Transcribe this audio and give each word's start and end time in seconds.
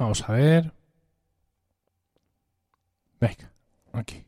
Vamos 0.00 0.26
a 0.26 0.32
ver. 0.32 0.72
Venga, 3.20 3.52
aquí. 3.92 4.24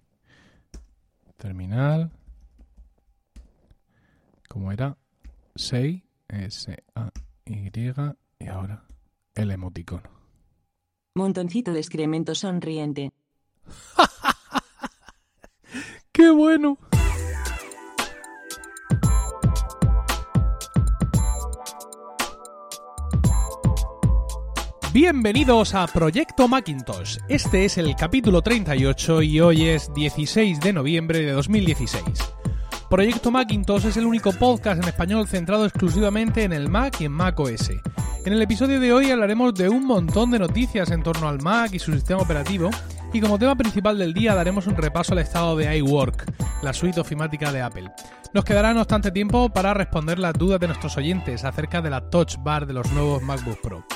Terminal. 1.39 2.13
¿Cómo 4.51 4.71
era? 4.71 4.99
6, 5.57 6.03
S, 6.29 6.77
A, 6.95 7.11
Y, 7.47 7.71
y 8.39 8.49
ahora 8.49 8.85
el 9.35 9.51
emoticono. 9.51 10.11
Montoncito 11.15 11.73
de 11.73 11.81
excremento 11.81 12.35
sonriente. 12.35 13.11
¡Qué 16.13 16.31
bueno! 16.31 16.77
Bienvenidos 24.93 25.75
a 25.75 25.87
Proyecto 25.87 26.49
Macintosh. 26.49 27.17
Este 27.27 27.65
es 27.65 27.79
el 27.79 27.97
capítulo 27.97 28.43
38 28.43 29.23
y 29.23 29.41
hoy 29.41 29.69
es 29.71 29.91
16 29.95 30.61
de 30.61 30.75
noviembre 30.75 31.21
de 31.21 31.33
2016. 31.33 32.05
Proyecto 32.91 33.31
Macintosh 33.31 33.87
es 33.87 33.97
el 33.97 34.05
único 34.05 34.33
podcast 34.33 34.83
en 34.83 34.89
español 34.91 35.27
centrado 35.27 35.65
exclusivamente 35.65 36.43
en 36.45 36.53
el 36.53 36.69
Mac 36.69 37.01
y 37.01 37.07
en 37.07 37.13
Mac 37.13 37.41
OS. 37.41 37.71
En 38.27 38.35
el 38.35 38.43
episodio 38.43 38.81
de 38.81 38.93
hoy 38.93 39.11
hablaremos 39.11 39.55
de 39.55 39.71
un 39.71 39.87
montón 39.87 40.31
de 40.31 40.39
noticias 40.39 40.91
en 40.91 41.03
torno 41.03 41.27
al 41.27 41.41
Mac 41.41 41.73
y 41.73 41.79
su 41.79 41.95
sistema 41.95 42.21
operativo, 42.21 42.69
y 43.15 43.23
como 43.23 43.39
tema 43.39 43.57
principal 43.57 43.97
del 43.97 44.13
día 44.13 44.35
daremos 44.35 44.67
un 44.67 44.77
repaso 44.77 45.15
al 45.15 45.21
estado 45.21 45.57
de 45.57 45.75
iWork, 45.79 46.63
la 46.63 46.75
suite 46.75 47.01
ofimática 47.01 47.51
de 47.51 47.63
Apple. 47.63 47.91
Nos 48.35 48.45
quedará 48.45 48.75
no 48.75 48.83
obstante 48.83 49.11
tiempo 49.11 49.49
para 49.49 49.73
responder 49.73 50.19
las 50.19 50.35
dudas 50.35 50.61
de 50.61 50.67
nuestros 50.67 50.99
oyentes 50.99 51.45
acerca 51.45 51.81
de 51.81 51.89
la 51.89 52.11
Touch 52.11 52.37
Bar 52.41 52.67
de 52.67 52.75
los 52.75 52.93
nuevos 52.93 53.23
MacBook 53.23 53.63
Pro. 53.63 53.87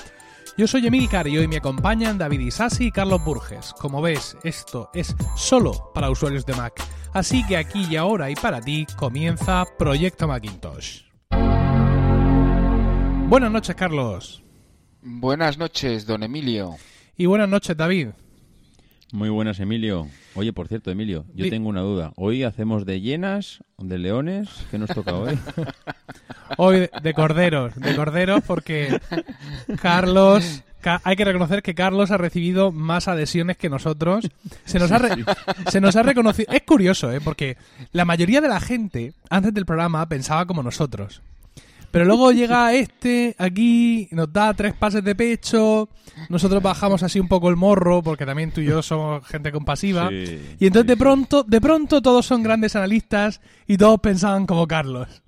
Yo 0.59 0.67
soy 0.67 0.87
Emilcar 0.87 1.29
y 1.29 1.37
hoy 1.37 1.47
me 1.49 1.59
acompañan 1.59 2.17
David 2.17 2.41
Isasi 2.41 2.87
y 2.87 2.91
Carlos 2.91 3.23
Burges. 3.23 3.75
Como 3.75 4.01
ves, 4.01 4.39
esto 4.43 4.89
es 4.95 5.15
solo 5.37 5.91
para 5.93 6.09
usuarios 6.09 6.47
de 6.47 6.55
Mac. 6.55 6.83
Así 7.13 7.47
que 7.47 7.59
aquí 7.59 7.87
y 7.91 7.97
ahora 7.97 8.31
y 8.31 8.35
para 8.37 8.63
ti 8.63 8.87
comienza 8.97 9.67
Proyecto 9.79 10.27
Macintosh. 10.27 11.03
Buenas 13.29 13.51
noches, 13.51 13.77
Carlos. 13.77 14.43
Buenas 15.03 15.59
noches, 15.59 16.07
don 16.07 16.23
Emilio. 16.23 16.77
Y 17.19 17.27
buenas 17.27 17.51
noches, 17.51 17.77
David. 17.77 18.09
Muy 19.13 19.29
buenas, 19.29 19.61
Emilio. 19.61 20.09
Oye, 20.35 20.53
por 20.53 20.69
cierto, 20.69 20.91
Emilio, 20.91 21.25
yo 21.35 21.49
tengo 21.49 21.69
una 21.69 21.81
duda. 21.81 22.13
¿Hoy 22.17 22.43
hacemos 22.43 22.85
de 22.85 23.01
llenas, 23.01 23.63
de 23.79 23.99
leones? 23.99 24.49
¿Qué 24.71 24.79
nos 24.79 24.91
toca 24.91 25.15
hoy? 25.15 25.39
Hoy 26.59 26.89
de 27.03 27.15
corderos, 27.15 27.75
de 27.75 27.97
corderos 27.97 28.43
porque 28.47 29.01
Carlos 29.81 30.63
hay 31.03 31.17
que 31.17 31.25
reconocer 31.25 31.63
que 31.63 31.75
Carlos 31.75 32.11
ha 32.11 32.19
recibido 32.19 32.73
más 32.73 33.09
adhesiones 33.09 33.57
que 33.57 33.69
nosotros. 33.69 34.29
Se 34.65 34.79
nos 34.79 34.93
ha, 34.93 35.01
se 35.71 35.81
nos 35.81 35.97
ha 35.97 36.03
reconocido. 36.03 36.53
Es 36.53 36.63
curioso, 36.63 37.13
¿eh? 37.13 37.21
Porque 37.21 37.57
la 37.93 38.05
mayoría 38.05 38.41
de 38.41 38.49
la 38.49 38.61
gente, 38.61 39.13
antes 39.31 39.53
del 39.55 39.67
programa, 39.67 40.09
pensaba 40.09 40.47
como 40.47 40.63
nosotros. 40.63 41.23
Pero 41.91 42.05
luego 42.05 42.33
llega 42.33 42.75
este 42.75 43.35
aquí, 43.39 44.09
nos 44.11 44.33
da 44.33 44.53
tres 44.55 44.75
pases 44.75 45.03
de 45.03 45.15
pecho, 45.15 45.89
nosotros 46.29 46.63
bajamos 46.63 47.03
así 47.03 47.21
un 47.21 47.29
poco 47.29 47.49
el 47.49 47.57
morro, 47.57 48.03
porque 48.03 48.27
también 48.27 48.51
tú 48.51 48.61
y 48.61 48.67
yo 48.67 48.83
somos 48.83 49.27
gente 49.27 49.53
compasiva, 49.53 50.11
y 50.13 50.67
entonces 50.67 50.87
de 50.87 50.97
pronto, 50.97 51.43
de 51.43 51.61
pronto 51.61 52.03
todos 52.03 52.27
son 52.27 52.43
grandes 52.43 52.77
analistas 52.77 53.41
y 53.67 53.77
todos 53.77 54.01
pensaban 54.01 54.47
como 54.47 54.67
Carlos. 54.67 55.23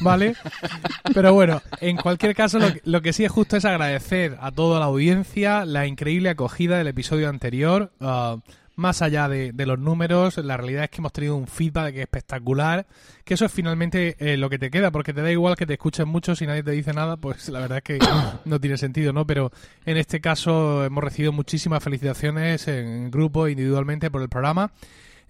¿Vale? 0.00 0.34
Pero 1.14 1.34
bueno, 1.34 1.60
en 1.80 1.96
cualquier 1.96 2.34
caso, 2.34 2.58
lo, 2.84 3.02
que 3.02 3.12
sí 3.12 3.24
es 3.24 3.30
justo 3.30 3.56
es 3.56 3.64
agradecer 3.64 4.38
a 4.40 4.50
toda 4.50 4.80
la 4.80 4.86
audiencia 4.86 5.66
la 5.66 5.86
increíble 5.86 6.30
acogida 6.30 6.78
del 6.78 6.88
episodio 6.88 7.28
anterior. 7.28 7.92
Uh, 8.00 8.40
más 8.74 9.02
allá 9.02 9.28
de, 9.28 9.52
los 9.66 9.78
números, 9.78 10.38
la 10.38 10.56
realidad 10.56 10.84
es 10.84 10.90
que 10.90 10.98
hemos 10.98 11.12
tenido 11.12 11.36
un 11.36 11.46
feedback 11.46 11.94
espectacular, 11.96 12.86
que 13.24 13.34
eso 13.34 13.44
es 13.44 13.52
finalmente 13.52 14.16
eh, 14.18 14.36
lo 14.36 14.50
que 14.50 14.58
te 14.58 14.70
queda, 14.70 14.90
porque 14.90 15.12
te 15.12 15.22
da 15.22 15.30
igual 15.30 15.56
que 15.56 15.66
te 15.66 15.74
escuchen 15.74 16.08
mucho 16.08 16.34
si 16.34 16.46
nadie 16.46 16.62
te 16.62 16.72
dice 16.72 16.92
nada, 16.92 17.16
pues 17.16 17.48
la 17.48 17.60
verdad 17.60 17.78
es 17.78 17.84
que 17.84 17.98
no 18.44 18.60
tiene 18.60 18.76
sentido, 18.76 19.12
¿no? 19.12 19.26
Pero 19.26 19.50
en 19.84 19.96
este 19.96 20.20
caso 20.20 20.84
hemos 20.84 21.04
recibido 21.04 21.32
muchísimas 21.32 21.82
felicitaciones 21.82 22.68
en 22.68 23.10
grupo, 23.10 23.48
individualmente 23.48 24.10
por 24.10 24.22
el 24.22 24.28
programa, 24.28 24.72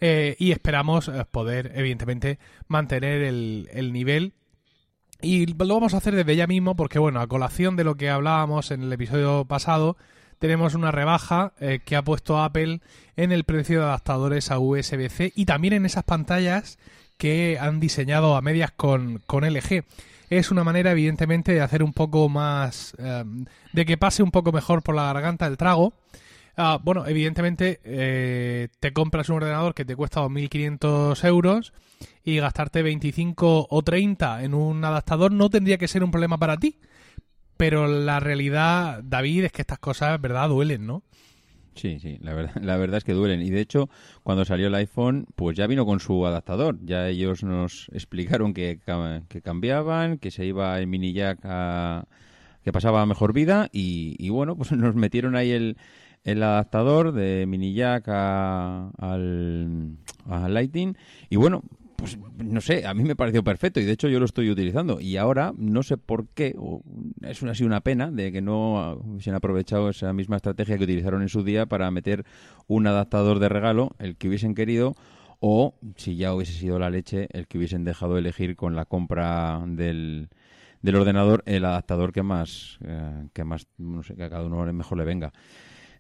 eh, 0.01 0.37
y 0.39 0.53
esperamos 0.53 1.09
eh, 1.09 1.25
poder, 1.31 1.73
evidentemente, 1.75 2.39
mantener 2.69 3.23
el, 3.23 3.69
el 3.73 3.93
nivel 3.93 4.35
y 5.23 5.47
lo 5.47 5.75
vamos 5.75 5.95
a 5.95 5.99
hacer 5.99 6.17
desde 6.17 6.35
ya 6.35 6.49
mismo 6.49 6.75
porque, 6.75 6.99
bueno, 6.99 7.21
a 7.21 7.29
colación 7.29 7.77
de 7.77 7.85
lo 7.85 7.95
que 7.95 8.11
hablábamos 8.11 8.73
en 8.73 8.83
el 8.83 8.93
episodio 8.93 9.45
pasado, 9.45 9.97
tenemos 10.41 10.75
una 10.75 10.91
rebaja 10.91 11.53
eh, 11.61 11.79
que 11.85 11.95
ha 11.95 12.03
puesto 12.03 12.43
Apple 12.43 12.81
en 13.15 13.31
el 13.31 13.45
precio 13.45 13.79
de 13.79 13.85
adaptadores 13.85 14.51
a 14.51 14.59
USB-C 14.59 15.33
y 15.37 15.45
también 15.45 15.75
en 15.75 15.87
esas 15.87 16.03
pantallas 16.03 16.81
que 17.23 17.57
han 17.61 17.79
diseñado 17.79 18.35
a 18.35 18.43
medias 18.43 18.73
con, 18.73 19.23
con 19.29 19.45
LG. 19.45 19.85
Es 20.29 20.51
una 20.51 20.65
manera, 20.65 20.91
evidentemente, 20.91 21.53
de 21.53 21.61
hacer 21.61 21.85
un 21.85 21.93
poco 21.93 22.29
más. 22.29 22.97
Eh, 22.99 23.23
de 23.73 23.87
que 23.87 23.97
pase 23.97 24.25
un 24.25 24.33
poco 24.33 24.51
mejor 24.51 24.83
por 24.83 24.97
la 24.97 25.05
garganta 25.05 25.47
el 25.47 25.57
trago. 25.57 25.93
Ah, 26.57 26.81
bueno, 26.83 27.07
evidentemente, 27.07 27.79
eh, 27.85 28.67
te 28.81 28.93
compras 28.93 29.29
un 29.29 29.37
ordenador 29.37 29.73
que 29.73 29.85
te 29.85 29.95
cuesta 29.95 30.21
2.500 30.21 31.25
euros 31.29 31.73
y 32.25 32.39
gastarte 32.39 32.83
25 32.83 33.69
o 33.71 33.83
30 33.83 34.43
en 34.43 34.55
un 34.55 34.85
adaptador 34.85 35.31
no 35.31 35.49
tendría 35.49 35.79
que 35.79 35.87
ser 35.87 36.03
un 36.03 36.11
problema 36.11 36.39
para 36.39 36.57
ti 36.57 36.81
pero 37.57 37.87
la 37.87 38.19
realidad, 38.19 39.05
David, 39.05 39.45
es 39.45 39.53
que 39.53 39.63
estas 39.63 39.79
cosas, 39.79 40.21
¿verdad?, 40.21 40.49
duelen, 40.49 40.85
¿no? 40.85 41.05
Sí, 41.75 41.99
sí, 42.01 42.19
la 42.21 42.35
verdad, 42.35 42.55
la 42.63 42.77
verdad 42.77 42.99
es 42.99 43.05
que 43.05 43.13
duelen. 43.13 43.43
Y 43.43 43.51
de 43.51 43.61
hecho, 43.61 43.89
cuando 44.23 44.45
salió 44.45 44.67
el 44.69 44.75
iPhone, 44.75 45.27
pues 45.35 45.57
ya 45.57 45.67
vino 45.67 45.87
con 45.87 46.01
su 46.01 46.27
adaptador. 46.27 46.79
Ya 46.85 47.09
ellos 47.09 47.43
nos 47.43 47.89
explicaron 47.93 48.55
que, 48.55 48.81
que 49.29 49.43
cambiaban, 49.43 50.19
que 50.19 50.31
se 50.31 50.45
iba 50.45 50.79
el 50.79 50.87
mini 50.87 51.13
jack 51.13 51.41
a, 51.45 52.07
que 52.63 52.73
pasaba 52.73 53.05
mejor 53.07 53.33
vida. 53.33 53.69
Y, 53.73 54.29
bueno, 54.31 54.57
pues 54.59 54.73
nos 54.73 54.95
metieron 54.95 55.37
ahí 55.37 55.51
el, 55.51 55.77
el 56.25 56.43
adaptador 56.43 57.13
de 57.13 57.47
mini 57.47 57.75
jack 57.75 58.09
a, 58.09 58.91
al, 58.99 59.97
a 60.29 60.49
Lightning. 60.49 60.97
Y 61.31 61.37
bueno, 61.37 61.63
pues 62.03 62.19
no 62.45 62.61
sé, 62.61 62.85
a 62.85 62.95
mí 62.95 63.05
me 63.05 63.15
pareció 63.15 63.45
perfecto 63.45 63.79
y 63.79 63.85
de 63.85 63.93
hecho 63.93 64.09
yo 64.09 64.19
lo 64.19 64.25
estoy 64.25 64.51
utilizando. 64.51 64.99
Y 65.01 65.19
ahora 65.19 65.55
no 65.57 65.85
sé 65.85 65.97
por 65.97 66.27
qué, 66.27 66.57
es 67.21 67.43
una, 67.43 67.53
así 67.53 67.63
una 67.63 67.81
pena 67.83 68.11
de 68.11 68.33
que 68.33 68.43
no 68.43 68.95
hubiesen 69.05 69.37
aprovechado 69.37 69.89
esa 69.89 70.13
misma 70.13 70.35
estrategia 70.35 70.77
que 70.77 70.83
utilizaron 70.83 71.23
en 71.23 71.29
su 71.29 71.45
día 71.45 71.67
para 71.67 71.89
meter 71.93 72.25
un 72.67 72.89
adaptador 72.89 73.39
de 73.39 73.49
regalo, 73.49 73.95
el 74.01 74.17
que 74.17 74.27
hubiesen 74.27 74.57
querido, 74.57 74.97
o 75.39 75.77
si 75.95 76.17
ya 76.17 76.35
hubiese 76.35 76.55
sido 76.55 76.81
la 76.81 76.91
leche, 76.91 77.29
el 77.31 77.47
que 77.47 77.59
hubiesen 77.59 77.85
dejado 77.85 78.19
elegir 78.19 78.57
con 78.57 78.75
la 78.75 78.85
compra 78.85 79.63
del, 79.65 80.29
del 80.83 80.97
ordenador 80.97 81.45
el 81.47 81.65
adaptador 81.65 82.13
que 82.13 82.25
más, 82.25 82.81
eh, 82.85 83.29
que 83.33 83.45
más, 83.45 83.69
no 83.79 84.03
sé, 84.03 84.17
que 84.17 84.25
a 84.25 84.31
cada 84.31 84.45
uno 84.45 84.73
mejor 84.73 84.99
le 84.99 85.05
venga. 85.05 85.33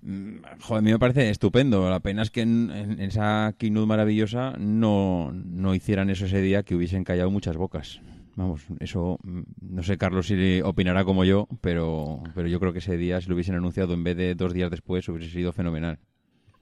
Mm, 0.02 0.38
joder, 0.60 0.78
a 0.78 0.82
mí 0.82 0.92
me 0.92 0.98
parece 0.98 1.30
estupendo. 1.30 1.88
La 1.88 2.00
pena 2.00 2.22
es 2.22 2.30
que 2.30 2.42
en, 2.42 2.70
esa 3.00 3.54
keynote 3.56 3.86
maravillosa 3.86 4.54
no, 4.58 5.30
no 5.32 5.74
hicieran 5.74 6.10
eso 6.10 6.26
ese 6.26 6.40
día 6.40 6.64
que 6.64 6.74
hubiesen 6.74 7.04
callado 7.04 7.30
muchas 7.30 7.56
bocas. 7.56 8.00
Vamos, 8.34 8.62
eso 8.80 9.18
mm, 9.22 9.42
no 9.60 9.82
sé, 9.82 9.98
Carlos, 9.98 10.26
si 10.26 10.60
opinará 10.62 11.04
como 11.04 11.24
yo, 11.24 11.48
pero, 11.60 12.22
pero 12.34 12.48
yo 12.48 12.58
creo 12.58 12.72
que 12.72 12.80
ese 12.80 12.96
día, 12.96 13.20
si 13.20 13.28
lo 13.28 13.34
hubiesen 13.34 13.54
anunciado 13.54 13.94
en 13.94 14.04
vez 14.04 14.16
de 14.16 14.34
dos 14.34 14.52
días 14.52 14.70
después, 14.70 15.08
hubiese 15.08 15.30
sido 15.30 15.52
fenomenal. 15.52 15.98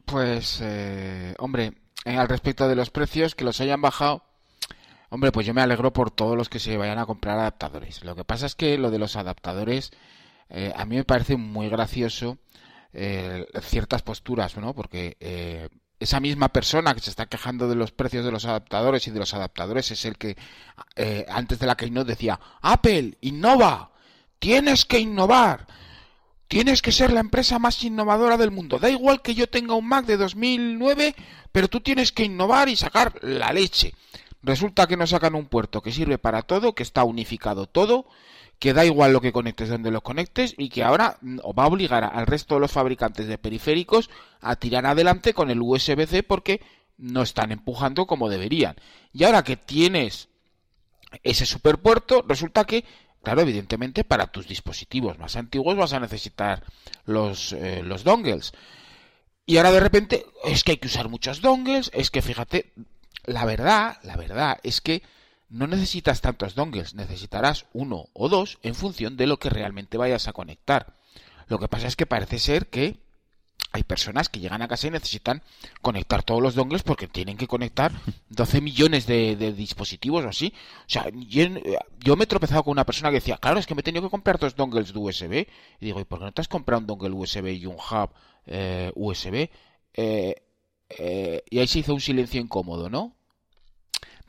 Pues, 0.05 0.61
eh, 0.63 1.35
hombre, 1.39 1.73
eh, 2.05 2.17
al 2.17 2.29
respecto 2.29 2.69
de 2.69 2.75
los 2.75 2.91
precios, 2.91 3.35
que 3.35 3.45
los 3.45 3.61
hayan 3.61 3.81
bajado, 3.81 4.25
hombre, 5.09 5.31
pues 5.33 5.47
yo 5.47 5.55
me 5.55 5.63
alegro 5.63 5.93
por 5.93 6.11
todos 6.11 6.37
los 6.37 6.49
que 6.49 6.59
se 6.59 6.77
vayan 6.77 6.99
a 6.99 7.07
comprar 7.07 7.39
adaptadores. 7.39 8.05
Lo 8.05 8.17
que 8.17 8.25
pasa 8.25 8.47
es 8.47 8.57
que 8.57 8.77
lo 8.77 8.91
de 8.91 8.99
los 8.99 9.15
adaptadores, 9.17 9.93
eh, 10.49 10.73
a 10.75 10.85
mí 10.85 10.97
me 10.97 11.05
parece 11.05 11.37
muy 11.37 11.69
gracioso 11.69 12.39
eh, 12.93 13.47
ciertas 13.63 14.03
posturas, 14.03 14.57
¿no? 14.57 14.75
Porque 14.75 15.17
eh, 15.21 15.69
esa 16.01 16.19
misma 16.19 16.49
persona 16.49 16.95
que 16.95 17.01
se 17.01 17.11
está 17.11 17.27
quejando 17.27 17.69
de 17.69 17.75
los 17.75 17.93
precios 17.93 18.25
de 18.25 18.33
los 18.33 18.47
adaptadores 18.47 19.07
y 19.07 19.11
de 19.11 19.19
los 19.19 19.35
adaptadores 19.35 19.91
es 19.91 20.05
el 20.07 20.17
que 20.17 20.37
eh, 20.97 21.27
antes 21.29 21.59
de 21.59 21.67
la 21.67 21.77
Keynote 21.77 22.11
decía, 22.11 22.41
Apple, 22.63 23.19
innova, 23.21 23.93
tienes 24.39 24.87
que 24.87 24.99
innovar, 24.99 25.67
tienes 26.49 26.81
que 26.81 26.91
ser 26.91 27.13
la 27.13 27.21
empresa 27.21 27.59
más 27.59 27.85
innovadora 27.85 28.39
del 28.39 28.51
mundo. 28.51 28.79
Da 28.79 28.89
igual 28.89 29.21
que 29.21 29.35
yo 29.35 29.49
tenga 29.49 29.75
un 29.75 29.87
Mac 29.87 30.07
de 30.07 30.17
2009, 30.17 31.15
pero 31.53 31.69
tú 31.69 31.81
tienes 31.81 32.13
que 32.13 32.25
innovar 32.25 32.69
y 32.71 32.77
sacar 32.77 33.23
la 33.23 33.53
leche. 33.53 33.95
Resulta 34.43 34.87
que 34.87 34.97
nos 34.97 35.11
sacan 35.11 35.35
un 35.35 35.47
puerto 35.47 35.83
que 35.83 35.93
sirve 35.93 36.17
para 36.17 36.43
todo, 36.43 36.75
que 36.75 36.83
está 36.83 37.05
unificado 37.05 37.67
todo, 37.67 38.07
que 38.61 38.75
da 38.75 38.85
igual 38.85 39.13
lo 39.13 39.21
que 39.21 39.33
conectes 39.33 39.71
donde 39.71 39.91
lo 39.91 40.03
conectes 40.03 40.55
y 40.57 40.69
que 40.69 40.85
ahora 40.85 41.17
mm, 41.23 41.39
va 41.59 41.65
a 41.65 41.69
obligar 41.69 42.05
al 42.05 42.27
resto 42.27 42.55
de 42.55 42.61
los 42.61 42.71
fabricantes 42.71 43.27
de 43.27 43.39
periféricos 43.39 44.11
a 44.41 44.55
tirar 44.55 44.87
adelante 44.87 45.35
con 45.35 45.51
el 45.51 45.61
USB-C 45.61 46.23
porque 46.23 46.61
no 46.99 47.23
están 47.23 47.51
empujando 47.51 48.07
como 48.07 48.29
deberían. 48.29 48.77
Y 49.13 49.25
ahora 49.25 49.43
que 49.43 49.57
tienes 49.57 50.29
ese 51.25 51.47
superpuerto, 51.47 52.23
resulta 52.29 52.65
que 52.65 52.85
claro, 53.23 53.41
evidentemente 53.41 54.05
para 54.05 54.27
tus 54.27 54.47
dispositivos 54.47 55.19
más 55.19 55.37
antiguos 55.37 55.77
vas 55.77 55.93
a 55.95 56.01
necesitar 56.01 56.63
los, 57.07 57.53
eh, 57.53 57.83
los 57.83 58.05
dongles. 58.05 58.53
Y 59.47 59.57
ahora 59.57 59.73
de 59.73 59.81
repente 59.81 60.27
es 60.45 60.65
que 60.65 60.73
hay 60.73 60.79
que 60.79 60.89
usar 60.89 61.09
muchos 61.09 61.41
dongles, 61.41 61.91
es 61.95 62.11
que 62.11 62.23
fíjate, 62.23 62.73
la 63.25 63.45
verdad, 63.47 63.99
la 64.03 64.17
verdad 64.17 64.59
es 64.63 64.81
que 64.81 65.03
no 65.51 65.67
necesitas 65.67 66.21
tantos 66.21 66.55
dongles, 66.55 66.95
necesitarás 66.95 67.67
uno 67.73 68.07
o 68.13 68.29
dos 68.29 68.59
en 68.63 68.75
función 68.75 69.17
de 69.17 69.27
lo 69.27 69.39
que 69.39 69.51
realmente 69.51 69.99
vayas 69.99 70.29
a 70.29 70.33
conectar. 70.33 70.95
Lo 71.49 71.59
que 71.59 71.69
pasa 71.69 71.89
es 71.89 71.97
que 71.97 72.07
parece 72.07 72.39
ser 72.39 72.69
que 72.69 73.01
hay 73.73 73.83
personas 73.85 74.29
que 74.29 74.41
llegan 74.41 74.63
a 74.63 74.69
casa 74.69 74.87
y 74.87 74.91
necesitan 74.91 75.43
conectar 75.81 76.23
todos 76.23 76.43
los 76.43 76.55
dongles 76.55 76.83
porque 76.83 77.07
tienen 77.07 77.37
que 77.37 77.47
conectar 77.47 77.93
12 78.31 78.61
millones 78.61 79.07
de, 79.07 79.37
dispositivos 79.53 80.25
o 80.25 80.29
así. 80.29 80.53
O 80.81 80.89
sea, 80.89 81.07
yo, 81.13 82.17
me 82.17 82.25
he 82.25 82.27
tropezado 82.27 82.63
con 82.63 82.73
una 82.73 82.87
persona 82.87 83.11
que 83.11 83.17
decía, 83.17 83.37
claro, 83.37 83.59
es 83.59 83.67
que 83.67 83.75
me 83.75 83.81
he 83.81 83.85
tenido 83.85 84.05
que 84.05 84.11
comprar 84.11 84.39
dos 84.39 84.55
dongles 84.55 84.93
de 84.93 84.99
USB. 84.99 85.47
Y 85.81 85.87
digo, 85.87 86.01
¿y 86.01 86.05
por 86.05 86.21
qué 86.21 86.27
no 86.27 86.33
te 86.33 86.41
has 86.41 86.49
comprado 86.49 86.81
un 86.81 86.87
dongle 86.87 87.11
USB 87.11 87.47
y 87.49 87.67
un 87.67 87.77
hub 87.77 88.11
eh, 88.47 88.93
USB? 88.95 89.51
Eh, 89.95 90.35
eh, 90.91 91.43
y 91.49 91.59
ahí 91.59 91.67
se 91.67 91.81
hizo 91.81 91.95
un 91.95 92.01
silencio 92.01 92.41
incómodo, 92.41 92.91
¿no? 92.91 93.17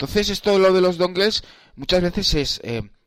Entonces, 0.02 0.30
esto 0.30 0.58
lo 0.58 0.74
de 0.74 0.82
los 0.82 0.98
dongles 0.98 1.44
muchas 1.76 2.02
veces 2.02 2.34
es 2.34 2.62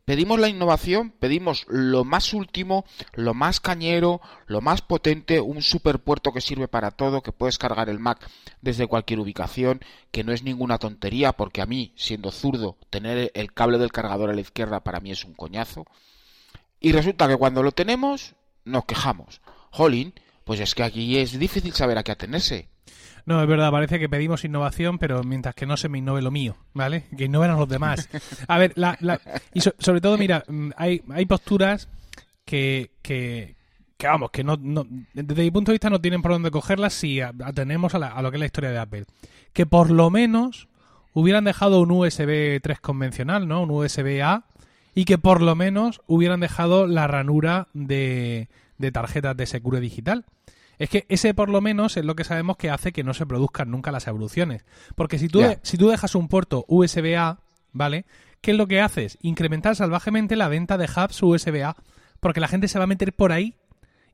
Pedimos 0.05 0.39
la 0.39 0.49
innovación, 0.49 1.11
pedimos 1.19 1.65
lo 1.67 2.05
más 2.05 2.35
último, 2.35 2.85
lo 3.15 3.35
más 3.35 3.59
cañero, 3.59 4.21
lo 4.47 4.61
más 4.61 4.81
potente, 4.81 5.41
un 5.41 5.61
superpuerto 5.61 6.31
que 6.31 6.41
sirve 6.41 6.69
para 6.69 6.93
todo, 6.93 7.21
que 7.23 7.33
puedes 7.33 7.59
cargar 7.59 7.89
el 7.89 7.99
Mac 7.99 8.31
desde 8.61 8.87
cualquier 8.87 9.19
ubicación, 9.19 9.81
que 10.13 10.23
no 10.23 10.33
es 10.33 10.45
ninguna 10.45 10.79
tontería, 10.79 11.33
porque 11.33 11.63
a 11.63 11.67
mí, 11.67 11.95
siendo 11.97 12.31
zurdo, 12.31 12.77
tener 12.91 13.33
el 13.35 13.53
cable 13.55 13.79
del 13.79 13.93
cargador 13.93 14.29
a 14.29 14.35
la 14.35 14.43
izquierda 14.43 14.85
para 14.85 15.01
mí 15.01 15.11
es 15.11 15.25
un 15.25 15.33
coñazo. 15.33 15.87
Y 16.81 16.93
resulta 16.93 17.27
que 17.27 17.37
cuando 17.37 17.63
lo 17.63 17.73
tenemos, 17.73 18.35
nos 18.65 18.85
quejamos. 18.85 19.41
Jolín, 19.71 20.13
pues 20.45 20.61
es 20.61 20.75
que 20.75 20.85
aquí 20.85 21.17
es 21.17 21.39
difícil 21.39 21.73
saber 21.73 21.97
a 21.97 22.05
qué 22.05 22.13
atenerse. 22.13 22.69
No, 23.27 23.41
es 23.41 23.49
verdad, 23.49 23.71
parece 23.71 23.99
que 23.99 24.09
pedimos 24.09 24.45
innovación, 24.45 24.99
pero 24.99 25.23
mientras 25.25 25.55
que 25.55 25.65
no 25.67 25.77
se 25.77 25.89
me 25.89 25.99
innove 25.99 26.21
lo 26.21 26.31
mío, 26.31 26.57
¿vale? 26.75 27.07
Que 27.17 27.25
innoven 27.25 27.51
a 27.51 27.57
los 27.57 27.69
demás. 27.69 28.09
A 28.49 28.59
ver, 28.59 28.73
la, 28.77 28.97
la, 29.01 29.21
y 29.55 29.61
sobre 29.61 30.01
todo, 30.01 30.19
mira, 30.19 30.45
mm, 30.47 30.71
hay, 30.77 31.03
hay 31.11 31.25
posturas 31.25 31.89
que, 32.45 32.91
que, 33.01 33.57
vamos, 34.03 34.31
que 34.31 34.45
no, 34.45 34.59
no, 34.61 34.87
desde 35.15 35.43
mi 35.43 35.51
punto 35.51 35.71
de 35.73 35.75
vista 35.75 35.89
no 35.89 36.01
tienen 36.01 36.21
por 36.21 36.33
dónde 36.33 36.51
cogerlas 36.51 36.93
si 36.93 37.21
atenemos 37.21 37.95
a, 37.95 38.09
a 38.09 38.21
lo 38.21 38.31
que 38.31 38.37
es 38.37 38.41
la 38.41 38.47
historia 38.47 38.71
de 38.71 38.79
Apple. 38.79 39.05
Que 39.55 39.65
por 39.65 39.91
lo 39.91 40.11
menos 40.11 40.69
hubieran 41.15 41.45
dejado 41.45 41.81
un 41.81 41.91
USB 41.93 42.61
3 42.61 42.81
convencional, 42.81 43.49
¿no? 43.49 43.63
Un 43.63 43.71
USB 43.71 44.21
A, 44.23 44.45
y 44.95 45.07
que 45.07 45.17
por 45.17 45.41
lo 45.41 45.55
menos 45.55 46.03
hubieran 46.07 46.41
dejado 46.41 46.87
la 46.87 47.07
ranura 47.07 47.69
de, 47.73 48.49
de 48.79 48.93
tarjetas 48.93 49.37
de 49.37 49.47
Secure 49.47 49.81
Digital. 49.81 50.27
Es 50.79 50.91
que 50.91 51.07
ese 51.09 51.35
por 51.35 51.49
lo 51.49 51.61
menos 51.61 51.97
es 51.97 52.05
lo 52.05 52.17
que 52.17 52.25
sabemos 52.25 52.57
que 52.57 52.71
hace 52.71 52.93
que 52.93 53.05
no 53.05 53.15
se 53.15 53.27
produzcan 53.27 53.71
nunca 53.71 53.93
las 53.93 54.07
evoluciones. 54.07 54.65
Porque 54.95 55.19
si 55.19 55.29
tú, 55.29 55.43
si 55.63 55.79
tú 55.79 55.89
dejas 55.89 56.15
un 56.15 56.29
puerto 56.29 56.65
USB-A, 56.69 57.39
¿vale? 57.73 58.07
¿Qué 58.41 58.51
es 58.53 58.57
lo 58.57 58.67
que 58.67 58.81
haces? 58.81 59.19
Incrementar 59.23 59.77
salvajemente 59.77 60.37
la 60.37 60.49
venta 60.49 60.77
de 60.77 60.85
hubs 60.87 61.23
USB-A. 61.23 61.77
Porque 62.21 62.41
la 62.41 62.49
gente 62.49 62.69
se 62.69 62.79
va 62.79 62.85
a 62.85 62.89
meter 62.89 63.13
por 63.13 63.33
ahí 63.33 63.57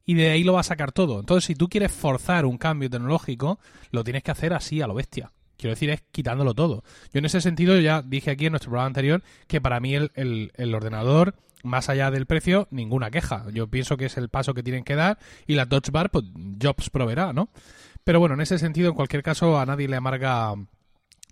y 0.05 0.15
de 0.15 0.31
ahí 0.31 0.45
lo 0.45 0.55
va 0.55 0.61
a 0.61 0.65
sacar 0.65 0.93
todo. 0.93 1.21
Entonces, 1.21 1.45
si 1.45 1.55
tú 1.55 1.69
quieres 1.69 1.93
forzar 1.93 2.45
un 2.45 2.59
cambio 2.59 2.91
tecnológico, 2.91 3.61
lo 3.91 4.03
tienes 4.05 4.23
que 4.23 4.31
hacer 4.31 4.53
así, 4.53 4.83
a 4.83 4.87
lo 4.87 4.95
bestia. 4.95 5.33
Quiero 5.57 5.75
decir, 5.75 5.91
es 5.91 6.03
quitándolo 6.11 6.55
todo. 6.55 6.83
Yo 7.12 7.19
en 7.19 7.27
ese 7.27 7.41
sentido 7.41 7.79
ya 7.79 8.03
dije 8.03 8.31
aquí 8.31 8.47
en 8.47 8.53
nuestro 8.53 8.71
programa 8.71 8.87
anterior 8.87 9.23
que 9.47 9.61
para 9.61 9.79
mí 9.79 9.95
el, 9.95 10.11
el 10.15 10.75
ordenador 10.75 11.35
más 11.62 11.89
allá 11.89 12.11
del 12.11 12.27
precio, 12.27 12.69
ninguna 12.71 13.11
queja. 13.11 13.45
Yo 13.53 13.69
pienso 13.69 13.97
que 13.97 14.07
es 14.07 14.17
el 14.17 14.29
paso 14.29 14.55
que 14.55 14.62
tienen 14.62 14.85
que 14.85 14.95
dar 14.95 15.19
y 15.47 15.55
la 15.55 15.67
Dodge 15.67 15.91
Bar, 15.91 16.11
pues 16.11 16.25
Jobs 16.61 16.91
proveerá, 16.91 17.33
¿no? 17.33 17.51
Pero 18.05 18.21
bueno, 18.21 18.35
en 18.35 18.41
ese 18.41 18.59
sentido, 18.59 18.89
en 18.89 18.95
cualquier 18.95 19.23
caso, 19.23 19.59
a 19.59 19.67
nadie 19.67 19.89
le 19.89 19.97
amarga 19.97 20.55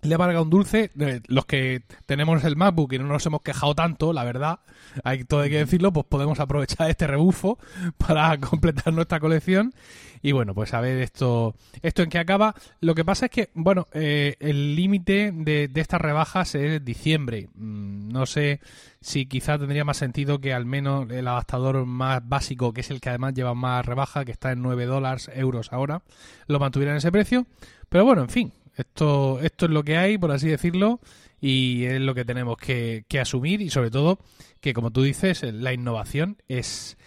le 0.01 0.15
amarga 0.15 0.41
un 0.41 0.49
dulce. 0.49 0.91
Los 1.27 1.45
que 1.45 1.83
tenemos 2.05 2.43
el 2.43 2.55
MacBook 2.55 2.93
y 2.93 2.99
no 2.99 3.05
nos 3.05 3.25
hemos 3.25 3.41
quejado 3.41 3.75
tanto, 3.75 4.13
la 4.13 4.23
verdad, 4.23 4.59
hay 5.03 5.23
todo 5.23 5.41
hay 5.41 5.49
que 5.49 5.57
decirlo, 5.57 5.91
pues 5.93 6.05
podemos 6.07 6.39
aprovechar 6.39 6.89
este 6.89 7.07
rebufo 7.07 7.57
para 7.97 8.37
completar 8.37 8.93
nuestra 8.93 9.19
colección. 9.19 9.73
Y 10.21 10.33
bueno, 10.33 10.53
pues 10.53 10.73
a 10.73 10.81
ver 10.81 10.97
esto, 10.97 11.55
esto 11.81 12.03
en 12.03 12.09
qué 12.09 12.17
acaba. 12.17 12.53
Lo 12.81 12.93
que 12.93 13.05
pasa 13.05 13.25
es 13.27 13.31
que, 13.31 13.49
bueno, 13.53 13.87
eh, 13.93 14.35
el 14.39 14.75
límite 14.75 15.31
de, 15.33 15.69
estas 15.75 16.01
rebajas 16.01 16.55
es 16.55 16.83
diciembre. 16.83 17.47
Mm, 17.55 18.09
no 18.09 18.25
sé 18.25 18.59
si 18.99 19.27
quizás 19.27 19.59
tendría 19.59 19.85
más 19.85 19.97
sentido 19.97 20.41
que 20.41 20.53
al 20.53 20.65
menos 20.65 21.09
el 21.09 21.27
adaptador 21.27 21.85
más 21.85 22.27
básico, 22.27 22.73
que 22.73 22.81
es 22.81 22.91
el 22.91 22.99
que 22.99 23.09
además 23.09 23.33
lleva 23.33 23.53
más 23.53 23.85
rebaja, 23.85 24.25
que 24.25 24.33
está 24.33 24.51
en 24.51 24.61
9 24.61 24.85
dólares, 24.85 25.31
euros 25.33 25.71
ahora, 25.71 26.01
lo 26.47 26.59
mantuvieran 26.59 26.97
ese 26.97 27.11
precio. 27.11 27.45
Pero 27.87 28.05
bueno, 28.05 28.21
en 28.21 28.29
fin, 28.29 28.53
esto, 28.79 29.39
esto 29.41 29.65
es 29.65 29.71
lo 29.71 29.83
que 29.83 29.97
hay, 29.97 30.17
por 30.17 30.31
así 30.31 30.47
decirlo, 30.47 30.99
y 31.41 31.85
es 31.85 31.99
lo 32.01 32.15
que 32.15 32.25
tenemos 32.25 32.57
que, 32.57 33.05
asumir 33.19 33.61
y 33.61 33.69
sobre 33.69 33.91
todo 33.91 34.19
que, 34.61 34.73
como 34.73 34.91
tú 34.91 35.03
dices, 35.03 35.43
la 35.43 35.73
innovación 35.73 36.37
es, 36.47 36.97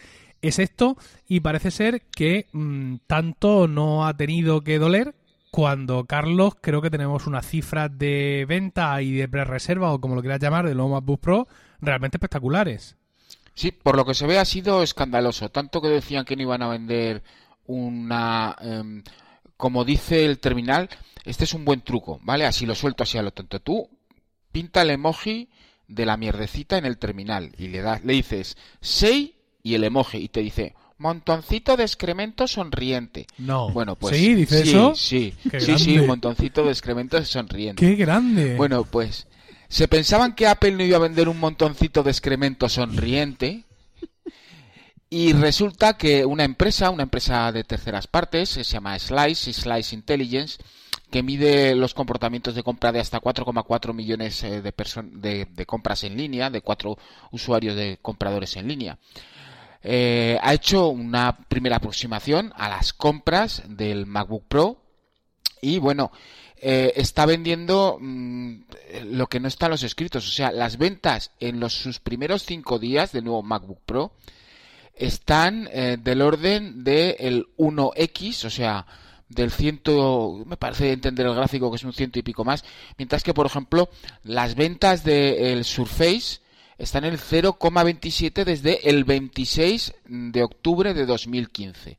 es 0.40 0.58
esto 0.58 0.96
y 1.28 1.40
parece 1.40 1.70
ser 1.70 2.02
que 2.02 2.46
mm, 2.52 2.96
tanto 3.06 3.68
no 3.68 4.06
ha 4.06 4.16
tenido 4.16 4.62
que 4.62 4.78
doler 4.78 5.14
cuando 5.50 6.06
Carlos 6.06 6.54
creo 6.60 6.80
que 6.80 6.90
tenemos 6.90 7.26
unas 7.26 7.46
cifras 7.46 7.90
de 7.98 8.46
venta 8.48 9.00
y 9.02 9.12
de 9.12 9.28
pre-reserva 9.28 9.92
o 9.92 10.00
como 10.00 10.14
lo 10.14 10.22
quieras 10.22 10.40
llamar 10.40 10.66
del 10.66 10.78
nuevo 10.78 10.94
MacBook 10.94 11.20
Pro 11.20 11.48
realmente 11.80 12.16
espectaculares. 12.16 12.96
Sí, 13.54 13.70
por 13.70 13.96
lo 13.96 14.06
que 14.06 14.14
se 14.14 14.26
ve 14.26 14.38
ha 14.38 14.46
sido 14.46 14.82
escandaloso, 14.82 15.50
tanto 15.50 15.82
que 15.82 15.88
decían 15.88 16.24
que 16.24 16.36
no 16.36 16.42
iban 16.42 16.62
a 16.62 16.68
vender 16.68 17.22
una, 17.66 18.56
em, 18.60 19.02
como 19.62 19.84
dice 19.84 20.24
el 20.24 20.40
terminal, 20.40 20.88
este 21.24 21.44
es 21.44 21.54
un 21.54 21.64
buen 21.64 21.82
truco, 21.82 22.18
¿vale? 22.24 22.46
Así 22.46 22.66
lo 22.66 22.74
suelto 22.74 23.04
así 23.04 23.16
a 23.16 23.22
lo 23.22 23.30
tonto. 23.30 23.60
Tú 23.60 23.88
pinta 24.50 24.82
el 24.82 24.90
emoji 24.90 25.50
de 25.86 26.04
la 26.04 26.16
mierdecita 26.16 26.78
en 26.78 26.84
el 26.84 26.98
terminal 26.98 27.52
y 27.56 27.68
le 27.68 27.80
das, 27.80 28.04
le 28.04 28.14
dices 28.14 28.56
say 28.80 29.36
y 29.62 29.76
el 29.76 29.84
emoji 29.84 30.18
y 30.18 30.28
te 30.30 30.40
dice 30.40 30.74
montoncito 30.98 31.76
de 31.76 31.84
excremento 31.84 32.48
sonriente. 32.48 33.28
No. 33.38 33.70
Bueno, 33.70 33.94
pues 33.94 34.16
sí, 34.16 34.34
dice 34.34 34.62
eso. 34.62 34.96
Sí, 34.96 35.32
sí, 35.60 35.78
sí, 35.78 35.98
montoncito 36.00 36.64
de 36.64 36.70
excremento 36.70 37.24
sonriente. 37.24 37.86
Qué 37.86 37.94
grande. 37.94 38.56
Bueno, 38.56 38.82
pues 38.82 39.28
se 39.68 39.86
pensaban 39.86 40.34
que 40.34 40.48
Apple 40.48 40.72
no 40.72 40.82
iba 40.82 40.96
a 40.96 41.00
vender 41.00 41.28
un 41.28 41.38
montoncito 41.38 42.02
de 42.02 42.10
excremento 42.10 42.68
sonriente 42.68 43.64
y 45.14 45.34
resulta 45.34 45.98
que 45.98 46.24
una 46.24 46.42
empresa, 46.42 46.88
una 46.88 47.02
empresa 47.02 47.52
de 47.52 47.64
terceras 47.64 48.06
partes, 48.06 48.48
se 48.48 48.64
llama 48.64 48.98
Slice, 48.98 49.52
Slice 49.52 49.94
Intelligence, 49.94 50.56
que 51.10 51.22
mide 51.22 51.74
los 51.74 51.92
comportamientos 51.92 52.54
de 52.54 52.62
compra 52.62 52.92
de 52.92 53.00
hasta 53.00 53.20
4,4 53.20 53.92
millones 53.92 54.42
eh, 54.42 54.62
de, 54.62 55.46
de, 55.50 55.66
compras 55.66 56.04
en 56.04 56.16
línea, 56.16 56.48
de 56.48 56.62
cuatro 56.62 56.96
usuarios 57.30 57.76
de 57.76 57.98
compradores 58.00 58.56
en 58.56 58.68
línea. 58.68 58.98
Eh, 59.82 60.38
ha 60.40 60.54
hecho 60.54 60.88
una 60.88 61.36
primera 61.46 61.76
aproximación 61.76 62.50
a 62.56 62.70
las 62.70 62.94
compras 62.94 63.64
del 63.68 64.06
MacBook 64.06 64.46
Pro 64.48 64.78
y 65.60 65.76
bueno, 65.76 66.10
eh, 66.56 66.94
está 66.96 67.26
vendiendo 67.26 67.98
mm, 68.00 68.60
lo 69.10 69.26
que 69.26 69.40
no 69.40 69.48
está 69.48 69.66
en 69.66 69.72
los 69.72 69.82
escritos, 69.82 70.26
o 70.26 70.30
sea, 70.30 70.52
las 70.52 70.78
ventas 70.78 71.32
en 71.38 71.60
los, 71.60 71.74
sus 71.74 72.00
primeros 72.00 72.44
cinco 72.44 72.78
días 72.78 73.12
del 73.12 73.24
nuevo 73.24 73.42
MacBook 73.42 73.80
Pro 73.84 74.14
están 74.94 75.68
eh, 75.72 75.96
del 76.00 76.22
orden 76.22 76.84
del 76.84 77.46
1X, 77.56 78.44
o 78.44 78.50
sea, 78.50 78.86
del 79.28 79.50
ciento, 79.50 80.44
me 80.46 80.56
parece 80.56 80.92
entender 80.92 81.26
el 81.26 81.34
gráfico 81.34 81.70
que 81.70 81.76
es 81.76 81.84
un 81.84 81.92
ciento 81.92 82.18
y 82.18 82.22
pico 82.22 82.44
más, 82.44 82.64
mientras 82.98 83.22
que, 83.22 83.34
por 83.34 83.46
ejemplo, 83.46 83.88
las 84.24 84.54
ventas 84.54 85.04
del 85.04 85.64
Surface 85.64 86.40
están 86.78 87.04
en 87.04 87.14
el 87.14 87.20
0,27 87.20 88.44
desde 88.44 88.88
el 88.88 89.04
26 89.04 89.94
de 90.06 90.42
octubre 90.42 90.94
de 90.94 91.06
2015. 91.06 91.96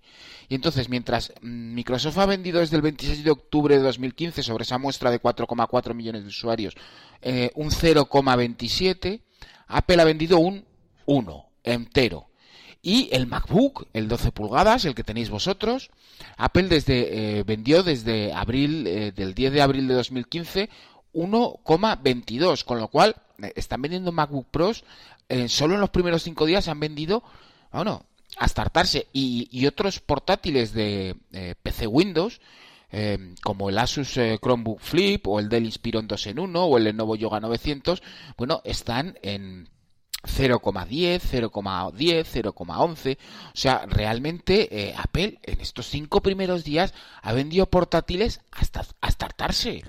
Y 0.49 0.55
entonces, 0.55 0.89
mientras 0.89 1.33
Microsoft 1.41 2.17
ha 2.17 2.25
vendido 2.25 2.59
desde 2.59 2.75
el 2.75 2.81
26 2.81 3.23
de 3.23 3.31
octubre 3.31 3.77
de 3.77 3.83
2015 3.83 4.43
sobre 4.43 4.63
esa 4.63 4.77
muestra 4.77 5.09
de 5.09 5.21
4,4 5.21 5.93
millones 5.93 6.23
de 6.23 6.27
usuarios 6.27 6.75
eh, 7.21 7.51
un 7.55 7.69
0,27, 7.69 9.21
Apple 9.67 10.01
ha 10.01 10.05
vendido 10.05 10.37
un 10.39 10.65
1 11.05 11.45
entero. 11.63 12.27
Y 12.85 13.07
el 13.13 13.27
MacBook, 13.27 13.87
el 13.93 14.09
12 14.09 14.33
pulgadas, 14.33 14.83
el 14.83 14.93
que 14.93 15.05
tenéis 15.05 15.29
vosotros, 15.29 15.89
Apple 16.35 16.67
desde, 16.67 17.39
eh, 17.39 17.43
vendió 17.43 17.81
desde 17.81 18.33
abril, 18.33 18.85
eh, 18.87 19.13
del 19.13 19.33
10 19.33 19.53
de 19.53 19.61
abril 19.61 19.87
de 19.87 19.93
2015, 19.93 20.69
1,22, 21.13 22.65
con 22.65 22.79
lo 22.79 22.89
cual 22.89 23.15
eh, 23.41 23.53
están 23.55 23.81
vendiendo 23.81 24.11
MacBook 24.11 24.47
Pros, 24.51 24.83
solo 25.47 25.75
en 25.75 25.79
los 25.79 25.91
primeros 25.91 26.23
5 26.23 26.45
días 26.45 26.67
han 26.67 26.81
vendido, 26.81 27.23
bueno, 27.71 28.05
hasta 28.37 28.61
hartarse. 28.63 29.07
Y, 29.13 29.47
y 29.49 29.65
otros 29.65 30.01
portátiles 30.01 30.73
de 30.73 31.15
PC 31.63 31.87
Windows, 31.87 32.41
como 33.41 33.69
el 33.69 33.79
Asus 33.79 34.19
Chromebook 34.41 34.79
Flip 34.79 35.25
o 35.27 35.39
el 35.39 35.49
Dell 35.49 35.65
Inspiron 35.65 36.07
2 36.07 36.27
en 36.27 36.39
1 36.39 36.65
o 36.65 36.77
el 36.77 36.83
Lenovo 36.83 37.15
Yoga 37.15 37.39
900, 37.39 38.03
bueno, 38.37 38.61
están 38.63 39.17
en 39.23 39.69
0,10, 40.23 41.21
0,10, 41.21 42.25
0,11. 42.25 43.17
O 43.17 43.51
sea, 43.53 43.85
realmente 43.87 44.89
eh, 44.89 44.95
Apple 44.97 45.39
en 45.43 45.61
estos 45.61 45.87
cinco 45.87 46.21
primeros 46.21 46.63
días 46.63 46.93
ha 47.21 47.33
vendido 47.33 47.69
portátiles 47.69 48.41
hasta, 48.51 48.85
hasta 49.01 49.25
hartarse. 49.25 49.83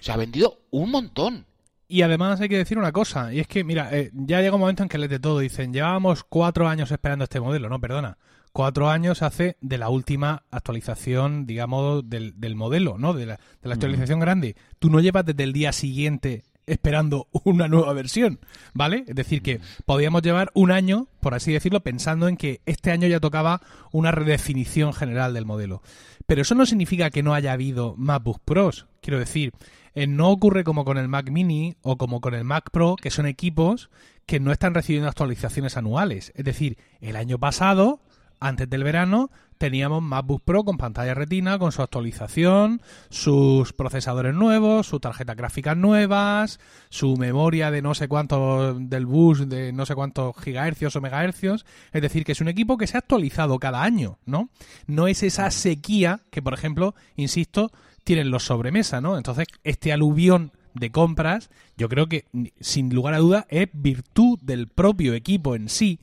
O 0.00 0.02
sea, 0.02 0.14
ha 0.14 0.18
vendido 0.18 0.60
un 0.70 0.90
montón. 0.90 1.46
Y 1.88 2.02
además 2.02 2.40
hay 2.40 2.50
que 2.50 2.58
decir 2.58 2.76
una 2.76 2.92
cosa, 2.92 3.32
y 3.32 3.40
es 3.40 3.46
que, 3.46 3.64
mira, 3.64 3.88
eh, 3.96 4.10
ya 4.12 4.42
llega 4.42 4.54
un 4.54 4.60
momento 4.60 4.82
en 4.82 4.90
que 4.90 4.98
les 4.98 5.08
de 5.08 5.18
todo 5.18 5.38
dicen, 5.38 5.72
llevábamos 5.72 6.22
cuatro 6.22 6.68
años 6.68 6.90
esperando 6.90 7.24
este 7.24 7.40
modelo, 7.40 7.70
no, 7.70 7.80
perdona, 7.80 8.18
cuatro 8.52 8.90
años 8.90 9.22
hace 9.22 9.56
de 9.62 9.78
la 9.78 9.88
última 9.88 10.44
actualización, 10.50 11.46
digamos, 11.46 12.08
del, 12.10 12.38
del 12.38 12.56
modelo, 12.56 12.98
¿no? 12.98 13.14
De 13.14 13.24
la, 13.24 13.36
de 13.62 13.68
la 13.68 13.74
actualización 13.74 14.20
grande. 14.20 14.54
Tú 14.78 14.90
no 14.90 15.00
llevas 15.00 15.24
desde 15.24 15.44
el 15.44 15.54
día 15.54 15.72
siguiente 15.72 16.44
esperando 16.68 17.28
una 17.44 17.68
nueva 17.68 17.92
versión, 17.92 18.38
¿vale? 18.74 19.04
Es 19.06 19.14
decir, 19.14 19.42
que 19.42 19.60
podíamos 19.86 20.22
llevar 20.22 20.50
un 20.54 20.70
año, 20.70 21.08
por 21.20 21.34
así 21.34 21.52
decirlo, 21.52 21.80
pensando 21.80 22.28
en 22.28 22.36
que 22.36 22.60
este 22.66 22.90
año 22.90 23.08
ya 23.08 23.20
tocaba 23.20 23.60
una 23.92 24.12
redefinición 24.12 24.92
general 24.92 25.34
del 25.34 25.46
modelo. 25.46 25.82
Pero 26.26 26.42
eso 26.42 26.54
no 26.54 26.66
significa 26.66 27.10
que 27.10 27.22
no 27.22 27.34
haya 27.34 27.52
habido 27.52 27.94
MacBook 27.96 28.40
Pros. 28.44 28.86
Quiero 29.00 29.18
decir, 29.18 29.52
eh, 29.94 30.06
no 30.06 30.30
ocurre 30.30 30.62
como 30.62 30.84
con 30.84 30.98
el 30.98 31.08
Mac 31.08 31.30
Mini 31.30 31.74
o 31.82 31.96
como 31.96 32.20
con 32.20 32.34
el 32.34 32.44
Mac 32.44 32.70
Pro, 32.70 32.96
que 33.00 33.10
son 33.10 33.26
equipos 33.26 33.90
que 34.26 34.40
no 34.40 34.52
están 34.52 34.74
recibiendo 34.74 35.08
actualizaciones 35.08 35.76
anuales. 35.76 36.32
Es 36.36 36.44
decir, 36.44 36.76
el 37.00 37.16
año 37.16 37.38
pasado, 37.38 38.00
antes 38.40 38.68
del 38.70 38.84
verano, 38.84 39.30
teníamos 39.58 40.02
MacBook 40.02 40.42
Pro 40.44 40.64
con 40.64 40.78
pantalla 40.78 41.14
retina, 41.14 41.58
con 41.58 41.72
su 41.72 41.82
actualización, 41.82 42.80
sus 43.10 43.72
procesadores 43.72 44.34
nuevos, 44.34 44.86
su 44.86 45.00
tarjeta 45.00 45.34
gráfica 45.34 45.74
nuevas, 45.74 46.60
su 46.88 47.16
memoria 47.16 47.70
de 47.70 47.82
no 47.82 47.94
sé 47.94 48.08
cuánto 48.08 48.74
del 48.74 49.06
bus 49.06 49.48
de 49.48 49.72
no 49.72 49.84
sé 49.84 49.94
cuántos 49.94 50.36
gigahercios 50.36 50.94
o 50.96 51.00
megahercios. 51.00 51.66
Es 51.92 52.02
decir, 52.02 52.24
que 52.24 52.32
es 52.32 52.40
un 52.40 52.48
equipo 52.48 52.78
que 52.78 52.86
se 52.86 52.96
ha 52.96 53.00
actualizado 53.00 53.58
cada 53.58 53.82
año, 53.82 54.18
¿no? 54.24 54.48
No 54.86 55.08
es 55.08 55.22
esa 55.22 55.50
sequía 55.50 56.20
que, 56.30 56.42
por 56.42 56.54
ejemplo, 56.54 56.94
insisto, 57.16 57.72
tienen 58.04 58.30
los 58.30 58.44
sobremesa, 58.44 59.00
¿no? 59.00 59.16
Entonces, 59.16 59.48
este 59.64 59.92
aluvión 59.92 60.52
de 60.74 60.90
compras, 60.90 61.50
yo 61.76 61.88
creo 61.88 62.08
que 62.08 62.26
sin 62.60 62.94
lugar 62.94 63.14
a 63.14 63.18
duda 63.18 63.46
es 63.48 63.68
virtud 63.72 64.38
del 64.42 64.68
propio 64.68 65.14
equipo 65.14 65.56
en 65.56 65.68
sí 65.68 66.00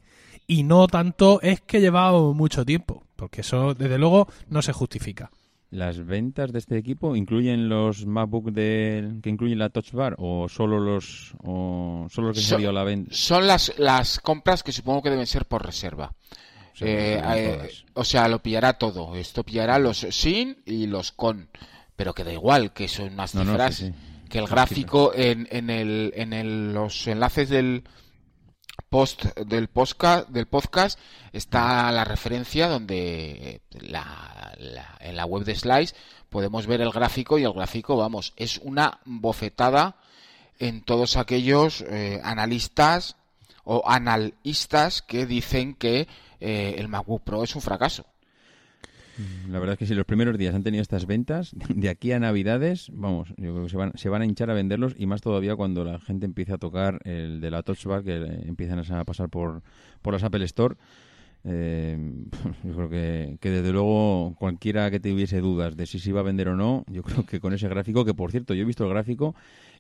y 0.47 0.63
no 0.63 0.87
tanto 0.87 1.41
es 1.41 1.61
que 1.61 1.81
llevaba 1.81 2.19
mucho 2.33 2.65
tiempo. 2.65 3.03
Porque 3.15 3.41
eso, 3.41 3.73
desde 3.73 3.97
luego, 3.97 4.27
no 4.49 4.61
se 4.61 4.73
justifica. 4.73 5.31
¿Las 5.71 6.05
ventas 6.05 6.53
de 6.53 6.59
este 6.59 6.77
equipo 6.77 7.15
incluyen 7.15 7.67
los 7.67 8.05
MacBook 8.05 8.51
de, 8.51 9.19
que 9.21 9.29
incluyen 9.29 9.59
la 9.59 9.69
Touch 9.69 9.91
Bar 9.91 10.15
o 10.19 10.47
solo 10.47 10.79
los 10.79 11.33
o 11.43 12.07
solo 12.09 12.29
los 12.29 12.37
que 12.37 12.43
se 12.43 12.57
dio 12.57 12.71
la 12.71 12.83
venta? 12.83 13.13
Son 13.13 13.45
las, 13.47 13.73
las 13.77 14.19
compras 14.19 14.63
que 14.63 14.71
supongo 14.71 15.01
que 15.01 15.09
deben 15.09 15.27
ser 15.27 15.45
por 15.45 15.65
reserva. 15.65 16.13
Eh, 16.81 17.21
eh, 17.23 17.69
o 17.93 18.03
sea, 18.03 18.27
lo 18.27 18.41
pillará 18.41 18.73
todo. 18.73 19.15
Esto 19.15 19.43
pillará 19.43 19.79
los 19.79 19.97
sin 19.97 20.57
y 20.65 20.87
los 20.87 21.11
con. 21.11 21.49
Pero 21.95 22.13
que 22.13 22.23
da 22.23 22.33
igual, 22.33 22.73
que 22.73 22.87
son 22.87 23.13
unas 23.13 23.31
cifras. 23.31 23.85
Que 24.29 24.39
el 24.39 24.47
gráfico 24.47 25.13
en, 25.13 25.47
en, 25.51 25.69
el, 25.69 26.11
en 26.15 26.33
el, 26.33 26.73
los 26.73 27.07
enlaces 27.07 27.49
del, 27.49 27.83
post 28.95 29.25
del 29.35 29.67
podcast, 29.67 30.29
del 30.29 30.47
podcast 30.47 30.97
está 31.33 31.91
la 31.91 32.05
referencia 32.05 32.69
donde 32.69 33.59
la, 33.71 34.55
en 35.01 35.17
la 35.17 35.25
web 35.25 35.43
de 35.43 35.53
Slice 35.53 35.93
podemos 36.29 36.65
ver 36.65 36.79
el 36.79 36.91
gráfico 36.91 37.37
y 37.37 37.43
el 37.43 37.51
gráfico, 37.51 37.97
vamos, 37.97 38.31
es 38.37 38.57
una 38.59 39.01
bofetada 39.03 39.97
en 40.59 40.81
todos 40.81 41.17
aquellos 41.17 41.81
eh, 41.81 42.21
analistas 42.23 43.17
o 43.65 43.83
analistas 43.85 45.01
que 45.01 45.25
dicen 45.25 45.75
que 45.75 46.07
eh, 46.39 46.75
el 46.77 46.87
MacBook 46.87 47.21
Pro 47.23 47.43
es 47.43 47.53
un 47.53 47.61
fracaso. 47.61 48.05
La 49.49 49.59
verdad 49.59 49.73
es 49.73 49.79
que 49.79 49.85
si 49.85 49.95
los 49.95 50.05
primeros 50.05 50.37
días 50.37 50.53
han 50.55 50.63
tenido 50.63 50.81
estas 50.81 51.05
ventas, 51.05 51.55
de 51.69 51.89
aquí 51.89 52.11
a 52.11 52.19
Navidades, 52.19 52.89
vamos, 52.93 53.29
yo 53.37 53.53
creo 53.53 53.63
que 53.63 53.69
se 53.69 53.77
van, 53.77 53.91
se 53.95 54.09
van 54.09 54.21
a 54.21 54.25
hinchar 54.25 54.49
a 54.49 54.53
venderlos 54.53 54.95
y 54.97 55.05
más 55.05 55.21
todavía 55.21 55.55
cuando 55.55 55.83
la 55.83 55.99
gente 55.99 56.25
empiece 56.25 56.53
a 56.53 56.57
tocar 56.57 56.99
el 57.05 57.41
de 57.41 57.51
la 57.51 57.63
Touch 57.63 57.85
que 58.03 58.15
empiezan 58.45 58.79
a 58.79 59.03
pasar 59.05 59.29
por, 59.29 59.61
por 60.01 60.13
las 60.13 60.23
Apple 60.23 60.43
Store. 60.45 60.75
Eh, 61.47 61.97
yo 62.63 62.75
creo 62.75 62.89
que, 62.89 63.37
que, 63.39 63.51
desde 63.51 63.71
luego 63.71 64.35
cualquiera 64.39 64.89
que 64.89 64.99
tuviese 64.99 65.41
dudas 65.41 65.77
de 65.77 65.85
si 65.85 65.99
se 65.99 66.09
iba 66.09 66.21
a 66.21 66.23
vender 66.23 66.49
o 66.49 66.55
no, 66.55 66.83
yo 66.87 67.03
creo 67.03 67.25
que 67.25 67.39
con 67.39 67.53
ese 67.53 67.69
gráfico, 67.69 68.03
que 68.03 68.13
por 68.13 68.31
cierto 68.31 68.53
yo 68.53 68.63
he 68.63 68.65
visto 68.65 68.83
el 68.83 68.89
gráfico 68.89 69.35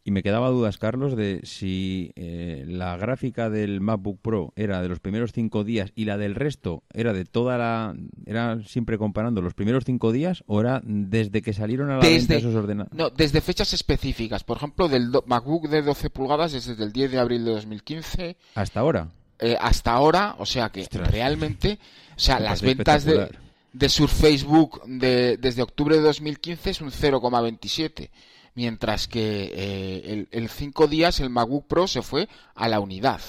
y 0.07 0.11
me 0.11 0.21
quedaba 0.21 0.51
dudas, 0.51 0.77
Carlos, 0.77 1.15
de 1.15 1.41
si 1.43 2.11
eh, 2.15 2.63
la 2.67 2.95
gráfica 2.95 3.49
del 3.49 3.81
MacBook 3.81 4.21
Pro 4.21 4.53
era 4.55 4.83
de 4.83 4.87
los 4.87 4.99
primeros 4.99 5.31
cinco 5.31 5.63
días 5.63 5.91
y 5.95 6.05
la 6.05 6.15
del 6.19 6.35
resto 6.35 6.83
era 6.93 7.11
de 7.11 7.25
toda 7.25 7.57
la... 7.57 7.95
Era 8.27 8.61
siempre 8.67 8.99
comparando 8.99 9.41
los 9.41 9.55
primeros 9.55 9.83
cinco 9.83 10.11
días 10.11 10.43
o 10.45 10.61
era 10.61 10.79
desde 10.85 11.41
que 11.41 11.53
salieron 11.53 11.89
a 11.89 11.97
la 11.97 12.07
venta 12.07 12.35
esos 12.35 12.53
ordenadores. 12.53 12.95
No, 12.95 13.09
desde 13.09 13.41
fechas 13.41 13.73
específicas. 13.73 14.43
Por 14.43 14.57
ejemplo, 14.57 14.87
del 14.87 15.09
MacBook 15.25 15.69
de 15.69 15.81
12 15.81 16.11
pulgadas 16.11 16.51
desde 16.51 16.81
el 16.83 16.91
10 16.91 17.11
de 17.11 17.17
abril 17.17 17.43
de 17.43 17.51
2015. 17.53 18.37
¿Hasta 18.53 18.79
ahora? 18.79 19.09
Eh, 19.39 19.57
hasta 19.59 19.91
ahora, 19.91 20.35
o 20.37 20.45
sea 20.45 20.69
que 20.69 20.87
realmente, 20.91 21.79
o 22.15 22.19
sea, 22.19 22.39
las 22.39 22.61
ventas 22.61 23.05
de, 23.05 23.27
de 23.73 23.89
Surface 23.89 24.45
Book 24.45 24.83
de, 24.85 25.37
desde 25.37 25.63
octubre 25.63 25.95
de 25.95 26.03
2015 26.03 26.69
es 26.69 26.81
un 26.81 26.91
0,27 26.91 28.11
mientras 28.55 29.07
que 29.07 29.51
eh, 29.53 30.27
el, 30.31 30.49
5 30.49 30.87
días 30.87 31.19
el 31.19 31.29
MacBook 31.29 31.67
Pro 31.67 31.87
se 31.87 32.01
fue 32.01 32.27
a 32.55 32.67
la 32.67 32.79
unidad, 32.79 33.21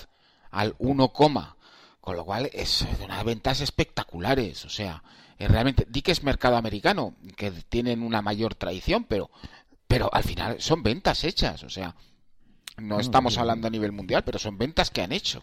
al 0.51 0.75
1, 0.79 1.13
con 2.01 2.17
lo 2.17 2.25
cual 2.25 2.49
es 2.53 2.87
de 2.99 3.05
unas 3.05 3.25
ventas 3.25 3.61
espectaculares, 3.61 4.65
o 4.65 4.71
sea, 4.71 5.03
realmente, 5.39 5.87
di 5.89 6.03
que 6.03 6.13
es 6.13 6.23
mercado 6.23 6.57
americano, 6.57 7.15
que 7.37 7.51
tienen 7.51 8.03
una 8.03 8.23
mayor 8.23 8.55
tradición, 8.55 9.05
pero, 9.05 9.31
pero 9.87 10.09
al 10.15 10.23
final 10.23 10.57
son 10.61 10.83
ventas 10.83 11.25
hechas, 11.25 11.63
o 11.65 11.69
sea, 11.69 11.95
no 12.79 13.01
estamos 13.01 13.39
hablando 13.39 13.67
a 13.67 13.71
nivel 13.71 13.93
mundial, 13.93 14.23
pero 14.25 14.39
son 14.39 14.59
ventas 14.59 14.91
que 14.91 15.03
han 15.03 15.13
hecho. 15.13 15.43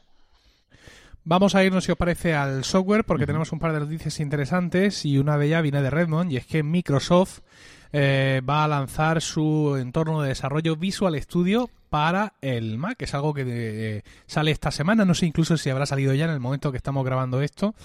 Vamos 1.26 1.56
a 1.56 1.64
irnos, 1.64 1.86
si 1.86 1.92
os 1.92 1.98
parece, 1.98 2.36
al 2.36 2.64
software, 2.66 3.06
porque 3.06 3.26
tenemos 3.26 3.52
un 3.54 3.60
par 3.60 3.72
de 3.72 3.80
noticias 3.80 4.20
interesantes 4.20 5.06
y 5.06 5.18
una 5.18 5.38
de 5.38 5.48
ellas 5.48 5.64
viene 5.64 5.82
de 5.82 5.90
Redmond, 5.90 6.32
y 6.32 6.38
es 6.38 6.46
que 6.46 6.64
Microsoft 6.64 7.40
eh, 7.96 8.42
va 8.48 8.64
a 8.64 8.68
lanzar 8.68 9.22
su 9.22 9.78
entorno 9.80 10.24
de 10.24 10.30
desarrollo 10.30 10.76
Visual 10.76 11.22
Studio 11.22 11.70
para 11.92 12.34
el 12.42 12.80
Mac. 12.80 13.00
Es 13.04 13.14
algo 13.14 13.36
que 13.36 13.44
eh, 13.46 14.04
sale 14.26 14.50
esta 14.50 14.72
semana. 14.72 15.06
No 15.06 15.14
sé 15.14 15.28
incluso 15.28 15.58
si 15.58 15.70
habrá 15.70 15.86
salido 15.86 16.12
ya 16.16 16.26
en 16.26 16.32
el 16.32 16.40
momento 16.40 16.72
que 16.72 16.78
estamos 16.78 17.06
grabando 17.06 17.40
esto. 17.44 17.76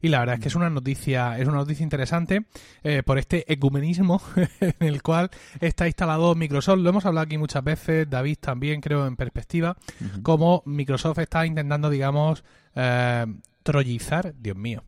Y 0.00 0.08
la 0.08 0.20
verdad 0.20 0.36
es 0.36 0.40
que 0.40 0.48
es 0.48 0.54
una 0.54 0.70
noticia, 0.70 1.38
es 1.38 1.46
una 1.46 1.58
noticia 1.58 1.84
interesante 1.84 2.46
eh, 2.82 3.02
por 3.04 3.18
este 3.18 3.52
ecumenismo 3.52 4.22
en 4.60 4.74
el 4.80 5.02
cual 5.02 5.28
está 5.60 5.86
instalado 5.86 6.34
Microsoft. 6.34 6.78
Lo 6.78 6.88
hemos 6.88 7.04
hablado 7.04 7.26
aquí 7.26 7.36
muchas 7.36 7.62
veces, 7.62 8.08
David 8.08 8.38
también 8.40 8.80
creo 8.80 9.06
en 9.06 9.16
perspectiva, 9.16 9.76
como 10.22 10.62
Microsoft 10.64 11.18
está 11.18 11.44
intentando, 11.44 11.90
digamos, 11.90 12.42
trollizar, 13.62 14.32
Dios 14.34 14.56
mío 14.56 14.82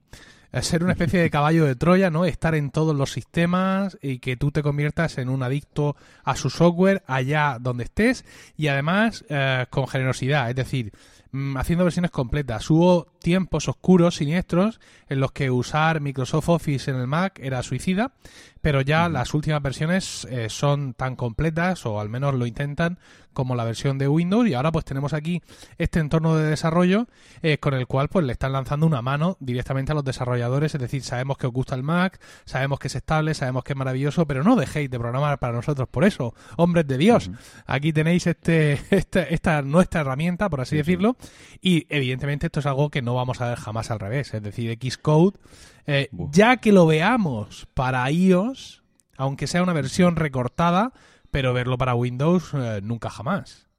ser 0.61 0.83
una 0.83 0.93
especie 0.93 1.21
de 1.21 1.31
caballo 1.31 1.65
de 1.65 1.77
Troya, 1.77 2.11
¿no? 2.11 2.25
Estar 2.25 2.55
en 2.55 2.71
todos 2.71 2.95
los 2.95 3.13
sistemas 3.13 3.97
y 4.03 4.19
que 4.19 4.37
tú 4.37 4.51
te 4.51 4.63
conviertas 4.63 5.19
en 5.19 5.29
un 5.29 5.43
adicto 5.43 5.97
a 6.25 6.37
su 6.37 6.51
software 6.51 7.03
allá 7.07 7.59
donde 7.61 7.85
estés 7.85 8.25
y 8.57 8.67
además 8.69 9.25
eh, 9.29 9.67
con 9.71 9.87
generosidad, 9.87 10.51
es 10.51 10.57
decir, 10.57 10.93
mm, 11.31 11.57
haciendo 11.57 11.85
versiones 11.85 12.11
completas. 12.11 12.69
Hubo 12.69 13.07
tiempos 13.21 13.69
oscuros, 13.69 14.17
siniestros, 14.17 14.81
en 15.09 15.21
los 15.21 15.31
que 15.33 15.51
usar 15.51 16.01
Microsoft 16.01 16.49
Office 16.49 16.91
en 16.91 16.97
el 16.97 17.07
Mac 17.07 17.39
era 17.41 17.63
suicida, 17.63 18.13
pero 18.61 18.81
ya 18.81 19.09
las 19.09 19.35
últimas 19.35 19.63
versiones 19.63 20.27
eh, 20.31 20.49
son 20.49 20.95
tan 20.95 21.17
completas, 21.17 21.87
o 21.87 22.01
al 22.01 22.09
menos 22.09 22.35
lo 22.35 22.47
intentan, 22.47 22.99
como 23.33 23.55
la 23.55 23.65
versión 23.65 23.99
de 23.99 24.09
Windows 24.09 24.49
y 24.49 24.55
ahora 24.55 24.73
pues 24.73 24.85
tenemos 24.85 25.13
aquí 25.13 25.43
este 25.79 26.01
entorno 26.01 26.37
de 26.37 26.51
desarrollo 26.51 27.07
eh, 27.43 27.59
con 27.59 27.75
el 27.75 27.87
cual 27.87 28.09
pues 28.09 28.25
le 28.27 28.33
están 28.33 28.53
lanzando 28.53 28.87
una 28.87 29.03
mano 29.03 29.37
directamente 29.41 29.93
a 29.93 29.95
los 29.95 30.05
desarrolladores, 30.05 30.75
es 30.75 30.81
decir, 30.81 31.03
sabemos 31.03 31.39
que 31.39 31.47
os 31.47 31.53
gusta 31.53 31.75
el 31.75 31.83
Mac, 31.83 32.21
sabemos 32.45 32.79
que 32.79 32.89
es 32.89 32.95
estable, 32.95 33.35
sabemos 33.35 33.65
que 33.65 33.73
es 33.73 33.77
maravilloso, 33.77 34.27
pero 34.27 34.43
no 34.43 34.57
dejéis 34.57 34.91
de 34.91 34.99
programar 34.99 35.39
para 35.39 35.53
nosotros 35.53 35.89
por 35.89 36.05
eso, 36.05 36.35
hombres 36.57 36.87
de 36.87 36.99
Dios. 36.99 37.31
Aquí 37.67 37.93
tenéis 37.93 38.27
este, 38.27 38.81
este, 38.91 39.33
esta 39.33 39.63
nuestra 39.63 40.01
herramienta, 40.01 40.49
por 40.49 40.61
así 40.61 40.77
decirlo, 40.77 41.17
y 41.61 41.87
evidentemente 41.89 42.47
esto 42.47 42.61
es 42.61 42.67
algo 42.67 42.91
que 42.91 43.03
no 43.03 43.15
vamos 43.15 43.41
a 43.41 43.49
ver 43.49 43.59
jamás 43.59 43.91
al 43.91 44.01
revés, 44.01 44.35
es 44.35 44.43
decir, 44.43 44.77
Xcode, 44.81 45.39
eh, 45.87 46.09
ya 46.31 46.59
que 46.59 46.73
lo 46.73 46.87
veamos 46.87 47.67
para 47.75 48.11
iOS, 48.11 48.83
aunque 49.17 49.47
sea 49.47 49.63
una 49.63 49.73
versión 49.73 50.17
recortada, 50.17 50.93
pero 51.31 51.53
verlo 51.53 51.79
para 51.79 51.95
Windows 51.95 52.53
eh, 52.55 52.81
nunca 52.83 53.11
jamás. 53.11 53.71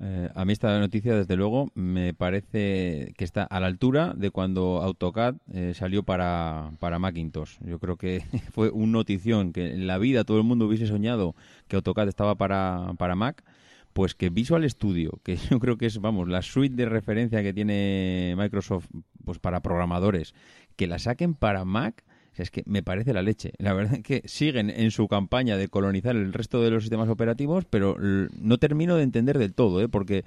Eh, 0.00 0.28
a 0.34 0.44
mí 0.44 0.52
esta 0.52 0.78
noticia, 0.78 1.14
desde 1.14 1.36
luego, 1.36 1.70
me 1.74 2.14
parece 2.14 3.14
que 3.16 3.24
está 3.24 3.44
a 3.44 3.60
la 3.60 3.68
altura 3.68 4.12
de 4.16 4.30
cuando 4.30 4.82
AutoCAD 4.82 5.36
eh, 5.52 5.72
salió 5.74 6.02
para, 6.02 6.72
para 6.80 6.98
Macintosh. 6.98 7.58
Yo 7.60 7.78
creo 7.78 7.96
que 7.96 8.22
fue 8.52 8.70
una 8.70 8.92
notición 8.92 9.52
que 9.52 9.72
en 9.72 9.86
la 9.86 9.98
vida 9.98 10.24
todo 10.24 10.38
el 10.38 10.44
mundo 10.44 10.66
hubiese 10.66 10.86
soñado 10.86 11.34
que 11.68 11.76
AutoCAD 11.76 12.08
estaba 12.08 12.34
para, 12.34 12.92
para 12.98 13.14
Mac, 13.14 13.44
pues 13.92 14.14
que 14.14 14.28
Visual 14.30 14.68
Studio, 14.68 15.20
que 15.22 15.36
yo 15.50 15.60
creo 15.60 15.78
que 15.78 15.86
es, 15.86 16.00
vamos, 16.00 16.28
la 16.28 16.42
suite 16.42 16.74
de 16.74 16.86
referencia 16.86 17.42
que 17.42 17.54
tiene 17.54 18.34
Microsoft 18.36 18.88
pues 19.24 19.38
para 19.38 19.60
programadores, 19.60 20.34
que 20.76 20.86
la 20.86 20.98
saquen 20.98 21.34
para 21.34 21.64
Mac, 21.64 22.04
es 22.34 22.50
que 22.50 22.62
me 22.66 22.82
parece 22.82 23.12
la 23.12 23.22
leche. 23.22 23.52
La 23.58 23.74
verdad 23.74 23.94
es 23.94 24.02
que 24.02 24.22
siguen 24.26 24.70
en 24.70 24.90
su 24.90 25.06
campaña 25.08 25.56
de 25.56 25.68
colonizar 25.68 26.16
el 26.16 26.32
resto 26.32 26.62
de 26.62 26.70
los 26.70 26.82
sistemas 26.82 27.08
operativos, 27.08 27.64
pero 27.64 27.96
no 27.98 28.58
termino 28.58 28.96
de 28.96 29.04
entender 29.04 29.38
del 29.38 29.54
todo, 29.54 29.80
¿eh? 29.80 29.88
porque 29.88 30.24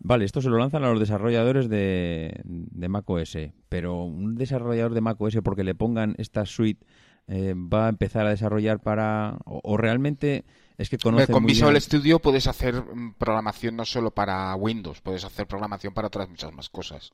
Vale, 0.00 0.24
esto 0.24 0.42
se 0.42 0.48
lo 0.48 0.58
lanzan 0.58 0.84
a 0.84 0.90
los 0.90 1.00
desarrolladores 1.00 1.68
de, 1.68 2.40
de 2.44 2.88
macOS, 2.88 3.38
pero 3.68 4.02
un 4.02 4.34
desarrollador 4.34 4.92
de 4.92 5.00
macOS 5.00 5.38
porque 5.42 5.64
le 5.64 5.74
pongan 5.74 6.14
esta 6.18 6.46
suite 6.46 6.84
eh, 7.26 7.54
va 7.56 7.86
a 7.86 7.88
empezar 7.88 8.26
a 8.26 8.30
desarrollar 8.30 8.80
para 8.80 9.38
o, 9.46 9.76
realmente 9.78 10.44
es 10.76 10.90
que 10.90 10.98
conoce 10.98 11.32
con 11.32 11.46
Visual 11.46 11.80
Studio 11.80 12.18
puedes 12.18 12.46
hacer 12.46 12.74
mm, 12.74 13.14
programación 13.14 13.76
no 13.76 13.86
solo 13.86 14.10
para 14.10 14.54
Windows, 14.56 15.00
puedes 15.00 15.24
hacer 15.24 15.46
programación 15.46 15.94
para 15.94 16.08
otras 16.08 16.28
muchas 16.28 16.52
más 16.52 16.68
cosas. 16.68 17.12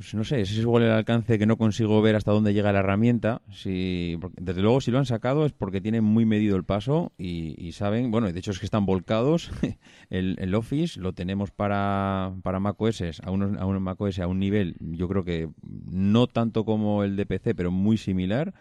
Pues 0.00 0.14
no 0.14 0.24
sé, 0.24 0.40
ese 0.40 0.54
es 0.54 0.60
igual 0.60 0.84
el 0.84 0.92
alcance 0.92 1.38
que 1.38 1.44
no 1.44 1.58
consigo 1.58 2.00
ver 2.00 2.16
hasta 2.16 2.32
dónde 2.32 2.54
llega 2.54 2.72
la 2.72 2.78
herramienta. 2.78 3.42
Si, 3.52 4.18
desde 4.40 4.62
luego, 4.62 4.80
si 4.80 4.90
lo 4.90 4.96
han 4.96 5.04
sacado 5.04 5.44
es 5.44 5.52
porque 5.52 5.82
tienen 5.82 6.04
muy 6.04 6.24
medido 6.24 6.56
el 6.56 6.64
paso 6.64 7.12
y, 7.18 7.72
saben, 7.72 8.10
bueno, 8.10 8.32
de 8.32 8.38
hecho 8.38 8.50
es 8.50 8.58
que 8.58 8.64
están 8.64 8.86
volcados. 8.86 9.50
el, 10.08 10.54
Office 10.54 10.98
lo 10.98 11.12
tenemos 11.12 11.50
para, 11.50 12.32
para 12.42 12.60
macOS, 12.60 13.20
a, 13.22 13.30
unos, 13.30 13.58
a 13.58 13.66
un 13.66 13.82
macOS 13.82 14.20
a 14.20 14.26
un 14.26 14.38
nivel, 14.38 14.76
yo 14.80 15.06
creo 15.06 15.22
que 15.22 15.50
no 15.62 16.28
tanto 16.28 16.64
como 16.64 17.04
el 17.04 17.16
de 17.16 17.26
PC, 17.26 17.54
pero 17.54 17.70
muy 17.70 17.98
similar. 17.98 18.54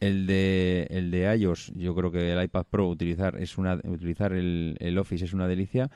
El 0.00 0.26
de, 0.26 0.86
el 0.88 1.10
de 1.10 1.36
iOS, 1.36 1.74
yo 1.76 1.94
creo 1.94 2.10
que 2.10 2.32
el 2.32 2.42
iPad 2.42 2.64
Pro 2.70 2.88
utilizar 2.88 3.36
es 3.38 3.58
una 3.58 3.74
utilizar 3.84 4.32
el, 4.32 4.78
el 4.80 4.96
Office 4.96 5.26
es 5.26 5.34
una 5.34 5.46
delicia 5.46 5.90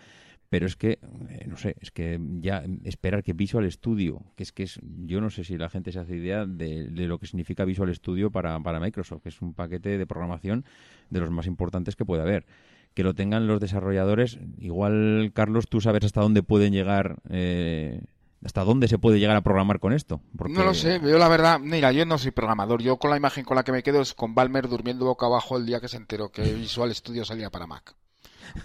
pero 0.55 0.67
es 0.67 0.77
que 0.77 1.01
eh, 1.31 1.47
no 1.49 1.57
sé 1.57 1.75
es 1.81 1.91
que 1.91 2.17
ya 2.39 2.63
esperar 2.85 3.25
que 3.25 3.33
Visual 3.33 3.69
Studio 3.73 4.23
que 4.37 4.45
es 4.45 4.53
que 4.53 4.63
es 4.63 4.79
yo 5.05 5.21
no 5.21 5.29
sé 5.29 5.43
si 5.43 5.59
la 5.59 5.69
gente 5.69 5.91
se 5.91 5.99
hace 5.99 6.15
idea 6.15 6.47
de, 6.47 6.87
lo 6.93 7.19
que 7.19 7.27
significa 7.27 7.65
Visual 7.65 7.93
Studio 7.93 8.31
para, 8.31 8.61
para 8.61 8.79
Microsoft 8.79 9.25
que 9.25 9.31
es 9.31 9.43
un 9.43 9.53
paquete 9.53 9.99
de 9.99 10.07
programación 10.07 10.65
de 11.11 11.19
los 11.19 11.33
más 11.33 11.49
importantes 11.49 11.97
que 11.97 12.05
puede 12.05 12.23
haber 12.23 12.47
que 12.95 13.03
lo 13.03 13.15
tengan 13.15 13.49
los 13.49 13.59
desarrolladores 13.59 14.39
igual 14.61 15.33
Carlos 15.35 15.67
tú 15.69 15.81
sabes 15.81 16.05
hasta 16.05 16.21
dónde 16.21 16.45
pueden 16.45 16.73
llegar 16.73 17.17
eh, 17.31 18.03
¿Hasta 18.45 18.63
dónde 18.63 18.87
se 18.87 18.99
puede 18.99 19.19
llegar 19.19 19.37
a 19.37 19.41
programar 19.41 19.81
con 19.81 19.93
esto? 19.93 20.21
No 20.35 20.65
lo 20.65 20.75
sé, 20.75 21.01
yo 21.01 21.17
la 21.17 21.29
verdad, 21.29 21.59
mira, 21.59 21.93
yo 21.93 22.05
no 22.05 22.19
soy 22.19 22.31
programador. 22.31 22.83
Yo 22.83 22.99
con 22.99 23.11
la 23.11 23.17
imagen 23.17 23.43
con 23.43 23.57
la 23.57 23.65
que 23.65 23.73
me 23.73 23.83
quedo 23.83 24.03
es 24.03 24.13
con 24.13 24.35
Balmer 24.35 24.69
durmiendo 24.69 25.07
boca 25.07 25.25
abajo 25.25 25.57
el 25.57 25.65
día 25.65 25.81
que 25.81 25.89
se 25.89 25.97
enteró 25.97 26.31
que 26.31 26.43
Visual 26.53 26.95
Studio 26.95 27.25
salía 27.25 27.49
para 27.49 27.67
Mac 27.67 27.97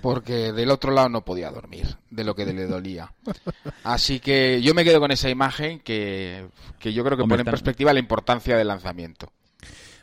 porque 0.02 0.52
del 0.52 0.72
otro 0.72 0.92
lado 0.92 1.10
no 1.10 1.26
podía 1.26 1.52
dormir, 1.52 1.98
de 2.10 2.24
lo 2.24 2.36
que 2.36 2.46
le 2.46 2.66
dolía. 2.66 3.14
Así 3.84 4.20
que 4.20 4.62
yo 4.62 4.74
me 4.74 4.84
quedo 4.84 5.00
con 5.00 5.12
esa 5.12 5.30
imagen 5.30 5.80
que, 5.80 6.48
yo 6.82 7.04
creo 7.04 7.18
que 7.18 7.24
pone 7.24 7.42
en 7.42 7.46
perspectiva 7.46 7.94
la 7.94 8.00
importancia 8.00 8.58
del 8.58 8.68
lanzamiento. 8.68 9.32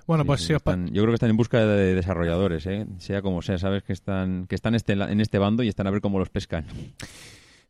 Bueno, 0.07 0.25
pues 0.25 0.43
si 0.43 0.53
Yo 0.53 0.59
creo 0.59 1.07
que 1.09 1.15
están 1.15 1.31
en 1.31 1.37
busca 1.37 1.59
de 1.59 1.95
desarrolladores, 1.95 2.65
¿eh? 2.67 2.87
sea 2.99 3.23
como 3.23 3.43
sea, 3.43 3.59
sabes 3.59 3.83
que 3.83 3.93
están, 3.93 4.47
que 4.47 4.55
están 4.55 4.77
este, 4.77 4.93
en 4.93 5.21
este 5.21 5.39
bando 5.39 5.65
y 5.65 5.69
están 5.69 5.89
a 5.89 5.91
ver 5.91 6.01
cómo 6.01 6.21
los 6.21 6.31
pescan. 6.31 6.67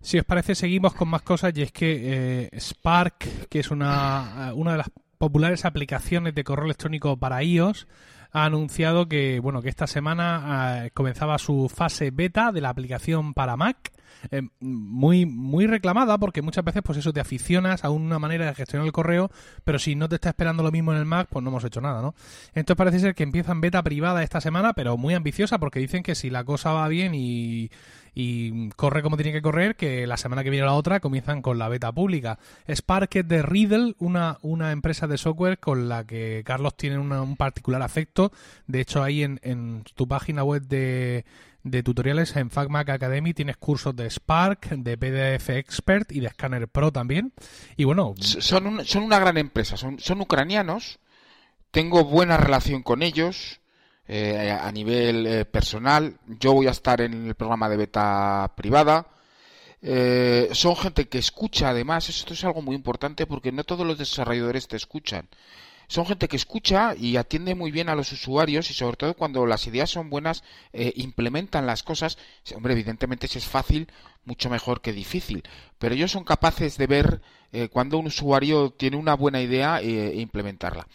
Si 0.02 0.18
os 0.18 0.24
parece, 0.24 0.54
seguimos 0.54 0.92
con 0.92 1.08
más 1.08 1.22
cosas 1.22 1.52
y 1.56 1.62
es 1.62 1.72
que 1.72 2.50
eh, 2.52 2.60
Spark, 2.60 3.48
que 3.48 3.60
es 3.60 3.70
una, 3.70 4.52
una 4.54 4.72
de 4.72 4.78
las 4.78 4.90
populares 5.16 5.64
aplicaciones 5.64 6.34
de 6.34 6.44
correo 6.44 6.66
electrónico 6.66 7.16
para 7.16 7.42
iOS, 7.42 7.86
ha 8.32 8.44
anunciado 8.44 9.08
que 9.08 9.40
bueno 9.40 9.62
que 9.62 9.68
esta 9.68 9.86
semana 9.86 10.42
ah, 10.44 10.88
comenzaba 10.94 11.38
su 11.38 11.68
fase 11.68 12.10
beta 12.10 12.52
de 12.52 12.60
la 12.60 12.70
aplicación 12.70 13.34
para 13.34 13.56
Mac. 13.56 13.92
Eh, 14.30 14.42
muy 14.60 15.26
muy 15.26 15.66
reclamada 15.66 16.16
porque 16.18 16.40
muchas 16.40 16.64
veces 16.64 16.82
pues 16.82 16.98
eso 16.98 17.12
te 17.12 17.20
aficionas 17.20 17.84
a 17.84 17.90
una 17.90 18.18
manera 18.18 18.46
de 18.46 18.54
gestionar 18.54 18.86
el 18.86 18.92
correo 18.92 19.30
pero 19.62 19.78
si 19.78 19.94
no 19.94 20.08
te 20.08 20.14
está 20.14 20.30
esperando 20.30 20.62
lo 20.62 20.72
mismo 20.72 20.92
en 20.92 20.98
el 20.98 21.04
Mac 21.04 21.28
pues 21.30 21.42
no 21.42 21.50
hemos 21.50 21.64
hecho 21.64 21.82
nada 21.82 22.00
no 22.00 22.14
entonces 22.54 22.78
parece 22.78 22.98
ser 22.98 23.14
que 23.14 23.24
empiezan 23.24 23.60
beta 23.60 23.82
privada 23.82 24.22
esta 24.22 24.40
semana 24.40 24.72
pero 24.72 24.96
muy 24.96 25.12
ambiciosa 25.12 25.58
porque 25.58 25.80
dicen 25.80 26.02
que 26.02 26.14
si 26.14 26.30
la 26.30 26.44
cosa 26.44 26.72
va 26.72 26.88
bien 26.88 27.14
y 27.14 27.70
y 28.18 28.70
corre 28.70 29.02
como 29.02 29.18
tiene 29.18 29.30
que 29.30 29.42
correr, 29.42 29.76
que 29.76 30.06
la 30.06 30.16
semana 30.16 30.42
que 30.42 30.48
viene 30.48 30.64
la 30.64 30.72
otra 30.72 31.00
comienzan 31.00 31.42
con 31.42 31.58
la 31.58 31.68
beta 31.68 31.92
pública. 31.92 32.38
Spark 32.66 33.14
es 33.14 33.28
de 33.28 33.42
Riddle, 33.42 33.94
una, 33.98 34.38
una 34.40 34.72
empresa 34.72 35.06
de 35.06 35.18
software 35.18 35.58
con 35.58 35.90
la 35.90 36.04
que 36.04 36.42
Carlos 36.46 36.78
tiene 36.78 36.98
un 36.98 37.36
particular 37.36 37.82
afecto. 37.82 38.32
De 38.66 38.80
hecho, 38.80 39.02
ahí 39.02 39.22
en, 39.22 39.38
en 39.42 39.84
tu 39.94 40.08
página 40.08 40.44
web 40.44 40.62
de, 40.62 41.26
de 41.62 41.82
tutoriales 41.82 42.34
en 42.36 42.50
FacMac 42.50 42.88
Academy 42.88 43.34
tienes 43.34 43.58
cursos 43.58 43.94
de 43.94 44.08
Spark, 44.08 44.70
de 44.70 44.96
PDF 44.96 45.50
Expert 45.50 46.10
y 46.10 46.20
de 46.20 46.30
Scanner 46.30 46.68
Pro 46.68 46.92
también. 46.92 47.34
Y 47.76 47.84
bueno, 47.84 48.14
son, 48.18 48.82
son 48.86 49.02
una 49.02 49.18
gran 49.18 49.36
empresa, 49.36 49.76
son, 49.76 49.98
son 49.98 50.22
ucranianos, 50.22 51.00
tengo 51.70 52.04
buena 52.04 52.38
relación 52.38 52.82
con 52.82 53.02
ellos, 53.02 53.60
eh, 54.08 54.50
a 54.52 54.70
nivel 54.70 55.26
eh, 55.26 55.44
personal. 55.44 56.16
Yo 56.38 56.52
voy 56.52 56.68
a 56.68 56.70
estar 56.70 57.00
en 57.00 57.26
el 57.26 57.34
programa 57.34 57.68
de 57.68 57.76
beta 57.76 58.52
privada. 58.54 59.08
Eh, 59.82 60.48
son 60.52 60.76
gente 60.76 61.08
que 61.08 61.18
escucha 61.18 61.70
además, 61.70 62.08
esto 62.08 62.32
es 62.32 62.44
algo 62.44 62.62
muy 62.62 62.76
importante 62.76 63.26
porque 63.26 63.50
no 63.50 63.64
todos 63.64 63.86
los 63.86 63.98
desarrolladores 63.98 64.68
te 64.68 64.76
escuchan. 64.76 65.28
Son 65.88 66.06
gente 66.06 66.28
que 66.28 66.36
escucha 66.36 66.94
y 66.96 67.16
atiende 67.16 67.54
muy 67.54 67.70
bien 67.70 67.88
a 67.88 67.94
los 67.94 68.12
usuarios 68.12 68.70
y 68.70 68.74
sobre 68.74 68.96
todo 68.96 69.14
cuando 69.14 69.46
las 69.46 69.66
ideas 69.68 69.88
son 69.88 70.10
buenas 70.10 70.42
implementan 70.72 71.64
las 71.64 71.84
cosas. 71.84 72.18
Hombre, 72.56 72.72
evidentemente 72.72 73.28
si 73.28 73.38
es 73.38 73.46
fácil, 73.46 73.86
mucho 74.24 74.50
mejor 74.50 74.80
que 74.80 74.92
difícil. 74.92 75.44
Pero 75.78 75.94
ellos 75.94 76.10
son 76.10 76.24
capaces 76.24 76.76
de 76.76 76.88
ver 76.88 77.20
cuando 77.70 77.98
un 77.98 78.06
usuario 78.06 78.70
tiene 78.70 78.96
una 78.96 79.14
buena 79.14 79.40
idea 79.40 79.80
e 79.80 80.16
implementarla. 80.16 80.88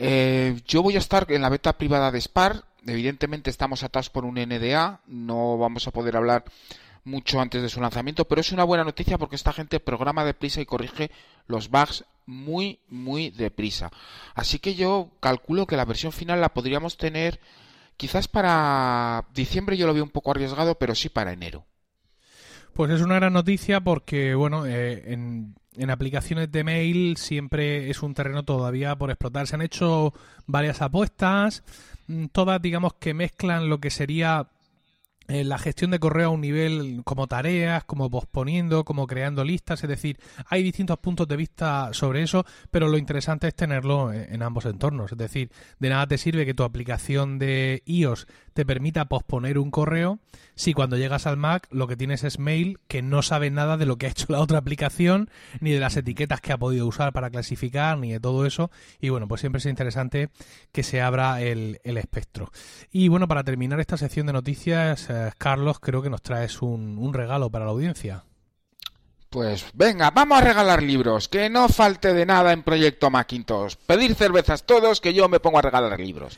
Eh, 0.00 0.60
yo 0.64 0.80
voy 0.80 0.94
a 0.94 1.00
estar 1.00 1.26
en 1.32 1.42
la 1.42 1.48
beta 1.48 1.76
privada 1.76 2.12
de 2.12 2.20
Spark. 2.20 2.64
Evidentemente 2.86 3.50
estamos 3.50 3.82
atados 3.82 4.10
por 4.10 4.24
un 4.24 4.36
NDA. 4.36 5.00
No 5.08 5.58
vamos 5.58 5.88
a 5.88 5.90
poder 5.90 6.16
hablar 6.16 6.44
mucho 7.02 7.40
antes 7.40 7.62
de 7.62 7.68
su 7.68 7.80
lanzamiento, 7.80 8.24
pero 8.26 8.40
es 8.40 8.52
una 8.52 8.62
buena 8.62 8.84
noticia 8.84 9.18
porque 9.18 9.34
esta 9.34 9.52
gente 9.52 9.80
programa 9.80 10.24
deprisa 10.24 10.60
y 10.60 10.66
corrige 10.66 11.10
los 11.48 11.68
bugs 11.68 12.04
muy, 12.26 12.78
muy 12.88 13.30
deprisa. 13.30 13.90
Así 14.36 14.60
que 14.60 14.76
yo 14.76 15.10
calculo 15.18 15.66
que 15.66 15.76
la 15.76 15.84
versión 15.84 16.12
final 16.12 16.40
la 16.40 16.54
podríamos 16.54 16.96
tener 16.96 17.40
quizás 17.96 18.28
para 18.28 19.24
diciembre 19.34 19.76
yo 19.76 19.88
lo 19.88 19.94
veo 19.94 20.04
un 20.04 20.10
poco 20.10 20.30
arriesgado, 20.30 20.76
pero 20.76 20.94
sí 20.94 21.08
para 21.08 21.32
enero. 21.32 21.64
Pues 22.78 22.92
es 22.92 23.00
una 23.00 23.16
gran 23.16 23.32
noticia 23.32 23.80
porque, 23.80 24.36
bueno, 24.36 24.64
eh, 24.64 25.12
en, 25.12 25.56
en 25.76 25.90
aplicaciones 25.90 26.52
de 26.52 26.62
mail 26.62 27.16
siempre 27.16 27.90
es 27.90 28.04
un 28.04 28.14
terreno 28.14 28.44
todavía 28.44 28.94
por 28.94 29.10
explotar. 29.10 29.48
Se 29.48 29.56
han 29.56 29.62
hecho 29.62 30.14
varias 30.46 30.80
apuestas, 30.80 31.64
mm, 32.06 32.26
todas 32.26 32.62
digamos 32.62 32.94
que 32.94 33.14
mezclan 33.14 33.68
lo 33.68 33.80
que 33.80 33.90
sería 33.90 34.46
eh, 35.30 35.44
la 35.44 35.58
gestión 35.58 35.90
de 35.90 35.98
correo 35.98 36.28
a 36.28 36.32
un 36.32 36.40
nivel 36.40 37.02
como 37.04 37.26
tareas, 37.26 37.84
como 37.84 38.08
posponiendo, 38.08 38.86
como 38.86 39.06
creando 39.06 39.44
listas, 39.44 39.84
es 39.84 39.88
decir, 39.88 40.18
hay 40.46 40.62
distintos 40.62 40.98
puntos 41.00 41.28
de 41.28 41.36
vista 41.36 41.90
sobre 41.92 42.22
eso, 42.22 42.46
pero 42.70 42.88
lo 42.88 42.96
interesante 42.96 43.46
es 43.46 43.54
tenerlo 43.54 44.10
en, 44.10 44.42
ambos 44.42 44.64
entornos, 44.64 45.12
es 45.12 45.18
decir, 45.18 45.50
de 45.80 45.90
nada 45.90 46.06
te 46.06 46.16
sirve 46.16 46.46
que 46.46 46.54
tu 46.54 46.62
aplicación 46.62 47.38
de 47.38 47.82
iOS 47.84 48.26
te 48.58 48.66
permita 48.66 49.04
posponer 49.04 49.56
un 49.56 49.70
correo 49.70 50.18
si 50.56 50.74
cuando 50.74 50.96
llegas 50.96 51.28
al 51.28 51.36
Mac 51.36 51.68
lo 51.70 51.86
que 51.86 51.96
tienes 51.96 52.24
es 52.24 52.40
mail 52.40 52.80
que 52.88 53.02
no 53.02 53.22
sabe 53.22 53.52
nada 53.52 53.76
de 53.76 53.86
lo 53.86 53.98
que 53.98 54.06
ha 54.06 54.10
hecho 54.10 54.26
la 54.30 54.40
otra 54.40 54.58
aplicación, 54.58 55.30
ni 55.60 55.70
de 55.70 55.78
las 55.78 55.96
etiquetas 55.96 56.40
que 56.40 56.52
ha 56.52 56.58
podido 56.58 56.84
usar 56.84 57.12
para 57.12 57.30
clasificar, 57.30 57.98
ni 57.98 58.10
de 58.10 58.18
todo 58.18 58.46
eso, 58.46 58.72
y 59.00 59.10
bueno, 59.10 59.28
pues 59.28 59.42
siempre 59.42 59.60
es 59.60 59.66
interesante 59.66 60.30
que 60.72 60.82
se 60.82 61.00
abra 61.00 61.40
el, 61.40 61.78
el 61.84 61.98
espectro. 61.98 62.50
Y 62.90 63.06
bueno, 63.06 63.28
para 63.28 63.44
terminar 63.44 63.78
esta 63.78 63.96
sección 63.96 64.26
de 64.26 64.32
noticias, 64.32 65.06
Carlos, 65.38 65.78
creo 65.78 66.02
que 66.02 66.10
nos 66.10 66.22
traes 66.22 66.60
un, 66.60 67.14
regalo 67.14 67.50
para 67.50 67.64
la 67.64 67.70
audiencia. 67.70 68.24
Pues 69.30 69.66
venga, 69.72 70.10
vamos 70.10 70.38
a 70.38 70.44
regalar 70.44 70.82
libros, 70.82 71.28
que 71.28 71.48
no 71.48 71.68
falte 71.68 72.12
de 72.12 72.26
nada 72.26 72.52
en 72.52 72.64
Proyecto 72.64 73.08
Macintosh. 73.08 73.76
Pedir 73.86 74.16
cervezas 74.16 74.64
todos, 74.64 75.00
que 75.00 75.14
yo 75.14 75.28
me 75.28 75.38
pongo 75.38 75.60
a 75.60 75.62
regalar 75.62 76.00
libros. 76.00 76.36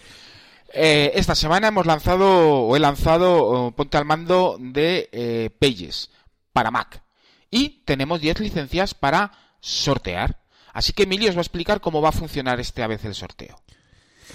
Eh, 0.73 1.13
esta 1.15 1.35
semana 1.35 1.69
hemos 1.69 1.87
lanzado, 1.87 2.67
o 2.67 2.77
he 2.77 2.81
lanzado, 2.81 3.73
Ponte 3.77 3.97
al 3.97 4.05
Mando 4.05 4.57
de 4.61 5.09
eh, 5.13 5.51
Pages 5.59 6.11
para 6.53 6.71
Mac. 6.71 7.03
Y 7.51 7.83
tenemos 7.85 8.21
10 8.21 8.41
licencias 8.41 8.95
para 8.95 9.33
sortear. 9.61 10.41
Así 10.73 10.93
que 10.93 11.03
Emilio 11.03 11.31
os 11.31 11.37
va 11.37 11.41
a 11.41 11.43
explicar 11.43 11.81
cómo 11.81 12.01
va 12.01 12.11
a 12.11 12.13
funcionar 12.13 12.61
este 12.61 12.83
a 12.83 12.87
vez 12.87 13.05
el 13.05 13.15
sorteo. 13.15 13.61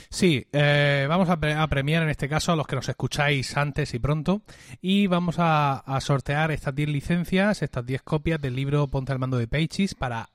Sí, 0.09 0.45
eh, 0.51 1.05
vamos 1.09 1.29
a, 1.29 1.39
premiar 1.67 2.03
en 2.03 2.09
este 2.09 2.29
caso 2.29 2.51
a 2.51 2.55
los 2.55 2.67
que 2.67 2.75
nos 2.75 2.89
escucháis 2.89 3.55
antes 3.57 3.93
y 3.93 3.99
pronto 3.99 4.41
y 4.81 5.07
vamos 5.07 5.35
a, 5.39 5.83
sortear 6.01 6.51
estas 6.51 6.75
10 6.75 6.89
licencias, 6.89 7.61
estas 7.61 7.85
10 7.85 8.01
copias 8.01 8.41
del 8.41 8.55
libro 8.55 8.87
Ponte 8.87 9.11
al 9.11 9.19
mando 9.19 9.37
de 9.37 9.47
Pages 9.47 9.95
para 9.95 10.29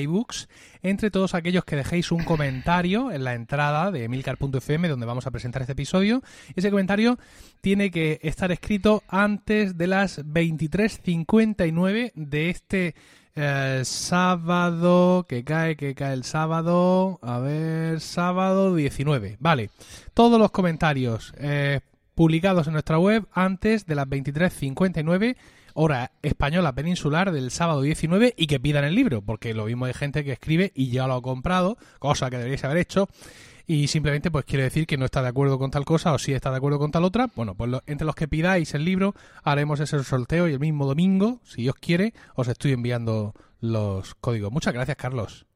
iBooks 0.00 0.48
entre 0.82 1.10
todos 1.10 1.34
aquellos 1.34 1.64
que 1.64 1.76
dejéis 1.76 2.12
un 2.12 2.24
comentario 2.24 3.12
en 3.12 3.24
la 3.24 3.34
entrada 3.34 3.90
de 3.90 4.04
emilcar.fm 4.04 4.88
donde 4.88 5.06
vamos 5.06 5.26
a 5.26 5.30
presentar 5.30 5.62
este 5.62 5.72
episodio. 5.72 6.22
Ese 6.54 6.70
comentario 6.70 7.18
tiene 7.60 7.90
que 7.90 8.20
estar 8.22 8.52
escrito 8.52 9.02
antes 9.08 9.76
de 9.76 9.86
las 9.86 10.24
23.59 10.24 12.12
de 12.14 12.50
este 12.50 12.94
eh, 13.36 13.82
sábado, 13.84 15.26
que 15.28 15.44
cae, 15.44 15.76
que 15.76 15.94
cae 15.94 16.14
el 16.14 16.24
sábado, 16.24 17.18
a 17.22 17.38
ver, 17.38 18.00
sábado 18.00 18.74
19. 18.74 19.36
Vale, 19.40 19.70
todos 20.14 20.38
los 20.38 20.50
comentarios 20.50 21.32
eh, 21.38 21.80
publicados 22.14 22.66
en 22.66 22.72
nuestra 22.74 22.98
web 22.98 23.26
antes 23.32 23.86
de 23.86 23.94
las 23.94 24.06
23.59 24.06 25.36
hora 25.74 26.12
española 26.22 26.74
peninsular 26.74 27.32
del 27.32 27.50
sábado 27.50 27.82
19 27.82 28.34
y 28.36 28.46
que 28.46 28.60
pidan 28.60 28.84
el 28.84 28.94
libro, 28.94 29.22
porque 29.22 29.54
lo 29.54 29.66
mismo 29.66 29.86
hay 29.86 29.94
gente 29.94 30.24
que 30.24 30.32
escribe 30.32 30.72
y 30.74 30.90
ya 30.90 31.06
lo 31.06 31.14
ha 31.14 31.22
comprado, 31.22 31.76
cosa 31.98 32.30
que 32.30 32.36
deberíais 32.36 32.64
haber 32.64 32.78
hecho, 32.78 33.08
y 33.66 33.86
simplemente 33.86 34.30
pues 34.30 34.44
quiere 34.44 34.64
decir 34.64 34.86
que 34.86 34.96
no 34.96 35.04
está 35.04 35.22
de 35.22 35.28
acuerdo 35.28 35.58
con 35.58 35.70
tal 35.70 35.84
cosa 35.84 36.12
o 36.12 36.18
si 36.18 36.32
está 36.32 36.50
de 36.50 36.56
acuerdo 36.56 36.78
con 36.78 36.90
tal 36.90 37.04
otra, 37.04 37.30
bueno, 37.36 37.54
pues 37.54 37.70
entre 37.86 38.04
los 38.04 38.16
que 38.16 38.26
pidáis 38.26 38.74
el 38.74 38.84
libro 38.84 39.14
haremos 39.44 39.78
ese 39.80 40.02
sorteo 40.02 40.48
y 40.48 40.52
el 40.52 40.58
mismo 40.58 40.86
domingo, 40.86 41.40
si 41.44 41.62
Dios 41.62 41.76
quiere, 41.76 42.12
os 42.34 42.48
estoy 42.48 42.72
enviando 42.72 43.34
los 43.60 44.14
códigos. 44.16 44.50
Muchas 44.50 44.74
gracias, 44.74 44.96
Carlos. 44.96 45.46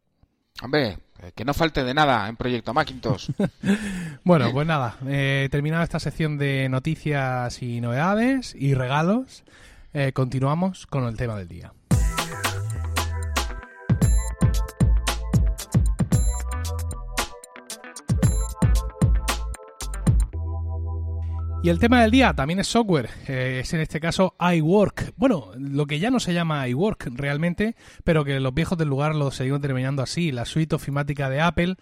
Hombre, 0.62 0.98
eh, 1.20 1.32
que 1.34 1.44
no 1.44 1.54
falte 1.54 1.82
de 1.82 1.94
nada 1.94 2.28
en 2.28 2.36
Proyecto 2.36 2.72
Macintosh. 2.72 3.30
bueno, 4.24 4.52
pues 4.52 4.66
nada, 4.66 4.96
eh, 5.06 5.48
terminada 5.50 5.82
esta 5.82 5.98
sección 5.98 6.38
de 6.38 6.68
noticias 6.68 7.60
y 7.62 7.80
novedades 7.80 8.54
y 8.54 8.74
regalos, 8.74 9.42
eh, 9.94 10.12
continuamos 10.12 10.86
con 10.86 11.04
el 11.04 11.16
tema 11.16 11.36
del 11.38 11.48
día. 11.48 11.72
Y 21.64 21.70
el 21.70 21.78
tema 21.78 22.02
del 22.02 22.10
día 22.10 22.34
también 22.34 22.60
es 22.60 22.66
software, 22.66 23.08
eh, 23.26 23.60
es 23.62 23.72
en 23.72 23.80
este 23.80 23.98
caso 23.98 24.34
iWork. 24.38 25.14
Bueno, 25.16 25.48
lo 25.56 25.86
que 25.86 25.98
ya 25.98 26.10
no 26.10 26.20
se 26.20 26.34
llama 26.34 26.68
iWork 26.68 27.08
realmente, 27.14 27.74
pero 28.04 28.22
que 28.22 28.38
los 28.38 28.52
viejos 28.52 28.76
del 28.76 28.88
lugar 28.88 29.14
lo 29.14 29.30
seguimos 29.30 29.62
terminando 29.62 30.02
así, 30.02 30.30
la 30.30 30.44
suite 30.44 30.74
ofimática 30.74 31.30
de 31.30 31.40
Apple, 31.40 31.76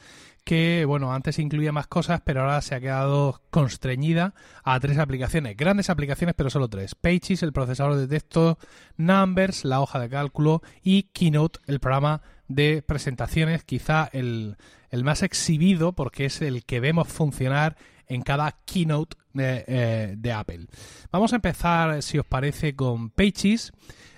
que 0.44 0.84
bueno, 0.86 1.12
antes 1.12 1.38
incluía 1.38 1.72
más 1.72 1.86
cosas, 1.86 2.20
pero 2.24 2.40
ahora 2.40 2.60
se 2.60 2.74
ha 2.74 2.80
quedado 2.80 3.40
constreñida 3.50 4.34
a 4.64 4.80
tres 4.80 4.98
aplicaciones, 4.98 5.56
grandes 5.56 5.90
aplicaciones, 5.90 6.34
pero 6.36 6.50
solo 6.50 6.68
tres. 6.68 6.94
Pages, 6.94 7.42
el 7.42 7.52
procesador 7.52 7.96
de 7.96 8.08
texto, 8.08 8.58
Numbers, 8.96 9.64
la 9.64 9.80
hoja 9.80 9.98
de 9.98 10.08
cálculo 10.08 10.62
y 10.82 11.04
Keynote, 11.04 11.60
el 11.66 11.80
programa 11.80 12.22
de 12.48 12.82
presentaciones, 12.82 13.64
quizá 13.64 14.08
el, 14.12 14.56
el 14.90 15.04
más 15.04 15.22
exhibido 15.22 15.92
porque 15.92 16.26
es 16.26 16.42
el 16.42 16.64
que 16.64 16.80
vemos 16.80 17.08
funcionar 17.08 17.76
en 18.06 18.22
cada 18.22 18.52
keynote 18.66 19.16
eh, 19.34 20.14
de, 20.16 20.32
Apple. 20.32 20.66
Vamos 21.10 21.32
a 21.32 21.36
empezar, 21.36 22.02
si 22.02 22.18
os 22.18 22.26
parece, 22.26 22.76
con 22.76 23.10
Pages. 23.10 23.72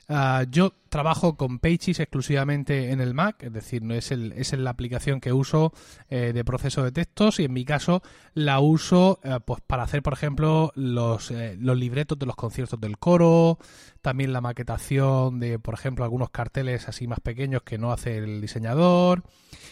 Ah, 0.09 0.45
yo 0.51 0.75
trabajo 0.95 1.37
con 1.37 1.59
Pages 1.59 1.99
exclusivamente 1.99 2.93
en 2.93 3.01
el 3.01 3.15
Mac, 3.15 3.43
es 3.43 3.53
decir, 3.53 3.83
no 3.83 3.95
es, 3.95 4.13
el, 4.13 4.31
es 4.31 4.53
la 4.53 4.71
aplicación 4.71 5.21
que 5.21 5.33
uso 5.33 5.73
eh, 6.09 6.31
de 6.33 6.45
proceso 6.45 6.85
de 6.85 6.93
textos 6.93 7.41
y 7.41 7.47
en 7.47 7.53
mi 7.53 7.65
caso 7.65 8.01
la 8.33 8.61
uso 8.61 9.19
eh, 9.25 9.41
pues 9.45 9.61
para 9.67 9.83
hacer, 9.83 10.05
por 10.05 10.13
ejemplo, 10.13 10.71
los, 10.77 11.33
los 11.59 11.77
libretos 11.77 12.17
de 12.17 12.27
los 12.27 12.37
conciertos 12.37 12.81
del 12.81 12.97
coro, 12.97 13.59
también 14.03 14.33
la 14.33 14.41
maquetación 14.41 15.41
de, 15.41 15.59
por 15.59 15.75
ejemplo, 15.75 16.05
algunos 16.05 16.31
carteles 16.31 16.89
así 16.89 17.09
más 17.09 17.19
pequeños 17.19 17.63
que 17.63 17.77
no 17.77 17.91
hace 17.91 18.19
el 18.19 18.41
diseñador 18.41 19.25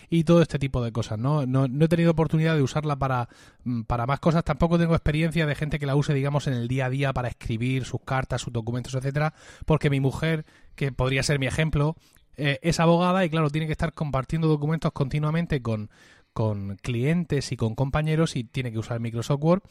y 0.08 0.24
todo 0.24 0.42
este 0.42 0.58
tipo 0.58 0.82
de 0.82 0.92
cosas, 0.92 1.18
¿no? 1.18 1.46
No, 1.46 1.64
he 1.64 1.88
tenido 1.88 2.10
oportunidad 2.10 2.54
de 2.54 2.62
usarla 2.62 2.96
para, 2.96 3.28
mm, 3.64 3.82
para 3.82 4.06
más 4.06 4.20
cosas, 4.20 4.44
tampoco 4.44 4.78
tengo 4.78 4.94
experiencia 4.94 5.46
de 5.46 5.54
gente 5.54 5.78
que 5.78 5.86
la 5.86 5.96
use, 5.96 6.14
digamos, 6.14 6.46
en 6.46 6.54
el 6.54 6.68
día 6.68 6.86
a 6.86 6.90
día 6.90 7.12
para 7.12 7.28
escribir 7.28 7.84
sus 7.84 8.00
cartas, 8.02 8.42
sus 8.42 8.52
documentos, 8.52 8.94
etcétera, 8.94 9.34
porque 9.66 9.90
mi 9.90 10.00
mujer, 10.00 10.44
que 10.74 10.92
podría 10.92 11.22
ser 11.22 11.38
mi 11.38 11.46
ejemplo, 11.46 11.96
eh, 12.36 12.58
es 12.62 12.80
abogada 12.80 13.24
y 13.24 13.30
claro, 13.30 13.50
tiene 13.50 13.66
que 13.66 13.72
estar 13.72 13.92
compartiendo 13.92 14.48
documentos 14.48 14.92
continuamente 14.92 15.62
con, 15.62 15.90
con 16.32 16.76
clientes 16.76 17.52
y 17.52 17.56
con 17.56 17.74
compañeros 17.74 18.36
y 18.36 18.44
tiene 18.44 18.72
que 18.72 18.78
usar 18.78 19.00
Microsoft 19.00 19.42
Word. 19.42 19.62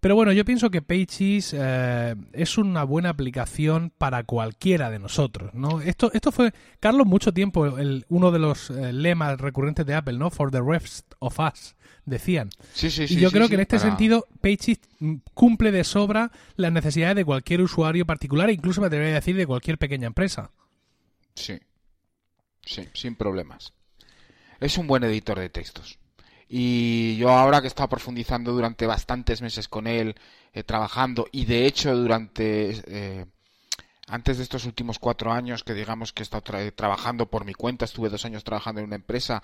Pero 0.00 0.14
bueno, 0.14 0.32
yo 0.32 0.44
pienso 0.44 0.70
que 0.70 0.82
Pages 0.82 1.54
eh, 1.56 2.14
es 2.32 2.58
una 2.58 2.84
buena 2.84 3.10
aplicación 3.10 3.92
para 3.96 4.24
cualquiera 4.24 4.90
de 4.90 4.98
nosotros, 4.98 5.54
¿no? 5.54 5.80
Esto, 5.80 6.10
esto 6.12 6.32
fue, 6.32 6.52
Carlos, 6.80 7.06
mucho 7.06 7.32
tiempo 7.32 7.78
el, 7.78 8.04
uno 8.08 8.30
de 8.30 8.38
los 8.38 8.70
eh, 8.70 8.92
lemas 8.92 9.40
recurrentes 9.40 9.86
de 9.86 9.94
Apple, 9.94 10.18
¿no? 10.18 10.30
For 10.30 10.50
the 10.50 10.62
rest 10.62 11.12
of 11.20 11.38
us, 11.38 11.76
decían. 12.04 12.50
Sí, 12.72 12.90
sí, 12.90 13.06
y 13.08 13.20
yo 13.20 13.30
creo 13.30 13.48
que 13.48 13.54
en 13.54 13.60
este 13.60 13.78
sentido 13.78 14.26
Pages 14.40 14.80
cumple 15.34 15.70
de 15.70 15.84
sobra 15.84 16.32
las 16.56 16.72
necesidades 16.72 17.16
de 17.16 17.24
cualquier 17.24 17.60
usuario 17.60 18.06
particular 18.06 18.50
e 18.50 18.54
incluso 18.54 18.80
me 18.80 18.88
atrevería 18.88 19.14
a 19.14 19.20
decir 19.20 19.36
de 19.36 19.46
cualquier 19.46 19.78
pequeña 19.78 20.08
empresa. 20.08 20.50
Sí, 21.34 21.60
sí, 22.64 22.88
sin 22.94 23.14
problemas. 23.14 23.72
Es 24.60 24.76
un 24.76 24.88
buen 24.88 25.04
editor 25.04 25.38
de 25.38 25.48
textos. 25.48 25.98
Y 26.48 27.16
yo 27.16 27.30
ahora 27.30 27.60
que 27.60 27.66
he 27.66 27.68
estado 27.68 27.90
profundizando 27.90 28.52
durante 28.52 28.86
bastantes 28.86 29.42
meses 29.42 29.68
con 29.68 29.86
él, 29.86 30.14
eh, 30.54 30.62
trabajando, 30.64 31.26
y 31.30 31.44
de 31.44 31.66
hecho 31.66 31.94
durante... 31.94 32.82
Eh, 32.86 33.26
antes 34.10 34.38
de 34.38 34.42
estos 34.42 34.64
últimos 34.64 34.98
cuatro 34.98 35.32
años 35.32 35.62
que 35.62 35.74
digamos 35.74 36.14
que 36.14 36.22
he 36.22 36.24
estado 36.24 36.42
trabajando 36.74 37.26
por 37.26 37.44
mi 37.44 37.52
cuenta, 37.52 37.84
estuve 37.84 38.08
dos 38.08 38.24
años 38.24 38.42
trabajando 38.42 38.80
en 38.80 38.86
una 38.86 38.96
empresa 38.96 39.42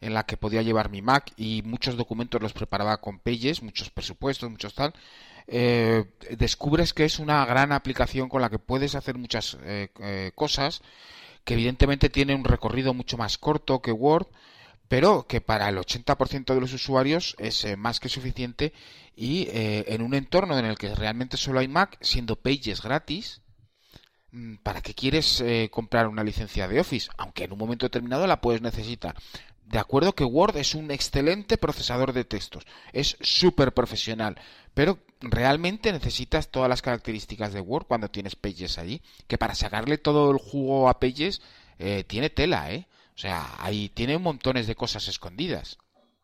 en 0.00 0.14
la 0.14 0.24
que 0.24 0.38
podía 0.38 0.62
llevar 0.62 0.88
mi 0.88 1.02
Mac 1.02 1.34
y 1.36 1.60
muchos 1.66 1.98
documentos 1.98 2.40
los 2.40 2.54
preparaba 2.54 2.96
con 2.96 3.18
Pages, 3.18 3.62
muchos 3.62 3.90
presupuestos, 3.90 4.50
muchos 4.50 4.72
tal. 4.72 4.94
Eh, 5.46 6.06
descubres 6.30 6.94
que 6.94 7.04
es 7.04 7.18
una 7.18 7.44
gran 7.44 7.72
aplicación 7.72 8.30
con 8.30 8.40
la 8.40 8.48
que 8.48 8.58
puedes 8.58 8.94
hacer 8.94 9.18
muchas 9.18 9.58
cosas, 10.34 10.80
que 11.44 11.52
evidentemente 11.52 12.08
tiene 12.08 12.34
un 12.34 12.44
recorrido 12.44 12.94
mucho 12.94 13.18
más 13.18 13.36
corto 13.36 13.82
que 13.82 13.92
Word, 13.92 14.28
pero 14.88 15.26
que 15.26 15.40
para 15.40 15.68
el 15.68 15.76
80% 15.76 16.54
de 16.54 16.60
los 16.60 16.72
usuarios 16.72 17.34
es 17.38 17.64
eh, 17.64 17.76
más 17.76 18.00
que 18.00 18.08
suficiente 18.08 18.72
y 19.14 19.48
eh, 19.50 19.84
en 19.88 20.02
un 20.02 20.14
entorno 20.14 20.58
en 20.58 20.64
el 20.64 20.78
que 20.78 20.94
realmente 20.94 21.36
solo 21.36 21.60
hay 21.60 21.68
Mac, 21.68 21.98
siendo 22.00 22.36
Pages 22.36 22.82
gratis, 22.82 23.42
mm, 24.30 24.56
¿para 24.56 24.82
qué 24.82 24.94
quieres 24.94 25.40
eh, 25.40 25.68
comprar 25.72 26.06
una 26.08 26.24
licencia 26.24 26.68
de 26.68 26.80
Office? 26.80 27.08
Aunque 27.16 27.44
en 27.44 27.52
un 27.52 27.58
momento 27.58 27.86
determinado 27.86 28.26
la 28.26 28.40
puedes 28.40 28.62
necesitar. 28.62 29.16
De 29.64 29.80
acuerdo 29.80 30.14
que 30.14 30.22
Word 30.22 30.56
es 30.58 30.76
un 30.76 30.92
excelente 30.92 31.58
procesador 31.58 32.12
de 32.12 32.24
textos, 32.24 32.64
es 32.92 33.16
súper 33.20 33.74
profesional, 33.74 34.40
pero 34.74 35.00
realmente 35.20 35.90
necesitas 35.90 36.52
todas 36.52 36.68
las 36.68 36.82
características 36.82 37.52
de 37.52 37.60
Word 37.60 37.86
cuando 37.86 38.08
tienes 38.08 38.36
Pages 38.36 38.78
allí, 38.78 39.02
que 39.26 39.38
para 39.38 39.56
sacarle 39.56 39.98
todo 39.98 40.30
el 40.30 40.38
jugo 40.38 40.88
a 40.88 41.00
Pages 41.00 41.42
tiene 42.06 42.30
tela, 42.30 42.72
¿eh? 42.72 42.86
O 43.16 43.18
sea, 43.18 43.46
ahí 43.58 43.88
tiene 43.88 44.18
montones 44.18 44.66
de 44.66 44.74
cosas 44.74 45.08
escondidas. 45.08 45.78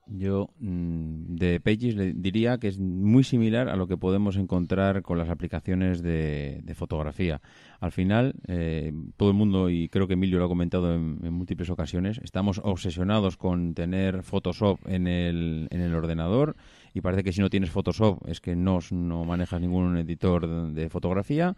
Yo 0.07 0.50
mm, 0.59 1.37
de 1.37 1.61
Pages 1.61 1.94
le 1.94 2.12
diría 2.12 2.59
que 2.59 2.68
es 2.68 2.78
muy 2.78 3.24
similar 3.24 3.68
a 3.68 3.76
lo 3.76 3.87
que 3.87 3.96
podemos 3.96 4.37
encontrar 4.37 5.00
con 5.02 5.16
las 5.16 5.31
aplicaciones 5.31 6.02
de, 6.02 6.62
fotografía. 6.74 7.40
Al 7.81 7.92
final, 7.92 8.35
eh, 8.46 8.92
todo 9.16 9.31
el 9.31 9.37
mundo, 9.37 9.70
y 9.70 9.88
creo 9.88 10.07
que 10.07 10.14
Emilio 10.14 10.38
lo 10.38 10.46
ha 10.46 10.48
comentado 10.48 10.94
en, 10.94 11.33
múltiples 11.33 11.70
ocasiones, 11.70 12.20
estamos 12.22 12.61
obsesionados 12.62 13.37
con 13.37 13.74
tener 13.74 14.22
Photoshop 14.22 14.81
en 14.87 15.07
el, 15.07 15.68
en 15.70 15.81
el 15.81 15.94
ordenador 15.94 16.57
y 16.92 17.00
parece 17.00 17.24
que 17.24 17.33
si 17.33 17.40
no 17.40 17.48
tienes 17.48 17.70
Photoshop 17.70 18.28
es 18.28 18.40
que 18.40 18.55
no, 18.55 18.81
no 18.90 19.24
manejas 19.24 19.61
ningún 19.61 19.96
editor 19.96 20.72
de 20.72 20.90
fotografía. 20.90 21.57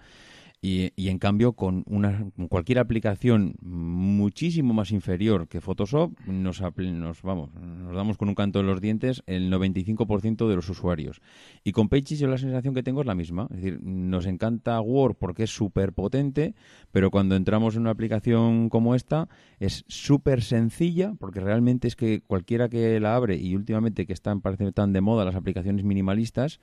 Y, 0.67 0.93
en 0.97 1.19
cambio, 1.19 1.53
con, 1.53 1.85
una, 1.87 2.27
cualquier 2.49 2.79
aplicación 2.79 3.55
muchísimo 3.61 4.73
más 4.73 4.93
inferior 4.93 5.47
que 5.47 5.61
Photoshop, 5.61 6.19
nos, 6.27 6.63
nos, 6.63 7.21
vamos, 7.21 7.53
nos 7.53 7.95
damos 7.95 8.17
con 8.17 8.31
un 8.31 8.35
canto 8.35 8.61
en 8.61 8.67
los 8.67 8.81
dientes 8.81 9.23
el 9.27 9.53
95% 9.53 10.49
de 10.49 10.57
los 10.57 10.67
usuarios. 10.71 11.21
Y 11.65 11.73
con 11.73 11.91
Pages 11.91 12.19
yo 12.19 12.29
la 12.29 12.39
sensación 12.39 12.73
que 12.73 12.83
tengo 12.83 13.03
es 13.03 13.07
la 13.07 13.15
misma. 13.15 13.47
Es 13.51 13.57
decir, 13.57 13.79
nos 13.83 14.25
encanta 14.25 14.81
Word 14.81 15.17
porque 15.19 15.43
es 15.43 15.51
súper 15.51 15.93
potente, 15.93 16.55
pero 16.93 17.11
cuando 17.11 17.37
entramos 17.37 17.75
en 17.75 17.83
una 17.83 17.91
aplicación 17.91 18.71
como 18.71 18.95
esta, 18.95 19.29
es 19.61 19.85
súper 19.89 20.41
sencilla, 20.41 21.13
porque 21.19 21.41
realmente 21.41 21.89
es 21.89 21.95
que 21.95 22.23
cualquiera 22.23 22.71
que 22.71 22.99
la 23.01 23.17
abre, 23.17 23.37
y 23.37 23.55
últimamente 23.55 24.07
que 24.07 24.15
están, 24.15 24.41
parece 24.41 24.73
tan 24.73 24.95
de 24.95 25.03
moda 25.03 25.27
las 25.27 25.35
aplicaciones 25.35 25.85
minimalistas, 25.85 26.59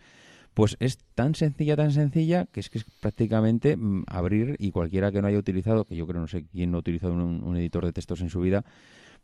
pues 0.53 0.75
es 0.79 0.97
tan 1.15 1.35
sencilla, 1.35 1.75
tan 1.75 1.91
sencilla, 1.91 2.45
que 2.45 2.59
es 2.59 2.69
que 2.69 2.79
es 2.79 2.85
prácticamente 2.99 3.77
mm, 3.77 4.03
abrir 4.07 4.55
y 4.59 4.71
cualquiera 4.71 5.11
que 5.11 5.21
no 5.21 5.27
haya 5.27 5.37
utilizado, 5.37 5.85
que 5.85 5.95
yo 5.95 6.05
creo 6.07 6.21
no 6.21 6.27
sé 6.27 6.45
quién 6.51 6.71
no 6.71 6.77
ha 6.77 6.79
utilizado 6.81 7.13
un, 7.13 7.55
editor 7.57 7.85
de 7.85 7.93
textos 7.93 8.21
en 8.21 8.29
su 8.29 8.41
vida, 8.41 8.65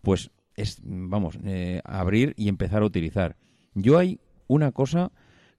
pues 0.01 0.31
es, 0.55 0.79
vamos, 0.83 1.37
eh, 1.43 1.81
abrir 1.83 2.33
y 2.37 2.47
empezar 2.47 2.81
a 2.81 2.85
utilizar. 2.85 3.35
Yo 3.73 3.97
hay 3.97 4.19
una 4.47 4.71
cosa 4.71 5.11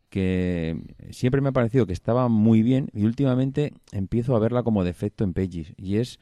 que 0.09 0.81
siempre 1.11 1.43
me 1.43 1.51
ha 1.51 1.53
parecido 1.53 1.87
que 1.87 1.93
estaba 1.93 2.29
muy 2.29 2.63
bien 2.63 2.89
y 2.95 3.05
últimamente 3.05 3.75
empiezo 3.93 4.35
a 4.35 4.39
verla 4.39 4.63
como 4.63 4.85
defecto 4.85 5.23
en 5.23 5.35
Pages 5.35 5.75
y 5.77 5.97
es 5.97 6.19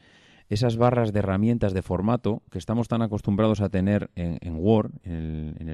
esas 0.49 0.77
barras 0.77 1.13
de 1.13 1.19
herramientas 1.19 1.73
de 1.73 1.81
formato 1.81 2.41
que 2.51 2.57
estamos 2.57 2.87
tan 2.87 3.01
acostumbrados 3.01 3.61
a 3.61 3.69
tener 3.69 4.09
en, 4.15 4.37
en 4.41 4.55
Word, 4.57 4.91
en 5.03 5.13
el, 5.13 5.55
en 5.59 5.69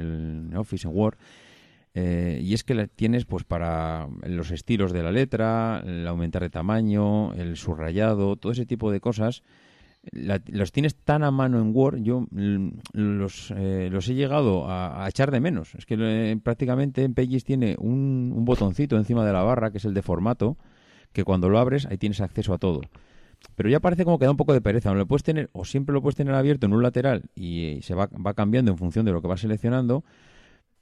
el 0.51 0.57
Office, 0.57 0.87
en 0.87 0.95
Word, 0.95 1.17
eh, 1.95 2.39
y 2.43 2.53
es 2.53 2.63
que 2.63 2.73
la 2.73 2.87
tienes 2.87 3.25
pues 3.25 3.43
para 3.43 4.07
los 4.25 4.51
estilos 4.51 4.91
de 4.93 5.03
la 5.03 5.11
letra, 5.11 5.83
el 5.85 6.07
aumentar 6.07 6.41
de 6.41 6.49
tamaño, 6.49 7.33
el 7.33 7.55
subrayado, 7.57 8.35
todo 8.35 8.51
ese 8.51 8.65
tipo 8.65 8.91
de 8.91 8.99
cosas. 8.99 9.43
la- 10.11 10.41
los 10.47 10.71
tienes 10.73 10.95
tan 10.95 11.23
a 11.23 11.31
mano 11.31 11.59
en 11.61 11.71
Word, 11.75 11.99
yo 12.03 12.27
mm, 12.31 12.69
los, 12.93 13.51
eh, 13.55 13.89
los 13.91 14.09
he 14.09 14.15
llegado 14.15 14.65
a, 14.69 15.07
echar 15.07 15.31
de 15.31 15.39
menos. 15.39 15.75
Es 15.75 15.85
que 15.85 15.95
eh, 15.99 16.37
prácticamente 16.43 17.03
en 17.03 17.13
Pages 17.13 17.43
tiene 17.45 17.75
un, 17.79 18.33
un 18.35 18.45
botoncito 18.45 18.97
encima 18.97 19.25
de 19.25 19.31
la 19.33 19.43
barra, 19.43 19.71
que 19.71 19.77
es 19.77 19.85
el 19.85 19.93
de 19.93 20.01
formato, 20.01 20.57
que 21.13 21.23
cuando 21.23 21.49
lo 21.49 21.57
abres 21.59 21.85
ahí 21.85 21.97
tienes 21.97 22.19
acceso 22.21 22.53
a 22.53 22.57
todo. 22.57 22.81
Pero 23.55 23.69
ya 23.69 23.79
parece 23.79 24.03
como 24.05 24.19
que 24.19 24.25
da 24.25 24.31
un 24.31 24.37
poco 24.37 24.53
de 24.53 24.61
pereza. 24.61 24.89
No 24.91 24.95
lo 24.95 25.05
puedes 25.05 25.23
tener, 25.23 25.49
o 25.53 25.65
siempre 25.65 25.93
lo 25.93 26.01
puedes 26.01 26.15
tener 26.15 26.33
abierto 26.33 26.65
en 26.65 26.73
un 26.73 26.83
lateral 26.83 27.23
y 27.35 27.65
eh, 27.65 27.79
se 27.81 27.93
va, 27.95 28.07
va 28.07 28.33
cambiando 28.33 28.71
en 28.71 28.77
función 28.77 29.05
de 29.05 29.11
lo 29.11 29.21
que 29.21 29.27
vas 29.27 29.41
seleccionando, 29.41 30.03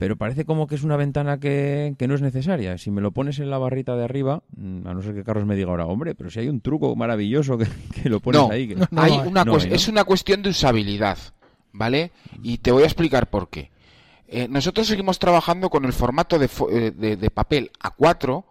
pero 0.01 0.15
parece 0.15 0.45
como 0.45 0.65
que 0.65 0.73
es 0.73 0.81
una 0.83 0.97
ventana 0.97 1.39
que, 1.39 1.93
que 1.99 2.07
no 2.07 2.15
es 2.15 2.23
necesaria. 2.23 2.75
Si 2.79 2.89
me 2.89 3.01
lo 3.01 3.11
pones 3.11 3.37
en 3.37 3.51
la 3.51 3.59
barrita 3.59 3.95
de 3.95 4.03
arriba, 4.03 4.41
mm, 4.57 4.87
a 4.87 4.95
no 4.95 5.03
ser 5.03 5.13
que 5.13 5.23
Carlos 5.23 5.45
me 5.45 5.55
diga 5.55 5.69
ahora, 5.69 5.85
hombre, 5.85 6.15
pero 6.15 6.31
si 6.31 6.39
hay 6.39 6.47
un 6.49 6.59
truco 6.59 6.95
maravilloso 6.95 7.55
que, 7.55 7.67
que 8.01 8.09
lo 8.09 8.19
pones 8.19 8.41
No, 8.41 8.49
ahí. 8.51 8.67
que- 8.69 8.75
no 8.77 8.87
hay 8.97 9.11
hay. 9.11 9.27
una. 9.27 9.45
Es 9.69 9.87
una 9.87 10.03
cuestión 10.03 10.41
de 10.41 10.49
usabilidad, 10.49 11.19
¿vale? 11.71 12.09
Y 12.41 12.57
te 12.57 12.71
voy 12.71 12.81
a 12.81 12.87
explicar 12.87 13.29
por 13.29 13.49
qué. 13.51 13.69
Eh, 14.27 14.47
nosotros 14.49 14.87
seguimos 14.87 15.19
trabajando 15.19 15.69
con 15.69 15.85
el 15.85 15.93
formato 15.93 16.39
de, 16.39 16.49
fo- 16.49 16.71
eh, 16.71 16.89
de- 16.89 17.15
de 17.17 17.29
papel 17.29 17.69
A4 17.83 18.43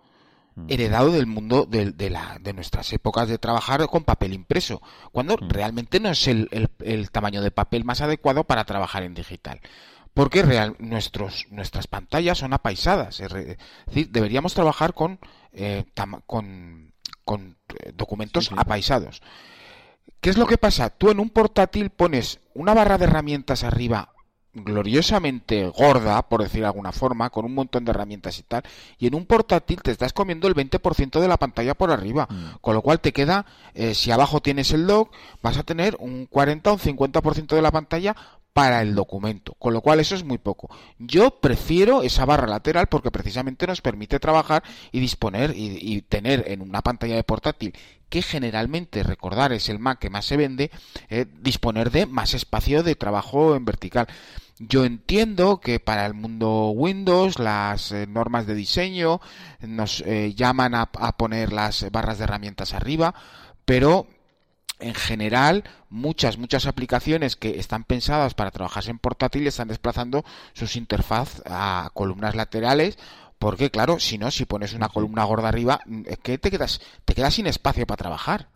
heredado 0.68 1.10
del 1.10 1.26
mundo 1.26 1.66
de, 1.68 1.90
de 1.90 2.10
la, 2.10 2.38
de 2.40 2.52
nuestras 2.52 2.92
épocas 2.92 3.28
de 3.28 3.38
trabajar 3.38 3.84
con 3.88 4.04
papel 4.04 4.34
impreso, 4.34 4.80
cuando 5.10 5.36
realmente 5.36 5.98
no 5.98 6.10
es 6.10 6.28
el, 6.28 6.48
el- 6.52 6.68
el 6.80 7.10
tamaño 7.10 7.42
de 7.42 7.50
papel 7.50 7.84
más 7.84 8.02
adecuado 8.02 8.44
para 8.44 8.64
trabajar 8.64 9.02
en 9.02 9.14
digital. 9.14 9.58
Porque 10.14 10.42
real, 10.42 10.76
nuestros, 10.78 11.46
nuestras 11.50 11.86
pantallas 11.86 12.38
son 12.38 12.52
apaisadas. 12.52 13.20
Es 13.20 13.32
decir, 13.32 14.10
deberíamos 14.10 14.54
trabajar 14.54 14.92
con, 14.92 15.18
eh, 15.52 15.84
con, 16.26 16.92
con, 17.24 17.56
eh, 17.78 17.92
documentos 17.94 18.44
Sí, 18.46 18.50
sí. 18.50 18.56
apaisados. 18.58 19.22
¿Qué 20.20 20.30
es 20.30 20.36
lo 20.36 20.46
que 20.46 20.58
pasa? 20.58 20.90
Tú 20.90 21.10
en 21.10 21.20
un 21.20 21.30
portátil 21.30 21.90
pones 21.90 22.40
una 22.54 22.74
barra 22.74 22.98
de 22.98 23.04
herramientas 23.04 23.64
arriba 23.64 24.12
gloriosamente 24.52 25.68
gorda, 25.68 26.28
por 26.28 26.42
decir 26.42 26.60
de 26.60 26.66
alguna 26.66 26.92
forma, 26.92 27.30
con 27.30 27.44
un 27.44 27.54
montón 27.54 27.84
de 27.84 27.90
herramientas 27.92 28.38
y 28.38 28.42
tal, 28.42 28.62
y 28.98 29.06
en 29.06 29.14
un 29.14 29.24
portátil 29.24 29.80
te 29.80 29.92
estás 29.92 30.12
comiendo 30.12 30.48
el 30.48 30.54
20% 30.54 31.20
de 31.20 31.28
la 31.28 31.36
pantalla 31.36 31.74
por 31.74 31.92
arriba, 31.92 32.28
con 32.60 32.74
lo 32.74 32.82
cual 32.82 33.00
te 33.00 33.12
queda, 33.12 33.46
eh, 33.74 33.94
si 33.94 34.10
abajo 34.10 34.40
tienes 34.40 34.72
el 34.72 34.86
doc, 34.86 35.12
vas 35.42 35.56
a 35.56 35.62
tener 35.62 35.96
un 36.00 36.26
40 36.26 36.70
o 36.70 36.74
un 36.74 36.80
50% 36.80 37.54
de 37.54 37.62
la 37.62 37.70
pantalla 37.70 38.16
para 38.60 38.82
el 38.82 38.94
documento, 38.94 39.54
con 39.58 39.72
lo 39.72 39.80
cual 39.80 40.00
eso 40.00 40.14
es 40.14 40.22
muy 40.22 40.36
poco. 40.36 40.68
Yo 40.98 41.40
prefiero 41.40 42.02
esa 42.02 42.26
barra 42.26 42.46
lateral 42.46 42.88
porque 42.88 43.10
precisamente 43.10 43.66
nos 43.66 43.80
permite 43.80 44.20
trabajar 44.20 44.62
y 44.92 45.00
disponer 45.00 45.54
y, 45.56 46.02
tener 46.02 46.44
en 46.46 46.60
una 46.60 46.82
pantalla 46.82 47.16
de 47.16 47.24
portátil 47.24 47.72
que 48.10 48.20
generalmente 48.20 49.02
recordar 49.02 49.54
es 49.54 49.70
el 49.70 49.78
Mac 49.78 49.98
que 49.98 50.10
más 50.10 50.26
se 50.26 50.36
vende, 50.36 50.70
eh, 51.08 51.24
disponer 51.40 51.90
de 51.90 52.04
más 52.04 52.34
espacio 52.34 52.82
de 52.82 52.96
trabajo 52.96 53.56
en 53.56 53.64
vertical. 53.64 54.08
Yo 54.58 54.84
entiendo 54.84 55.58
que 55.58 55.80
para 55.80 56.04
el 56.04 56.12
mundo 56.12 56.68
Windows 56.68 57.38
las 57.38 57.92
eh, 57.92 58.06
normas 58.06 58.46
de 58.46 58.54
diseño 58.54 59.22
nos 59.60 60.02
eh, 60.02 60.34
llaman 60.34 60.74
a 60.74 61.16
poner 61.16 61.54
las 61.54 61.90
barras 61.90 62.18
de 62.18 62.24
herramientas 62.24 62.74
arriba, 62.74 63.14
pero 63.64 64.06
en 64.80 64.94
general 64.94 65.64
muchas 65.88 66.38
muchas 66.38 66.66
aplicaciones 66.66 67.36
que 67.36 67.58
están 67.58 67.84
pensadas 67.84 68.34
para 68.34 68.50
trabajarse 68.50 68.90
en 68.90 68.98
portátil 68.98 69.46
están 69.46 69.68
desplazando 69.68 70.24
sus 70.52 70.76
interfaz 70.76 71.42
a 71.46 71.90
columnas 71.94 72.34
laterales 72.34 72.98
porque 73.38 73.70
claro 73.70 73.98
si 73.98 74.18
no 74.18 74.30
si 74.30 74.44
pones 74.44 74.74
una 74.74 74.88
columna 74.88 75.24
gorda 75.24 75.48
arriba 75.48 75.80
es 76.06 76.18
que 76.18 76.38
te 76.38 76.50
quedas 76.50 76.80
te 77.04 77.14
quedas 77.14 77.34
sin 77.34 77.46
espacio 77.46 77.86
para 77.86 77.96
trabajar 77.98 78.48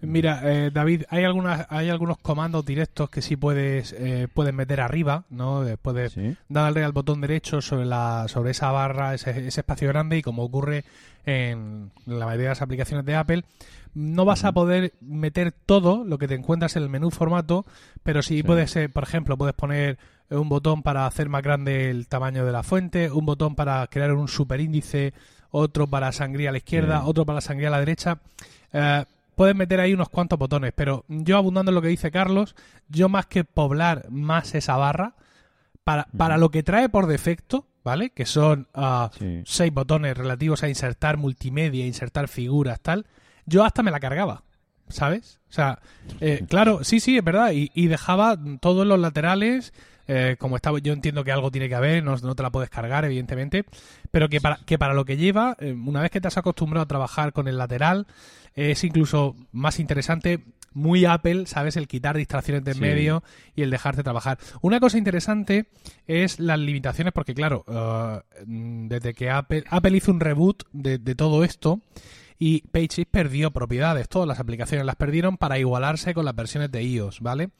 Mira, 0.00 0.40
eh, 0.44 0.70
David, 0.72 1.04
hay 1.08 1.24
algunas, 1.24 1.66
hay 1.70 1.88
algunos 1.90 2.18
comandos 2.18 2.64
directos 2.64 3.08
que 3.10 3.22
sí 3.22 3.36
puedes, 3.36 3.92
eh, 3.98 4.28
puedes 4.32 4.52
meter 4.54 4.80
arriba, 4.80 5.24
¿no? 5.30 5.66
Eh, 5.66 5.76
Puedes 5.76 6.12
Sí. 6.12 6.36
darle 6.48 6.84
al 6.84 6.92
botón 6.92 7.20
derecho 7.20 7.60
sobre 7.60 7.86
la, 7.86 8.26
sobre 8.28 8.50
esa 8.52 8.70
barra, 8.72 9.14
ese, 9.14 9.46
ese 9.48 9.60
espacio 9.60 9.88
grande 9.88 10.18
y 10.18 10.22
como 10.22 10.42
ocurre 10.44 10.84
en 11.24 11.90
la 12.06 12.26
mayoría 12.26 12.44
de 12.44 12.50
las 12.50 12.62
aplicaciones 12.62 13.04
de 13.06 13.16
Apple, 13.16 13.44
no 13.94 14.24
vas 14.24 14.44
a 14.44 14.52
poder 14.52 14.92
meter 15.00 15.52
todo 15.52 16.04
lo 16.04 16.18
que 16.18 16.28
te 16.28 16.34
encuentras 16.34 16.76
en 16.76 16.82
el 16.82 16.88
menú 16.90 17.10
formato, 17.10 17.64
pero 18.02 18.22
sí, 18.22 18.36
Sí. 18.38 18.42
puedes, 18.42 18.76
eh, 18.76 18.88
por 18.88 19.02
ejemplo, 19.04 19.36
puedes 19.36 19.54
poner 19.54 19.98
un 20.30 20.48
botón 20.48 20.82
para 20.82 21.06
hacer 21.06 21.28
más 21.28 21.42
grande 21.42 21.88
el 21.90 22.06
tamaño 22.08 22.44
de 22.44 22.52
la 22.52 22.62
fuente, 22.62 23.10
un 23.10 23.24
botón 23.26 23.54
para 23.54 23.86
crear 23.86 24.12
un 24.12 24.28
superíndice, 24.28 25.14
otro 25.50 25.86
para 25.86 26.12
sangría 26.12 26.50
a 26.50 26.52
la 26.52 26.58
izquierda, 26.58 27.04
otro 27.06 27.24
para 27.24 27.40
sangría 27.40 27.68
a 27.68 27.70
la 27.72 27.78
derecha. 27.80 28.18
Eh, 28.72 29.04
puedes 29.36 29.54
meter 29.54 29.78
ahí 29.80 29.94
unos 29.94 30.08
cuantos 30.08 30.38
botones, 30.38 30.72
pero 30.74 31.04
yo 31.08 31.36
abundando 31.36 31.70
en 31.70 31.76
lo 31.76 31.82
que 31.82 31.88
dice 31.88 32.10
Carlos, 32.10 32.56
yo 32.88 33.08
más 33.08 33.26
que 33.26 33.44
poblar 33.44 34.06
más 34.10 34.54
esa 34.56 34.76
barra, 34.76 35.14
para, 35.84 36.08
para 36.16 36.36
lo 36.38 36.50
que 36.50 36.64
trae 36.64 36.88
por 36.88 37.06
defecto, 37.06 37.68
¿vale? 37.84 38.10
Que 38.10 38.26
son 38.26 38.66
Sí. 39.16 39.42
seis 39.46 39.72
botones 39.72 40.16
relativos 40.16 40.64
a 40.64 40.68
insertar 40.68 41.16
multimedia, 41.16 41.86
insertar 41.86 42.26
figuras, 42.26 42.80
tal, 42.80 43.06
yo 43.44 43.64
hasta 43.64 43.84
me 43.84 43.92
la 43.92 44.00
cargaba, 44.00 44.42
¿sabes? 44.88 45.38
O 45.48 45.52
sea, 45.52 45.78
eh, 46.20 46.44
claro, 46.48 46.82
sí, 46.82 46.98
sí, 46.98 47.16
es 47.18 47.22
verdad, 47.22 47.52
y, 47.52 47.70
y 47.74 47.86
dejaba 47.86 48.36
todos 48.60 48.84
los 48.84 48.98
laterales, 48.98 49.72
eh, 50.08 50.36
como 50.38 50.56
estaba, 50.56 50.78
yo 50.78 50.92
entiendo 50.92 51.24
que 51.24 51.32
algo 51.32 51.50
tiene 51.50 51.68
que 51.68 51.74
haber, 51.74 52.02
no, 52.02 52.16
no 52.16 52.34
te 52.34 52.42
la 52.42 52.50
puedes 52.50 52.70
cargar, 52.70 53.04
evidentemente, 53.04 53.64
pero 54.10 54.28
que 54.28 54.40
para, 54.40 54.56
que 54.64 54.78
para 54.78 54.94
lo 54.94 55.04
que 55.04 55.16
lleva, 55.16 55.56
eh, 55.60 55.72
una 55.72 56.00
vez 56.00 56.10
que 56.10 56.20
te 56.20 56.28
has 56.28 56.36
acostumbrado 56.38 56.84
a 56.84 56.88
trabajar 56.88 57.32
con 57.32 57.48
el 57.48 57.58
lateral, 57.58 58.06
es 58.54 58.84
incluso 58.84 59.34
más 59.52 59.78
interesante, 59.80 60.40
muy 60.72 61.06
Apple, 61.06 61.46
¿sabes? 61.46 61.76
El 61.76 61.88
quitar 61.88 62.16
distracciones 62.18 62.62
de 62.62 62.72
en 62.72 62.76
Sí. 62.76 62.80
medio 62.82 63.22
y 63.54 63.62
el 63.62 63.70
dejarte 63.70 64.02
trabajar. 64.02 64.38
Una 64.60 64.78
cosa 64.78 64.98
interesante 64.98 65.66
es 66.06 66.38
las 66.38 66.58
limitaciones, 66.58 67.12
porque 67.14 67.34
claro, 67.34 67.64
eh, 67.66 68.20
desde 68.46 69.14
que 69.14 69.30
Apple, 69.30 69.64
Apple 69.70 69.96
hizo 69.96 70.10
un 70.12 70.20
reboot 70.20 70.64
de, 70.72 70.98
de 70.98 71.14
todo 71.14 71.44
esto, 71.44 71.80
y 72.38 72.62
Pages 72.68 73.06
perdió 73.10 73.50
propiedades, 73.50 74.08
todas 74.08 74.28
las 74.28 74.40
aplicaciones 74.40 74.86
las 74.86 74.96
perdieron 74.96 75.36
para 75.36 75.58
igualarse 75.58 76.14
con 76.14 76.24
las 76.24 76.36
versiones 76.36 76.70
de 76.70 76.82
iOS, 76.82 77.20
¿vale? 77.20 77.50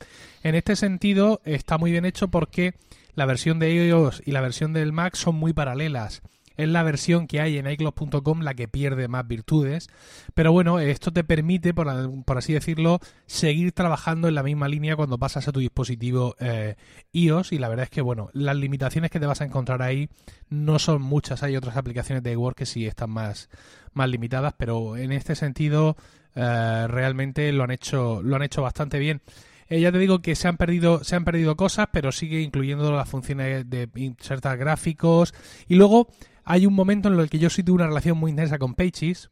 En 0.42 0.54
este 0.54 0.76
sentido 0.76 1.40
está 1.44 1.78
muy 1.78 1.90
bien 1.90 2.04
hecho 2.04 2.28
porque 2.28 2.74
la 3.14 3.26
versión 3.26 3.58
de 3.58 3.74
iOS 3.74 4.22
y 4.26 4.32
la 4.32 4.40
versión 4.40 4.72
del 4.72 4.92
Mac 4.92 5.14
son 5.14 5.36
muy 5.36 5.52
paralelas. 5.52 6.22
Es 6.56 6.68
la 6.68 6.82
versión 6.82 7.26
que 7.26 7.40
hay 7.40 7.58
en 7.58 7.70
iCloud.com 7.70 8.40
la 8.40 8.54
que 8.54 8.68
pierde 8.68 9.08
más 9.08 9.26
virtudes, 9.26 9.88
pero 10.34 10.52
bueno, 10.52 10.78
esto 10.78 11.12
te 11.12 11.24
permite, 11.24 11.74
por, 11.74 11.88
así 12.36 12.52
decirlo, 12.52 13.00
seguir 13.26 13.72
trabajando 13.72 14.28
en 14.28 14.34
la 14.34 14.42
misma 14.42 14.68
línea 14.68 14.96
cuando 14.96 15.18
pasas 15.18 15.48
a 15.48 15.52
tu 15.52 15.60
dispositivo 15.60 16.36
eh, 16.40 16.76
iOS. 17.12 17.52
Y 17.52 17.58
la 17.58 17.68
verdad 17.68 17.84
es 17.84 17.90
que 17.90 18.02
bueno, 18.02 18.30
las 18.32 18.56
limitaciones 18.56 19.10
que 19.10 19.20
te 19.20 19.26
vas 19.26 19.40
a 19.40 19.44
encontrar 19.44 19.82
ahí 19.82 20.08
no 20.48 20.78
son 20.78 21.02
muchas, 21.02 21.42
hay 21.42 21.56
otras 21.56 21.76
aplicaciones 21.76 22.22
de 22.22 22.36
Word 22.36 22.54
que 22.54 22.66
sí 22.66 22.86
están 22.86 23.10
más, 23.10 23.48
más 23.92 24.08
limitadas, 24.08 24.54
pero 24.56 24.96
en 24.96 25.12
este 25.12 25.34
sentido 25.34 25.96
eh, 26.34 26.86
realmente 26.88 27.50
lo 27.52 27.64
han 27.64 27.70
hecho 27.70 28.22
lo 28.22 28.36
han 28.36 28.42
hecho 28.42 28.62
bastante 28.62 28.98
bien. 28.98 29.22
Eh, 29.68 29.80
ya 29.80 29.90
te 29.90 29.98
digo 29.98 30.20
que 30.20 30.34
se 30.34 30.48
han 30.48 30.56
perdido 30.56 31.02
se 31.02 31.16
han 31.16 31.24
perdido 31.24 31.56
cosas, 31.56 31.88
pero 31.92 32.12
sigue 32.12 32.40
incluyendo 32.40 32.92
las 32.92 33.08
funciones 33.08 33.68
de 33.68 33.88
insertar 33.96 34.58
gráficos 34.58 35.34
y 35.66 35.74
luego 35.74 36.08
hay 36.44 36.66
un 36.66 36.74
momento 36.74 37.08
en 37.08 37.18
el 37.18 37.28
que 37.28 37.38
yo 37.38 37.50
sí 37.50 37.62
tuve 37.62 37.76
una 37.76 37.88
relación 37.88 38.16
muy 38.16 38.30
intensa 38.30 38.58
con 38.58 38.74
Pages 38.74 39.30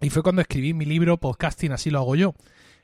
y 0.00 0.10
fue 0.10 0.22
cuando 0.22 0.42
escribí 0.42 0.74
mi 0.74 0.84
libro 0.84 1.18
Podcasting 1.18 1.72
así 1.72 1.90
lo 1.90 2.00
hago 2.00 2.16
yo. 2.16 2.34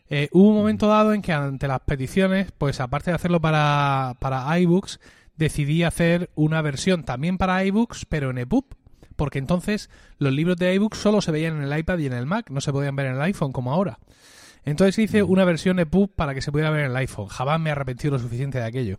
Eh, 0.08 0.28
hubo 0.32 0.50
un 0.50 0.56
momento 0.56 0.86
dado 0.86 1.12
en 1.12 1.22
que 1.22 1.32
ante 1.32 1.66
las 1.66 1.80
peticiones, 1.80 2.52
pues 2.56 2.80
aparte 2.80 3.10
de 3.10 3.16
hacerlo 3.16 3.40
para, 3.40 4.16
para 4.20 4.58
iBooks, 4.60 5.00
decidí 5.36 5.82
hacer 5.82 6.30
una 6.34 6.62
versión 6.62 7.04
también 7.04 7.38
para 7.38 7.64
iBooks, 7.64 8.06
pero 8.08 8.30
en 8.30 8.38
EPUB. 8.38 8.64
Porque 9.16 9.38
entonces 9.38 9.90
los 10.18 10.32
libros 10.32 10.58
de 10.58 10.74
iBooks 10.74 10.98
solo 10.98 11.20
se 11.22 11.32
veían 11.32 11.56
en 11.56 11.62
el 11.62 11.78
iPad 11.78 11.98
y 11.98 12.06
en 12.06 12.12
el 12.12 12.26
Mac, 12.26 12.50
no 12.50 12.60
se 12.60 12.72
podían 12.72 12.96
ver 12.96 13.06
en 13.06 13.14
el 13.14 13.22
iPhone 13.22 13.52
como 13.52 13.72
ahora. 13.72 13.98
Entonces 14.66 14.98
hice 14.98 15.22
una 15.22 15.44
versión 15.44 15.78
EPUB 15.78 16.10
para 16.14 16.34
que 16.34 16.42
se 16.42 16.52
pudiera 16.52 16.70
ver 16.70 16.80
en 16.84 16.90
el 16.90 16.96
iPhone. 16.96 17.28
Jamás 17.28 17.58
me 17.60 17.70
he 17.70 17.72
arrepentido 17.72 18.12
lo 18.12 18.18
suficiente 18.18 18.58
de 18.58 18.64
aquello. 18.64 18.98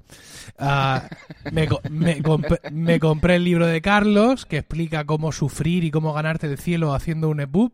Ah, 0.58 1.08
me, 1.52 1.68
me 1.92 2.24
comp- 2.24 2.72
me 2.72 3.00
compré 3.00 3.36
el 3.36 3.44
libro 3.44 3.68
de 3.68 3.82
Carlos 3.82 4.46
que 4.46 4.58
explica 4.58 5.06
cómo 5.06 5.32
sufrir 5.32 5.84
y 5.84 5.92
cómo 5.92 6.14
ganarte 6.14 6.48
el 6.48 6.58
cielo 6.58 6.94
haciendo 6.96 7.30
un 7.30 7.42
EPUB 7.42 7.72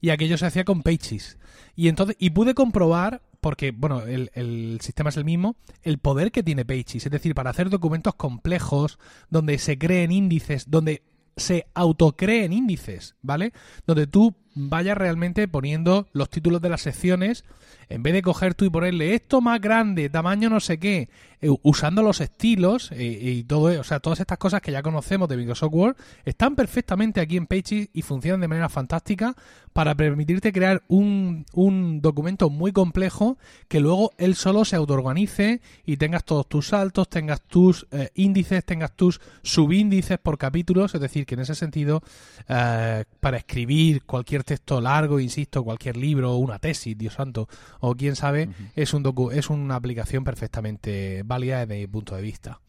y 0.00 0.10
aquello 0.10 0.36
se 0.36 0.46
hacía 0.46 0.64
con 0.64 0.82
Pages. 0.82 1.38
Y 1.74 1.88
entonces 1.88 2.16
y 2.18 2.30
pude 2.30 2.54
comprobar 2.54 3.22
porque 3.40 3.70
bueno, 3.70 4.02
el, 4.02 4.30
el 4.34 4.78
sistema 4.80 5.10
es 5.10 5.16
el 5.16 5.24
mismo, 5.24 5.54
el 5.82 5.98
poder 5.98 6.32
que 6.32 6.42
tiene 6.42 6.64
Pages, 6.64 7.06
es 7.06 7.10
decir, 7.12 7.34
para 7.34 7.50
hacer 7.50 7.70
documentos 7.70 8.16
complejos 8.16 8.98
donde 9.30 9.58
se 9.58 9.78
creen 9.78 10.10
índices, 10.10 10.68
donde 10.68 11.02
se 11.36 11.66
autocreen 11.74 12.52
índices, 12.52 13.14
¿vale? 13.22 13.52
Donde 13.86 14.06
tú 14.06 14.34
vaya 14.54 14.94
realmente 14.94 15.46
poniendo 15.48 16.08
los 16.12 16.30
títulos 16.30 16.62
de 16.62 16.70
las 16.70 16.80
secciones 16.80 17.44
en 17.88 18.02
vez 18.02 18.14
de 18.14 18.22
coger 18.22 18.54
tú 18.54 18.64
y 18.64 18.70
ponerle 18.70 19.14
esto 19.14 19.40
más 19.40 19.60
grande, 19.60 20.08
tamaño 20.08 20.48
no 20.48 20.60
sé 20.60 20.78
qué, 20.78 21.08
eh, 21.40 21.50
usando 21.62 22.02
los 22.02 22.20
estilos 22.20 22.90
eh, 22.92 23.04
y 23.04 23.44
todo, 23.44 23.80
o 23.80 23.84
sea, 23.84 24.00
todas 24.00 24.20
estas 24.20 24.38
cosas 24.38 24.62
que 24.62 24.72
ya 24.72 24.82
conocemos 24.82 25.28
de 25.28 25.36
Microsoft 25.36 25.74
Word, 25.74 25.96
están 26.24 26.56
perfectamente 26.56 27.20
aquí 27.20 27.36
en 27.36 27.46
Pages 27.46 27.90
y 27.92 28.02
funcionan 28.02 28.40
de 28.40 28.48
manera 28.48 28.68
fantástica 28.68 29.34
para 29.72 29.94
permitirte 29.94 30.52
crear 30.52 30.82
un, 30.88 31.44
un 31.52 32.00
documento 32.00 32.48
muy 32.48 32.72
complejo 32.72 33.36
que 33.68 33.80
luego 33.80 34.12
él 34.16 34.34
solo 34.34 34.64
se 34.64 34.76
autoorganice 34.76 35.60
y 35.84 35.98
tengas 35.98 36.24
todos 36.24 36.48
tus 36.48 36.68
saltos, 36.68 37.08
tengas 37.10 37.42
tus 37.42 37.86
eh, 37.90 38.10
índices, 38.14 38.64
tengas 38.64 38.96
tus 38.96 39.20
subíndices 39.42 40.18
por 40.18 40.38
capítulos, 40.38 40.94
es 40.94 41.00
decir, 41.00 41.26
que 41.26 41.34
en 41.34 41.40
ese 41.40 41.54
sentido, 41.54 42.02
para 42.46 43.36
escribir 43.36 44.04
cualquier 44.04 44.44
texto 44.44 44.80
largo, 44.80 45.20
insisto, 45.20 45.62
cualquier 45.62 45.96
libro 45.96 46.36
una 46.36 46.58
tesis, 46.58 46.96
Dios 46.96 47.14
santo, 47.14 47.48
o 47.80 47.94
quién 47.94 48.16
sabe, 48.16 48.48
es, 48.74 48.94
un 48.94 49.02
docu 49.02 49.30
es 49.30 49.50
una 49.50 49.74
aplicación 49.74 50.24
perfectamente 50.24 51.22
válida 51.26 51.60
desde 51.60 51.80
mi 51.80 51.86
punto 51.86 52.14
de 52.16 52.22
vista. 52.22 52.60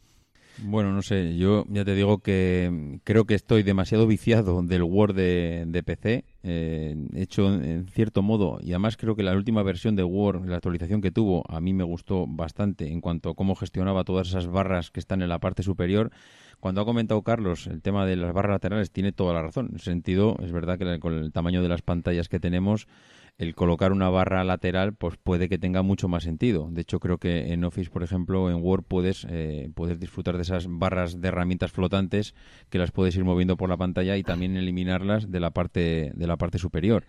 Bueno, 0.60 0.92
no 0.92 1.04
sé, 1.04 1.38
yo 1.38 1.66
ya 1.70 1.86
te 1.86 1.94
digo 1.94 2.18
que 2.18 3.00
creo 3.04 3.26
que 3.26 3.36
estoy 3.36 3.62
demasiado 3.62 4.08
viciado 4.08 4.64
del 4.64 4.82
Word 4.82 5.14
de, 5.14 5.84
PC, 5.86 6.26
eh, 6.42 6.96
hecho 7.14 7.54
en 7.54 7.88
cierto 7.90 8.24
modo, 8.24 8.58
y 8.62 8.72
además 8.72 8.98
creo 8.98 9.16
que 9.16 9.22
la 9.22 9.34
última 9.34 9.62
versión 9.62 9.96
de 9.96 10.04
Word, 10.04 10.48
la 10.48 10.56
actualización 10.56 11.00
que 11.00 11.12
tuvo, 11.12 11.44
a 11.48 11.62
mí 11.62 11.74
me 11.74 11.84
gustó 11.84 12.26
bastante 12.28 12.92
en 12.92 13.02
cuanto 13.02 13.30
a 13.30 13.36
cómo 13.36 13.54
gestionaba 13.54 14.04
todas 14.04 14.30
esas 14.30 14.48
barras 14.48 14.90
que 14.90 15.00
están 15.00 15.22
en 15.22 15.30
la 15.30 15.38
parte 15.38 15.62
superior. 15.62 16.12
Cuando 16.60 16.82
ha 16.82 16.86
comentado 16.86 17.22
Carlos 17.22 17.68
el 17.68 17.84
tema 17.84 18.08
de 18.08 18.16
las 18.16 18.34
barras 18.34 18.54
laterales, 18.54 18.90
tiene 18.90 19.12
toda 19.12 19.36
la 19.36 19.44
razón. 19.44 19.70
En 19.74 19.80
sentido, 19.80 20.38
es 20.42 20.52
verdad 20.52 20.80
que 20.80 21.00
con 21.00 21.14
el 21.14 21.32
tamaño 21.32 21.62
de 21.62 21.70
las 21.70 21.84
pantallas 21.84 22.30
que 22.30 22.40
tenemos, 22.40 22.88
el 23.38 23.54
colocar 23.54 23.92
una 23.92 24.10
barra 24.10 24.44
lateral 24.44 24.94
pues 24.94 25.16
puede 25.18 25.48
que 25.48 25.58
tenga 25.58 25.84
mucho 25.84 26.08
más 26.08 26.24
sentido. 26.24 26.70
De 26.72 26.82
hecho, 26.82 27.00
creo 27.00 27.20
que 27.20 27.54
en 27.54 27.64
Office, 27.64 27.92
por 27.92 28.04
ejemplo, 28.04 28.50
en 28.50 28.64
Word 28.64 28.84
puedes, 28.84 29.28
eh, 29.30 29.70
puedes 29.76 30.00
disfrutar 30.00 30.38
de 30.38 30.44
esas 30.44 30.66
barras 30.68 31.22
de 31.22 31.28
herramientas 31.28 31.72
flotantes 31.72 32.34
que 32.70 32.80
las 32.80 32.92
puedes 32.92 33.16
ir 33.16 33.24
moviendo 33.24 33.56
por 33.56 33.70
la 33.70 33.78
pantalla 33.78 34.18
y 34.18 34.24
también 34.24 34.58
eliminarlas 34.58 35.30
de 35.32 35.40
la 35.40 35.52
parte, 35.52 36.12
de 36.16 36.28
la 36.28 36.38
parte 36.38 36.58
superior. 36.58 37.06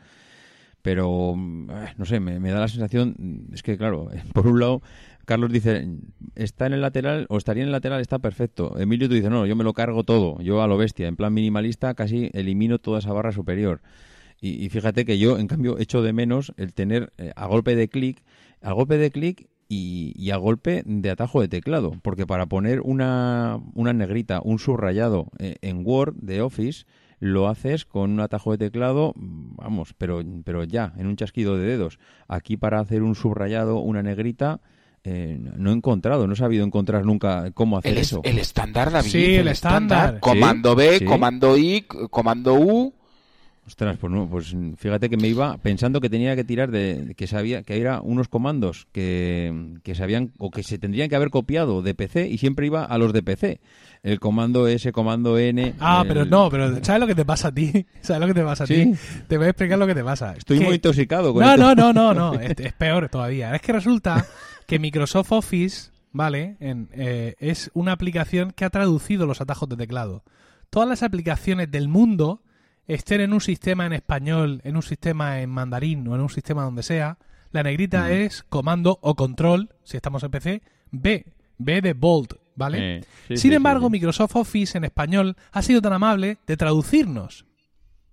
Pero, 0.83 1.35
eh, 1.35 1.95
no 1.97 2.05
sé, 2.05 2.21
me, 2.21 2.39
da 2.51 2.61
la 2.61 2.69
sensación, 2.69 3.49
es 3.53 3.63
que 3.63 3.79
claro, 3.79 4.09
por 4.35 4.47
un 4.47 4.61
lado, 4.61 4.83
Carlos 5.25 5.51
dice, 5.51 5.89
está 6.35 6.67
en 6.67 6.75
el 6.75 6.83
lateral 6.83 7.27
o 7.31 7.39
estaría 7.39 7.63
en 7.63 7.69
el 7.69 7.73
lateral, 7.73 8.01
está 8.03 8.19
perfecto. 8.19 8.79
Emilio 8.79 9.09
tú 9.09 9.15
dices, 9.15 9.31
no, 9.31 9.47
yo 9.47 9.57
me 9.57 9.65
lo 9.65 9.73
cargo 9.73 10.05
todo, 10.05 10.41
yo 10.41 10.63
a 10.63 10.67
lo 10.67 10.77
bestia, 10.77 11.09
en 11.09 11.17
plan 11.17 11.33
minimalista 11.33 11.95
casi 11.95 12.31
elimino 12.35 12.79
toda 12.79 12.99
esa 12.99 13.13
barra 13.13 13.33
superior. 13.33 13.81
Y, 14.41 14.69
fíjate 14.69 15.05
que 15.05 15.19
yo, 15.19 15.37
en 15.39 15.49
cambio, 15.49 15.79
echo 15.79 16.01
de 16.01 16.13
menos 16.13 16.53
el 16.57 16.73
tener 16.73 17.13
eh, 17.19 17.33
a 17.35 17.47
golpe 17.47 17.75
de 17.75 17.89
clic, 17.89 18.23
a 18.63 18.73
golpe 18.73 18.97
de 18.97 19.11
clic 19.11 19.49
y, 19.69 20.31
a 20.31 20.37
golpe 20.37 20.83
de 20.87 21.11
atajo 21.11 21.41
de 21.41 21.49
teclado. 21.49 21.93
Porque 22.03 22.27
para 22.27 22.47
poner 22.47 22.81
una, 22.81 23.61
una 23.75 23.93
negrita, 23.93 24.41
un 24.43 24.59
subrayado 24.59 25.31
eh, 25.39 25.57
en 25.61 25.85
Word 25.85 26.15
de 26.17 26.41
Office, 26.41 26.85
lo 27.21 27.49
haces 27.49 27.85
con 27.85 28.13
un 28.13 28.21
atajo 28.21 28.53
de 28.53 28.59
teclado, 28.59 29.13
vamos, 29.17 29.95
pero, 29.99 30.23
pero 30.45 30.63
ya, 30.65 30.93
en 30.97 31.07
un 31.07 31.17
chasquido 31.17 31.57
de 31.57 31.67
dedos. 31.67 31.99
Aquí 32.29 32.57
para 32.57 32.79
hacer 32.79 33.03
un 33.03 33.17
subrayado, 33.17 33.79
una 33.79 34.03
negrita, 34.03 34.61
eh, 35.05 35.39
no 35.57 35.71
he 35.71 35.75
encontrado, 35.75 36.27
no 36.27 36.35
he 36.35 36.37
sabido 36.37 36.65
encontrar 36.65 37.05
nunca 37.05 37.51
cómo 37.53 37.79
hacer 37.79 37.99
eso. 37.99 38.21
El 38.25 38.39
estándar, 38.39 38.93
David. 38.93 39.11
Sí, 39.11 39.35
el, 39.35 39.49
estándar. 39.49 40.21
Comando 40.21 40.75
B, 40.75 41.05
comando 41.05 41.57
I, 41.57 41.87
comando 42.11 42.55
U. 42.55 42.95
Ostras, 43.69 43.99
pues, 43.99 44.11
no, 44.11 44.27
pues 44.27 44.57
fíjate 44.79 45.11
que 45.11 45.19
me 45.19 45.29
iba 45.29 45.59
pensando 45.59 46.01
que 46.01 46.09
tenía 46.09 46.35
que 46.35 46.43
tirar 46.43 46.71
de 46.71 47.13
que 47.19 47.27
sabía 47.27 47.63
que 47.63 47.79
era 47.79 48.01
unos 48.01 48.27
comandos 48.27 48.89
que, 48.93 49.77
que 49.83 49.95
se 49.95 50.31
o 50.39 50.51
que 50.51 50.63
se 50.63 50.79
tendrían 50.79 51.11
que 51.11 51.17
haber 51.17 51.29
copiado 51.29 51.83
de 51.83 51.95
PC 51.95 52.29
y 52.29 52.39
siempre 52.39 52.65
iba 52.65 52.83
a 52.83 52.97
los 52.97 53.13
de 53.13 53.23
PC. 53.23 53.61
El 54.03 54.21
comando 54.21 54.69
S, 54.69 54.91
comando 54.91 55.37
N. 55.37 55.75
Ah, 55.81 56.03
pero 56.09 56.25
no, 56.25 56.49
pero 56.49 56.83
¿sabes 56.83 56.99
lo 56.99 57.07
que 57.07 57.15
te 57.15 57.27
pasa 57.27 57.49
a 57.49 57.53
ti? 57.53 57.85
¿Sabes 58.01 58.23
lo 58.23 58.27
que 58.29 58.41
te 58.41 58.43
pasa 58.43 58.65
a 58.65 58.67
ti? 58.67 58.95
Te 59.29 59.37
voy 59.37 59.49
a 59.49 59.51
explicar 59.51 59.79
lo 59.79 59.87
que 59.87 59.95
te 59.95 60.03
pasa. 60.03 60.33
Estoy 60.35 60.61
muy 60.61 60.77
intoxicado 60.77 61.35
con 61.35 61.43
no, 61.45 61.51
esto. 61.51 61.75
No, 61.75 61.75
no, 61.75 61.93
no, 61.93 62.15
no, 62.15 62.41
es, 62.41 62.73
peor 62.73 63.11
todavía. 63.11 63.55
Es 63.55 63.61
que 63.61 63.75
resulta 63.75 64.25
que 64.67 64.79
Microsoft 64.79 65.31
Office, 65.33 65.91
¿vale? 66.13 66.57
En, 66.61 66.89
eh, 66.93 67.35
es 67.39 67.71
una 67.75 67.93
aplicación 67.93 68.53
que 68.53 68.65
ha 68.65 68.71
traducido 68.71 69.27
los 69.27 69.43
atajos 69.43 69.69
de 69.69 69.77
teclado. 69.77 70.25
Todas 70.71 70.89
las 70.89 71.03
aplicaciones 71.03 71.71
del 71.71 71.89
mundo 71.89 72.41
estén 72.89 73.21
en 73.21 73.33
un 73.33 73.41
sistema 73.41 73.87
en 73.87 73.93
español, 73.93 74.61
en 74.65 74.77
un 74.77 74.83
sistema 74.83 75.41
en 75.41 75.51
mandarín 75.51 76.09
o 76.09 76.15
en 76.15 76.23
un 76.23 76.31
sistema 76.31 76.65
donde 76.65 76.83
sea, 76.83 77.19
la 77.53 77.63
negrita 77.63 78.11
es 78.11 78.43
comando 78.43 78.99
o 79.03 79.15
control, 79.15 79.71
si 79.85 79.97
estamos 79.97 80.23
en 80.23 80.31
PC, 80.31 80.63
B, 80.91 81.27
B 81.59 81.81
de 81.81 81.93
bold, 81.93 82.37
¿vale? 82.57 83.05
Sin 83.35 83.53
embargo, 83.53 83.91
Microsoft 83.91 84.37
Office 84.37 84.77
en 84.77 84.85
español 84.85 85.37
ha 85.53 85.63
sido 85.63 85.81
tan 85.81 85.93
amable 85.93 86.39
de 86.47 86.57
traducirnos, 86.57 87.47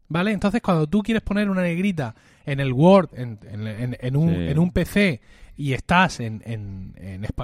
¿vale? 0.07 0.31
Entonces, 0.31 0.61
cuando 0.61 0.87
tú 0.87 1.01
quieres 1.01 1.23
poner 1.23 1.49
una 1.49 1.63
negrita 1.63 2.15
en 2.45 2.59
el 2.59 2.71
Word, 2.71 3.09
en, 3.13 4.15
un, 4.15 4.29
en 4.29 4.59
un, 4.59 4.71
PC, 4.71 5.21
y 5.57 5.73
estás 5.73 6.19
en, 6.19 6.93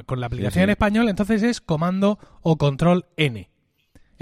con 0.06 0.20
la 0.20 0.28
aplicación 0.28 0.65
en 0.65 0.70
español, 0.70 1.10
entonces 1.10 1.44
es 1.44 1.62
comando 1.62 2.20
o 2.41 2.58
control 2.58 3.06
N. 3.17 3.51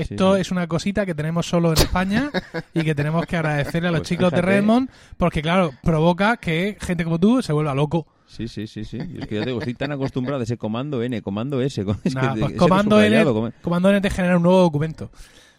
Esto 0.01 0.35
es 0.35 0.51
una 0.51 0.67
cosita 0.67 1.05
que 1.05 1.15
tenemos 1.15 1.47
solo 1.47 1.73
en 1.73 1.77
España 1.77 2.31
y 2.73 2.83
que 2.83 2.95
tenemos 2.95 3.25
que 3.25 3.38
agradecerle 3.38 3.89
a 3.89 3.91
los 3.91 4.01
pues 4.01 4.09
chicos 4.09 4.31
de 4.31 4.41
Redmond 4.41 4.89
porque, 5.17 5.41
claro, 5.41 5.71
provoca 5.83 6.38
que 6.38 6.77
gente 6.79 7.03
como 7.03 7.19
tú 7.19 7.41
se 7.41 7.53
vuelva 7.53 7.73
loco. 7.73 8.07
Sí, 8.27 8.47
sí, 8.47 8.67
sí, 8.67 8.85
sí. 8.85 8.97
Es 8.97 9.27
que 9.27 9.35
ya 9.35 9.41
te 9.41 9.47
digo, 9.47 9.59
estoy 9.59 9.73
tan 9.73 9.91
acostumbrado 9.91 10.41
a 10.41 10.43
ese 10.43 10.57
comando 10.57 11.01
N, 11.01 11.21
comando 11.21 11.62
S. 11.62 11.81
Es 12.03 12.15
pues 12.15 12.53
comando, 12.57 13.01
N, 13.01 13.25
comando 13.62 13.89
N 13.89 14.01
te 14.01 14.09
genera 14.09 14.38
un 14.38 14.43
nuevo 14.43 14.62
documento. 14.62 15.09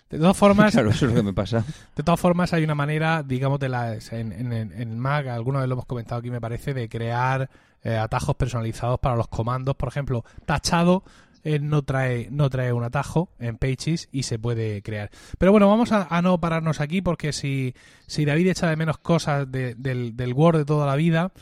De 0.08 0.18
todas 0.18 0.36
formas, 0.36 0.72
claro, 0.72 0.90
eso 0.90 1.06
es 1.06 1.12
lo 1.12 1.16
que 1.18 1.22
me 1.22 1.32
pasa. 1.32 1.64
De 1.96 2.02
todas 2.02 2.18
formas, 2.18 2.52
hay 2.52 2.64
una 2.64 2.74
manera, 2.74 3.22
digamos, 3.22 3.60
de 3.60 3.68
la, 3.68 3.94
en, 4.10 4.32
en, 4.32 4.52
en 4.52 4.98
Mac, 4.98 5.28
alguna 5.28 5.60
vez 5.60 5.68
lo 5.68 5.74
hemos 5.74 5.86
comentado 5.86 6.18
aquí, 6.18 6.30
me 6.30 6.40
parece, 6.40 6.74
de 6.74 6.88
crear 6.88 7.48
eh, 7.84 7.96
atajos 7.96 8.34
personalizados 8.34 8.98
para 8.98 9.14
los 9.14 9.28
comandos. 9.28 9.76
Por 9.76 9.88
ejemplo, 9.88 10.24
tachado 10.46 11.04
no 11.44 11.82
trae, 11.82 12.28
no 12.30 12.50
trae 12.50 12.72
un 12.72 12.84
atajo 12.84 13.30
en 13.38 13.56
Pages 13.56 14.08
y 14.12 14.24
se 14.24 14.38
puede 14.38 14.82
crear. 14.82 15.10
Pero 15.38 15.52
bueno, 15.52 15.68
vamos 15.68 15.92
a, 15.92 16.22
no 16.22 16.38
pararnos 16.38 16.80
aquí 16.80 17.02
porque 17.02 17.32
si, 17.32 17.74
si 18.06 18.24
David 18.24 18.48
echa 18.48 18.68
de 18.68 18.76
menos 18.76 18.98
cosas 18.98 19.50
del, 19.50 19.76
del 20.16 20.32
Word 20.34 20.58
de 20.58 20.64
toda 20.64 20.86
la 20.86 20.96
vida, 20.96 21.32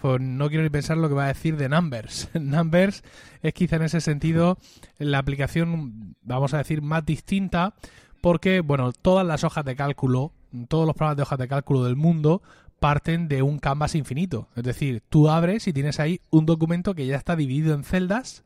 pues 0.00 0.20
no 0.20 0.48
quiero 0.48 0.62
ni 0.62 0.70
pensar 0.70 0.96
lo 0.98 1.08
que 1.08 1.14
va 1.14 1.24
a 1.24 1.28
decir 1.28 1.56
de 1.56 1.68
Numbers. 1.68 2.28
Numbers 2.40 3.02
es 3.42 3.54
quizá 3.54 3.76
en 3.76 3.82
ese 3.82 4.00
sentido 4.00 4.58
la 4.98 5.18
aplicación, 5.18 6.16
vamos 6.22 6.54
a 6.54 6.58
decir, 6.58 6.82
más 6.82 7.04
distinta 7.04 7.74
porque, 8.20 8.60
bueno, 8.60 8.92
todas 8.92 9.26
las 9.26 9.44
hojas 9.44 9.64
de 9.64 9.76
cálculo, 9.76 10.32
todos 10.68 10.86
los 10.86 10.94
programas 10.94 11.16
de 11.16 11.22
hojas 11.22 11.38
de 11.38 11.48
cálculo 11.48 11.84
del 11.84 11.96
mundo 11.96 12.42
parten 12.78 13.28
de 13.28 13.42
un 13.42 13.58
canvas 13.58 13.94
infinito. 13.94 14.48
Es 14.54 14.64
decir, 14.64 15.02
tú 15.08 15.28
abres 15.28 15.66
y 15.66 15.72
tienes 15.72 15.98
ahí 15.98 16.20
un 16.30 16.46
documento 16.46 16.94
que 16.94 17.06
ya 17.06 17.16
está 17.16 17.36
dividido 17.36 17.74
en 17.74 17.84
celdas 17.84 18.44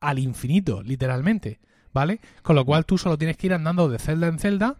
al 0.00 0.18
infinito, 0.18 0.82
literalmente, 0.82 1.60
¿vale? 1.92 2.20
Con 2.42 2.56
lo 2.56 2.64
cual 2.64 2.86
tú 2.86 2.98
solo 2.98 3.18
tienes 3.18 3.36
que 3.36 3.46
ir 3.48 3.54
andando 3.54 3.88
de 3.88 3.98
celda 3.98 4.26
en 4.28 4.38
celda, 4.38 4.76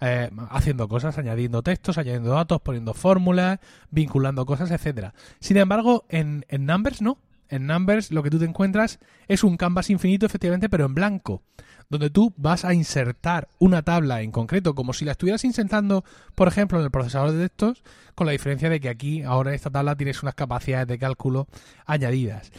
eh, 0.00 0.30
haciendo 0.50 0.88
cosas, 0.88 1.16
añadiendo 1.18 1.62
textos, 1.62 1.98
añadiendo 1.98 2.30
datos, 2.30 2.60
poniendo 2.60 2.94
fórmulas, 2.94 3.60
vinculando 3.90 4.44
cosas, 4.44 4.70
etcétera. 4.70 5.14
Sin 5.40 5.56
embargo, 5.56 6.04
en, 6.08 6.44
en 6.48 6.66
Numbers 6.66 7.00
no. 7.00 7.18
En 7.48 7.66
Numbers 7.66 8.10
lo 8.10 8.22
que 8.22 8.30
tú 8.30 8.38
te 8.38 8.46
encuentras 8.46 8.98
es 9.28 9.44
un 9.44 9.56
canvas 9.56 9.90
infinito, 9.90 10.26
efectivamente, 10.26 10.68
pero 10.68 10.86
en 10.86 10.94
blanco, 10.94 11.42
donde 11.88 12.10
tú 12.10 12.32
vas 12.36 12.64
a 12.64 12.74
insertar 12.74 13.48
una 13.58 13.82
tabla 13.82 14.22
en 14.22 14.32
concreto, 14.32 14.74
como 14.74 14.92
si 14.92 15.04
la 15.04 15.12
estuvieras 15.12 15.44
insertando, 15.44 16.04
por 16.34 16.48
ejemplo, 16.48 16.78
en 16.78 16.84
el 16.84 16.90
procesador 16.90 17.32
de 17.32 17.48
textos, 17.48 17.84
con 18.14 18.26
la 18.26 18.32
diferencia 18.32 18.68
de 18.68 18.80
que 18.80 18.88
aquí, 18.88 19.22
ahora 19.22 19.50
en 19.50 19.56
esta 19.56 19.70
tabla, 19.70 19.94
tienes 19.94 20.22
unas 20.22 20.34
capacidades 20.34 20.88
de 20.88 20.98
cálculo 20.98 21.46
añadidas 21.86 22.50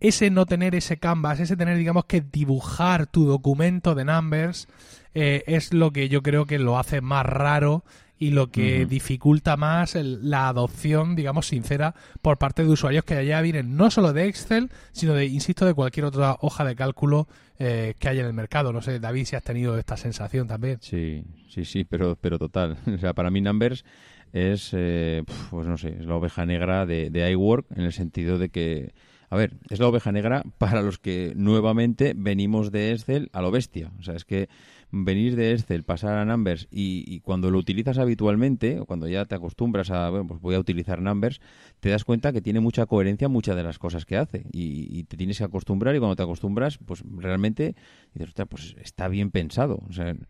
ese 0.00 0.30
no 0.30 0.46
tener 0.46 0.74
ese 0.74 0.98
canvas, 0.98 1.40
ese 1.40 1.56
tener, 1.56 1.76
digamos, 1.76 2.06
que 2.06 2.20
dibujar 2.20 3.06
tu 3.06 3.26
documento 3.26 3.94
de 3.94 4.04
numbers, 4.04 4.66
eh, 5.14 5.44
es 5.46 5.72
lo 5.74 5.92
que 5.92 6.08
yo 6.08 6.22
creo 6.22 6.46
que 6.46 6.58
lo 6.58 6.78
hace 6.78 7.00
más 7.00 7.26
raro 7.26 7.84
y 8.20 8.30
lo 8.30 8.50
que 8.50 8.84
dificulta 8.84 9.56
más 9.56 9.94
la 9.94 10.48
adopción, 10.48 11.16
digamos, 11.16 11.46
sincera 11.46 11.94
por 12.20 12.36
parte 12.36 12.62
de 12.62 12.68
usuarios 12.68 13.02
que 13.02 13.24
ya 13.24 13.40
vienen 13.40 13.76
no 13.78 13.90
solo 13.90 14.12
de 14.12 14.26
Excel, 14.26 14.68
sino 14.92 15.14
de, 15.14 15.24
insisto, 15.24 15.64
de 15.64 15.72
cualquier 15.72 16.04
otra 16.04 16.36
hoja 16.40 16.66
de 16.66 16.76
cálculo 16.76 17.28
eh, 17.58 17.94
que 17.98 18.08
haya 18.10 18.20
en 18.20 18.26
el 18.26 18.34
mercado. 18.34 18.74
No 18.74 18.82
sé, 18.82 19.00
David, 19.00 19.24
si 19.24 19.36
has 19.36 19.42
tenido 19.42 19.78
esta 19.78 19.96
sensación 19.96 20.48
también. 20.48 20.76
Sí, 20.82 21.24
sí, 21.48 21.64
sí, 21.64 21.84
pero, 21.84 22.14
pero 22.20 22.38
total. 22.38 22.76
O 22.94 22.98
sea, 22.98 23.14
para 23.14 23.30
mí 23.30 23.40
Numbers 23.40 23.86
es, 24.34 24.70
eh, 24.74 25.24
pues 25.50 25.66
no 25.66 25.78
sé, 25.78 25.96
es 25.98 26.04
la 26.04 26.16
oveja 26.16 26.44
negra 26.44 26.84
de, 26.84 27.08
de 27.08 27.30
iWork 27.30 27.72
en 27.74 27.84
el 27.84 27.92
sentido 27.94 28.36
de 28.36 28.50
que 28.50 28.92
a 29.32 29.36
ver, 29.36 29.52
es 29.70 29.78
la 29.78 29.86
oveja 29.86 30.10
negra 30.10 30.42
para 30.58 30.82
los 30.82 30.98
que 30.98 31.32
nuevamente 31.36 32.14
venimos 32.16 32.72
de 32.72 32.90
Excel 32.90 33.30
a 33.32 33.40
lo 33.40 33.52
bestia. 33.52 33.92
O 34.00 34.02
sea, 34.02 34.16
es 34.16 34.24
que 34.24 34.48
venir 34.90 35.36
de 35.36 35.52
Excel, 35.52 35.84
pasar 35.84 36.18
a 36.18 36.24
Numbers 36.24 36.66
y, 36.68 37.20
cuando 37.20 37.48
lo 37.52 37.58
utilizas 37.58 37.98
habitualmente, 37.98 38.80
o 38.80 38.86
cuando 38.86 39.06
ya 39.06 39.24
te 39.26 39.36
acostumbras 39.36 39.92
a, 39.92 40.10
bueno, 40.10 40.26
pues 40.26 40.40
voy 40.40 40.56
a 40.56 40.58
utilizar 40.58 41.00
Numbers, 41.00 41.40
te 41.78 41.90
das 41.90 42.04
cuenta 42.04 42.32
que 42.32 42.40
tiene 42.40 42.58
mucha 42.58 42.86
coherencia 42.86 43.28
muchas 43.28 43.54
de 43.54 43.62
las 43.62 43.78
cosas 43.78 44.04
que 44.04 44.16
hace 44.16 44.46
y, 44.50 45.04
te 45.04 45.16
tienes 45.16 45.38
que 45.38 45.44
acostumbrar 45.44 45.94
y 45.94 46.00
cuando 46.00 46.16
te 46.16 46.24
acostumbras, 46.24 46.78
pues 46.78 47.04
realmente 47.08 47.76
dices, 48.14 48.34
pues 48.48 48.74
está 48.82 49.06
bien 49.06 49.30
pensado. 49.30 49.80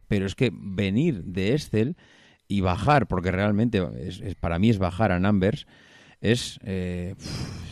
pero 0.09 0.27
es 0.27 0.35
que 0.35 0.53
venir 0.53 1.25
de 1.25 1.55
Excel 1.55 1.97
y 2.49 2.61
bajar, 2.61 3.09
porque 3.09 3.31
realmente 3.31 3.83
es, 3.99 4.35
para 4.35 4.59
mí 4.59 4.69
es 4.69 4.79
bajar 4.79 5.11
a 5.11 5.21
Numbers, 5.21 5.67
es 6.21 6.59
eh, 6.65 7.15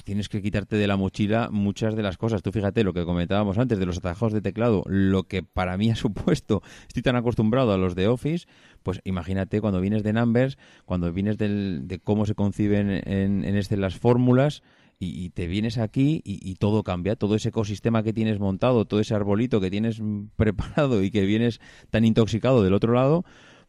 tienes 0.04 0.28
que 0.28 0.40
quitarte 0.40 0.76
de 0.76 0.86
la 0.86 0.96
mochila 0.96 1.50
muchas 1.50 1.94
de 1.94 2.02
las 2.02 2.16
cosas. 2.16 2.42
Tú 2.42 2.50
fíjate 2.50 2.84
lo 2.84 2.92
que 2.92 3.04
comentábamos 3.04 3.58
antes 3.58 3.78
de 3.78 3.86
los 3.86 3.98
atajos 3.98 4.32
de 4.32 4.40
teclado, 4.40 4.82
lo 4.86 5.24
que 5.24 5.42
para 5.42 5.76
mí 5.76 5.90
ha 5.90 5.96
supuesto, 5.96 6.62
estoy 6.86 7.02
tan 7.02 7.16
acostumbrado 7.16 7.72
a 7.72 7.78
los 7.78 7.94
de 7.94 8.08
Office, 8.08 8.46
pues 8.82 9.00
imagínate 9.04 9.60
cuando 9.60 9.80
vienes 9.80 10.02
de 10.02 10.12
Numbers, 10.12 10.58
cuando 10.84 11.12
vienes 11.12 11.36
de 11.38 12.00
cómo 12.02 12.26
se 12.26 12.34
conciben 12.34 12.90
en, 12.90 13.44
en 13.44 13.56
este 13.56 13.76
las 13.76 13.98
fórmulas, 13.98 14.62
y, 15.00 15.30
te 15.30 15.46
vienes 15.46 15.78
aquí 15.78 16.22
y, 16.24 16.56
todo 16.56 16.82
cambia, 16.82 17.14
todo 17.14 17.36
ese 17.36 17.50
ecosistema 17.50 18.02
que 18.02 18.12
tienes 18.12 18.40
montado, 18.40 18.84
todo 18.84 18.98
ese 18.98 19.14
arbolito 19.14 19.60
que 19.60 19.70
tienes 19.70 20.02
preparado 20.36 21.02
y 21.02 21.10
que 21.10 21.24
vienes 21.24 21.60
tan 21.90 22.04
intoxicado 22.04 22.64
del 22.64 22.74
otro 22.74 22.92
lado, 22.92 23.24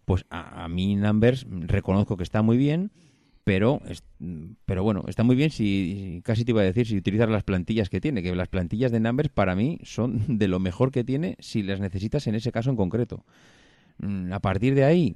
pues 0.06 0.26
a, 0.32 0.64
a 0.64 0.68
mí 0.68 0.96
Numbers 0.96 1.46
reconozco 1.50 2.18
que 2.18 2.24
está 2.24 2.42
muy 2.42 2.58
bien, 2.58 2.92
pero, 3.50 3.82
pero 4.66 4.84
bueno, 4.84 5.06
está 5.08 5.24
muy 5.24 5.36
bien 5.36 5.50
si, 5.50 6.22
casi 6.24 6.46
te 6.46 6.52
iba 6.52 6.62
a 6.62 6.66
decir, 6.66 6.86
si 6.86 6.96
utilizas 6.96 7.28
las 7.32 7.42
plantillas 7.42 7.90
que 7.90 8.00
tiene, 8.00 8.22
que 8.22 8.36
las 8.36 8.48
plantillas 8.48 8.92
de 8.92 9.00
Numbers 9.00 9.30
para 9.30 9.56
mí 9.56 9.80
son 9.82 10.38
de 10.38 10.48
lo 10.48 10.60
mejor 10.60 10.92
que 10.92 11.04
tiene 11.04 11.36
si 11.40 11.64
las 11.64 11.80
necesitas 11.80 12.28
en 12.28 12.36
ese 12.36 12.52
caso 12.52 12.70
en 12.70 12.76
concreto. 12.76 13.26
Mm, 13.98 14.32
a 14.34 14.40
partir 14.40 14.76
de 14.76 14.84
ahí, 14.84 15.16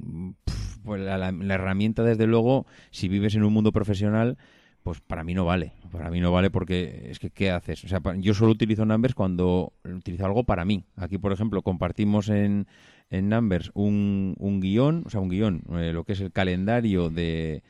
pues 0.83 0.99
la, 0.99 1.29
herramienta 1.53 2.01
desde 2.01 2.25
luego, 2.25 2.65
si 2.89 3.07
vives 3.07 3.35
en 3.35 3.43
un 3.43 3.53
mundo 3.53 3.71
profesional, 3.71 4.39
pues 4.81 4.99
para 4.99 5.23
mí 5.23 5.35
no 5.35 5.45
vale. 5.45 5.73
Para 5.91 6.09
mí 6.09 6.19
no 6.19 6.31
vale 6.31 6.49
porque 6.49 7.09
es 7.11 7.19
que, 7.19 7.29
¿qué 7.29 7.51
haces? 7.51 7.83
O 7.83 7.87
sea, 7.87 8.01
yo 8.17 8.33
solo 8.33 8.51
utilizo 8.51 8.83
Numbers 8.83 9.13
cuando 9.13 9.73
utilizo 9.83 10.25
algo 10.25 10.43
para 10.43 10.65
mí. 10.65 10.85
Aquí, 10.95 11.19
por 11.19 11.33
ejemplo, 11.33 11.61
compartimos 11.61 12.29
en, 12.29 12.65
en 13.11 13.29
Numbers 13.29 13.69
un, 13.75 14.33
un 14.39 14.59
guion, 14.59 15.03
o 15.05 15.11
sea, 15.11 15.21
un 15.21 15.29
guion, 15.29 15.61
eh, 15.73 15.91
lo 15.93 16.03
que 16.03 16.13
es 16.13 16.21
el 16.21 16.31
calendario 16.31 17.11
de 17.11 17.61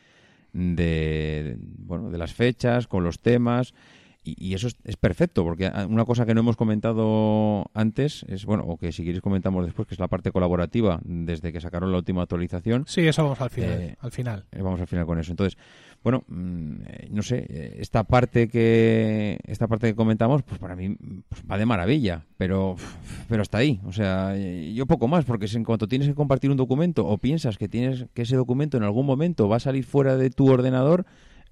de, 0.54 1.58
bueno, 1.60 2.10
de 2.10 2.18
las 2.18 2.34
fechas, 2.34 2.88
con 2.88 3.04
los 3.04 3.20
temas. 3.20 3.74
Y, 4.26 4.54
eso 4.54 4.70
es, 4.86 4.96
perfecto, 4.96 5.44
porque 5.44 5.70
una 5.90 6.06
cosa 6.06 6.26
que 6.26 6.34
no 6.34 6.40
hemos 6.40 6.56
comentado 6.56 7.70
antes 7.74 8.24
es, 8.30 8.46
bueno, 8.46 8.64
o 8.66 8.78
que 8.78 8.94
si 8.94 9.04
queréis 9.04 9.22
comentamos 9.22 9.66
después, 9.66 9.86
que 9.86 9.96
es 9.96 10.00
la 10.00 10.08
parte 10.08 10.32
colaborativa 10.32 11.02
desde 11.04 11.52
que 11.52 11.60
sacaron 11.60 11.92
la 11.92 11.98
última 11.98 12.22
actualización. 12.22 12.86
Sí, 12.88 13.06
eso 13.06 13.24
vamos 13.24 13.42
al 13.42 13.50
final. 13.50 13.82
Eh, 13.82 13.96
al 14.00 14.12
final. 14.12 14.46
Eh, 14.54 14.62
vamos 14.62 14.80
al 14.80 14.88
final 14.88 15.06
con 15.06 15.20
eso. 15.20 15.32
Entonces, 15.32 15.60
bueno, 16.04 16.24
mm, 16.28 16.74
eh, 16.86 17.08
no 17.12 17.24
sé, 17.24 17.46
eh, 17.50 17.78
esta 17.80 18.04
parte 18.04 18.50
que 18.50 19.40
esta 19.46 19.68
parte 19.68 19.88
que 19.88 19.96
comentamos, 19.96 20.44
pues 20.44 20.60
para 20.60 20.76
mí 20.76 20.96
pues 21.30 21.44
va 21.50 21.58
de 21.58 21.66
maravilla, 21.66 22.26
pero 22.38 22.76
pero 23.30 23.42
hasta 23.42 23.60
ahí, 23.60 23.80
o 23.86 23.94
sea, 23.94 24.36
yo 24.38 24.86
poco 24.86 25.08
más, 25.08 25.26
porque 25.26 25.48
en 25.54 25.64
cuanto 25.64 25.88
tienes 25.88 26.08
que 26.08 26.16
compartir 26.16 26.52
un 26.52 26.58
documento 26.58 27.06
o 27.06 27.18
piensas 27.18 27.58
que 27.58 27.70
tienes 27.70 28.06
que 28.14 28.24
ese 28.24 28.36
documento 28.36 28.78
en 28.78 28.84
algún 28.84 29.06
momento 29.06 29.48
va 29.48 29.58
a 29.58 29.62
salir 29.62 29.86
fuera 29.86 30.18
de 30.18 30.30
tu 30.30 30.52
ordenador, 30.52 31.06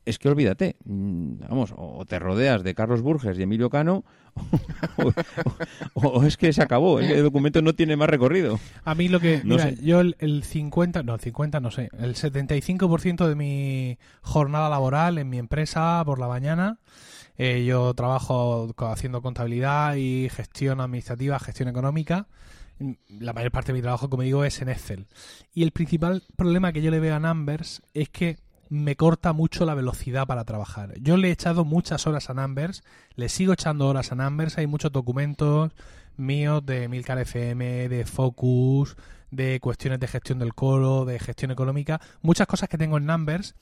es 0.05 0.17
que 0.17 0.29
olvídate, 0.29 0.77
mm, 0.85 1.39
vamos, 1.49 1.73
o 1.75 2.03
te 2.05 2.19
rodeas 2.19 2.63
de 2.63 2.73
Carlos 2.73 3.01
Burges 3.01 3.37
y 3.37 3.43
Emilio 3.43 3.69
Cano, 3.69 4.03
o, 5.93 6.23
es 6.23 6.37
que 6.37 6.53
se 6.53 6.61
acabó, 6.61 6.99
el 6.99 7.23
documento 7.23 7.61
no 7.61 7.73
tiene 7.73 7.95
más 7.95 8.09
recorrido. 8.09 8.59
A 8.83 8.95
mí 8.95 9.09
lo 9.09 9.19
que, 9.19 9.41
mira, 9.43 9.69
yo 9.71 10.01
el, 10.01 10.43
50, 10.43 11.03
no, 11.03 11.15
el 11.15 11.19
50 11.19 11.59
no 11.59 11.71
sé, 11.71 11.89
el 11.99 12.15
75% 12.15 13.27
de 13.27 13.35
mi 13.35 13.97
jornada 14.21 14.69
laboral 14.69 15.17
en 15.17 15.29
mi 15.29 15.37
empresa 15.37 16.01
por 16.05 16.19
la 16.19 16.27
mañana, 16.27 16.79
eh, 17.37 17.63
yo 17.65 17.93
trabajo 17.93 18.73
haciendo 18.79 19.21
contabilidad 19.21 19.95
y 19.95 20.29
gestión 20.29 20.81
administrativa, 20.81 21.39
gestión 21.39 21.69
económica, 21.69 22.27
la 23.07 23.33
mayor 23.33 23.51
parte 23.51 23.71
de 23.71 23.77
mi 23.77 23.81
trabajo, 23.81 24.09
como 24.09 24.23
digo, 24.23 24.43
es 24.43 24.61
en 24.61 24.69
Excel. 24.69 25.07
Y 25.53 25.63
el 25.63 25.71
principal 25.71 26.23
problema 26.35 26.73
que 26.73 26.81
yo 26.81 26.91
le 26.91 26.99
veo 26.99 27.15
a 27.15 27.19
Numbers 27.19 27.83
es 27.93 28.09
que 28.09 28.37
me 28.71 28.95
corta 28.95 29.33
mucho 29.33 29.65
la 29.65 29.75
velocidad 29.75 30.25
para 30.25 30.45
trabajar. 30.45 30.93
Yo 31.01 31.17
le 31.17 31.27
he 31.27 31.31
echado 31.31 31.65
muchas 31.65 32.07
horas 32.07 32.29
a 32.29 32.33
Numbers, 32.33 32.85
le 33.15 33.27
sigo 33.27 33.51
echando 33.51 33.85
horas 33.85 34.13
a 34.13 34.15
Numbers, 34.15 34.57
hay 34.57 34.65
muchos 34.65 34.93
documentos 34.93 35.73
míos 36.15 36.65
de 36.65 36.87
Milcar 36.87 37.19
FM, 37.19 37.89
de 37.89 38.05
Focus, 38.05 38.95
de 39.29 39.59
cuestiones 39.59 39.99
de 39.99 40.07
gestión 40.07 40.39
del 40.39 40.53
coro, 40.53 41.03
de 41.03 41.19
gestión 41.19 41.51
económica, 41.51 41.99
muchas 42.21 42.47
cosas 42.47 42.69
que 42.69 42.77
tengo 42.77 42.97
en 42.97 43.07
Numbers 43.07 43.55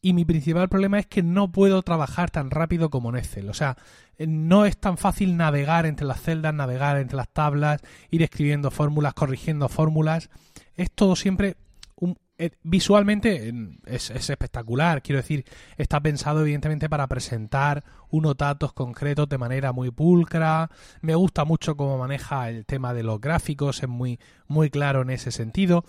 y 0.00 0.12
mi 0.12 0.24
principal 0.24 0.68
problema 0.68 1.00
es 1.00 1.06
que 1.06 1.24
no 1.24 1.50
puedo 1.50 1.82
trabajar 1.82 2.30
tan 2.30 2.52
rápido 2.52 2.88
como 2.88 3.10
en 3.10 3.16
Excel. 3.16 3.50
O 3.50 3.54
sea, 3.54 3.76
no 4.16 4.64
es 4.64 4.78
tan 4.78 4.96
fácil 4.96 5.36
navegar 5.36 5.86
entre 5.86 6.06
las 6.06 6.22
celdas, 6.22 6.54
navegar 6.54 6.98
entre 6.98 7.16
las 7.16 7.28
tablas, 7.28 7.80
ir 8.10 8.22
escribiendo 8.22 8.70
fórmulas, 8.70 9.14
corrigiendo 9.14 9.68
fórmulas. 9.68 10.30
Es 10.76 10.92
todo 10.92 11.16
siempre 11.16 11.56
visualmente 12.62 13.52
es, 13.86 14.10
espectacular. 14.10 15.02
Quiero 15.02 15.20
decir, 15.20 15.44
está 15.76 16.00
pensado 16.00 16.40
evidentemente 16.40 16.88
para 16.88 17.06
presentar 17.06 17.84
unos 18.10 18.36
datos 18.36 18.72
concretos 18.72 19.28
de 19.28 19.38
manera 19.38 19.72
muy 19.72 19.90
pulcra. 19.90 20.70
Me 21.00 21.14
gusta 21.14 21.44
mucho 21.44 21.76
cómo 21.76 21.98
maneja 21.98 22.48
el 22.48 22.64
tema 22.64 22.94
de 22.94 23.02
los 23.02 23.20
gráficos, 23.20 23.82
es 23.82 23.88
muy, 23.88 24.18
muy 24.48 24.70
claro 24.70 25.02
en 25.02 25.10
ese 25.10 25.30
sentido. 25.30 25.84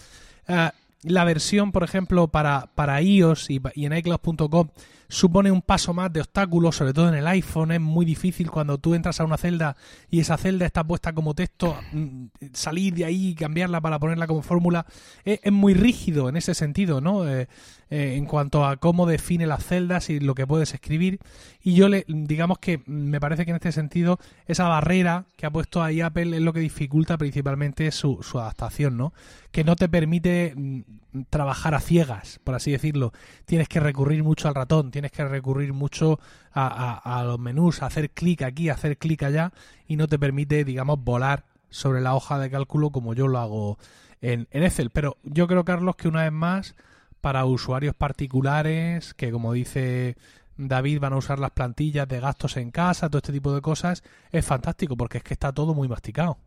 Eh, 0.47 0.69
la 1.03 1.25
versión, 1.25 1.71
por 1.71 1.83
ejemplo, 1.83 2.27
para, 2.29 2.69
para 2.75 3.01
iOS 3.01 3.49
y, 3.49 3.61
y 3.75 3.85
en 3.85 3.97
iCloud.com 3.97 4.69
supone 5.13 5.51
un 5.51 5.61
paso 5.61 5.93
más 5.93 6.11
de 6.11 6.21
obstáculos, 6.21 6.75
sobre 6.75 6.91
todo 6.91 7.07
en 7.07 7.13
el 7.13 7.27
iPhone. 7.27 7.71
Es 7.71 7.79
muy 7.79 8.03
difícil 8.03 8.49
cuando 8.49 8.79
tú 8.79 8.95
entras 8.95 9.19
a 9.19 9.23
una 9.23 9.37
celda 9.37 9.77
y 10.09 10.19
esa 10.19 10.37
celda 10.37 10.65
está 10.65 10.83
puesta 10.83 11.13
como 11.13 11.35
texto, 11.35 11.77
mm, 11.91 12.25
salir 12.53 12.95
de 12.95 13.05
ahí 13.05 13.27
y 13.29 13.35
cambiarla 13.35 13.79
para 13.79 13.99
ponerla 13.99 14.25
como 14.25 14.41
fórmula. 14.41 14.87
Es, 15.23 15.51
muy 15.51 15.75
rígido 15.75 16.29
en 16.29 16.37
ese 16.37 16.55
sentido, 16.55 16.99
¿no? 16.99 17.29
Eh, 17.29 17.47
eh, 17.89 18.15
en 18.15 18.25
cuanto 18.25 18.65
a 18.65 18.77
cómo 18.77 19.05
define 19.05 19.45
las 19.45 19.65
celdas 19.65 20.09
y 20.09 20.19
lo 20.19 20.35
que 20.35 20.47
puedes 20.47 20.73
escribir. 20.73 21.19
Y 21.61 21.75
yo 21.75 21.89
le, 21.89 22.05
digamos 22.07 22.59
que 22.59 22.81
me 22.85 23.19
parece 23.19 23.45
que 23.45 23.51
en 23.51 23.55
este 23.55 23.71
sentido 23.71 24.19
esa 24.47 24.67
barrera 24.67 25.25
que 25.35 25.45
ha 25.45 25.51
puesto 25.51 25.83
ahí 25.83 26.01
Apple 26.01 26.35
es 26.35 26.41
lo 26.41 26.53
que 26.53 26.59
dificulta 26.59 27.17
principalmente 27.17 27.91
su, 27.91 28.19
su 28.23 28.39
adaptación, 28.39 28.97
¿no? 28.97 29.13
Que 29.51 29.63
no 29.63 29.75
te 29.75 29.89
permite 29.89 30.53
mm, 30.55 30.81
trabajar 31.29 31.75
a 31.75 31.79
ciegas, 31.79 32.39
por 32.43 32.55
así 32.55 32.71
decirlo. 32.71 33.13
Tienes 33.45 33.67
que 33.67 33.79
recurrir 33.79 34.23
mucho 34.23 34.47
al 34.47 34.55
ratón, 34.55 34.91
tienes 34.91 35.11
que 35.11 35.25
recurrir 35.25 35.73
mucho 35.73 36.19
a, 36.53 37.23
los 37.25 37.39
menús, 37.39 37.81
a 37.81 37.87
hacer 37.87 38.09
clic 38.11 38.41
aquí, 38.41 38.69
a 38.69 38.73
hacer 38.73 38.97
clic 38.97 39.23
allá, 39.23 39.51
y 39.87 39.95
no 39.95 40.07
te 40.07 40.19
permite, 40.19 40.63
digamos, 40.63 41.03
volar 41.03 41.45
sobre 41.69 42.01
la 42.01 42.15
hoja 42.15 42.39
de 42.39 42.49
cálculo 42.49 42.91
como 42.91 43.13
yo 43.13 43.27
lo 43.27 43.39
hago 43.39 43.77
en, 44.21 44.47
en 44.51 44.63
Excel. 44.63 44.89
Pero 44.89 45.17
yo 45.23 45.47
creo, 45.47 45.65
Carlos, 45.65 45.95
que 45.95 46.07
una 46.07 46.23
vez 46.23 46.31
más, 46.31 46.75
para 47.23 47.45
usuarios 47.45 47.95
particulares, 47.95 49.13
que 49.13 49.31
como 49.31 49.53
dice 49.53 50.17
David 50.57 50.99
van 50.99 51.13
a 51.13 51.17
usar 51.17 51.39
las 51.39 51.51
plantillas 51.51 52.05
de 52.05 52.19
gastos 52.19 52.57
en 52.57 52.69
casa, 52.69 53.07
todo 53.07 53.19
este 53.19 53.31
tipo 53.31 53.55
de 53.55 53.61
cosas, 53.61 54.03
es 54.29 54.45
fantástico 54.45 54.97
porque 54.97 55.19
es 55.19 55.23
que 55.23 55.33
está 55.33 55.53
todo 55.53 55.73
muy 55.73 55.87
masticado. 55.87 56.37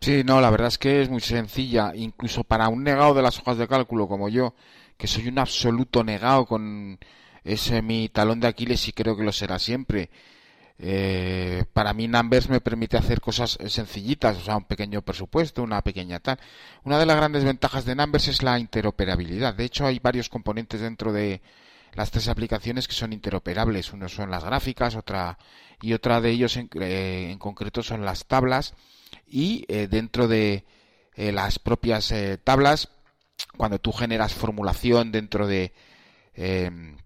Sí, 0.00 0.22
no, 0.24 0.40
la 0.40 0.48
verdad 0.48 0.68
es 0.68 0.78
que 0.78 1.02
es 1.02 1.10
muy 1.10 1.20
sencilla, 1.20 1.92
incluso 1.94 2.44
para 2.44 2.68
un 2.68 2.82
negado 2.82 3.12
de 3.12 3.20
las 3.20 3.38
hojas 3.38 3.58
de 3.58 3.68
cálculo 3.68 4.08
como 4.08 4.30
yo, 4.30 4.54
que 4.96 5.06
soy 5.06 5.28
un 5.28 5.38
absoluto 5.38 6.02
negado 6.02 6.46
con 6.46 6.98
ese 7.44 7.82
mi 7.82 8.08
talón 8.08 8.40
de 8.40 8.46
Aquiles 8.46 8.88
y 8.88 8.92
creo 8.92 9.18
que 9.18 9.22
lo 9.22 9.32
será 9.32 9.58
siempre. 9.58 10.08
Eh, 10.78 11.64
para 11.72 11.94
mí 11.94 12.08
Numbers 12.08 12.48
me 12.48 12.60
permite 12.60 12.96
hacer 12.96 13.20
cosas 13.20 13.58
sencillitas, 13.68 14.36
o 14.38 14.40
sea, 14.40 14.56
un 14.56 14.64
pequeño 14.64 15.02
presupuesto, 15.02 15.62
una 15.62 15.82
pequeña 15.82 16.20
tal. 16.20 16.38
Una 16.84 16.98
de 16.98 17.06
las 17.06 17.16
grandes 17.16 17.44
ventajas 17.44 17.84
de 17.84 17.94
Numbers 17.94 18.28
es 18.28 18.42
la 18.42 18.58
interoperabilidad. 18.58 19.54
De 19.54 19.64
hecho, 19.64 19.86
hay 19.86 19.98
varios 20.00 20.28
componentes 20.28 20.80
dentro 20.80 21.12
de 21.12 21.42
las 21.94 22.10
tres 22.10 22.28
aplicaciones 22.28 22.88
que 22.88 22.94
son 22.94 23.12
interoperables. 23.12 23.92
Uno 23.92 24.08
son 24.08 24.30
las 24.30 24.44
gráficas, 24.44 24.96
otra 24.96 25.38
y 25.80 25.92
otra 25.92 26.20
de 26.20 26.30
ellos 26.30 26.56
en, 26.56 26.68
eh, 26.80 27.36
concreto 27.38 27.82
son 27.82 28.04
las 28.04 28.26
tablas 28.26 28.74
y 29.26 29.64
eh, 29.68 29.88
dentro 29.88 30.28
de 30.28 30.64
eh, 31.14 31.32
las 31.32 31.58
propias 31.58 32.10
eh, 32.12 32.38
tablas, 32.42 32.88
cuando 33.56 33.78
tú 33.78 33.92
generas 33.92 34.34
formulación 34.34 35.12
dentro 35.12 35.46
de, 35.46 35.72
em, 36.34 36.96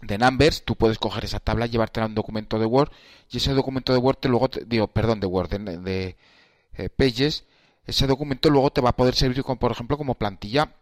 de 0.00 0.18
Numbers, 0.18 0.64
tú 0.64 0.76
puedes 0.76 0.98
coger 0.98 1.24
esa 1.24 1.40
tabla, 1.40 1.66
llevártela 1.66 2.06
a 2.06 2.08
un 2.08 2.14
documento 2.14 2.58
de 2.58 2.66
Word 2.66 2.90
y 3.30 3.36
ese 3.36 3.52
documento 3.52 3.92
de 3.92 3.98
Word 3.98 4.16
te 4.16 4.28
luego, 4.28 4.48
digo, 4.66 4.88
perdón, 4.88 5.20
de 5.20 5.26
Word, 5.26 5.50
de, 5.50 6.16
Pages, 6.96 7.44
ese 7.86 8.06
documento 8.06 8.48
luego 8.48 8.70
te 8.70 8.80
va 8.80 8.90
a 8.90 8.96
poder 8.96 9.14
servir, 9.14 9.42
como, 9.42 9.58
por 9.58 9.72
ejemplo, 9.72 9.98
como 9.98 10.14
plantilla 10.14 10.72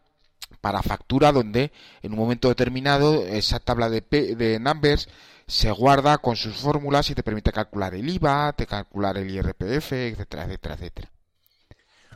para 0.60 0.82
factura 0.82 1.32
donde 1.32 1.72
en 2.02 2.12
un 2.12 2.18
momento 2.18 2.48
determinado 2.48 3.26
esa 3.26 3.60
tabla 3.60 3.88
de, 3.88 4.00
de 4.00 4.58
numbers 4.60 5.08
se 5.46 5.70
guarda 5.72 6.18
con 6.18 6.36
sus 6.36 6.56
fórmulas 6.56 7.10
y 7.10 7.14
te 7.14 7.24
permite 7.24 7.52
calcular 7.52 7.94
el 7.94 8.08
IVA, 8.08 8.52
te 8.52 8.66
calcular 8.66 9.18
el 9.18 9.30
IRPF, 9.30 9.92
etcétera, 9.92 10.44
etcétera, 10.44 10.74
etcétera. 10.76 11.10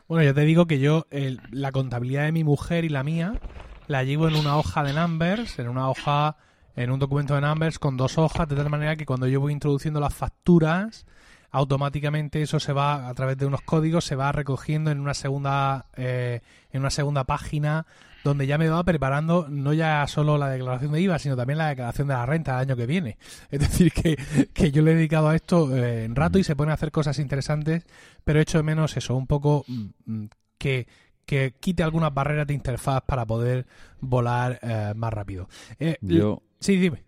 Bueno, 0.07 0.24
yo 0.24 0.34
te 0.34 0.42
digo 0.42 0.66
que 0.66 0.78
yo, 0.78 1.07
la 1.51 1.72
contabilidad 1.72 2.24
de 2.24 2.32
mi 2.32 2.45
mujer 2.45 2.84
y 2.84 2.90
la 2.90 3.03
mía, 3.03 3.40
la 3.88 4.05
llevo 4.05 4.28
en 4.28 4.36
una 4.36 4.57
hoja 4.57 4.84
de 4.84 4.92
numbers, 4.92 5.59
en 5.59 5.68
una 5.68 5.88
hoja, 5.88 6.36
en 6.76 6.90
un 6.90 6.98
documento 6.98 7.34
de 7.34 7.40
numbers 7.40 7.78
con 7.78 7.96
dos 7.96 8.18
hojas, 8.18 8.48
de 8.48 8.56
tal 8.56 8.70
manera 8.70 8.96
que 8.96 9.06
cuando 9.06 9.26
yo 9.26 9.40
voy 9.40 9.52
introduciendo 9.52 10.00
las 10.00 10.14
facturas, 10.14 11.06
automáticamente 11.50 12.42
eso 12.42 12.58
se 12.58 12.72
va 12.72 13.08
a 13.08 13.14
través 13.14 13.38
de 13.38 13.46
unos 13.46 13.62
códigos, 13.62 14.04
se 14.04 14.16
va 14.16 14.32
recogiendo 14.32 14.90
en 14.90 15.00
una 15.00 15.14
segunda, 15.14 15.86
eh, 15.96 16.40
en 16.72 16.80
una 16.80 16.90
segunda 16.90 17.24
página 17.24 17.86
donde 18.24 18.46
ya 18.46 18.56
me 18.56 18.68
va 18.68 18.82
preparando 18.82 19.46
no 19.50 19.74
ya 19.74 20.04
solo 20.08 20.38
la 20.38 20.48
declaración 20.48 20.92
de 20.92 21.00
IVA, 21.02 21.18
sino 21.18 21.36
también 21.36 21.58
la 21.58 21.68
declaración 21.68 22.08
de 22.08 22.14
la 22.14 22.26
renta 22.26 22.52
del 22.52 22.70
año 22.70 22.76
que 22.76 22.86
viene. 22.86 23.18
Es 23.50 23.60
decir, 23.60 23.92
que, 23.92 24.16
que 24.52 24.72
yo 24.72 24.82
le 24.82 24.92
he 24.92 24.94
dedicado 24.94 25.28
a 25.28 25.36
esto 25.36 25.76
eh, 25.76 26.04
en 26.04 26.16
rato 26.16 26.38
y 26.38 26.44
se 26.44 26.56
pone 26.56 26.72
a 26.72 26.74
hacer 26.74 26.90
cosas 26.90 27.18
interesantes, 27.18 27.84
pero 28.24 28.40
echo 28.40 28.58
de 28.58 28.64
menos 28.64 28.96
eso, 28.96 29.14
un 29.14 29.26
poco 29.26 29.64
mm, 29.68 30.24
que, 30.58 30.88
que 31.26 31.54
quite 31.60 31.82
algunas 31.82 32.12
barreras 32.12 32.46
de 32.46 32.54
interfaz 32.54 33.02
para 33.06 33.26
poder 33.26 33.66
volar 34.00 34.58
eh, 34.62 34.94
más 34.96 35.12
rápido. 35.12 35.48
Eh, 35.78 35.98
Yo, 36.00 36.42
Sí, 36.64 36.76
dime. 36.78 37.02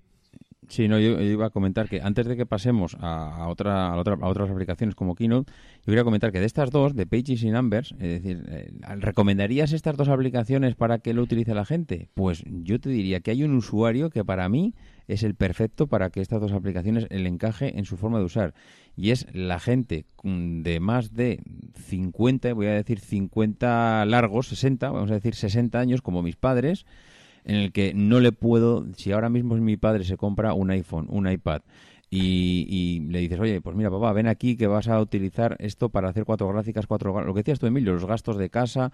Sí, 0.68 0.86
no, 0.86 0.98
yo, 0.98 1.18
iba 1.18 1.46
a 1.46 1.50
comentar 1.50 1.88
que 1.88 2.02
antes 2.02 2.26
de 2.26 2.36
que 2.36 2.44
pasemos 2.44 2.94
a, 3.00 3.46
otra, 3.48 3.88
a, 3.88 3.96
otra- 3.96 4.18
a 4.20 4.26
otras 4.28 4.50
aplicaciones 4.50 4.94
como 4.94 5.14
Keynote, 5.14 5.50
yo 5.50 5.84
quería 5.86 6.04
comentar 6.04 6.30
que 6.30 6.40
de 6.40 6.44
estas 6.44 6.70
dos, 6.70 6.94
de 6.94 7.07
Pages 7.07 7.42
y 7.42 7.50
Numbers, 7.50 7.92
es 7.92 8.22
decir, 8.22 8.44
eh, 8.50 8.70
¿recomendarías 8.96 9.72
estas 9.72 9.96
dos 9.96 10.11
aplicaciones 10.11 10.74
para 10.74 10.98
que 10.98 11.14
lo 11.14 11.22
utilice 11.22 11.54
la 11.54 11.64
gente? 11.64 12.11
Pues 12.12 12.42
yo 12.46 12.78
te 12.78 12.90
diría 12.90 13.20
que 13.20 13.30
hay 13.30 13.44
un 13.44 13.54
usuario 13.54 14.11
que 14.11 14.26
para 14.26 14.46
mí 14.50 14.74
es 15.09 15.22
el 15.22 15.34
perfecto 15.34 15.86
para 15.86 16.11
que 16.11 16.20
estas 16.20 16.42
dos 16.42 16.52
aplicaciones 16.52 17.07
el 17.09 17.26
encaje 17.26 17.78
en 17.78 17.86
su 17.86 17.96
forma 17.96 18.18
de 18.18 18.24
usar. 18.26 18.52
Y 18.94 19.11
es 19.11 19.26
la 19.32 19.59
gente 19.59 20.04
de 20.22 20.80
más 20.80 21.14
de 21.14 21.40
50, 21.86 22.52
voy 22.52 22.66
a 22.66 22.72
decir 22.74 23.00
50 23.00 24.04
largos, 24.04 24.48
60, 24.48 24.90
vamos 24.90 25.11
a 25.11 25.14
decir 25.14 25.34
60 25.34 25.78
años, 25.80 26.02
como 26.02 26.20
mis 26.22 26.36
padres, 26.36 26.84
en 27.47 27.57
el 27.57 27.72
que 27.72 27.94
no 27.94 28.20
le 28.20 28.32
puedo, 28.32 28.86
si 28.97 29.12
ahora 29.12 29.28
mismo 29.30 29.55
mi 29.57 29.76
padre 29.76 30.05
se 30.05 30.16
compra 30.16 30.53
un 30.53 30.70
iPhone, 30.70 31.07
un 31.09 31.30
iPad, 31.30 31.62
y, 32.11 32.66
y 32.68 33.01
le 33.09 33.20
dices, 33.20 33.38
oye, 33.38 33.61
pues 33.61 33.76
mira, 33.76 33.90
papá, 33.90 34.12
ven 34.12 34.26
aquí 34.26 34.57
que 34.57 34.66
vas 34.66 34.88
a 34.88 35.01
utilizar 35.01 35.57
esto 35.61 35.88
para 35.88 36.09
hacer 36.09 36.24
cuatro 36.24 36.49
gráficas, 36.49 36.86
cuatro, 36.86 37.24
lo 37.24 37.34
que 37.34 37.40
decías 37.40 37.59
tú, 37.59 37.66
Emilio, 37.66 37.92
los 37.92 38.05
gastos 38.05 38.36
de 38.36 38.51
casa, 38.51 38.92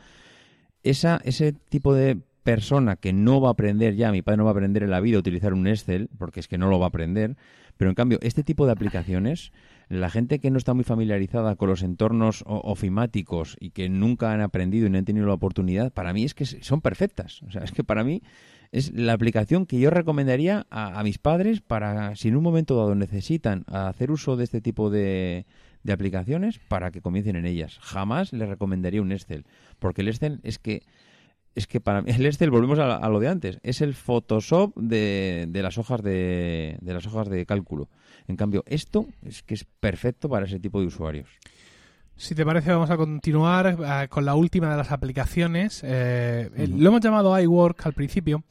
esa, 0.83 1.21
ese 1.25 1.53
tipo 1.53 1.95
de 1.95 2.19
persona 2.43 2.97
que 2.97 3.13
no 3.13 3.41
va 3.41 3.49
a 3.49 3.53
aprender 3.53 3.95
ya, 3.95 4.13
mi 4.13 4.21
padre 4.21 4.39
no 4.39 4.45
va 4.45 4.51
a 4.51 4.53
aprender 4.53 4.83
en 4.83 4.91
la 4.91 5.01
vida 5.01 5.17
a 5.17 5.21
utilizar 5.21 5.55
un 5.55 5.67
Excel, 5.67 6.11
porque 6.19 6.41
es 6.41 6.49
que 6.49 6.59
no 6.59 6.69
lo 6.69 6.79
va 6.79 6.87
a 6.87 6.89
aprender, 6.89 7.37
pero 7.83 7.91
en 7.91 7.97
cambio, 7.97 8.21
este 8.23 8.45
tipo 8.45 8.65
de 8.65 8.71
aplicaciones, 8.71 9.51
la 9.89 10.09
gente 10.09 10.39
que 10.39 10.53
no 10.53 10.59
está 10.59 10.73
muy 10.73 10.85
familiarizada 10.85 11.57
con 11.57 11.69
los 11.69 11.83
entornos 11.83 12.45
ofimáticos 12.47 13.57
y 13.59 13.71
que 13.71 13.89
nunca 13.89 14.33
han 14.33 14.41
aprendido 14.41 14.87
y 14.87 14.91
no 14.91 14.99
han 14.99 15.05
tenido 15.05 15.27
la 15.27 15.35
oportunidad, 15.35 15.93
para 15.93 16.13
mí 16.13 16.23
es 16.23 16.33
que 16.33 16.47
son 16.47 16.81
perfectas. 16.81 17.43
O 17.43 17.51
sea, 17.51 17.65
es 17.65 17.73
que 17.73 17.83
para 17.83 18.05
mí 18.05 18.23
es 18.71 18.93
la 18.93 19.15
aplicación 19.15 19.67
que 19.67 19.81
yo 19.81 19.91
recomendaría 19.91 20.65
a, 20.71 21.01
a 21.01 21.03
mis 21.03 21.19
padres 21.19 21.61
para, 21.61 22.15
si 22.15 22.29
en 22.29 22.37
un 22.37 22.45
momento 22.45 22.77
dado 22.77 22.95
necesitan 22.95 23.65
hacer 23.67 24.13
uso 24.13 24.37
de 24.37 24.45
este 24.45 24.61
tipo 24.61 24.89
de, 24.89 25.45
de 25.83 25.93
aplicaciones, 25.93 26.61
para 26.69 26.93
que 26.93 27.01
comiencen 27.01 27.35
en 27.35 27.47
ellas. 27.47 27.81
Jamás 27.81 28.33
les 28.33 28.49
recomendaría 28.49 29.03
un 29.03 29.11
Excel, 29.11 29.45
porque 29.81 30.03
el 30.03 30.09
Excel 30.09 30.39
es 30.45 30.61
que 30.61 30.85
es 31.55 31.67
que 31.67 31.81
para 31.81 32.03
mí 32.03 32.11
el 32.15 32.27
Excel 32.27 32.51
volvemos 32.51 32.79
a, 32.79 32.97
a 32.97 33.09
lo 33.09 33.21
de 33.21 33.29
antes 33.29 33.59
es 33.63 33.81
el 33.81 33.95
Photoshop 33.95 34.75
de, 34.77 35.47
de 35.49 35.63
las 35.63 35.79
hojas 35.79 36.03
de, 36.03 36.79
de 36.81 36.95
las 36.95 37.07
hojas 37.07 37.29
de 37.29 37.45
cálculo 37.47 37.89
en 38.29 38.37
cambio 38.37 38.63
esto 38.67 39.07
es 39.23 39.43
que 39.43 39.55
es 39.55 39.65
perfecto 39.81 40.29
para 40.29 40.47
ese 40.47 40.59
tipo 40.61 40.81
de 40.81 40.87
usuarios 40.87 41.29
Si 42.17 42.35
te 42.35 42.45
parece, 42.45 42.71
vamos 42.71 42.91
a 42.91 42.97
continuar 42.97 43.77
eh, 44.05 44.09
con 44.09 44.25
la 44.25 44.35
última 44.35 44.71
de 44.71 44.77
las 44.77 44.93
aplicaciones. 44.93 45.83
Eh, 45.83 46.51
eh. 46.55 46.69
Lo 46.69 46.89
hemos 46.91 47.01
llamado 47.01 47.39
iWork 47.41 47.85
al 47.87 47.95
principio 47.95 48.45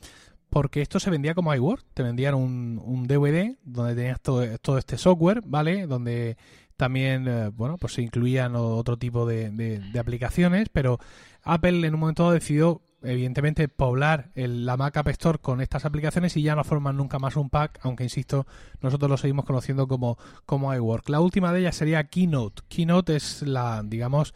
porque 0.50 0.82
esto 0.82 1.00
se 1.00 1.10
vendía 1.10 1.34
como 1.34 1.54
iWork. 1.56 1.86
Te 1.94 2.04
vendían 2.04 2.36
un, 2.36 2.82
un 2.84 3.08
DVD 3.08 3.56
donde 3.64 3.96
tenías 3.96 4.20
todo, 4.20 4.44
todo 4.60 4.78
este 4.78 4.98
software, 4.98 5.42
¿vale? 5.46 5.88
Donde 5.88 6.36
también, 6.76 7.28
eh, 7.30 7.50
bueno, 7.54 7.78
pues 7.78 7.94
se 7.94 8.02
incluían 8.02 8.56
otro 8.58 8.98
tipo 8.98 9.26
de, 9.26 9.52
de- 9.52 9.80
de 9.80 10.00
aplicaciones, 10.00 10.68
pero 10.74 11.00
Apple 11.44 11.88
en 11.88 11.94
un 11.94 12.00
momento 12.02 12.24
dado 12.24 12.34
decidió 12.34 12.82
evidentemente 13.04 13.68
poblar 13.68 14.30
el- 14.36 14.66
la 14.66 14.78
Mac 14.78 14.98
App 14.98 15.08
Store 15.10 15.40
con 15.40 15.62
estas 15.62 15.86
aplicaciones 15.86 16.36
y 16.38 16.42
ya 16.42 16.56
no 16.56 16.64
forman 16.64 16.98
nunca 16.98 17.20
más 17.20 17.36
un 17.36 17.50
pack, 17.50 17.80
aunque 17.84 18.04
insisto, 18.04 18.46
nosotros 18.82 19.10
lo 19.10 19.18
seguimos 19.18 19.46
conociendo 19.46 19.88
como, 19.88 20.18
como 20.46 20.74
iWork. 20.74 21.10
La 21.10 21.20
última 21.20 21.52
de 21.54 21.62
ellas 21.62 21.76
sería 21.76 22.04
Keynote. 22.06 22.64
Keynote 22.70 23.16
es 23.16 23.42
la, 23.42 23.82
digamos, 23.84 24.34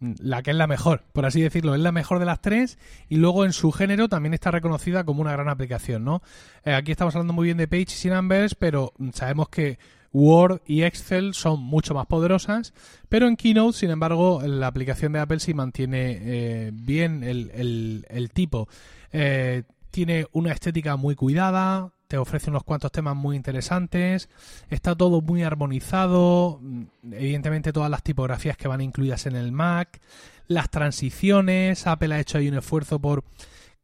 la 0.00 0.42
que 0.42 0.50
es 0.50 0.56
la 0.56 0.66
mejor, 0.66 1.02
por 1.12 1.24
así 1.24 1.40
decirlo, 1.40 1.74
es 1.74 1.80
la 1.80 1.92
mejor 1.92 2.18
de 2.18 2.26
las 2.26 2.40
tres 2.40 2.78
y 3.08 3.16
luego 3.16 3.44
en 3.44 3.52
su 3.52 3.72
género 3.72 4.08
también 4.08 4.34
está 4.34 4.50
reconocida 4.50 5.04
como 5.04 5.22
una 5.22 5.32
gran 5.32 5.48
aplicación, 5.48 6.04
¿no? 6.04 6.20
Eh, 6.64 6.74
aquí 6.74 6.90
estamos 6.92 7.14
hablando 7.14 7.32
muy 7.32 7.46
bien 7.46 7.56
de 7.56 7.68
Pages 7.68 8.04
y 8.04 8.10
Numbers, 8.10 8.54
pero 8.54 8.92
sabemos 9.12 9.48
que 9.48 9.78
Word 10.14 10.62
y 10.64 10.84
Excel 10.84 11.34
son 11.34 11.60
mucho 11.60 11.92
más 11.92 12.06
poderosas, 12.06 12.72
pero 13.08 13.26
en 13.26 13.36
Keynote, 13.36 13.76
sin 13.76 13.90
embargo, 13.90 14.40
la 14.46 14.68
aplicación 14.68 15.12
de 15.12 15.18
Apple 15.18 15.40
sí 15.40 15.52
mantiene 15.52 16.18
eh, 16.22 16.70
bien 16.72 17.24
el, 17.24 18.30
tipo. 18.32 18.68
Eh, 19.12 19.64
tiene 19.90 20.26
una 20.32 20.52
estética 20.52 20.96
muy 20.96 21.16
cuidada, 21.16 21.92
te 22.06 22.16
ofrece 22.16 22.50
unos 22.50 22.62
cuantos 22.62 22.92
temas 22.92 23.16
muy 23.16 23.34
interesantes, 23.34 24.28
está 24.70 24.94
todo 24.94 25.20
muy 25.20 25.42
armonizado, 25.42 26.60
mm, 26.62 26.84
evidentemente 27.12 27.72
todas 27.72 27.90
las 27.90 28.04
tipografías 28.04 28.56
que 28.56 28.68
van 28.68 28.80
incluidas 28.80 29.26
en 29.26 29.34
el 29.34 29.50
Mac, 29.50 30.00
las 30.46 30.70
transiciones, 30.70 31.88
Apple 31.88 32.14
ha 32.14 32.20
hecho 32.20 32.38
ahí 32.38 32.48
un 32.48 32.58
esfuerzo 32.58 33.00
por 33.00 33.24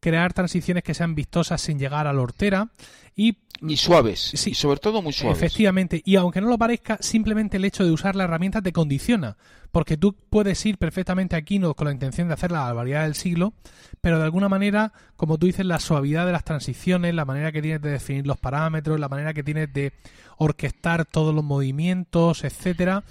crear 0.01 0.33
transiciones 0.33 0.83
que 0.83 0.93
sean 0.93 1.15
vistosas 1.15 1.61
sin 1.61 1.79
llegar 1.79 2.07
a 2.07 2.13
la 2.13 2.21
hortera 2.21 2.69
y 3.15 3.37
Y 3.61 3.77
suaves. 3.77 4.31
Sí. 4.33 4.49
Y 4.49 4.53
sobre 4.55 4.79
todo 4.79 5.01
muy 5.01 5.13
suaves. 5.13 5.37
Efectivamente, 5.37 6.01
y 6.03 6.15
aunque 6.17 6.41
no 6.41 6.47
lo 6.47 6.57
parezca, 6.57 6.97
simplemente 6.99 7.57
el 7.57 7.65
hecho 7.65 7.85
de 7.85 7.91
usar 7.91 8.15
la 8.15 8.23
herramienta 8.23 8.61
te 8.61 8.73
condiciona, 8.73 9.37
porque 9.71 9.97
tú 9.97 10.15
puedes 10.29 10.65
ir 10.65 10.77
perfectamente 10.77 11.35
a 11.35 11.43
Keynote 11.43 11.75
con 11.75 11.85
la 11.85 11.93
intención 11.93 12.27
de 12.27 12.33
hacer 12.33 12.51
la 12.51 12.61
barbaridad 12.63 13.03
del 13.03 13.15
siglo, 13.15 13.53
pero 14.01 14.17
de 14.17 14.23
alguna 14.23 14.49
manera, 14.49 14.91
como 15.15 15.37
tú 15.37 15.45
dices, 15.45 15.65
la 15.65 15.79
suavidad 15.79 16.25
de 16.25 16.31
las 16.31 16.43
transiciones, 16.43 17.13
la 17.13 17.25
manera 17.25 17.51
que 17.51 17.61
tienes 17.61 17.81
de 17.81 17.91
definir 17.91 18.25
los 18.25 18.37
parámetros, 18.37 18.99
la 18.99 19.07
manera 19.07 19.33
que 19.33 19.43
tienes 19.43 19.71
de 19.71 19.93
orquestar 20.37 21.05
todos 21.05 21.35
los 21.35 21.43
movimientos, 21.43 22.43
etcétera, 22.43 23.03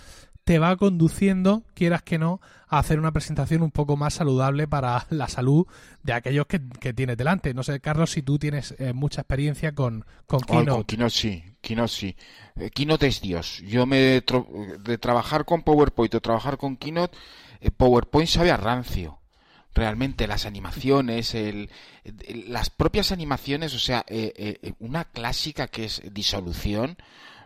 te 0.51 0.59
va 0.59 0.75
conduciendo, 0.75 1.63
quieras 1.75 2.03
que 2.03 2.19
no, 2.19 2.41
a 2.67 2.81
hacer 2.81 2.99
una 2.99 3.13
presentación 3.13 3.63
un 3.63 3.71
poco 3.71 3.97
más 3.97 4.15
saludable 4.15 4.67
para 4.67 5.07
la 5.11 5.29
salud 5.29 5.65
de 6.03 6.13
aquellos 6.13 6.47
que, 6.47 6.61
que 6.81 6.93
tienes 6.93 7.17
delante. 7.17 7.55
No 7.55 7.63
sé, 7.63 7.79
Carlos, 7.79 8.11
si 8.11 8.23
tú 8.23 8.37
tienes 8.37 8.75
eh, 8.81 8.93
mucha 8.93 9.21
experiencia 9.21 9.77
con, 9.77 10.05
con 10.27 10.41
Oh, 10.43 10.47
con 10.47 10.59
Keynote. 10.67 10.85
Keynote 10.87 11.11
sí, 11.15 11.45
Keynote 11.61 11.93
sí. 11.93 12.17
Eh, 12.57 12.71
Keynote 12.71 13.07
es 13.07 13.21
Dios. 13.21 13.63
Yo 13.65 13.87
me 13.87 13.97
de 14.25 14.99
trabajar 14.99 15.45
con 15.45 15.63
PowerPoint 15.63 16.17
o 16.17 16.21
trabajar 16.21 16.57
con 16.57 16.77
Keynote, 16.77 17.17
eh, 17.61 17.71
PowerPoint 17.71 18.29
sabe 18.29 18.51
a 18.51 18.57
rancio. 18.57 19.21
Realmente 19.73 20.27
las 20.27 20.47
animaciones, 20.47 21.33
el, 21.37 21.71
el- 22.03 22.53
las 22.53 22.71
propias 22.71 23.13
animaciones, 23.13 23.73
o 23.73 23.79
sea, 23.79 24.05
eh, 24.09 24.33
eh, 24.65 24.73
una 24.81 25.05
clásica 25.05 25.69
que 25.69 25.85
es 25.85 26.03
disolución. 26.13 26.97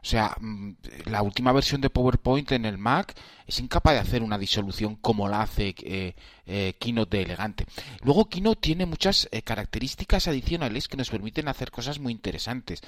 O 0.05 0.07
sea, 0.07 0.37
mm, 0.39 0.73
la 1.07 1.23
última 1.23 1.51
versión 1.53 1.81
de 1.81 1.89
PowerPoint 1.89 2.53
en 2.53 2.67
el 2.67 2.77
Mac 2.77 3.15
es 3.47 3.59
incapaz 3.59 3.95
de 3.95 4.01
hacer 4.01 4.23
una 4.23 4.37
disolución 4.37 4.97
como 4.97 5.29
la 5.29 5.41
hace 5.41 5.75
eh, 5.79 6.15
eh, 6.45 6.75
Keynote 6.79 7.17
de 7.17 7.23
elegante. 7.23 7.65
Luego 8.03 8.29
Keynote 8.29 8.61
tiene 8.61 8.85
muchas 8.85 9.27
eh, 9.33 9.41
características 9.41 10.29
adicionales 10.29 10.89
que 10.89 10.99
nos 10.99 11.09
permiten 11.09 11.49
hacer 11.49 11.71
cosas 11.71 11.99
muy 12.01 12.13
interesantes. 12.13 12.83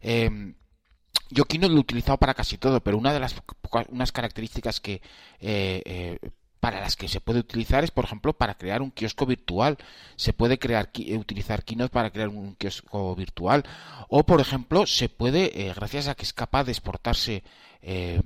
Eh, 0.00 0.54
yo 1.30 1.44
Keynote 1.44 1.72
lo 1.72 1.78
he 1.78 1.82
utilizado 1.82 2.18
para 2.18 2.34
casi 2.34 2.58
todo, 2.58 2.82
pero 2.82 2.98
una 2.98 3.12
de 3.12 3.20
las 3.20 3.36
unas 3.88 4.10
características 4.10 4.80
que 4.80 5.00
eh, 5.38 6.18
para 6.60 6.80
las 6.80 6.96
que 6.96 7.08
se 7.08 7.20
puede 7.20 7.40
utilizar 7.40 7.84
es, 7.84 7.90
por 7.90 8.04
ejemplo, 8.04 8.32
para 8.32 8.54
crear 8.54 8.82
un 8.82 8.90
kiosco 8.90 9.26
virtual. 9.26 9.78
Se 10.16 10.32
puede 10.32 10.58
crear 10.58 10.90
eh, 10.94 11.16
utilizar 11.16 11.64
Keynote 11.64 11.92
para 11.92 12.10
crear 12.10 12.28
un 12.28 12.54
kiosco 12.54 13.14
virtual. 13.14 13.64
O, 14.08 14.24
por 14.24 14.40
ejemplo, 14.40 14.86
se 14.86 15.08
puede, 15.08 15.68
eh, 15.68 15.72
gracias 15.74 16.08
a 16.08 16.14
que 16.14 16.24
es 16.24 16.32
capaz 16.32 16.64
de 16.64 16.72
exportarse 16.72 17.44
eh, 17.82 18.20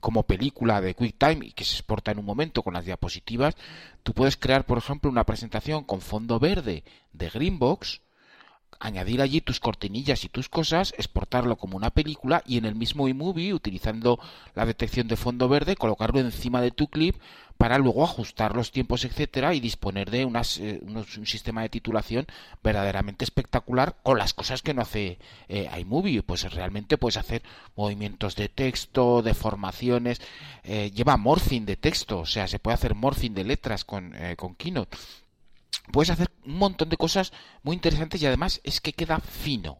como 0.00 0.22
película 0.22 0.80
de 0.80 0.94
QuickTime 0.94 1.46
y 1.46 1.52
que 1.52 1.64
se 1.64 1.74
exporta 1.74 2.10
en 2.10 2.18
un 2.18 2.24
momento 2.24 2.62
con 2.62 2.72
las 2.72 2.86
diapositivas, 2.86 3.54
tú 4.02 4.14
puedes 4.14 4.38
crear, 4.38 4.64
por 4.64 4.78
ejemplo, 4.78 5.10
una 5.10 5.24
presentación 5.24 5.84
con 5.84 6.00
fondo 6.00 6.38
verde 6.38 6.84
de 7.12 7.28
Greenbox 7.28 8.00
añadir 8.80 9.22
allí 9.22 9.40
tus 9.40 9.60
cortinillas 9.60 10.24
y 10.24 10.28
tus 10.28 10.48
cosas, 10.48 10.94
exportarlo 10.98 11.56
como 11.56 11.76
una 11.76 11.90
película 11.90 12.42
y 12.46 12.58
en 12.58 12.64
el 12.64 12.74
mismo 12.74 13.08
iMovie, 13.08 13.54
utilizando 13.54 14.18
la 14.54 14.66
detección 14.66 15.08
de 15.08 15.16
fondo 15.16 15.48
verde, 15.48 15.76
colocarlo 15.76 16.20
encima 16.20 16.60
de 16.60 16.70
tu 16.70 16.88
clip 16.88 17.16
para 17.58 17.78
luego 17.78 18.04
ajustar 18.04 18.54
los 18.54 18.72
tiempos, 18.72 19.04
etcétera, 19.04 19.54
y 19.54 19.60
disponer 19.60 20.10
de 20.10 20.24
unas, 20.24 20.58
eh, 20.58 20.80
un 20.82 21.26
sistema 21.26 21.62
de 21.62 21.68
titulación 21.68 22.26
verdaderamente 22.62 23.24
espectacular 23.24 23.96
con 24.02 24.18
las 24.18 24.34
cosas 24.34 24.60
que 24.62 24.74
no 24.74 24.82
hace 24.82 25.18
eh, 25.48 25.70
iMovie. 25.78 26.22
Pues 26.22 26.52
realmente 26.52 26.98
puedes 26.98 27.16
hacer 27.16 27.42
movimientos 27.76 28.34
de 28.36 28.48
texto, 28.48 29.22
deformaciones, 29.22 30.20
eh, 30.64 30.90
lleva 30.90 31.16
morphing 31.16 31.64
de 31.64 31.76
texto, 31.76 32.20
o 32.20 32.26
sea, 32.26 32.48
se 32.48 32.58
puede 32.58 32.74
hacer 32.74 32.94
morphing 32.94 33.34
de 33.34 33.44
letras 33.44 33.84
con, 33.84 34.14
con 34.36 34.54
Keynote. 34.56 34.96
Puedes 35.92 36.10
hacer 36.10 36.30
un 36.44 36.58
montón 36.58 36.88
de 36.88 36.96
cosas 36.96 37.32
muy 37.62 37.74
interesantes 37.76 38.20
y 38.20 38.26
además 38.26 38.60
es 38.64 38.80
que 38.80 38.92
queda 38.92 39.20
fino. 39.20 39.78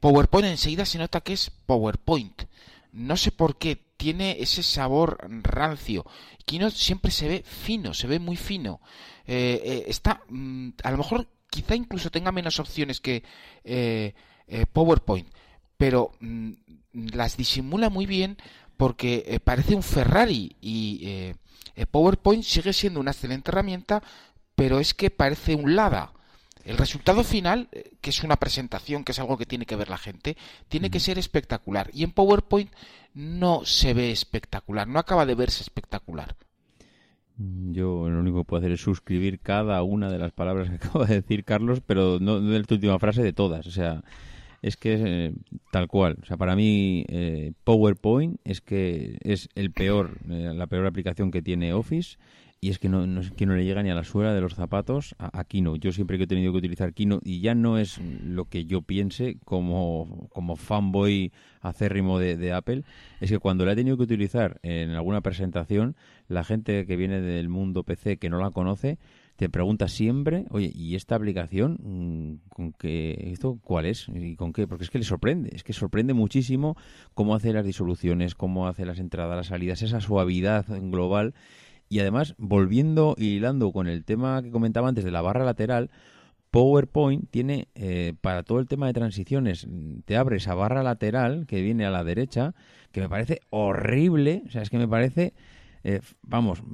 PowerPoint 0.00 0.46
enseguida 0.46 0.84
se 0.84 0.98
nota 0.98 1.20
que 1.20 1.32
es 1.32 1.50
PowerPoint. 1.66 2.44
No 2.92 3.16
sé 3.16 3.32
por 3.32 3.58
qué 3.58 3.83
tiene 3.96 4.36
ese 4.40 4.62
sabor 4.62 5.18
rancio. 5.42 6.04
Keynote 6.44 6.76
siempre 6.76 7.10
se 7.10 7.28
ve 7.28 7.42
fino, 7.42 7.94
se 7.94 8.06
ve 8.06 8.18
muy 8.18 8.36
fino. 8.36 8.80
Eh, 9.26 9.60
eh, 9.64 9.84
está, 9.86 10.22
mm, 10.28 10.70
a 10.82 10.90
lo 10.90 10.98
mejor, 10.98 11.26
quizá 11.50 11.74
incluso 11.74 12.10
tenga 12.10 12.32
menos 12.32 12.58
opciones 12.60 13.00
que 13.00 13.22
eh, 13.64 14.14
PowerPoint, 14.72 15.28
pero 15.76 16.12
mm, 16.20 16.52
las 16.92 17.36
disimula 17.36 17.88
muy 17.88 18.06
bien 18.06 18.36
porque 18.76 19.40
parece 19.44 19.74
un 19.74 19.82
Ferrari 19.82 20.56
y 20.60 21.32
PowerPoint 21.90 22.42
sigue 22.42 22.72
siendo 22.72 22.98
una 23.00 23.12
excelente 23.12 23.50
herramienta, 23.50 24.02
pero 24.54 24.80
es 24.80 24.94
que 24.94 25.10
parece 25.10 25.54
un 25.54 25.76
Lada. 25.76 26.13
El 26.64 26.78
resultado 26.78 27.24
final, 27.24 27.68
que 28.00 28.10
es 28.10 28.22
una 28.22 28.36
presentación, 28.36 29.04
que 29.04 29.12
es 29.12 29.18
algo 29.18 29.36
que 29.36 29.46
tiene 29.46 29.66
que 29.66 29.76
ver 29.76 29.90
la 29.90 29.98
gente, 29.98 30.36
tiene 30.68 30.90
que 30.90 31.00
ser 31.00 31.18
espectacular. 31.18 31.90
Y 31.92 32.04
en 32.04 32.12
PowerPoint 32.12 32.70
no 33.14 33.64
se 33.64 33.94
ve 33.94 34.10
espectacular, 34.10 34.88
no 34.88 34.98
acaba 34.98 35.26
de 35.26 35.34
verse 35.34 35.62
espectacular. 35.62 36.36
Yo 37.36 38.08
lo 38.08 38.20
único 38.20 38.38
que 38.38 38.44
puedo 38.44 38.60
hacer 38.60 38.72
es 38.72 38.80
suscribir 38.80 39.40
cada 39.40 39.82
una 39.82 40.10
de 40.10 40.18
las 40.18 40.32
palabras 40.32 40.68
que 40.68 40.76
acaba 40.86 41.06
de 41.06 41.20
decir 41.20 41.44
Carlos, 41.44 41.80
pero 41.84 42.18
no 42.20 42.40
de 42.40 42.58
la 42.58 42.64
última 42.68 42.98
frase, 42.98 43.22
de 43.22 43.32
todas. 43.32 43.66
O 43.66 43.70
sea, 43.70 44.02
es 44.62 44.76
que 44.76 44.94
es 44.94 45.00
eh, 45.04 45.34
tal 45.70 45.88
cual. 45.88 46.18
O 46.22 46.26
sea, 46.26 46.36
para 46.36 46.54
mí 46.54 47.04
eh, 47.08 47.52
PowerPoint 47.64 48.40
es 48.44 48.60
que 48.60 49.18
es 49.22 49.48
el 49.54 49.72
peor, 49.72 50.18
eh, 50.30 50.52
la 50.54 50.66
peor 50.66 50.86
aplicación 50.86 51.30
que 51.30 51.42
tiene 51.42 51.74
Office 51.74 52.18
y 52.64 52.70
es 52.70 52.78
que 52.78 52.88
no, 52.88 53.06
no, 53.06 53.20
que 53.36 53.44
no 53.44 53.56
le 53.56 53.64
llega 53.66 53.82
ni 53.82 53.90
a 53.90 53.94
la 53.94 54.04
suela 54.04 54.32
de 54.32 54.40
los 54.40 54.54
zapatos 54.54 55.14
a, 55.18 55.44
Kino. 55.44 55.76
Yo 55.76 55.92
siempre 55.92 56.16
que 56.16 56.24
he 56.24 56.26
tenido 56.26 56.50
que 56.50 56.60
utilizar 56.60 56.94
Kino, 56.94 57.20
y 57.22 57.40
ya 57.40 57.54
no 57.54 57.76
es 57.76 57.98
lo 57.98 58.46
que 58.46 58.64
yo 58.64 58.80
piense 58.80 59.36
como, 59.44 60.30
como 60.32 60.56
fanboy 60.56 61.30
acérrimo 61.60 62.18
de, 62.18 62.38
de 62.38 62.54
Apple, 62.54 62.84
es 63.20 63.30
que 63.30 63.38
cuando 63.38 63.66
la 63.66 63.72
he 63.72 63.76
tenido 63.76 63.98
que 63.98 64.04
utilizar 64.04 64.60
en 64.62 64.92
alguna 64.92 65.20
presentación, 65.20 65.94
la 66.26 66.42
gente 66.42 66.86
que 66.86 66.96
viene 66.96 67.20
del 67.20 67.50
mundo 67.50 67.82
PC 67.82 68.16
que 68.16 68.30
no 68.30 68.38
la 68.38 68.50
conoce, 68.50 68.96
te 69.36 69.50
pregunta 69.50 69.88
siempre, 69.88 70.46
oye, 70.48 70.70
¿y 70.74 70.94
esta 70.94 71.16
aplicación 71.16 71.78
mm, 71.82 72.48
con 72.48 72.72
qué, 72.72 73.30
esto 73.32 73.58
cuál 73.62 73.84
es 73.84 74.06
y 74.08 74.36
con 74.36 74.54
qué? 74.54 74.66
Porque 74.66 74.84
es 74.84 74.90
que 74.90 74.98
le 74.98 75.04
sorprende, 75.04 75.50
es 75.52 75.64
que 75.64 75.74
sorprende 75.74 76.14
muchísimo 76.14 76.76
cómo 77.12 77.34
hace 77.34 77.52
las 77.52 77.66
disoluciones, 77.66 78.34
cómo 78.34 78.68
hace 78.68 78.86
las 78.86 78.98
entradas, 78.98 79.36
las 79.36 79.48
salidas, 79.48 79.82
esa 79.82 80.00
suavidad 80.00 80.64
global 80.68 81.34
y 81.94 82.00
además, 82.00 82.34
volviendo 82.38 83.14
y 83.16 83.36
hilando 83.36 83.70
con 83.70 83.86
el 83.86 84.04
tema 84.04 84.42
que 84.42 84.50
comentaba 84.50 84.88
antes 84.88 85.04
de 85.04 85.12
la 85.12 85.22
barra 85.22 85.44
lateral, 85.44 85.92
PowerPoint 86.50 87.30
tiene 87.30 87.68
eh, 87.76 88.14
para 88.20 88.42
todo 88.42 88.58
el 88.58 88.66
tema 88.66 88.88
de 88.88 88.94
transiciones, 88.94 89.68
te 90.04 90.16
abre 90.16 90.38
esa 90.38 90.56
barra 90.56 90.82
lateral 90.82 91.46
que 91.46 91.62
viene 91.62 91.86
a 91.86 91.92
la 91.92 92.02
derecha, 92.02 92.56
que 92.90 93.00
me 93.00 93.08
parece 93.08 93.42
horrible, 93.50 94.42
o 94.44 94.50
sea, 94.50 94.62
es 94.62 94.70
que 94.70 94.78
me 94.78 94.88
parece, 94.88 95.34
eh, 95.84 96.00
vamos, 96.22 96.64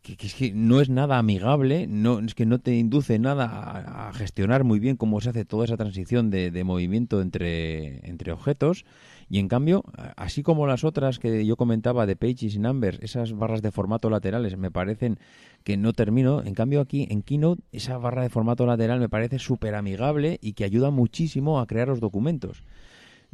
que, 0.00 0.16
es 0.18 0.34
que 0.34 0.54
no 0.54 0.80
es 0.80 0.88
nada 0.88 1.18
amigable, 1.18 1.86
no 1.86 2.20
es 2.20 2.34
que 2.34 2.46
no 2.46 2.58
te 2.58 2.74
induce 2.74 3.18
nada 3.18 4.08
a, 4.08 4.14
gestionar 4.14 4.64
muy 4.64 4.78
bien 4.78 4.96
cómo 4.96 5.20
se 5.20 5.28
hace 5.28 5.44
toda 5.44 5.66
esa 5.66 5.76
transición 5.76 6.30
de, 6.30 6.50
de 6.50 6.64
movimiento 6.64 7.20
entre, 7.20 8.08
entre 8.08 8.32
objetos. 8.32 8.86
Y 9.28 9.38
en 9.38 9.48
cambio, 9.48 9.82
así 10.16 10.42
como 10.42 10.66
las 10.66 10.84
otras 10.84 11.18
que 11.18 11.44
yo 11.46 11.56
comentaba 11.56 12.06
de 12.06 12.16
Pages 12.16 12.54
y 12.54 12.58
Numbers, 12.58 12.98
esas 13.00 13.32
barras 13.32 13.62
de 13.62 13.70
formato 13.70 14.10
laterales 14.10 14.56
me 14.56 14.70
parecen 14.70 15.18
que 15.62 15.76
no 15.76 15.92
termino, 15.92 16.42
en 16.42 16.54
cambio 16.54 16.80
aquí 16.80 17.06
en 17.10 17.22
Keynote 17.22 17.62
esa 17.72 17.96
barra 17.98 18.22
de 18.22 18.28
formato 18.28 18.66
lateral 18.66 19.00
me 19.00 19.08
parece 19.08 19.38
súper 19.38 19.74
amigable 19.74 20.38
y 20.42 20.52
que 20.52 20.64
ayuda 20.64 20.90
muchísimo 20.90 21.58
a 21.58 21.66
crear 21.66 21.88
los 21.88 22.00
documentos 22.00 22.62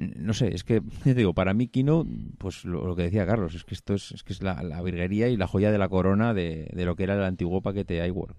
no 0.00 0.32
sé, 0.32 0.54
es 0.54 0.64
que, 0.64 0.80
digo, 1.04 1.34
para 1.34 1.54
mí 1.54 1.68
Keynote, 1.68 2.10
pues 2.38 2.64
lo, 2.64 2.96
que 2.96 3.02
decía 3.02 3.26
Carlos, 3.26 3.54
es 3.54 3.64
que 3.64 3.74
esto 3.74 3.94
es, 3.94 4.22
que 4.24 4.32
es 4.32 4.42
la, 4.42 4.80
virguería 4.82 5.28
y 5.28 5.36
la 5.36 5.46
joya 5.46 5.70
de 5.70 5.78
la 5.78 5.88
corona 5.88 6.32
de, 6.34 6.70
de, 6.72 6.84
lo 6.84 6.96
que 6.96 7.04
era 7.04 7.14
el 7.14 7.22
antiguo 7.22 7.60
paquete 7.60 8.06
iWork. 8.06 8.34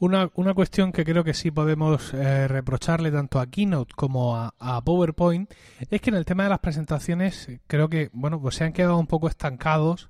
Una, 0.00 0.30
una 0.34 0.54
cuestión 0.54 0.92
que 0.92 1.04
creo 1.04 1.24
que 1.24 1.34
sí 1.34 1.50
podemos 1.50 2.14
eh, 2.14 2.48
reprocharle 2.48 3.10
tanto 3.10 3.38
a 3.38 3.46
Keynote 3.46 3.92
como 3.94 4.34
a, 4.34 4.82
PowerPoint 4.82 5.52
es 5.90 6.00
que 6.00 6.08
en 6.08 6.16
el 6.16 6.24
tema 6.24 6.44
de 6.44 6.48
las 6.48 6.60
presentaciones 6.60 7.50
creo 7.66 7.90
que 7.90 8.08
bueno 8.14 8.40
pues 8.40 8.54
se 8.54 8.64
han 8.64 8.72
quedado 8.72 8.96
un 8.96 9.06
poco 9.06 9.28
estancados 9.28 10.08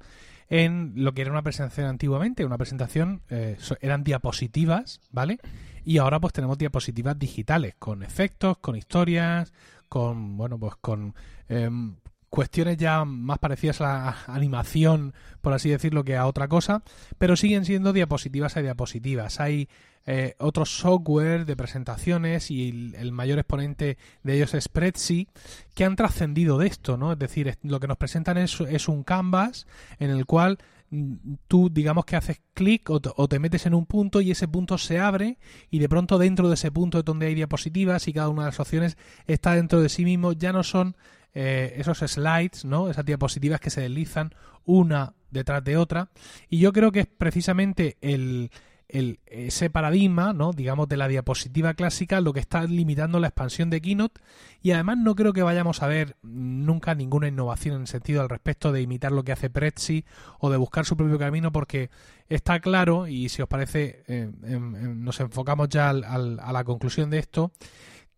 en 0.48 0.92
lo 0.94 1.12
que 1.12 1.22
era 1.22 1.32
una 1.32 1.42
presentación 1.42 1.88
antiguamente. 1.88 2.44
Una 2.44 2.56
presentación 2.56 3.22
eh, 3.30 3.56
eran 3.80 4.04
diapositivas, 4.04 5.00
¿vale? 5.10 5.40
Y 5.84 5.98
ahora 5.98 6.20
pues 6.20 6.34
tenemos 6.34 6.56
diapositivas 6.56 7.18
digitales 7.18 7.74
con 7.76 8.04
efectos, 8.04 8.58
con 8.58 8.76
historias, 8.76 9.52
con 9.88 10.36
bueno 10.36 10.56
pues 10.56 10.76
con 10.80 11.16
em, 11.48 11.96
cuestiones 12.30 12.76
ya 12.76 13.04
más 13.04 13.38
parecidas 13.38 13.80
a 13.80 13.84
la 13.84 14.34
animación, 14.34 15.12
por 15.40 15.52
así 15.52 15.68
decirlo, 15.68 16.04
que 16.04 16.16
a 16.16 16.26
otra 16.26 16.48
cosa, 16.48 16.82
pero 17.18 17.36
siguen 17.36 17.64
siendo 17.64 17.92
diapositivas 17.92 18.56
a 18.56 18.62
diapositivas. 18.62 19.40
Hay 19.40 19.68
eh, 20.06 20.34
otros 20.38 20.78
software 20.78 21.44
de 21.44 21.56
presentaciones 21.56 22.50
y 22.50 22.94
el, 22.96 23.12
mayor 23.12 23.38
exponente 23.38 23.98
de 24.22 24.34
ellos 24.34 24.54
es 24.54 24.64
Spreadsheet, 24.64 25.28
que 25.74 25.84
han 25.84 25.96
trascendido 25.96 26.56
de 26.56 26.68
esto, 26.68 26.96
¿no? 26.96 27.12
Es 27.12 27.18
decir, 27.18 27.58
lo 27.62 27.80
que 27.80 27.88
nos 27.88 27.98
presentan 27.98 28.38
es, 28.38 28.60
es 28.60 28.88
un 28.88 29.02
canvas 29.02 29.66
en 29.98 30.10
el 30.10 30.24
cual 30.24 30.58
mm, 30.90 31.34
tú 31.48 31.68
digamos 31.68 32.04
que 32.06 32.16
haces 32.16 32.40
clic 32.54 32.88
o, 32.90 33.00
o, 33.16 33.28
te 33.28 33.38
metes 33.38 33.66
en 33.66 33.74
un 33.74 33.86
punto 33.86 34.20
y 34.20 34.30
ese 34.30 34.48
punto 34.48 34.78
se 34.78 34.98
abre 34.98 35.38
y 35.68 35.80
de 35.80 35.88
pronto 35.88 36.16
dentro 36.16 36.48
de 36.48 36.54
ese 36.54 36.70
punto 36.70 37.00
es 37.00 37.04
donde 37.04 37.26
hay 37.26 37.34
diapositivas 37.34 38.08
y 38.08 38.12
cada 38.12 38.28
una 38.30 38.42
de 38.42 38.48
las 38.48 38.60
opciones 38.60 38.96
está 39.26 39.54
dentro 39.54 39.82
de 39.82 39.88
sí 39.88 40.04
mismo, 40.04 40.32
ya 40.32 40.52
no 40.52 40.62
son 40.62 40.96
eh, 41.34 41.74
esos 41.76 41.98
slides, 41.98 42.64
¿no? 42.64 42.90
Esas 42.90 43.04
diapositivas 43.04 43.60
que 43.60 43.70
se 43.70 43.82
deslizan 43.82 44.34
una 44.64 45.14
detrás 45.30 45.62
de 45.64 45.76
otra. 45.76 46.10
Y 46.48 46.58
yo 46.58 46.72
creo 46.72 46.92
que 46.92 47.00
es 47.00 47.06
precisamente 47.06 47.96
el, 48.00 48.50
el, 48.92 49.20
ese 49.26 49.70
paradigma, 49.70 50.32
¿no? 50.32 50.52
digamos, 50.52 50.88
de 50.88 50.96
la 50.96 51.08
diapositiva 51.08 51.74
clásica, 51.74 52.20
lo 52.20 52.32
que 52.32 52.40
está 52.40 52.64
limitando 52.64 53.20
la 53.20 53.28
expansión 53.28 53.70
de 53.70 53.80
Keynote. 53.80 54.20
Y 54.62 54.72
además 54.72 54.98
no 54.98 55.14
creo 55.14 55.32
que 55.32 55.42
vayamos 55.42 55.82
a 55.82 55.86
ver 55.86 56.16
nunca 56.22 56.94
ninguna 56.94 57.28
innovación 57.28 57.76
en 57.76 57.80
el 57.82 57.86
sentido 57.86 58.20
al 58.20 58.28
respecto 58.28 58.72
de 58.72 58.82
imitar 58.82 59.12
lo 59.12 59.22
que 59.22 59.32
hace 59.32 59.50
Prezi 59.50 60.04
o 60.38 60.50
de 60.50 60.56
buscar 60.56 60.84
su 60.84 60.96
propio 60.96 61.18
camino, 61.18 61.52
porque 61.52 61.90
está 62.28 62.60
claro, 62.60 63.06
y 63.06 63.28
si 63.28 63.42
os 63.42 63.48
parece, 63.48 64.02
eh, 64.06 64.30
nos 64.40 65.20
enfocamos 65.20 65.68
ya 65.68 65.90
al, 65.90 66.04
a 66.40 66.52
la 66.52 66.64
conclusión 66.64 67.10
de 67.10 67.18
esto, 67.18 67.52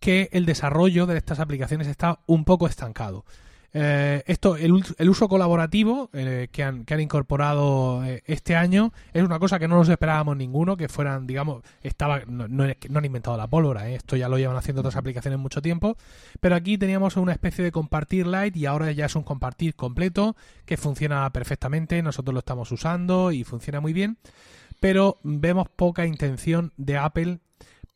que 0.03 0.28
el 0.32 0.46
desarrollo 0.46 1.07
de 1.07 1.16
estas 1.16 1.38
aplicaciones 1.38 1.86
está 1.86 2.18
un 2.26 2.44
poco 2.44 2.66
estancado. 2.66 3.24
Eh, 3.72 4.24
esto, 4.26 4.57
el, 4.57 4.72
uso 5.09 5.28
colaborativo 5.28 6.11
eh, 6.12 6.48
que, 6.50 6.64
han, 6.64 6.84
que, 6.84 6.92
han, 6.92 7.00
incorporado 7.00 8.05
eh, 8.05 8.22
este 8.26 8.55
año 8.55 8.92
es 9.14 9.22
una 9.22 9.38
cosa 9.38 9.61
que 9.61 9.68
no 9.68 9.76
nos 9.76 9.88
esperábamos 9.88 10.36
ninguno, 10.36 10.76
que 10.76 10.88
fueran, 10.88 11.26
digamos, 11.28 11.62
estaba, 11.82 12.20
no, 12.26 12.48
no, 12.48 12.64
han 12.64 13.05
inventado 13.05 13.36
la 13.36 13.46
pólvora, 13.46 13.88
esto 13.90 14.16
ya 14.16 14.28
lo 14.28 14.38
llevan 14.38 14.57
haciendo 14.57 14.80
otras 14.80 14.96
aplicaciones 14.96 15.38
mucho 15.38 15.62
tiempo, 15.62 15.96
pero 16.40 16.57
aquí 16.57 16.76
teníamos 16.76 17.16
una 17.16 17.32
especie 17.32 17.64
de 17.64 17.70
compartir 17.70 18.26
light 18.26 18.57
y 18.57 18.66
ahora 18.66 18.90
ya 18.90 19.07
es 19.07 19.14
un 19.14 19.22
compartir 19.22 19.76
completo 19.76 20.36
que 20.66 20.76
funciona 20.76 21.30
perfectamente, 21.32 22.03
nosotros 22.03 22.34
lo 22.34 22.40
estamos 22.40 22.72
usando 22.72 23.30
y 23.30 23.44
funciona 23.44 23.80
muy 23.80 23.92
bien, 23.92 24.18
pero 24.80 25.20
vemos 25.22 25.68
poca 25.68 26.05
intención 26.07 26.72
de 26.76 26.98
Apple 26.98 27.38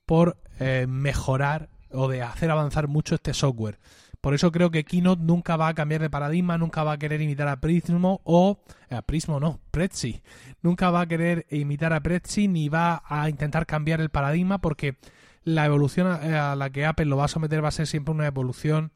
por 0.07 0.39
mejorar 0.87 1.69
o 1.91 2.09
de 2.09 2.23
hacer 2.23 2.51
avanzar 2.51 2.89
mucho 2.89 3.15
este 3.15 3.35
software. 3.35 3.79
Por 4.21 4.35
eso 4.35 4.51
creo 4.51 4.71
que 4.71 4.85
Keynote 4.85 5.23
nunca 5.23 5.57
va 5.57 5.69
a 5.69 5.75
cambiar 5.75 6.01
de 6.01 6.11
paradigma, 6.11 6.59
nunca 6.59 6.83
va 6.83 6.93
a 6.93 6.99
querer 6.99 7.21
imitar 7.21 7.49
a 7.49 7.61
Prismo 7.61 8.21
o 8.25 8.59
a 8.91 9.03
Prismo 9.03 9.39
no, 9.39 9.61
Prezi. 9.71 10.23
Nunca 10.63 10.91
va 10.91 11.03
a 11.03 11.07
querer 11.07 11.47
imitar 11.51 11.93
a 11.93 12.01
Prezi 12.01 12.49
ni 12.49 12.69
va 12.69 13.03
a 13.07 13.29
intentar 13.29 13.67
cambiar 13.67 14.01
el 14.01 14.11
paradigma 14.11 14.59
porque 14.59 14.97
la 15.45 15.67
evolución 15.67 16.09
a 16.09 16.57
la 16.57 16.71
que 16.71 16.87
Apple 16.87 17.07
lo 17.07 17.17
va 17.17 17.27
a 17.27 17.29
someter 17.29 17.63
va 17.63 17.69
a 17.69 17.73
ser 17.73 17.87
siempre 17.87 18.13
una 18.13 18.27
evolución 18.27 18.91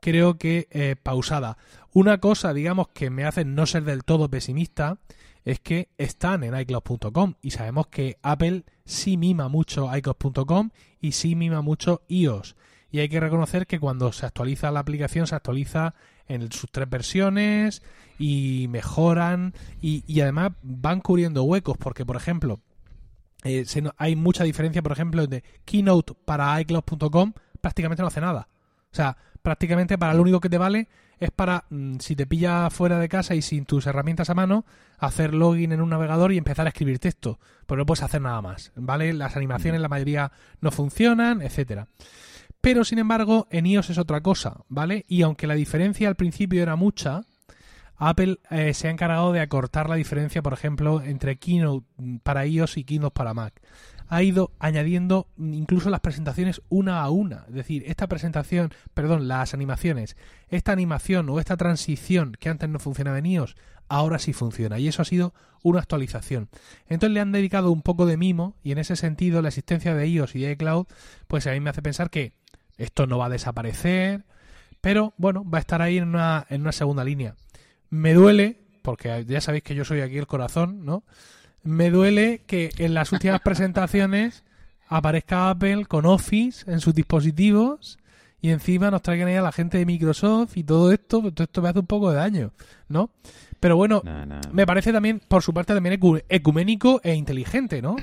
creo 0.00 0.38
que 0.38 0.68
eh, 0.70 0.96
pausada. 1.00 1.58
Una 1.92 2.18
cosa, 2.18 2.52
digamos, 2.52 2.88
que 2.88 3.10
me 3.10 3.24
hace 3.24 3.44
no 3.44 3.66
ser 3.66 3.84
del 3.84 4.04
todo 4.04 4.28
pesimista 4.28 4.98
es 5.44 5.60
que 5.60 5.88
están 5.98 6.44
en 6.44 6.58
iCloud.com 6.58 7.34
y 7.42 7.50
sabemos 7.52 7.86
que 7.86 8.18
Apple 8.22 8.64
sí 8.90 9.16
mima 9.16 9.48
mucho 9.48 9.88
iCloud.com 9.96 10.70
y 11.00 11.12
sí 11.12 11.34
mima 11.34 11.62
mucho 11.62 12.02
iOS. 12.08 12.56
Y 12.90 12.98
hay 12.98 13.08
que 13.08 13.20
reconocer 13.20 13.66
que 13.66 13.78
cuando 13.78 14.12
se 14.12 14.26
actualiza 14.26 14.70
la 14.70 14.80
aplicación 14.80 15.26
se 15.26 15.34
actualiza 15.36 15.94
en 16.26 16.50
sus 16.52 16.70
tres 16.70 16.88
versiones 16.90 17.82
y 18.18 18.66
mejoran 18.68 19.54
y, 19.80 20.02
y 20.06 20.20
además 20.20 20.52
van 20.62 21.00
cubriendo 21.00 21.44
huecos 21.44 21.76
porque, 21.78 22.04
por 22.04 22.16
ejemplo, 22.16 22.60
eh, 23.44 23.64
se 23.64 23.80
no- 23.80 23.92
hay 23.96 24.16
mucha 24.16 24.44
diferencia, 24.44 24.82
por 24.82 24.92
ejemplo, 24.92 25.26
de 25.26 25.42
Keynote 25.64 26.14
para 26.24 26.60
iCloud.com 26.60 27.32
prácticamente 27.60 28.02
no 28.02 28.08
hace 28.08 28.20
nada. 28.20 28.48
O 28.92 28.94
sea, 28.94 29.16
prácticamente 29.42 29.96
para 29.96 30.14
lo 30.14 30.22
único 30.22 30.40
que 30.40 30.48
te 30.50 30.58
vale 30.58 30.88
es 31.20 31.30
para, 31.30 31.64
mm, 31.68 31.98
si 31.98 32.16
te 32.16 32.26
pilla 32.26 32.68
fuera 32.70 32.98
de 32.98 33.08
casa 33.08 33.34
y 33.34 33.42
sin 33.42 33.66
tus 33.66 33.86
herramientas 33.86 34.30
a 34.30 34.34
mano, 34.34 34.64
hacer 34.98 35.34
login 35.34 35.72
en 35.72 35.82
un 35.82 35.90
navegador 35.90 36.32
y 36.32 36.38
empezar 36.38 36.66
a 36.66 36.70
escribir 36.70 36.98
texto. 36.98 37.38
Pues 37.66 37.78
no 37.78 37.86
puedes 37.86 38.02
hacer 38.02 38.22
nada 38.22 38.40
más, 38.40 38.72
¿vale? 38.74 39.12
Las 39.12 39.36
animaciones, 39.36 39.80
la 39.80 39.88
mayoría 39.88 40.32
no 40.60 40.70
funcionan, 40.70 41.42
etcétera. 41.42 41.86
Pero, 42.60 42.84
sin 42.84 42.98
embargo, 42.98 43.46
en 43.50 43.66
iOS 43.66 43.90
es 43.90 43.98
otra 43.98 44.22
cosa, 44.22 44.64
¿vale? 44.68 45.04
Y 45.08 45.22
aunque 45.22 45.46
la 45.46 45.54
diferencia 45.54 46.08
al 46.08 46.16
principio 46.16 46.62
era 46.62 46.76
mucha, 46.76 47.22
Apple 47.96 48.38
eh, 48.50 48.72
se 48.72 48.88
ha 48.88 48.90
encargado 48.90 49.32
de 49.32 49.40
acortar 49.40 49.88
la 49.90 49.96
diferencia, 49.96 50.42
por 50.42 50.54
ejemplo, 50.54 51.02
entre 51.02 51.36
Keynote 51.36 51.86
mm, 51.98 52.16
para 52.18 52.46
iOS 52.46 52.78
y 52.78 52.84
Keynote 52.84 53.14
para 53.14 53.34
Mac. 53.34 53.60
Ha 54.12 54.24
ido 54.24 54.50
añadiendo 54.58 55.28
incluso 55.38 55.88
las 55.88 56.00
presentaciones 56.00 56.62
una 56.68 57.00
a 57.00 57.10
una. 57.10 57.44
Es 57.48 57.54
decir, 57.54 57.84
esta 57.86 58.08
presentación, 58.08 58.72
perdón, 58.92 59.28
las 59.28 59.54
animaciones, 59.54 60.16
esta 60.48 60.72
animación 60.72 61.30
o 61.30 61.38
esta 61.38 61.56
transición 61.56 62.36
que 62.40 62.48
antes 62.48 62.68
no 62.68 62.80
funcionaba 62.80 63.18
en 63.18 63.26
iOS, 63.26 63.54
ahora 63.88 64.18
sí 64.18 64.32
funciona. 64.32 64.80
Y 64.80 64.88
eso 64.88 65.02
ha 65.02 65.04
sido 65.04 65.32
una 65.62 65.78
actualización. 65.78 66.48
Entonces 66.88 67.14
le 67.14 67.20
han 67.20 67.30
dedicado 67.30 67.70
un 67.70 67.82
poco 67.82 68.04
de 68.04 68.16
mimo 68.16 68.56
y 68.64 68.72
en 68.72 68.78
ese 68.78 68.96
sentido 68.96 69.42
la 69.42 69.48
existencia 69.48 69.94
de 69.94 70.08
iOS 70.08 70.34
y 70.34 70.40
de 70.40 70.52
iCloud, 70.52 70.86
pues 71.28 71.46
a 71.46 71.52
mí 71.52 71.60
me 71.60 71.70
hace 71.70 71.82
pensar 71.82 72.10
que 72.10 72.32
esto 72.78 73.06
no 73.06 73.18
va 73.18 73.26
a 73.26 73.30
desaparecer, 73.30 74.24
pero 74.80 75.14
bueno, 75.18 75.48
va 75.48 75.58
a 75.58 75.60
estar 75.60 75.82
ahí 75.82 75.98
en 75.98 76.08
una, 76.08 76.46
en 76.48 76.62
una 76.62 76.72
segunda 76.72 77.04
línea. 77.04 77.36
Me 77.90 78.14
duele, 78.14 78.58
porque 78.82 79.24
ya 79.26 79.40
sabéis 79.40 79.62
que 79.62 79.76
yo 79.76 79.84
soy 79.84 80.00
aquí 80.00 80.18
el 80.18 80.26
corazón, 80.26 80.84
¿no? 80.84 81.04
Me 81.62 81.90
duele 81.90 82.42
que 82.46 82.70
en 82.78 82.94
las 82.94 83.12
últimas 83.12 83.40
presentaciones 83.40 84.44
aparezca 84.88 85.50
Apple 85.50 85.84
con 85.86 86.06
Office 86.06 86.70
en 86.70 86.80
sus 86.80 86.94
dispositivos 86.94 87.98
y 88.40 88.50
encima 88.50 88.90
nos 88.90 89.02
traigan 89.02 89.28
ahí 89.28 89.34
a 89.34 89.42
la 89.42 89.52
gente 89.52 89.76
de 89.78 89.84
Microsoft 89.86 90.56
y 90.56 90.64
todo 90.64 90.90
esto, 90.92 91.20
pues 91.20 91.34
todo 91.34 91.44
esto 91.44 91.60
me 91.62 91.68
hace 91.68 91.78
un 91.80 91.86
poco 91.86 92.10
de 92.10 92.16
daño, 92.16 92.52
¿no? 92.88 93.10
Pero 93.60 93.76
bueno, 93.76 94.02
me 94.52 94.66
parece 94.66 94.90
también, 94.92 95.20
por 95.28 95.42
su 95.42 95.52
parte, 95.52 95.74
también 95.74 96.00
ecu- 96.00 96.24
ecuménico 96.30 97.00
e 97.04 97.14
inteligente, 97.14 97.82
¿no? 97.82 97.96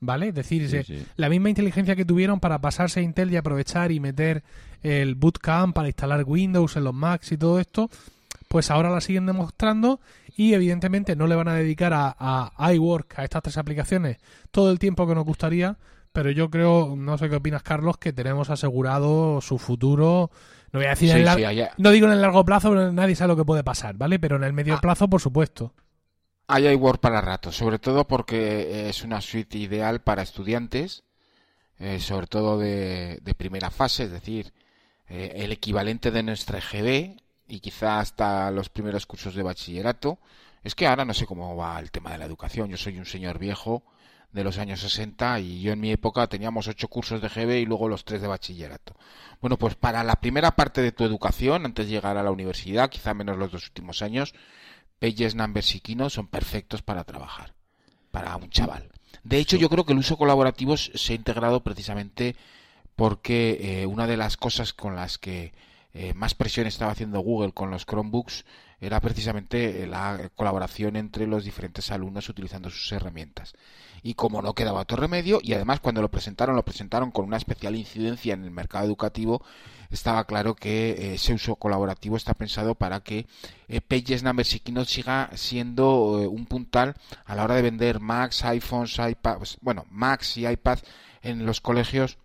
¿Vale? 0.00 0.28
Es 0.28 0.34
decir, 0.34 0.64
Sí, 0.64 0.68
se- 0.68 0.84
sí. 0.84 1.06
la 1.16 1.28
misma 1.30 1.48
inteligencia 1.48 1.96
que 1.96 2.04
tuvieron 2.04 2.38
para 2.38 2.60
pasarse 2.60 3.00
a 3.00 3.02
Intel 3.02 3.32
y 3.32 3.36
aprovechar 3.36 3.90
y 3.90 3.98
meter 3.98 4.44
el 4.82 5.14
bootcamp 5.14 5.74
para 5.74 5.88
instalar 5.88 6.22
Windows 6.24 6.76
en 6.76 6.84
los 6.84 6.94
Macs 6.94 7.32
y 7.32 7.38
todo 7.38 7.58
esto, 7.58 7.88
pues 8.48 8.70
ahora 8.70 8.90
la 8.90 9.00
siguen 9.00 9.26
demostrando 9.26 10.00
y 10.36 10.54
evidentemente 10.54 11.14
no 11.16 11.26
le 11.26 11.34
van 11.36 11.48
a 11.48 11.54
dedicar 11.54 11.92
a, 11.94 12.16
a 12.18 12.72
iWork, 12.74 13.18
a 13.18 13.24
estas 13.24 13.42
tres 13.42 13.58
aplicaciones, 13.58 14.16
todo 14.50 14.70
el 14.70 14.78
tiempo 14.78 15.06
que 15.06 15.14
nos 15.14 15.24
gustaría, 15.24 15.76
pero 16.12 16.30
yo 16.30 16.48
creo, 16.50 16.94
no 16.96 17.18
sé 17.18 17.28
qué 17.28 17.36
opinas 17.36 17.62
Carlos, 17.62 17.98
que 17.98 18.12
tenemos 18.12 18.48
asegurado 18.50 19.40
su 19.40 19.58
futuro, 19.58 20.30
no 20.72 20.78
voy 20.80 20.86
a 20.86 20.90
decir 20.90 21.10
en 21.10 21.18
el 21.18 21.24
lar- 21.26 21.36
sí, 21.36 21.44
allá- 21.44 21.72
no 21.78 21.90
digo 21.90 22.06
en 22.06 22.14
el 22.14 22.22
largo 22.22 22.44
plazo, 22.44 22.70
pero 22.70 22.90
nadie 22.92 23.14
sabe 23.14 23.28
lo 23.28 23.36
que 23.36 23.44
puede 23.44 23.64
pasar, 23.64 23.96
¿vale? 23.96 24.18
Pero 24.18 24.36
en 24.36 24.44
el 24.44 24.52
medio 24.52 24.74
Ah. 24.74 24.80
plazo, 24.80 25.08
por 25.08 25.20
supuesto. 25.20 25.74
Hay 26.46 26.74
Word 26.74 27.00
para 27.00 27.20
rato, 27.20 27.52
sobre 27.52 27.78
todo 27.78 28.06
porque 28.08 28.88
es 28.88 29.04
una 29.04 29.20
suite 29.20 29.58
ideal 29.58 30.00
para 30.00 30.22
estudiantes, 30.22 31.04
eh, 31.78 32.00
sobre 32.00 32.26
todo 32.26 32.58
de, 32.58 33.18
de 33.22 33.34
primera 33.34 33.70
fase, 33.70 34.04
es 34.04 34.10
decir, 34.10 34.52
eh, 35.08 35.32
el 35.36 35.52
equivalente 35.52 36.10
de 36.10 36.22
nuestra 36.22 36.58
EGB 36.58 37.16
y 37.48 37.60
quizá 37.60 38.00
hasta 38.00 38.50
los 38.50 38.68
primeros 38.68 39.06
cursos 39.06 39.34
de 39.34 39.42
bachillerato. 39.42 40.18
Es 40.62 40.74
que 40.74 40.86
ahora 40.86 41.04
no 41.04 41.14
sé 41.14 41.26
cómo 41.26 41.56
va 41.56 41.78
el 41.80 41.90
tema 41.90 42.12
de 42.12 42.18
la 42.18 42.26
educación. 42.26 42.68
Yo 42.68 42.76
soy 42.76 42.98
un 42.98 43.06
señor 43.06 43.38
viejo 43.38 43.82
de 44.32 44.44
los 44.44 44.58
años 44.58 44.80
60 44.80 45.40
y 45.40 45.62
yo 45.62 45.72
en 45.72 45.80
mi 45.80 45.90
época 45.90 46.26
teníamos 46.26 46.68
ocho 46.68 46.88
cursos 46.88 47.22
de 47.22 47.28
GB 47.28 47.60
y 47.60 47.64
luego 47.64 47.88
los 47.88 48.04
tres 48.04 48.20
de 48.20 48.28
bachillerato. 48.28 48.94
Bueno, 49.40 49.58
pues 49.58 49.74
para 49.74 50.04
la 50.04 50.16
primera 50.16 50.52
parte 50.52 50.82
de 50.82 50.92
tu 50.92 51.04
educación, 51.04 51.64
antes 51.64 51.86
de 51.86 51.92
llegar 51.92 52.16
a 52.16 52.22
la 52.22 52.30
universidad, 52.30 52.90
quizá 52.90 53.14
menos 53.14 53.38
los 53.38 53.50
dos 53.50 53.64
últimos 53.66 54.02
años, 54.02 54.34
Pages, 54.98 55.34
Numbers 55.34 55.74
y 55.74 55.80
Kino 55.80 56.10
son 56.10 56.26
perfectos 56.26 56.82
para 56.82 57.04
trabajar, 57.04 57.54
para 58.10 58.36
un 58.36 58.50
chaval. 58.50 58.90
De 59.22 59.38
hecho, 59.38 59.56
yo 59.56 59.68
creo 59.68 59.84
que 59.84 59.92
el 59.92 59.98
uso 59.98 60.16
colaborativo 60.16 60.76
se 60.76 61.12
ha 61.12 61.16
integrado 61.16 61.62
precisamente 61.62 62.36
porque 62.96 63.58
eh, 63.82 63.86
una 63.86 64.06
de 64.06 64.16
las 64.16 64.36
cosas 64.36 64.72
con 64.72 64.96
las 64.96 65.18
que 65.18 65.52
eh, 66.00 66.14
más 66.14 66.36
presión 66.36 66.68
estaba 66.68 66.92
haciendo 66.92 67.18
Google 67.18 67.50
con 67.50 67.72
los 67.72 67.84
Chromebooks 67.84 68.44
era 68.78 69.00
precisamente 69.00 69.82
eh, 69.82 69.86
la 69.88 70.30
colaboración 70.36 70.94
entre 70.94 71.26
los 71.26 71.42
diferentes 71.42 71.90
alumnos 71.90 72.28
utilizando 72.28 72.70
sus 72.70 72.92
herramientas. 72.92 73.54
Y 74.04 74.14
como 74.14 74.40
no 74.40 74.54
quedaba 74.54 74.82
otro 74.82 74.96
remedio, 74.96 75.40
y 75.42 75.54
además 75.54 75.80
cuando 75.80 76.00
lo 76.00 76.08
presentaron, 76.08 76.54
lo 76.54 76.64
presentaron 76.64 77.10
con 77.10 77.24
una 77.24 77.36
especial 77.36 77.74
incidencia 77.74 78.32
en 78.32 78.44
el 78.44 78.52
mercado 78.52 78.84
educativo, 78.86 79.42
estaba 79.90 80.22
claro 80.22 80.54
que 80.54 80.90
eh, 80.90 81.14
ese 81.14 81.34
uso 81.34 81.56
colaborativo 81.56 82.16
está 82.16 82.32
pensado 82.34 82.76
para 82.76 83.00
que 83.00 83.26
Pages, 83.88 84.22
Numbers 84.22 84.54
y 84.54 84.60
Keynote 84.60 84.88
siga 84.88 85.30
siendo 85.34 86.30
un 86.30 86.46
puntal 86.46 86.94
a 87.24 87.34
la 87.34 87.42
hora 87.42 87.56
de 87.56 87.62
vender 87.62 87.98
Macs, 87.98 88.44
iPhones, 88.44 88.96
iPads, 89.00 89.58
bueno, 89.62 89.84
Macs 89.90 90.36
y 90.36 90.46
iPads 90.46 90.84
en 91.22 91.44
los 91.44 91.60
colegios 91.60 92.18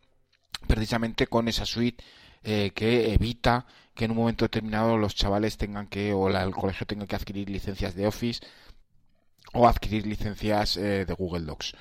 precisamente 0.67 1.25
con 1.25 1.47
esa 1.47 1.65
suite 1.65 2.03
eh, 2.43 2.71
que 2.75 3.13
evita 3.13 3.65
que 3.95 4.05
en 4.05 4.11
un 4.11 4.17
momento 4.17 4.45
determinado 4.45 4.97
los 4.97 5.15
chavales 5.15 5.57
tengan 5.57 5.87
que 5.87 6.13
o 6.13 6.29
la- 6.29 6.43
el 6.43 6.51
colegio 6.53 6.85
tenga 6.87 7.05
que 7.07 7.15
adquirir 7.15 7.49
licencias 7.49 7.95
de 7.95 8.07
Office 8.07 8.41
o 9.53 9.67
adquirir 9.67 10.05
licencias 10.07 10.77
eh, 10.77 11.05
de 11.05 11.13
Google 11.13 11.45
Docs. 11.45 11.73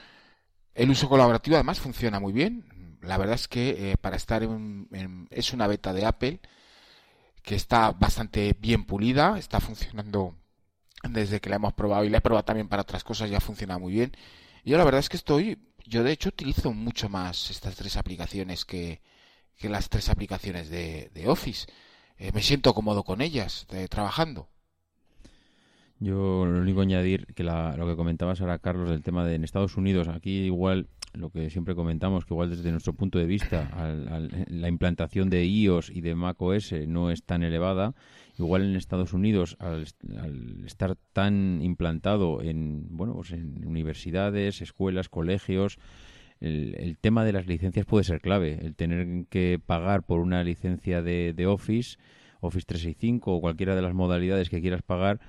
El 0.75 0.91
uso 0.91 1.09
colaborativo 1.09 1.57
además 1.57 1.81
funciona 1.81 2.21
muy 2.21 2.33
bien. 2.33 2.99
La 3.03 3.19
verdad 3.19 3.35
es 3.37 3.49
que 3.49 3.93
eh, 3.93 3.97
para 3.99 4.17
estar 4.17 4.43
en, 4.43 4.89
en- 4.93 5.29
es 5.31 5.53
una 5.53 5.67
beta 5.67 5.93
de 5.93 6.07
Apple 6.07 6.41
que 7.43 7.55
está 7.57 7.91
bastante 7.93 8.57
bien 8.59 8.85
pulida, 8.85 9.39
está 9.39 9.61
funcionando 9.61 10.37
desde 11.09 11.41
que 11.41 11.51
la 11.51 11.57
hemos 11.57 11.73
probado 11.73 12.05
y 12.05 12.11
la 12.11 12.19
he 12.19 12.21
probado 12.21 12.45
también 12.45 12.69
para 12.69 12.83
otras 12.83 13.03
cosas, 13.05 13.31
ya 13.31 13.41
funciona 13.41 13.79
muy 13.79 13.93
bien. 13.93 14.13
Yo 14.65 14.79
la 14.79 14.85
verdad 14.85 15.01
es 15.01 15.09
que 15.09 15.17
estoy, 15.17 15.59
yo 15.87 16.05
de 16.05 16.13
hecho 16.13 16.29
utilizo 16.29 16.73
mucho 16.73 17.09
más 17.09 17.51
estas 17.51 17.75
tres 17.75 17.97
aplicaciones 17.97 18.65
que, 18.65 19.03
que 19.59 19.69
las 19.69 19.89
tres 19.89 20.09
aplicaciones 20.09 20.69
de, 20.71 21.11
de 21.15 21.29
Office. 21.29 21.67
Eh, 22.19 22.31
me 22.35 22.43
siento 22.43 22.75
cómodo 22.75 23.03
con 23.05 23.21
ellas, 23.21 23.67
eh, 23.73 23.87
trabajando. 23.89 24.49
Yo 25.99 26.47
lo 26.47 26.61
único 26.61 26.81
añadir 26.81 27.27
que 27.35 27.45
la- 27.45 27.77
lo 27.77 27.87
que 27.87 27.95
comentabas 27.97 28.41
ahora, 28.41 28.59
Carlos, 28.59 28.91
del 28.91 29.03
tema 29.03 29.25
de 29.25 29.37
en 29.37 29.45
Estados 29.45 29.77
Unidos, 29.77 30.09
aquí 30.09 30.41
igual 30.45 30.89
lo 31.15 31.31
que 31.31 31.49
siempre 31.51 31.75
comentamos, 31.75 32.25
que 32.25 32.35
igual 32.35 32.51
desde 32.51 32.71
nuestro 32.73 32.95
punto 32.95 33.19
de 33.19 33.27
vista 33.27 33.69
al- 33.75 34.09
al- 34.09 34.47
la 34.49 34.69
implantación 34.69 35.31
de 35.31 35.45
iOS 35.45 35.91
y 35.91 36.01
de 36.01 36.15
macOS 36.17 36.73
no 36.89 37.11
es 37.11 37.23
tan 37.23 37.43
elevada, 37.45 37.95
igual 38.39 38.63
en 38.63 38.77
Estados 38.77 39.13
Unidos 39.13 39.57
al, 39.61 39.87
al 40.19 40.65
estar 40.65 40.97
tan 41.13 41.61
implantado 41.63 42.43
en 42.43 42.87
bueno 42.97 43.15
pues 43.15 43.31
en 43.33 43.65
universidades, 43.67 44.61
escuelas, 44.63 45.09
colegios, 45.09 45.79
el, 46.43 46.97
tema 47.01 47.25
de 47.25 47.33
las 47.33 47.47
licencias 47.47 47.87
puede 47.87 48.05
ser 48.05 48.21
clave, 48.21 48.59
el 48.61 48.75
tener 48.75 49.27
que 49.29 49.61
pagar 49.65 50.03
por 50.03 50.21
una 50.21 50.43
licencia 50.43 51.03
de, 51.03 51.33
de 51.35 51.47
Office, 51.47 51.99
Office 52.41 52.67
365 52.67 53.33
o 53.33 53.41
cualquiera 53.41 53.77
de 53.77 53.83
las 53.83 53.95
modalidades 53.95 54.51
que 54.51 54.61
quieras 54.61 54.83
pagar, 54.83 55.21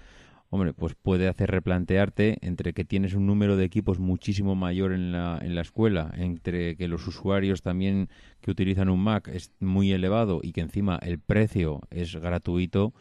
hombre, 0.50 0.74
pues 0.74 0.94
puede 0.96 1.28
hacer 1.28 1.50
replantearte 1.50 2.38
entre 2.42 2.74
que 2.74 2.86
tienes 2.86 3.16
un 3.16 3.26
número 3.26 3.58
de 3.58 3.66
equipos 3.66 4.00
muchísimo 4.00 4.56
mayor 4.56 4.92
en 4.94 5.12
la, 5.12 5.40
en 5.42 5.56
la 5.56 5.62
escuela, 5.62 6.12
entre 6.16 6.76
que 6.76 6.88
los 6.88 7.08
usuarios 7.08 7.64
también 7.64 8.08
que 8.42 8.52
utilizan 8.52 8.90
un 8.90 9.00
Mac 9.00 9.30
es 9.30 9.52
muy 9.60 9.92
elevado 9.92 10.42
y 10.44 10.52
que 10.52 10.62
encima 10.62 11.00
el 11.02 11.20
precio 11.20 11.82
es 11.90 12.16
gratuito, 12.16 12.94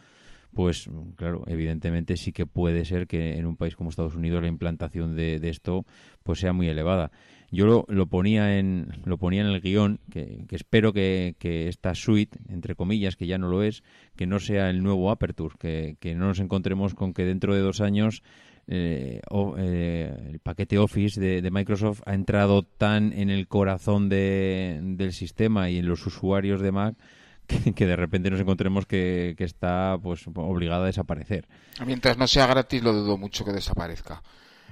pues 0.54 0.88
claro, 1.16 1.44
evidentemente 1.46 2.16
sí 2.16 2.32
que 2.32 2.46
puede 2.46 2.84
ser 2.84 3.06
que 3.06 3.36
en 3.36 3.46
un 3.46 3.56
país 3.56 3.76
como 3.76 3.90
Estados 3.90 4.14
Unidos 4.16 4.42
la 4.42 4.48
implantación 4.48 5.16
de, 5.16 5.38
de 5.38 5.48
esto 5.48 5.84
pues 6.22 6.40
sea 6.40 6.52
muy 6.52 6.68
elevada. 6.68 7.10
Yo 7.52 7.66
lo, 7.66 7.84
lo 7.88 8.06
ponía 8.06 8.58
en 8.58 8.88
lo 9.04 9.18
ponía 9.18 9.42
en 9.42 9.48
el 9.48 9.60
guion 9.60 10.00
que, 10.10 10.46
que 10.48 10.56
espero 10.56 10.92
que, 10.92 11.36
que 11.38 11.68
esta 11.68 11.94
suite 11.94 12.38
entre 12.48 12.74
comillas 12.74 13.14
que 13.14 13.26
ya 13.26 13.36
no 13.38 13.48
lo 13.48 13.62
es 13.62 13.82
que 14.16 14.26
no 14.26 14.40
sea 14.40 14.70
el 14.70 14.82
nuevo 14.82 15.10
Aperture 15.10 15.54
que, 15.58 15.96
que 16.00 16.14
no 16.14 16.26
nos 16.28 16.40
encontremos 16.40 16.94
con 16.94 17.12
que 17.12 17.24
dentro 17.26 17.54
de 17.54 17.60
dos 17.60 17.82
años 17.82 18.22
eh, 18.68 19.20
eh, 19.58 20.16
el 20.30 20.38
paquete 20.38 20.78
Office 20.78 21.20
de, 21.20 21.50
Microsoft 21.50 22.00
ha 22.06 22.14
entrado 22.14 22.62
tan 22.62 23.12
en 23.12 23.28
el 23.28 23.48
corazón 23.48 24.08
de- 24.08 24.80
del 24.82 25.12
sistema 25.12 25.68
y 25.68 25.78
en 25.78 25.86
los 25.86 26.06
usuarios 26.06 26.60
de 26.62 26.72
Mac 26.72 26.94
que, 27.46 27.74
que 27.74 27.86
de 27.86 27.96
repente 27.96 28.30
nos 28.30 28.40
encontremos 28.40 28.86
que, 28.86 29.34
que 29.36 29.44
está 29.44 29.98
pues 30.02 30.24
obligada 30.26 30.84
a 30.84 30.86
desaparecer. 30.86 31.46
Mientras 31.84 32.16
no 32.16 32.26
sea 32.28 32.46
gratis, 32.46 32.82
lo 32.82 32.92
dudo 32.92 33.18
mucho 33.18 33.44
que 33.44 33.52
desaparezca. 33.52 34.22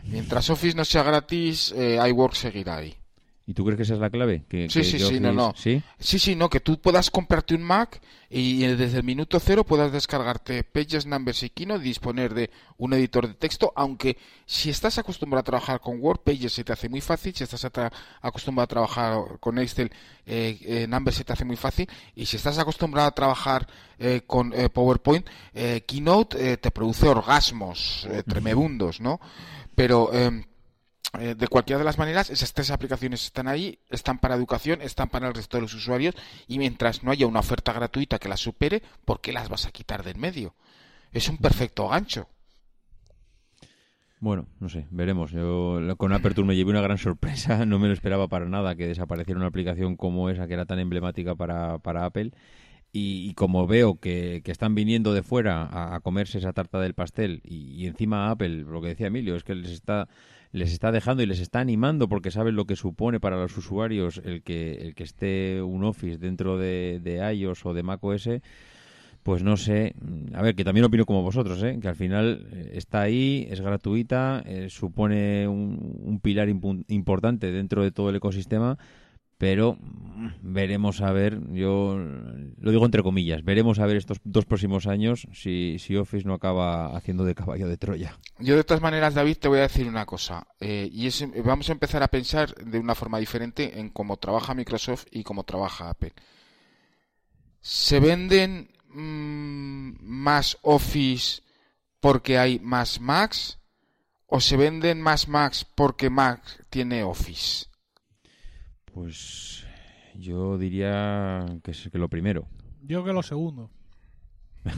Mientras 0.05 0.51
Office 0.51 0.77
no 0.77 0.85
sea 0.85 1.03
gratis, 1.03 1.73
eh, 1.77 1.99
iWork 2.09 2.35
seguirá 2.35 2.77
ahí. 2.77 3.00
¿Y 3.51 3.53
tú 3.55 3.65
crees 3.65 3.77
que 3.79 3.83
esa 3.83 3.95
es 3.95 3.99
la 4.01 4.11
clave? 4.11 4.45
Que, 4.49 4.69
Sí, 4.71 4.79
que- 4.79 4.85
sí, 4.85 4.99
sí, 5.01 5.19
no, 5.19 5.33
no. 5.33 5.55
¿Sí? 5.57 5.83
Sí, 5.99 6.21
sí, 6.21 6.37
no, 6.37 6.49
que 6.49 6.61
tú 6.61 6.79
puedas 6.81 7.11
comprarte 7.11 7.57
un 7.57 7.65
Mac 7.65 8.01
y 8.31 8.59
desde 8.65 8.99
el 8.99 9.03
minuto 9.03 9.41
cero 9.41 9.65
puedas 9.65 9.91
descargarte 9.91 10.63
Pages, 10.63 11.05
Numbers 11.05 11.43
y 11.43 11.51
y 11.57 11.65
disponer 11.81 12.33
de 12.33 12.49
un 12.77 12.93
editor 12.93 13.27
de 13.27 13.35
texto, 13.35 13.73
aunque 13.75 14.17
si 14.47 14.71
estás 14.71 14.99
acostumbrado 14.99 15.41
a 15.41 15.43
trabajar 15.43 15.81
con 15.81 15.99
Word, 16.01 16.21
Pages 16.21 16.53
se 16.53 16.63
te 16.63 16.73
hace 16.73 16.89
muy 16.89 17.01
fácil, 17.01 17.35
si 17.35 17.43
estás 17.43 17.67
acostumbrado 18.23 18.65
a 18.67 18.69
trabajar 18.69 19.17
con 19.41 19.59
Excel, 19.59 19.91
eh, 20.27 20.57
eh, 20.63 20.87
Numbers 20.89 21.17
se 21.17 21.25
te 21.25 21.33
hace 21.33 21.45
muy 21.45 21.57
fácil, 21.57 21.89
y 22.15 22.27
si 22.27 22.37
estás 22.37 22.57
acostumbrado 22.57 23.09
a 23.09 23.15
trabajar 23.17 23.67
eh, 23.99 24.21
con 24.29 24.53
eh, 24.53 24.69
PowerPoint, 24.69 25.27
eh, 25.55 25.83
Keynote 25.85 26.53
eh, 26.53 26.57
te 26.57 26.71
produce 26.71 27.09
orgasmos 27.09 28.07
tremebundos, 28.29 29.01
¿no? 29.01 29.21
Pero... 29.75 30.11
eh, 31.19 31.35
de 31.35 31.49
cualquiera 31.49 31.79
de 31.79 31.85
las 31.85 31.99
maneras, 31.99 32.31
esas 32.31 32.53
tres 32.53 32.71
aplicaciones 32.71 33.25
están 33.25 33.49
ahí, 33.49 33.79
están 33.89 34.19
para 34.19 34.37
educación, 34.37 34.81
están 34.81 35.09
para 35.09 35.27
el 35.29 35.35
resto 35.35 35.57
de 35.57 35.63
los 35.63 35.75
usuarios 35.75 36.15
y 36.47 36.59
mientras 36.59 37.03
no 37.03 37.11
haya 37.11 37.27
una 37.27 37.41
oferta 37.41 37.73
gratuita 37.73 38.19
que 38.19 38.29
las 38.29 38.41
supere, 38.41 38.83
¿por 39.05 39.21
qué 39.21 39.33
las 39.33 39.49
vas 39.49 39.67
a 39.67 39.73
quitar 39.73 40.05
del 40.05 40.19
medio? 40.19 40.55
Es 41.13 41.29
un 41.29 41.39
perfecto 41.39 41.89
gancho. 41.89 42.29
Bueno, 44.21 44.47
no 44.61 44.69
sé, 44.69 44.87
veremos. 44.91 45.33
Yo 45.33 45.81
con 45.97 46.13
Aperture 46.13 46.47
me 46.47 46.55
llevé 46.55 46.71
una 46.71 46.83
gran 46.83 46.99
sorpresa. 46.99 47.65
No 47.67 47.79
me 47.79 47.89
lo 47.89 47.95
esperaba 47.95 48.29
para 48.29 48.47
nada 48.47 48.77
que 48.77 48.87
desapareciera 48.87 49.39
una 49.39 49.49
aplicación 49.49 49.97
como 49.97 50.29
esa 50.29 50.47
que 50.47 50.55
era 50.55 50.67
tan 50.67 50.79
emblemática 50.79 51.35
para, 51.35 51.79
para 51.79 52.05
Apple. 52.05 52.33
Y, 52.93 53.35
como 53.35 53.67
veo 53.69 54.01
que, 54.01 54.43
que 54.45 54.51
están 54.51 54.75
viniendo 54.75 55.15
de 55.15 55.23
fuera 55.23 55.63
a, 55.65 55.95
a 55.95 56.01
comerse 56.01 56.39
esa 56.39 56.53
tarta 56.53 56.81
del 56.81 56.95
pastel 56.95 57.41
y, 57.45 57.71
y 57.73 57.87
encima 57.87 58.31
Apple, 58.31 58.65
lo 58.65 58.83
que 58.83 58.89
decía 58.89 59.07
Emilio, 59.07 59.37
es 59.37 59.45
que 59.45 59.55
les 59.55 59.71
está 59.71 60.09
les 60.53 60.73
está 60.73 60.93
dejando 60.93 61.23
y 61.23 61.27
les 61.27 61.41
está 61.41 61.61
animando 61.61 62.09
porque 62.09 62.31
saben 62.31 62.57
lo 62.57 62.67
que 62.67 62.77
supone 62.77 63.21
para 63.21 63.37
los 63.37 63.57
usuarios 63.57 64.21
el 64.25 64.43
que 64.43 64.73
el 64.73 64.95
que 64.95 65.05
esté 65.05 65.63
un 65.63 65.85
Office 65.85 66.19
dentro 66.19 66.59
de, 66.59 67.01
de 67.03 67.35
iOS 67.35 67.67
o 67.67 67.75
de 67.75 67.83
macOS 67.83 68.29
pues 69.23 69.43
no 69.43 69.57
sé, 69.57 69.95
mm, 70.01 70.35
a 70.35 70.43
ver, 70.43 70.55
que 70.55 70.65
también 70.65 70.85
opino 70.85 71.05
como 71.05 71.23
vosotros, 71.23 71.63
¿eh? 71.63 71.79
que 71.81 71.89
al 71.89 71.97
final 71.97 72.47
eh, 72.53 72.73
está 72.75 73.03
ahí, 73.03 73.47
es 73.51 73.61
gratuita, 73.61 74.43
eh, 74.47 74.69
supone 74.71 75.47
un, 75.47 76.01
un 76.03 76.21
pilar 76.21 76.49
importante 76.49 77.53
dentro 77.53 77.83
de 77.83 77.91
todo 77.91 78.09
el 78.11 78.17
ecosistema, 78.17 78.79
pero 79.41 79.79
mm, 79.81 80.29
veremos 80.43 81.01
a 81.01 81.11
ver, 81.13 81.41
yo 81.51 81.97
lo 81.97 82.71
digo 82.71 82.85
entre 82.85 83.03
comillas, 83.03 83.43
veremos 83.43 83.79
a 83.79 83.87
ver 83.87 83.97
estos 83.97 84.21
dos 84.23 84.45
próximos 84.45 84.87
años 84.87 85.27
si, 85.33 85.79
si 85.79 85.97
Office 85.97 86.29
no 86.29 86.35
acaba 86.35 86.95
haciendo 86.95 87.25
de 87.25 87.35
caballo 87.35 87.67
de 87.67 87.79
Troya. 87.79 88.19
Yo 88.39 88.55
de 88.55 88.65
todas 88.65 88.83
maneras, 88.83 89.15
David, 89.15 89.39
te 89.39 89.49
voy 89.49 89.61
a 89.61 89.63
decir 89.63 89.89
una 89.89 90.05
cosa. 90.05 90.47
eh, 90.61 90.91
y 90.93 91.07
es, 91.07 91.27
vamos 91.43 91.71
a 91.71 91.73
empezar 91.73 92.03
a 92.03 92.09
pensar 92.09 92.55
de 92.55 92.79
una 92.79 92.95
forma 92.95 93.19
diferente 93.19 93.81
en 93.81 93.89
cómo 93.89 94.19
trabaja 94.19 94.53
Microsoft 94.53 95.07
y 95.11 95.23
cómo 95.23 95.45
trabaja 95.45 95.89
Apple. 95.89 96.13
¿Se 97.63 97.99
venden 97.99 98.71
mm, 98.93 100.03
más 100.03 100.59
Office 100.61 101.41
porque 101.99 102.37
hay 102.37 102.59
más 102.59 103.01
Macs? 103.01 103.59
¿O 104.27 104.39
se 104.39 104.59
venden 104.59 105.01
más 105.01 105.29
Macs 105.29 105.65
porque 105.65 106.11
Mac 106.11 106.43
tiene 106.69 107.05
Office? 107.05 107.70
Pues 108.95 109.65
yo 110.15 110.59
diría 110.59 111.47
que 111.63 111.71
es 111.71 111.89
que 111.91 111.99
lo 111.99 112.09
primero. 112.09 112.47
Yo 112.83 113.05
que 113.05 113.13
lo 113.13 113.23
segundo. 113.23 113.71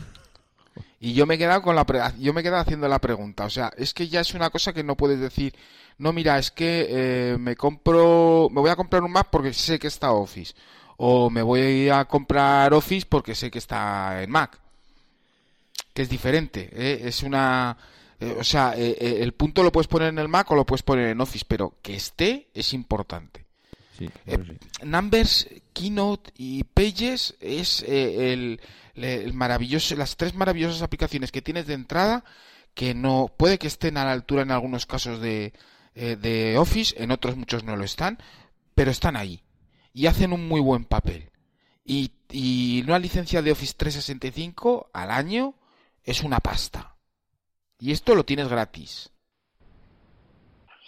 Y 1.01 1.15
yo 1.15 1.27
me 1.27 1.35
he 1.35 1.39
quedado 1.39 1.63
con 1.63 1.75
la 1.75 1.85
pre- 1.85 2.01
yo 2.21 2.33
me 2.33 2.41
he 2.41 2.45
quedado 2.45 2.63
haciendo 2.63 2.87
la 2.89 3.01
pregunta, 3.01 3.45
o 3.45 3.51
sea, 3.51 3.73
es 3.77 3.93
que 3.93 4.07
ya 4.09 4.21
es 4.21 4.35
una 4.35 4.51
cosa 4.51 4.73
que 4.73 4.85
no 4.85 4.97
puedes 4.97 5.19
decir, 5.19 5.53
no 5.99 6.13
mira, 6.13 6.39
es 6.39 6.53
que 6.53 6.87
eh, 6.89 7.37
me 7.39 7.57
compro, 7.57 8.49
me 8.53 8.61
voy 8.61 8.71
a 8.71 8.77
comprar 8.77 9.03
un 9.03 9.11
Mac 9.11 9.27
porque 9.31 9.53
sé 9.53 9.81
que 9.81 9.89
está 9.89 10.13
Office, 10.13 10.55
o 10.97 11.29
me 11.29 11.43
voy 11.43 11.89
a 11.89 12.05
comprar 12.05 12.73
Office 12.73 13.05
porque 13.11 13.35
sé 13.35 13.51
que 13.51 13.59
está 13.59 14.23
en 14.23 14.31
Mac, 14.31 14.59
que 15.93 16.03
es 16.03 16.09
diferente, 16.09 16.71
¿eh? 16.73 17.01
es 17.09 17.25
una, 17.25 17.77
eh, 18.21 18.37
o 18.39 18.45
sea, 18.45 18.73
eh, 18.77 18.97
eh, 18.99 19.17
el 19.23 19.33
punto 19.33 19.65
lo 19.65 19.73
puedes 19.73 19.89
poner 19.89 20.09
en 20.09 20.21
el 20.21 20.29
Mac 20.29 20.49
o 20.53 20.55
lo 20.55 20.65
puedes 20.65 20.85
poner 20.85 21.09
en 21.09 21.21
Office, 21.21 21.45
pero 21.49 21.75
que 21.83 21.97
esté 21.97 22.47
es 22.55 22.73
importante. 22.73 23.42
Sí, 24.09 24.11
Eh, 24.27 24.39
sí. 24.47 24.87
Numbers, 24.87 25.49
Keynote 25.73 26.33
y 26.37 26.65
Pages 26.65 27.37
es 27.41 27.83
eh, 27.83 28.33
el, 28.33 28.61
el 28.95 29.33
maravilloso, 29.35 29.95
las 29.97 30.17
tres 30.17 30.35
maravillosas 30.35 30.83
aplicaciones 30.83 31.33
que 31.33 31.43
tienes 31.43 31.67
de 31.67 31.75
entrada 31.75 32.25
que 32.75 32.95
no 32.95 33.33
puede 33.37 33.59
que 33.59 33.67
estén 33.67 33.97
a 33.97 34.05
la 34.05 34.13
altura 34.13 34.43
en 34.43 34.51
algunos 34.51 34.87
casos 34.87 35.21
de, 35.21 35.53
eh, 35.95 36.17
de 36.17 36.57
Office, 36.59 36.95
en 37.03 37.11
otros 37.11 37.37
muchos 37.37 37.65
no 37.65 37.77
lo 37.77 37.85
están, 37.85 38.19
pero 38.75 38.91
están 38.91 39.17
ahí 39.17 39.43
y 39.93 40.07
hacen 40.07 40.33
un 40.33 40.49
muy 40.49 40.61
buen 40.61 40.85
papel. 40.85 41.31
Y, 41.85 42.13
y 42.31 42.83
una 42.83 42.99
licencia 42.99 43.43
de 43.43 43.53
Office 43.53 43.75
365 43.77 44.91
al 44.93 45.11
año 45.11 45.55
es 46.05 46.23
una 46.23 46.39
pasta. 46.41 46.97
Y 47.79 47.93
esto 47.93 48.15
lo 48.15 48.25
tienes 48.25 48.49
gratis. 48.49 49.11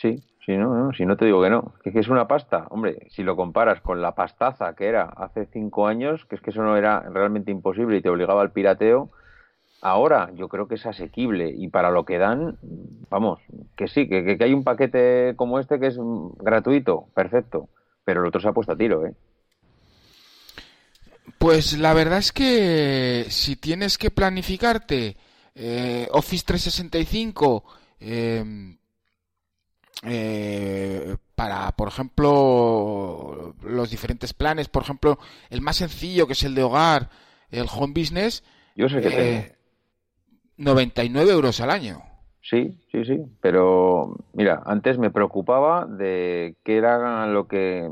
Sí, 0.00 0.22
sí, 0.45 0.57
no, 0.57 0.74
no, 0.74 0.92
si 0.92 1.07
no 1.07 1.16
te 1.16 1.24
digo 1.26 1.42
que 1.42 1.51
no, 1.51 1.74
que 1.82 1.99
es 1.99 2.09
una 2.09 2.28
pasta. 2.28 2.66
Hombre, 2.70 3.07
si 3.11 3.22
lo 3.22 3.36
comparas 3.36 3.80
con 3.80 4.03
la 4.03 4.14
pastaza 4.14 4.74
que 4.74 4.86
era 4.86 5.05
hace 5.05 5.47
cinco 5.53 5.86
años, 5.86 6.24
que 6.26 6.36
es 6.36 6.40
que 6.42 6.51
eso 6.51 6.62
no 6.62 6.76
era 6.76 7.01
realmente 7.01 7.51
imposible 7.51 7.97
y 7.99 8.03
te 8.03 8.11
obligaba 8.11 8.42
al 8.42 8.53
pirateo, 8.53 9.11
ahora 9.82 10.30
yo 10.34 10.49
creo 10.49 10.68
que 10.68 10.76
es 10.76 10.86
asequible 10.86 11.51
y 11.57 11.68
para 11.68 11.90
lo 11.90 12.05
que 12.05 12.18
dan, 12.18 12.59
vamos, 13.11 13.40
que 13.76 13.88
sí, 13.88 14.09
que, 14.09 14.24
que- 14.38 14.45
hay 14.45 14.55
un 14.55 14.64
paquete 14.64 15.34
como 15.36 15.59
este 15.61 15.80
que 15.80 15.88
es 15.88 15.99
gratuito, 16.40 17.07
perfecto, 17.14 17.68
pero 18.05 18.22
el 18.22 18.28
otro 18.28 18.40
se 18.40 18.49
ha 18.49 18.53
puesto 18.53 18.72
a 18.72 18.76
tiro, 18.76 19.07
¿eh? 19.07 19.14
Pues 21.38 21.78
la 21.78 21.95
verdad 21.95 22.18
es 22.18 22.32
que 22.32 23.26
si 23.28 23.57
tienes 23.57 23.99
que 23.99 24.11
planificarte 24.11 25.16
eh, 25.55 26.09
Office 26.12 26.45
365 26.47 27.64
eh, 28.01 28.76
eh, 30.03 31.16
para, 31.34 31.70
por 31.72 31.88
ejemplo, 31.88 33.55
los 33.62 33.90
diferentes 33.90 34.34
planes, 34.34 34.68
por 34.68 34.82
ejemplo, 34.82 35.18
el 35.51 35.61
más 35.62 35.76
sencillo 35.76 36.26
que 36.26 36.32
es 36.34 36.42
el 36.42 36.55
de 36.55 36.62
hogar, 36.62 37.09
el 37.51 37.66
Home 37.74 37.95
Business, 37.97 38.42
Yo 38.76 38.88
sé 38.88 39.01
que 39.01 39.09
eh, 39.09 39.53
99 40.57 41.30
euros 41.32 41.61
al 41.61 41.70
año. 41.70 42.03
Sí, 42.42 42.78
sí, 42.92 43.07
sí, 43.07 43.18
pero 43.40 44.16
mira, 44.34 44.62
antes 44.66 44.99
me 44.99 45.11
preocupaba 45.11 45.86
de 45.86 46.57
qué 46.62 46.76
era 46.76 47.26
lo 47.26 47.49
que 47.49 47.88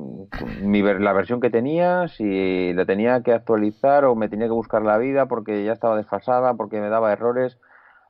mi, 0.60 0.82
la 0.82 1.14
versión 1.14 1.40
que 1.40 1.48
tenía, 1.48 2.06
si 2.08 2.74
la 2.74 2.84
tenía 2.84 3.22
que 3.22 3.32
actualizar 3.32 4.04
o 4.04 4.14
me 4.14 4.28
tenía 4.28 4.46
que 4.48 4.52
buscar 4.52 4.82
la 4.82 4.98
vida 4.98 5.24
porque 5.24 5.64
ya 5.64 5.72
estaba 5.72 5.96
desfasada, 5.96 6.52
porque 6.52 6.82
me 6.82 6.90
daba 6.90 7.12
errores. 7.14 7.56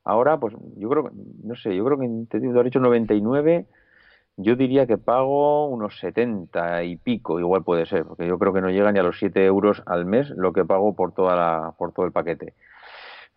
Ahora, 0.04 0.40
pues 0.40 0.52
yo 0.76 0.88
creo, 0.88 1.04
que- 1.04 1.10
no 1.44 1.54
sé, 1.54 1.76
yo 1.76 1.84
creo 1.84 1.96
que 1.96 2.08
te 2.28 2.38
has 2.38 2.64
dicho 2.64 2.80
99, 2.80 3.66
yo 4.36 4.56
diría 4.56 4.86
que 4.86 4.98
pago 4.98 5.66
unos 5.66 5.98
70 6.00 6.84
y 6.84 6.96
pico, 6.96 7.38
igual 7.38 7.64
puede 7.64 7.86
ser, 7.86 8.04
porque 8.04 8.26
yo 8.26 8.38
creo 8.38 8.52
que 8.52 8.60
no 8.60 8.70
llega 8.70 8.90
ni 8.92 8.98
a 8.98 9.02
los 9.02 9.18
7 9.18 9.44
euros 9.44 9.82
al 9.86 10.04
mes 10.06 10.30
lo 10.30 10.52
que 10.52 10.64
pago 10.64 10.94
por 10.94 11.12
toda 11.14 11.36
la, 11.36 11.72
por 11.76 11.92
todo 11.92 12.06
el 12.06 12.12
paquete. 12.12 12.54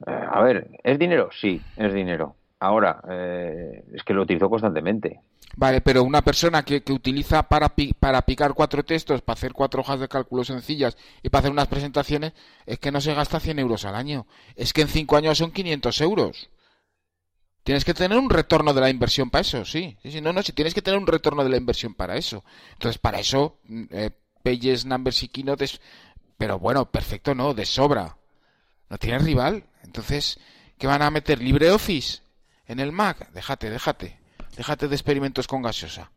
Eh, 0.08 0.26
a 0.32 0.42
ver, 0.42 0.70
¿es 0.84 0.98
dinero? 1.00 1.30
Sí, 1.32 1.62
es 1.78 1.94
dinero. 1.94 2.36
Ahora, 2.60 3.02
eh, 3.10 3.84
es 3.94 4.04
que 4.04 4.14
lo 4.14 4.22
utilizo 4.24 4.50
constantemente. 4.50 5.20
Vale, 5.58 5.80
pero 5.82 6.04
una 6.04 6.22
persona 6.22 6.64
que, 6.64 6.82
que 6.82 6.92
utiliza 6.92 7.44
para, 7.44 7.70
pi- 7.70 7.94
para 7.94 8.22
picar 8.24 8.54
cuatro 8.54 8.84
textos, 8.84 9.22
para 9.22 9.36
hacer 9.36 9.54
cuatro 9.54 9.82
hojas 9.82 10.00
de 10.00 10.08
cálculo 10.08 10.44
sencillas 10.44 10.98
y 11.24 11.30
para 11.30 11.40
hacer 11.42 11.52
unas 11.52 11.68
presentaciones, 11.68 12.34
es 12.66 12.80
que 12.80 12.92
no 12.92 13.00
se 13.00 13.14
gasta 13.14 13.40
100 13.40 13.60
euros 13.60 13.86
al 13.86 13.96
año. 13.96 14.26
Es 14.56 14.74
que 14.74 14.82
en 14.82 14.88
cinco 14.88 15.16
años 15.16 15.38
son 15.38 15.52
500 15.52 16.02
euros. 16.02 16.50
Tienes 17.66 17.84
que 17.84 17.96
tener 17.96 18.16
un 18.20 18.30
retorno 18.30 18.76
de 18.76 18.82
la 18.82 18.92
inversión 18.92 19.32
para 19.32 19.42
eso, 19.42 19.66
sí. 19.66 19.98
Sí, 20.04 20.12
sí, 20.12 20.22
no, 20.22 20.32
no, 20.32 20.44
si 20.44 20.54
tienes 20.54 20.76
que 20.76 20.84
tener 20.84 21.00
un 21.00 21.08
retorno 21.08 21.44
de 21.44 21.50
la 21.50 21.58
inversión 21.58 21.96
para 21.96 22.16
eso. 22.16 22.44
Entonces, 22.74 23.00
para 23.00 23.20
eso, 23.20 23.58
mm, 23.64 23.84
eh, 23.90 24.12
Numbers 24.86 25.24
y 25.24 25.30
Keynote. 25.30 25.66
Pero 26.38 26.60
bueno, 26.60 26.92
perfecto, 26.92 27.34
no, 27.34 27.56
de 27.56 27.66
sobra. 27.66 28.18
No 28.88 29.00
tienes 29.00 29.24
rival. 29.24 29.64
Entonces, 29.82 30.40
¿qué 30.78 30.86
van 30.86 31.02
a 31.02 31.10
meter? 31.10 31.42
¿LibreOffice? 31.42 32.20
¿En 32.68 32.80
el 32.80 32.92
Mac? 32.92 33.32
Déjate, 33.34 33.72
déjate. 33.72 34.20
Déjate 34.56 34.88
de 34.88 34.96
experimentos 34.96 35.48
con 35.48 35.64
gaseosa. 35.64 36.12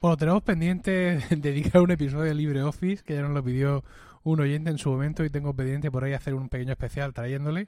Bueno, 0.00 0.16
tenemos 0.16 0.44
pendiente 0.44 1.18
dedicar 1.30 1.82
un 1.82 1.90
episodio 1.90 2.26
de 2.26 2.34
LibreOffice, 2.36 3.02
que 3.02 3.14
ya 3.14 3.22
nos 3.22 3.32
lo 3.32 3.42
pidió 3.42 3.82
un 4.22 4.38
oyente 4.38 4.70
en 4.70 4.78
su 4.78 4.90
momento 4.90 5.24
y 5.24 5.30
tengo 5.30 5.54
pendiente 5.54 5.90
por 5.90 6.04
ahí 6.04 6.12
hacer 6.12 6.34
un 6.34 6.48
pequeño 6.48 6.70
especial 6.70 7.12
trayéndole. 7.12 7.66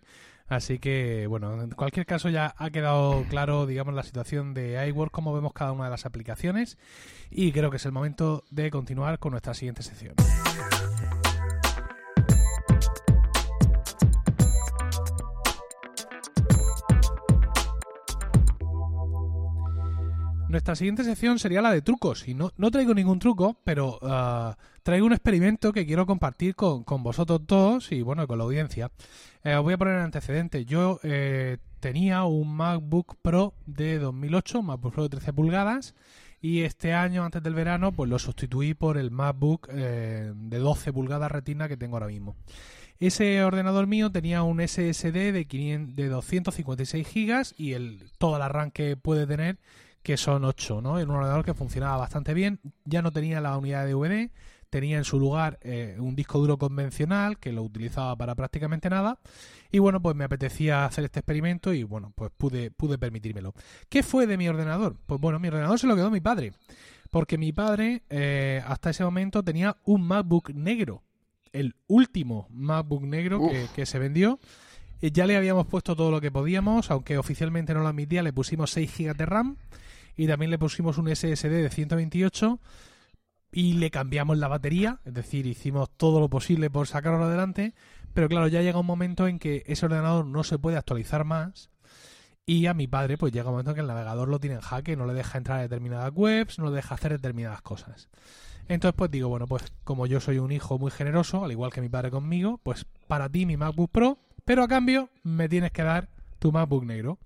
Así 0.49 0.79
que, 0.79 1.27
bueno, 1.27 1.61
en 1.63 1.71
cualquier 1.71 2.07
caso 2.07 2.29
ya 2.29 2.55
ha 2.57 2.71
quedado 2.71 3.25
claro, 3.29 3.67
digamos, 3.67 3.95
la 3.95 4.03
situación 4.03 4.55
de 4.55 4.87
iWork, 4.89 5.11
cómo 5.11 5.35
vemos 5.35 5.53
cada 5.53 5.73
una 5.73 5.85
de 5.85 5.91
las 5.91 6.07
aplicaciones 6.07 6.79
y 7.31 7.53
creo 7.53 7.71
que 7.71 7.79
es 7.79 7.87
el 7.87 7.93
momento 7.93 8.45
de 8.51 8.71
continuar 8.71 9.19
con 9.19 9.33
nuestra 9.33 9.55
siguiente 9.55 9.83
sección. 9.83 10.15
nuestra 20.57 20.75
siguiente 20.75 21.05
sección 21.05 21.39
sería 21.39 21.61
la 21.61 21.71
de 21.71 21.83
trucos. 21.83 22.27
Y 22.27 22.35
no, 22.35 22.51
no 22.57 22.71
traigo 22.71 22.95
ningún 22.95 23.19
truco, 23.19 23.59
pero 23.63 23.99
ah, 24.03 24.57
traigo 24.87 25.05
un 25.05 25.13
experimento 25.13 25.73
que 25.73 25.85
quiero 25.85 26.07
compartir 26.07 26.55
con, 26.55 26.85
con 26.85 27.03
vosotros 27.03 27.41
todos 27.45 27.91
y 27.91 28.03
bueno, 28.03 28.25
con 28.29 28.39
la 28.39 28.45
audiencia. 28.45 28.93
Eh, 29.43 29.57
os 29.57 29.65
voy 29.65 29.75
a 29.75 29.79
poner 29.79 29.95
en 29.95 30.03
antecedentes. 30.03 30.65
Yo 30.65 31.01
eh, 31.03 31.59
tenía 31.81 32.23
un 32.23 32.55
MacBook 32.55 33.17
Pro 33.21 33.53
de 33.67 33.99
2008, 33.99 34.61
un 34.61 34.67
MacBook 34.67 34.95
Pro 34.95 35.03
de 35.03 35.09
13 35.09 35.33
pulgadas. 35.33 35.97
Y 36.41 36.61
este 36.61 36.95
año, 36.95 37.25
antes 37.25 37.43
del 37.43 37.55
verano, 37.55 37.91
pues 37.91 38.09
lo 38.09 38.21
sustituí 38.21 38.75
por 38.75 38.97
el 38.97 39.11
MacBook 39.11 39.69
eh, 39.73 40.33
de 40.33 40.59
12 40.59 40.93
pulgadas 40.93 41.33
retina 41.33 41.67
que 41.67 41.77
tengo 41.77 41.97
ahora 41.97 42.07
mismo. 42.07 42.37
Ese 43.01 43.43
ordenador 43.43 43.89
mío 43.89 44.13
tenía 44.13 44.45
un 44.45 44.61
SSD 44.61 45.33
de, 45.33 45.47
500, 45.49 45.97
de 45.97 46.09
256 46.09 47.09
GB 47.13 47.55
y 47.57 47.73
el, 47.73 48.13
todo 48.19 48.37
el 48.37 48.43
arranque 48.43 48.97
puede 48.97 49.27
tener, 49.27 49.59
que 50.05 50.17
son 50.17 50.45
8, 50.45 50.81
¿no? 50.81 51.01
Era 51.01 51.11
un 51.11 51.17
ordenador 51.17 51.45
que 51.45 51.55
funcionaba 51.55 51.97
bastante 51.97 52.35
bien. 52.35 52.61
Ya 52.85 53.03
no 53.03 53.11
tenía 53.11 53.41
la 53.41 53.59
unidad 53.59 53.85
de 53.85 53.93
DVD, 53.93 54.31
tenía 54.71 54.99
en 54.99 55.05
su 55.05 55.19
lugar 55.19 55.59
eh, 55.63 55.97
un 55.99 56.17
disco 56.17 56.39
duro 56.39 56.59
convencional 56.59 57.39
que 57.39 57.53
lo 57.53 57.63
utilizaba 57.63 58.17
para 58.17 58.35
prácticamente 58.35 58.91
nada. 58.91 59.19
Y 59.71 59.79
bueno, 59.79 60.01
pues 60.01 60.17
me 60.17 60.25
apetecía 60.25 60.85
hacer 60.85 61.05
este 61.05 61.21
experimento 61.21 61.73
y 61.73 61.83
bueno, 61.83 62.13
pues 62.15 62.31
pude, 62.37 62.71
pude 62.71 62.99
permitírmelo. 62.99 63.55
¿Qué 63.89 64.03
fue 64.03 64.27
de 64.27 64.37
mi 64.37 64.49
ordenador? 64.49 64.97
Pues 65.07 65.21
bueno, 65.21 65.39
mi 65.39 65.49
ordenador 65.49 65.79
se 65.79 65.87
lo 65.87 65.97
quedó 65.97 66.11
mi 66.11 66.21
padre. 66.21 66.53
Porque 67.11 67.39
mi 67.39 67.53
padre 67.53 68.03
eh, 68.11 68.63
hasta 68.67 68.91
ese 68.91 69.05
momento 69.05 69.43
tenía 69.43 69.77
un 69.85 70.03
MacBook 70.03 70.51
negro 70.55 71.03
el 71.57 71.75
último 71.87 72.47
MacBook 72.51 73.05
negro 73.05 73.41
que, 73.75 73.87
se 73.87 73.99
vendió. 73.99 74.39
Eh, 75.01 75.11
ya 75.11 75.27
le 75.27 75.37
habíamos 75.37 75.67
puesto 75.67 75.97
todo 75.97 76.11
lo 76.11 76.21
que 76.21 76.31
podíamos, 76.31 76.91
aunque 76.91 77.19
oficialmente 77.19 77.75
no 77.75 77.81
lo 77.81 77.89
admitía, 77.89 78.23
le 78.23 78.33
pusimos 78.33 78.71
6 78.73 78.93
GB 78.99 79.17
de 79.17 79.27
RAM 79.27 79.57
y 80.17 80.27
también 80.27 80.51
le 80.51 80.59
pusimos 80.59 80.99
un 80.99 81.15
SSD 81.15 81.51
de 81.51 81.71
128 81.71 82.61
y 83.53 83.75
le 83.75 83.91
cambiamos 83.91 84.39
la 84.39 84.49
batería, 84.49 85.01
es 85.05 85.15
decir, 85.15 85.47
hicimos 85.47 85.91
todo 85.97 86.21
lo 86.21 86.29
posible 86.29 86.71
por 86.71 86.87
sacarlo 86.87 87.25
adelante, 87.25 87.75
pero 88.13 88.29
claro, 88.29 88.49
ya 88.49 88.63
llega 88.63 88.79
un 88.79 88.87
momento 88.87 89.29
en 89.29 89.39
que 89.39 89.63
ese 89.67 89.87
ordenador 89.87 90.27
no 90.27 90.45
se 90.45 90.59
puede 90.59 90.77
actualizar 90.77 91.25
más 91.25 91.71
y 92.45 92.67
a 92.67 92.75
mi 92.75 92.87
padre 92.87 93.19
pues 93.19 93.33
llega 93.33 93.49
un 93.49 93.55
momento 93.55 93.73
en 93.73 93.75
que 93.75 93.81
el 93.81 93.87
navegador 93.87 94.29
lo 94.29 94.39
tiene 94.39 94.57
en 94.57 94.63
jaque, 94.63 94.97
no 94.97 95.07
le 95.07 95.15
deja 95.15 95.39
entrar 95.39 95.59
a 95.59 95.63
determinadas 95.63 96.13
webs, 96.15 96.59
no 96.59 96.67
le 96.67 96.77
deja 96.77 96.95
hacer 96.95 97.13
determinadas 97.13 97.61
cosas. 97.63 98.09
Entonces, 98.69 98.97
pues 98.97 99.11
digo, 99.11 99.29
bueno, 99.29 99.47
pues 99.47 99.65
como 99.85 100.07
yo 100.07 100.21
soy 100.21 100.39
un 100.39 100.51
hijo 100.51 100.79
muy 100.79 100.91
generoso, 100.91 101.45
al 101.45 101.53
igual 101.53 101.73
que 101.73 101.81
mi 101.81 101.89
padre 101.89 102.11
conmigo, 102.11 102.59
pues 102.63 102.87
para 103.07 103.29
ti 103.29 103.47
mi 103.47 103.57
MacBook 103.57 103.91
Pro, 103.91 104.19
pero 104.45 104.63
a 104.63 104.69
cambio 104.69 105.09
me 105.23 105.49
tienes 105.49 105.73
que 105.73 105.83
dar 105.83 106.09
tu 106.39 106.53
MacBook 106.53 106.85
negro. 106.85 107.19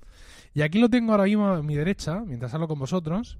Y 0.54 0.62
aquí 0.62 0.78
lo 0.78 0.88
tengo 0.88 1.12
ahora 1.12 1.24
mismo 1.24 1.46
a 1.48 1.62
mi 1.62 1.76
derecha, 1.76 2.20
mientras 2.26 2.52
hablo 2.52 2.68
con 2.68 2.78
vosotros. 2.78 3.38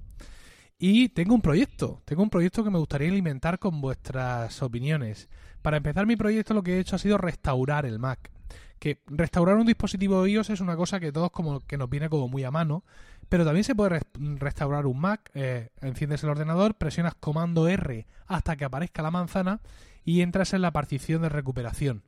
Y 0.83 1.09
tengo 1.09 1.35
un 1.35 1.43
proyecto, 1.43 2.01
tengo 2.05 2.23
un 2.23 2.31
proyecto 2.31 2.63
que 2.63 2.71
me 2.71 2.79
gustaría 2.79 3.07
alimentar 3.07 3.59
con 3.59 3.81
vuestras 3.81 4.63
opiniones. 4.63 5.29
Para 5.61 5.77
empezar 5.77 6.07
mi 6.07 6.15
proyecto 6.15 6.55
lo 6.55 6.63
que 6.63 6.73
he 6.73 6.79
hecho 6.79 6.95
ha 6.95 6.99
sido 6.99 7.19
restaurar 7.19 7.85
el 7.85 7.99
Mac. 7.99 8.31
Que 8.79 8.99
restaurar 9.05 9.57
un 9.57 9.67
dispositivo 9.67 10.25
iOS 10.25 10.49
es 10.49 10.59
una 10.59 10.75
cosa 10.75 10.99
que 10.99 11.11
todos 11.11 11.29
como 11.29 11.59
que 11.59 11.77
nos 11.77 11.87
viene 11.87 12.09
como 12.09 12.27
muy 12.27 12.43
a 12.45 12.49
mano, 12.49 12.83
pero 13.29 13.45
también 13.45 13.63
se 13.63 13.75
puede 13.75 14.01
restaurar 14.39 14.87
un 14.87 14.99
Mac, 14.99 15.29
eh, 15.35 15.69
enciendes 15.81 16.23
el 16.23 16.31
ordenador, 16.31 16.73
presionas 16.73 17.13
comando 17.13 17.67
R 17.67 18.07
hasta 18.25 18.55
que 18.55 18.65
aparezca 18.65 19.03
la 19.03 19.11
manzana 19.11 19.61
y 20.03 20.21
entras 20.21 20.51
en 20.53 20.63
la 20.63 20.71
partición 20.71 21.21
de 21.21 21.29
recuperación. 21.29 22.01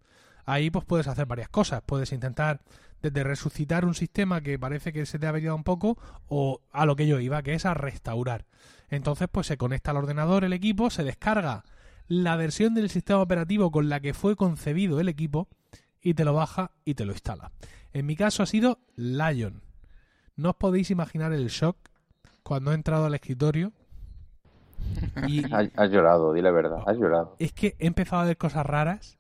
Ahí 0.46 0.72
pues 0.72 0.84
puedes 0.84 1.08
hacer 1.08 1.28
varias 1.28 1.50
cosas, 1.50 1.84
puedes 1.86 2.12
intentar 2.12 2.62
desde 3.04 3.24
resucitar 3.24 3.86
un 3.86 3.94
sistema 3.94 4.42
que 4.42 4.58
parece 4.58 4.94
que 4.94 5.06
se 5.06 5.20
te 5.20 5.26
ha 5.26 5.30
averiado 5.30 5.58
un 5.58 5.66
poco 5.66 5.98
o 6.28 6.62
a 6.72 6.86
lo 6.86 6.96
que 6.96 7.06
yo 7.06 7.20
iba, 7.20 7.44
que 7.44 7.54
es 7.54 7.66
a 7.66 7.74
restaurar. 7.74 8.46
Entonces 8.90 9.28
pues 9.30 9.46
se 9.48 9.58
conecta 9.58 9.92
al 9.92 9.98
ordenador 9.98 10.46
el 10.46 10.54
equipo, 10.54 10.90
se 10.90 11.04
descarga 11.04 11.64
la 12.08 12.38
versión 12.38 12.74
del 12.74 12.90
sistema 12.90 13.22
operativo 13.22 13.72
con 13.72 13.90
la 13.90 14.00
que 14.00 14.14
fue 14.14 14.38
concebido 14.38 15.02
el 15.02 15.10
equipo 15.10 15.50
y 16.02 16.14
te 16.14 16.24
lo 16.24 16.34
baja 16.34 16.72
y 16.86 16.96
te 16.96 17.06
lo 17.06 17.12
instala. 17.12 17.52
En 17.92 18.06
mi 18.06 18.16
caso 18.16 18.42
ha 18.42 18.46
sido 18.46 18.80
Lion. 18.96 19.62
No 20.38 20.52
os 20.52 20.56
podéis 20.56 20.90
imaginar 20.90 21.34
el 21.34 21.50
shock 21.50 21.78
cuando 22.42 22.72
he 22.72 22.76
entrado 22.76 23.06
al 23.06 23.16
escritorio. 23.16 23.74
Y 25.28 25.44
has, 25.54 25.92
llorado, 25.92 26.34
di 26.34 26.42
la 26.42 26.52
verdad, 26.52 26.80
has 26.86 26.98
llorado. 26.98 27.36
Es 27.38 27.52
que 27.52 27.76
he 27.80 27.88
empezado 27.88 28.22
a 28.22 28.26
ver 28.26 28.38
cosas 28.38 28.66
raras. 28.66 29.18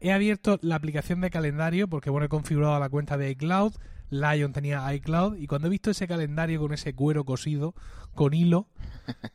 He 0.00 0.12
abierto 0.12 0.58
la 0.62 0.76
aplicación 0.76 1.20
de 1.20 1.30
calendario 1.30 1.88
porque, 1.88 2.10
bueno, 2.10 2.26
he 2.26 2.28
configurado 2.28 2.78
la 2.78 2.88
cuenta 2.88 3.16
de 3.16 3.30
iCloud. 3.30 3.74
Lion 4.10 4.52
tenía 4.52 4.92
iCloud. 4.94 5.36
Y 5.36 5.46
cuando 5.46 5.68
he 5.68 5.70
visto 5.70 5.90
ese 5.90 6.08
calendario 6.08 6.60
con 6.60 6.72
ese 6.72 6.94
cuero 6.94 7.24
cosido, 7.24 7.74
con 8.14 8.34
hilo, 8.34 8.68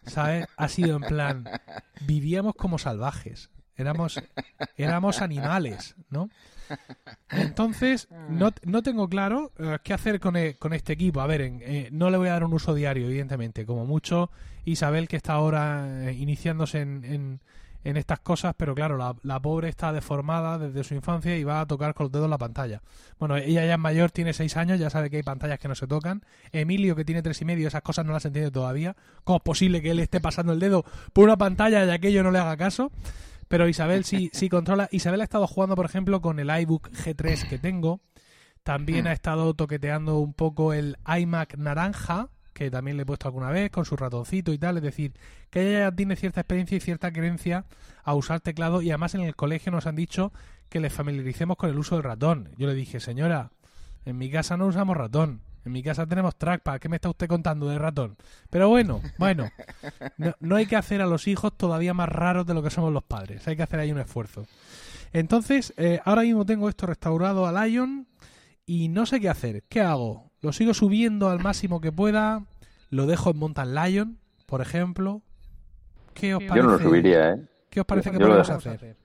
¿sabes? 0.06 0.48
Ha 0.58 0.68
sido 0.68 0.98
en 0.98 1.04
plan. 1.04 1.46
Vivíamos 2.06 2.56
como 2.56 2.78
salvajes. 2.78 3.50
Éramos, 3.76 4.22
éramos 4.78 5.22
animales, 5.22 5.96
¿no? 6.10 6.30
Entonces, 7.30 8.08
no, 8.30 8.52
no 8.64 8.84
tengo 8.84 9.10
claro 9.10 9.52
eh, 9.58 9.80
qué 9.84 9.94
hacer 9.94 10.20
con, 10.20 10.36
e, 10.36 10.56
con, 10.56 10.74
este 10.74 10.94
equipo. 10.94 11.22
A 11.22 11.28
ver, 11.28 11.42
eh, 11.42 11.90
no 11.92 12.10
le 12.10 12.18
voy 12.18 12.28
a 12.28 12.34
dar 12.34 12.44
un 12.44 12.54
uso 12.54 12.74
diario, 12.76 13.08
evidentemente. 13.08 13.66
Como 13.66 13.86
mucho, 13.86 14.30
Isabel, 14.66 15.08
que 15.08 15.18
está 15.18 15.34
ahora 15.34 16.10
eh, 16.10 16.14
iniciándose 16.14 16.82
en, 16.82 17.04
en, 17.04 17.42
estas 17.84 18.20
cosas, 18.20 18.56
pero 18.58 18.74
claro, 18.74 18.98
la, 18.98 19.16
la, 19.24 19.42
pobre 19.42 19.70
está 19.70 19.92
deformada 19.92 20.58
desde 20.58 20.84
su 20.84 20.96
infancia 20.96 21.36
y 21.38 21.44
va 21.44 21.62
a 21.62 21.66
tocar 21.66 21.94
con 21.94 22.06
los 22.06 22.12
dedos 22.12 22.30
la 22.30 22.38
pantalla. 22.38 22.82
Bueno, 23.20 23.36
ella 23.36 23.66
ya 23.66 23.74
es 23.74 23.80
mayor, 23.80 24.12
tiene 24.12 24.34
seis 24.34 24.56
años, 24.58 24.80
ya 24.80 24.90
sabe 24.90 25.10
que 25.10 25.18
hay 25.18 25.24
pantallas 25.24 25.60
que 25.60 25.68
no 25.68 25.76
se 25.76 25.88
tocan. 25.88 26.24
Emilio, 26.52 26.96
que 26.96 27.06
tiene 27.06 27.22
tres 27.22 27.42
y 27.42 27.46
medio, 27.46 27.68
esas 27.68 27.82
cosas 27.82 28.06
no 28.06 28.14
las 28.14 28.26
entiende 28.26 28.52
todavía. 28.52 28.96
¿Cómo 29.24 29.38
es 29.38 29.44
posible 29.44 29.82
que 29.82 29.92
él 29.92 30.00
esté 30.00 30.22
pasando 30.22 30.54
el 30.54 30.60
dedo 30.60 30.86
por 31.12 31.26
una 31.26 31.38
pantalla 31.38 31.86
y 31.86 31.90
aquello 31.90 32.24
no 32.24 32.32
le 32.32 32.40
haga 32.40 32.56
caso? 32.58 32.92
Pero 33.48 33.68
Isabel 33.68 34.04
sí, 34.04 34.30
sí 34.34 34.50
controla. 34.50 34.88
Isabel 34.92 35.22
ha 35.22 35.26
estado 35.26 35.46
jugando, 35.48 35.76
por 35.76 35.86
ejemplo, 35.86 36.22
con 36.22 36.40
el 36.40 36.50
iBook 36.62 36.90
G3 36.90 37.48
que 37.48 37.60
tengo. 37.60 38.02
También 38.64 39.06
hmm. 39.06 39.08
ha 39.08 39.14
estado 39.14 39.54
toqueteando 39.54 40.20
un 40.20 40.34
poco 40.34 40.74
el 40.74 40.98
iMac 41.06 41.58
naranja, 41.58 42.30
que 42.54 42.72
también 42.72 42.98
le 42.98 43.04
he 43.04 43.06
puesto 43.06 43.28
alguna 43.28 43.50
vez, 43.50 43.72
con 43.72 43.86
su 43.86 43.96
ratoncito 43.96 44.54
y 44.54 44.58
tal. 44.58 44.78
Es 44.78 44.84
decir, 44.84 45.14
que 45.50 45.68
ella 45.68 45.90
ya 45.90 45.96
tiene 45.96 46.16
cierta 46.16 46.42
experiencia 46.42 46.78
y 46.78 46.80
cierta 46.80 47.12
creencia 47.12 47.66
a 48.04 48.14
usar 48.14 48.40
teclado. 48.40 48.82
Y 48.82 48.92
además 48.92 49.16
en 49.16 49.22
el 49.22 49.36
colegio 49.36 49.72
nos 49.72 49.88
han 49.88 49.96
dicho 49.96 50.32
que 50.70 50.80
les 50.80 50.94
familiaricemos 50.94 51.58
con 51.58 51.70
el 51.70 51.78
uso 51.78 51.96
del 51.96 52.04
ratón. 52.04 52.50
Yo 52.58 52.68
le 52.68 52.74
dije, 52.74 53.00
señora, 53.00 53.52
en 54.06 54.18
mi 54.18 54.30
casa 54.30 54.58
no 54.58 54.68
usamos 54.68 54.96
ratón. 54.98 55.42
En 55.66 55.72
mi 55.72 55.82
casa 55.82 56.06
tenemos 56.06 56.36
trackpad. 56.36 56.80
¿Qué 56.80 56.90
me 56.90 56.98
está 56.98 57.10
usted 57.10 57.28
contando 57.28 57.68
de 57.68 57.80
ratón? 57.80 58.18
Pero 58.50 58.70
bueno, 58.70 59.02
bueno. 59.18 59.50
No, 60.40 60.56
hay 60.56 60.66
que 60.66 60.76
hacer 60.76 61.02
a 61.02 61.06
los 61.06 61.28
hijos 61.28 61.58
todavía 61.58 61.94
más 61.94 62.10
raros 62.10 62.46
de 62.46 62.54
lo 62.54 62.62
que 62.62 62.70
somos 62.70 62.92
los 62.92 63.04
padres. 63.04 63.48
Hay 63.48 63.56
que 63.56 63.64
hacer 63.64 63.80
ahí 63.80 63.92
un 63.92 64.00
esfuerzo. 64.00 64.46
Entonces, 65.14 65.74
eh, 65.78 66.02
ahora 66.04 66.24
mismo 66.24 66.46
tengo 66.46 66.68
esto 66.68 66.86
restaurado 66.86 67.46
a 67.46 67.66
Lion 67.66 68.08
y 68.66 68.90
no 68.90 69.06
sé 69.06 69.20
qué 69.20 69.30
hacer. 69.30 69.64
¿Qué 69.70 69.82
hago? 69.82 70.33
¿Lo 70.44 70.52
sigo 70.52 70.74
subiendo 70.74 71.30
al 71.30 71.40
máximo 71.40 71.80
que 71.80 71.94
pueda? 71.94 72.42
¿Lo 72.90 73.06
dejo 73.06 73.32
en 73.32 73.40
Mountain 73.40 73.74
Lion, 73.74 74.18
por 74.46 74.60
ejemplo? 74.60 75.22
¿Qué 76.14 76.36
os 76.36 76.44
parece? 76.44 76.58
Yo 76.58 76.64
no 76.64 76.72
lo 76.72 76.80
subiría, 76.80 77.32
¿eh? 77.32 77.42
¿Qué 77.70 77.80
os 77.80 77.86
parece 77.86 78.12
que 78.12 78.20
podemos 78.20 78.50
hacer? 78.50 78.98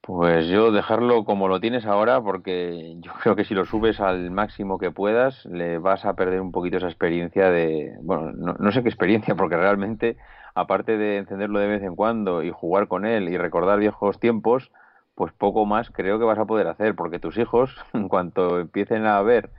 Pues 0.00 0.46
yo 0.46 0.70
dejarlo 0.70 1.24
como 1.24 1.48
lo 1.48 1.58
tienes 1.58 1.86
ahora, 1.86 2.22
porque 2.22 2.94
yo 3.00 3.12
creo 3.20 3.34
que 3.34 3.44
si 3.44 3.54
lo 3.54 3.64
subes 3.64 3.98
al 3.98 4.30
máximo 4.30 4.78
que 4.78 4.92
puedas, 4.92 5.44
le 5.46 5.78
vas 5.78 6.04
a 6.04 6.14
perder 6.14 6.40
un 6.40 6.52
poquito 6.52 6.76
esa 6.76 6.86
experiencia 6.86 7.50
de, 7.50 7.96
bueno, 8.00 8.30
no, 8.32 8.70
sé 8.70 8.84
qué 8.84 8.88
experiencia, 8.88 9.34
porque 9.36 9.56
realmente, 9.56 10.16
aparte 10.54 10.96
de 10.98 11.16
encenderlo 11.16 11.58
de 11.58 11.66
vez 11.66 11.82
en 11.82 11.96
cuando 11.96 12.44
y 12.44 12.52
jugar 12.52 12.86
con 12.86 13.06
él 13.06 13.28
y 13.28 13.36
recordar 13.36 13.80
viejos 13.80 14.20
tiempos, 14.20 14.70
pues 15.16 15.32
poco 15.32 15.66
más 15.66 15.90
creo 15.90 16.20
que 16.20 16.24
vas 16.24 16.38
a 16.38 16.46
poder 16.46 16.68
hacer, 16.68 16.94
porque 16.94 17.18
tus 17.18 17.36
hijos, 17.38 17.76
en 17.92 18.08
cuanto 18.08 18.60
empiecen 18.60 19.04
a 19.04 19.20
ver 19.22 19.50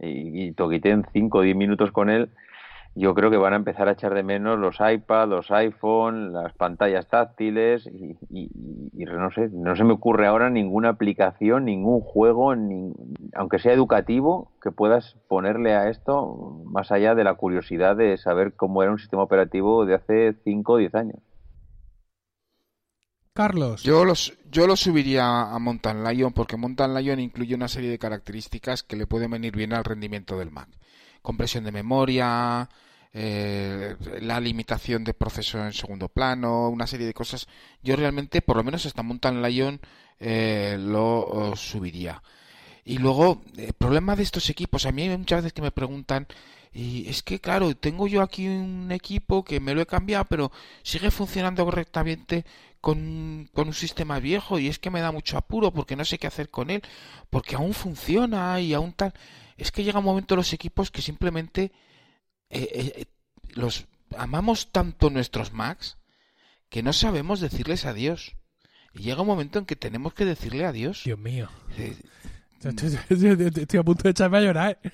y, 0.00 0.48
y 0.48 0.52
toquiten 0.52 1.06
5 1.12 1.38
o 1.38 1.42
10 1.42 1.56
minutos 1.56 1.92
con 1.92 2.10
él, 2.10 2.30
yo 2.96 3.14
creo 3.14 3.30
que 3.30 3.36
van 3.36 3.52
a 3.52 3.56
empezar 3.56 3.88
a 3.88 3.92
echar 3.92 4.14
de 4.14 4.24
menos 4.24 4.58
los 4.58 4.78
iPad, 4.80 5.28
los 5.28 5.50
iPhone, 5.52 6.32
las 6.32 6.52
pantallas 6.54 7.08
táctiles 7.08 7.86
y, 7.86 8.16
no 9.04 9.30
sé, 9.30 9.48
no 9.52 9.76
se 9.76 9.84
me 9.84 9.92
ocurre 9.92 10.26
ahora 10.26 10.50
ninguna 10.50 10.90
aplicación, 10.90 11.66
ningún 11.66 12.00
juego, 12.00 12.52
aunque 13.34 13.58
sea 13.60 13.72
educativo, 13.72 14.50
que 14.60 14.72
puedas 14.72 15.16
ponerle 15.28 15.74
a 15.74 15.88
esto 15.88 16.62
más 16.64 16.90
allá 16.90 17.14
de 17.14 17.24
la 17.24 17.34
curiosidad 17.34 17.96
de 17.96 18.16
saber 18.16 18.54
cómo 18.54 18.82
era 18.82 18.92
un 18.92 18.98
sistema 18.98 19.22
operativo 19.22 19.86
de 19.86 19.94
hace 19.94 20.34
5 20.42 20.72
o 20.72 20.76
10 20.76 20.94
años. 20.96 21.29
Carlos. 23.40 23.82
Yo 23.82 24.04
los, 24.04 24.34
yo 24.50 24.66
lo 24.66 24.76
subiría 24.76 25.42
a 25.42 25.58
Mountain 25.58 26.04
Lion 26.04 26.32
porque 26.32 26.56
Mountain 26.56 26.94
Lion 26.94 27.20
incluye 27.20 27.54
una 27.54 27.68
serie 27.68 27.88
de 27.90 27.98
características 27.98 28.82
que 28.82 28.96
le 28.96 29.06
pueden 29.06 29.30
venir 29.30 29.56
bien 29.56 29.72
al 29.72 29.84
rendimiento 29.84 30.38
del 30.38 30.50
Mac 30.50 30.68
compresión 31.22 31.64
de 31.64 31.72
memoria, 31.72 32.68
eh, 33.12 33.96
la 34.20 34.40
limitación 34.40 35.04
de 35.04 35.14
proceso 35.14 35.64
en 35.64 35.72
segundo 35.72 36.08
plano, 36.08 36.68
una 36.68 36.86
serie 36.86 37.06
de 37.06 37.14
cosas. 37.14 37.46
Yo 37.82 37.96
realmente, 37.96 38.42
por 38.42 38.56
lo 38.56 38.64
menos 38.64 38.86
hasta 38.86 39.02
Mountain 39.02 39.42
Lion, 39.42 39.80
eh, 40.18 40.76
lo 40.78 41.52
subiría. 41.56 42.22
Y 42.84 42.98
luego, 42.98 43.42
el 43.56 43.72
problema 43.74 44.16
de 44.16 44.22
estos 44.22 44.48
equipos, 44.50 44.86
a 44.86 44.92
mí 44.92 45.08
muchas 45.08 45.42
veces 45.42 45.52
que 45.52 45.62
me 45.62 45.70
preguntan 45.70 46.26
Y 46.72 47.08
es 47.08 47.22
que, 47.22 47.40
claro, 47.40 47.74
tengo 47.74 48.06
yo 48.06 48.22
aquí 48.22 48.46
un 48.46 48.92
equipo 48.92 49.44
que 49.44 49.58
me 49.58 49.74
lo 49.74 49.80
he 49.80 49.86
cambiado, 49.86 50.24
pero 50.26 50.52
sigue 50.82 51.10
funcionando 51.10 51.64
correctamente 51.64 52.44
con, 52.80 53.48
con 53.52 53.68
un 53.68 53.74
sistema 53.74 54.20
viejo 54.20 54.58
y 54.58 54.68
es 54.68 54.78
que 54.78 54.90
me 54.90 55.00
da 55.00 55.10
mucho 55.10 55.36
apuro 55.36 55.72
porque 55.72 55.96
no 55.96 56.04
sé 56.04 56.18
qué 56.18 56.28
hacer 56.28 56.48
con 56.48 56.70
él, 56.70 56.82
porque 57.28 57.56
aún 57.56 57.74
funciona 57.74 58.60
y 58.60 58.72
aún 58.72 58.92
tal. 58.92 59.12
Es 59.56 59.72
que 59.72 59.82
llega 59.82 59.98
un 59.98 60.04
momento 60.04 60.36
los 60.36 60.52
equipos 60.52 60.90
que 60.90 61.02
simplemente 61.02 61.72
eh, 62.50 62.94
eh, 62.96 63.04
los 63.50 63.86
amamos 64.16 64.72
tanto 64.72 65.10
nuestros 65.10 65.52
Macs 65.52 65.98
que 66.68 66.82
no 66.82 66.92
sabemos 66.92 67.40
decirles 67.40 67.84
adiós. 67.84 68.36
Y 68.94 69.02
llega 69.02 69.20
un 69.20 69.26
momento 69.26 69.58
en 69.58 69.66
que 69.66 69.76
tenemos 69.76 70.14
que 70.14 70.24
decirle 70.24 70.64
adiós. 70.64 71.02
Dios 71.04 71.18
mío. 71.18 71.48
Eh, 71.76 71.96
Estoy 73.08 73.80
a 73.80 73.82
punto 73.82 74.02
de 74.04 74.10
echarme 74.10 74.38
a 74.38 74.40
llorar. 74.42 74.78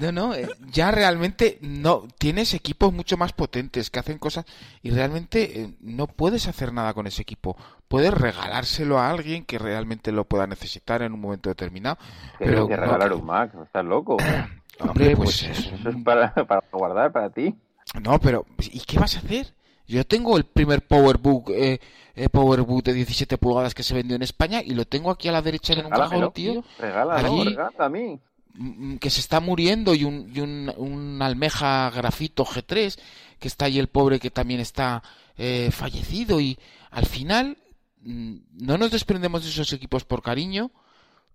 No, 0.00 0.12
no, 0.12 0.34
eh, 0.34 0.48
ya 0.72 0.90
realmente 0.92 1.58
no 1.60 2.06
tienes 2.18 2.54
equipos 2.54 2.92
mucho 2.92 3.16
más 3.16 3.32
potentes 3.32 3.90
que 3.90 3.98
hacen 3.98 4.18
cosas 4.18 4.44
y 4.82 4.90
realmente 4.90 5.60
eh, 5.60 5.74
no 5.80 6.06
puedes 6.06 6.46
hacer 6.46 6.72
nada 6.72 6.94
con 6.94 7.06
ese 7.06 7.22
equipo. 7.22 7.56
Puedes 7.88 8.14
regalárselo 8.14 8.98
a 8.98 9.10
alguien 9.10 9.44
que 9.44 9.58
realmente 9.58 10.12
lo 10.12 10.24
pueda 10.24 10.46
necesitar 10.46 11.02
en 11.02 11.12
un 11.12 11.20
momento 11.20 11.48
determinado. 11.50 11.98
Pero 12.38 12.68
que 12.68 12.76
no- 12.76 12.82
regalar 12.82 13.12
un 13.12 13.26
Mac, 13.26 13.52
estás 13.62 13.84
loco. 13.84 14.16
Hombre, 14.80 15.16
pues 15.16 15.42
es 15.42 15.58
Eso 15.58 15.88
es 15.90 15.96
para, 16.04 16.32
para 16.32 16.62
guardar 16.72 17.12
para 17.12 17.30
ti. 17.30 17.54
No, 18.00 18.18
pero 18.20 18.46
¿y 18.60 18.80
qué 18.80 18.98
vas 18.98 19.16
a 19.16 19.18
hacer? 19.18 19.52
Yo 19.90 20.06
tengo 20.06 20.36
el 20.36 20.44
primer 20.44 20.82
PowerBook, 20.86 21.50
eh, 21.50 21.80
eh, 22.14 22.28
PowerBook 22.28 22.82
de 22.84 22.92
17 22.94 23.38
pulgadas 23.38 23.74
que 23.74 23.82
se 23.82 23.94
vendió 23.94 24.16
en 24.16 24.22
España 24.22 24.62
y 24.64 24.70
lo 24.74 24.84
tengo 24.84 25.10
aquí 25.10 25.28
a 25.28 25.32
la 25.32 25.42
derecha 25.42 25.72
en 25.72 25.80
un 25.86 25.92
cajón, 26.10 26.32
tío, 26.32 26.64
Regálalo, 26.78 27.26
Allí- 27.26 27.44
regálalo 27.50 27.84
a 27.84 27.88
mí. 27.88 28.18
mm, 28.54 28.96
que 28.96 29.10
se 29.10 29.20
está 29.20 29.40
muriendo 29.40 29.94
y 29.94 30.04
un, 30.04 30.30
y 30.34 30.40
un, 30.40 30.72
un 30.76 31.22
almeja 31.22 31.90
grafito 31.90 32.44
G3 32.44 32.98
que 33.38 33.48
está 33.48 33.64
ahí 33.66 33.78
el 33.78 33.88
pobre 33.88 34.18
que 34.20 34.30
también 34.30 34.60
está 34.60 35.02
eh, 35.38 35.70
fallecido 35.72 36.40
y 36.40 36.58
al 36.90 37.06
final 37.06 37.56
mm, 38.02 38.34
no 38.60 38.76
nos 38.78 38.90
desprendemos 38.90 39.42
de 39.44 39.50
esos 39.50 39.72
equipos 39.72 40.04
por 40.04 40.22
cariño 40.22 40.70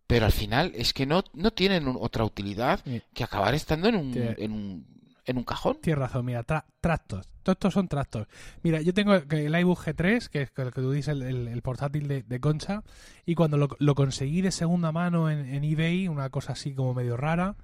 pero 0.08 0.28
al 0.28 0.32
final 0.32 0.72
es 0.76 0.94
que 0.94 1.06
no, 1.08 1.24
no 1.34 1.52
tienen 1.52 1.88
un- 1.88 1.98
otra 2.00 2.24
utilidad 2.26 2.80
que 3.14 3.24
acabar 3.24 3.56
estando 3.56 3.88
en 3.90 3.96
un, 3.96 4.14
Tie- 4.14 4.36
en 4.38 4.52
un, 4.52 4.86
en 5.26 5.38
un 5.38 5.44
cajón. 5.44 5.78
Tienes 5.82 6.00
razón, 6.00 6.26
mira, 6.26 6.46
tra- 6.46 6.66
tractos. 6.82 7.28
Todos 7.44 7.56
estos 7.56 7.74
son 7.74 7.88
tractos. 7.88 8.28
Mira, 8.64 8.82
yo 8.82 8.94
tengo 8.94 9.14
el 9.16 9.56
iBook 9.60 9.80
G3, 9.80 10.30
que 10.30 10.42
es 10.44 10.52
el 10.56 10.72
que 10.72 10.82
tú 10.82 10.92
dices, 10.92 11.10
el, 11.10 11.22
el- 11.24 11.48
el 11.48 11.62
portátil 11.62 12.08
de, 12.08 12.24
de 12.24 12.40
Concha, 12.40 12.84
y 13.26 13.36
cuando 13.36 13.58
lo, 13.58 13.70
lo 13.80 13.96
conseguí 13.96 14.42
de 14.42 14.52
segunda 14.52 14.92
mano 14.92 15.30
en, 15.30 15.40
en 15.46 15.64
eBay, 15.64 16.08
una 16.08 16.30
cosa 16.30 16.54
así 16.54 16.74
como 16.74 16.94
medio 16.94 17.18
rara, 17.18 17.56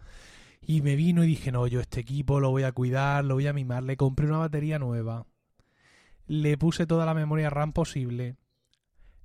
y 0.62 0.82
me 0.82 0.96
vino 0.96 1.24
y 1.24 1.28
dije, 1.28 1.52
no, 1.52 1.66
yo 1.66 1.80
este 1.80 2.00
equipo 2.02 2.40
lo 2.40 2.52
voy 2.52 2.64
a 2.64 2.72
cuidar, 2.72 3.26
lo 3.26 3.34
voy 3.36 3.48
a 3.48 3.54
mimar. 3.54 3.84
Le 3.84 3.98
compré 3.98 4.28
una 4.28 4.38
batería 4.38 4.78
nueva, 4.78 5.26
le 6.28 6.58
puse 6.58 6.86
toda 6.86 7.06
la 7.06 7.14
memoria 7.14 7.50
RAM 7.50 7.74
posible, 7.74 8.38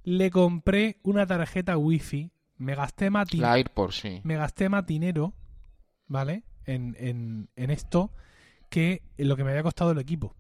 le 0.02 0.30
compré 0.30 0.98
una 1.02 1.26
tarjeta 1.26 1.76
Wi-Fi, 1.76 2.32
me 2.58 2.74
gasté 2.74 3.10
AirPod, 3.44 3.90
sí. 3.90 4.20
me 4.24 4.36
gasté 4.36 4.68
más 4.68 4.86
dinero, 4.86 5.34
¿vale? 6.06 6.44
En, 6.64 6.96
en, 6.98 7.48
en 7.54 7.70
esto 7.70 8.12
lo 9.16 9.36
que 9.36 9.44
me 9.44 9.50
había 9.50 9.62
costado 9.62 9.92
el 9.92 9.98
equipo. 9.98 10.34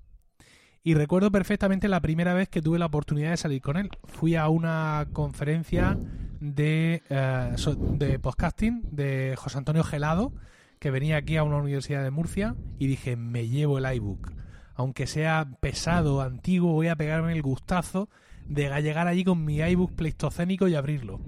Y 0.82 0.94
recuerdo 0.94 1.32
perfectamente 1.32 1.88
la 1.88 2.00
primera 2.00 2.32
vez 2.32 2.48
que 2.48 2.62
tuve 2.62 2.78
la 2.78 2.86
oportunidad 2.86 3.30
de 3.30 3.36
salir 3.36 3.60
con 3.60 3.76
él. 3.76 3.90
Fui 4.04 4.36
a 4.36 4.48
una 4.48 5.08
conferencia 5.12 5.98
de, 6.40 7.02
eh, 7.08 7.56
de 7.94 8.18
podcasting 8.20 8.82
de 8.92 9.34
José 9.36 9.58
Antonio 9.58 9.82
Gelado, 9.82 10.32
que 10.78 10.92
venía 10.92 11.16
aquí 11.16 11.36
a 11.36 11.42
una 11.42 11.56
universidad 11.56 12.04
de 12.04 12.12
Murcia, 12.12 12.54
y 12.78 12.86
dije, 12.86 13.16
me 13.16 13.48
llevo 13.48 13.78
el 13.78 13.96
iBook. 13.96 14.32
Aunque 14.74 15.08
sea 15.08 15.48
pesado, 15.60 16.20
antiguo, 16.20 16.72
voy 16.72 16.88
a 16.88 16.96
pegarme 16.96 17.32
el 17.32 17.42
gustazo 17.42 18.08
de 18.46 18.70
llegar 18.80 19.08
allí 19.08 19.24
con 19.24 19.44
mi 19.44 19.58
iBook 19.58 19.94
pleistocénico 19.96 20.68
y 20.68 20.76
abrirlo. 20.76 21.20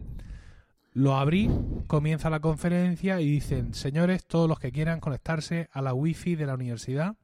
Lo 0.99 1.15
abrí, 1.15 1.49
comienza 1.87 2.29
la 2.29 2.41
conferencia 2.41 3.21
y 3.21 3.31
dicen, 3.31 3.73
señores, 3.73 4.27
todos 4.27 4.49
los 4.49 4.59
que 4.59 4.73
quieran 4.73 4.99
conectarse 4.99 5.69
a 5.71 5.81
la 5.81 5.95
wifi 5.95 6.35
de 6.35 6.45
la 6.45 6.55
universidad, 6.55 7.15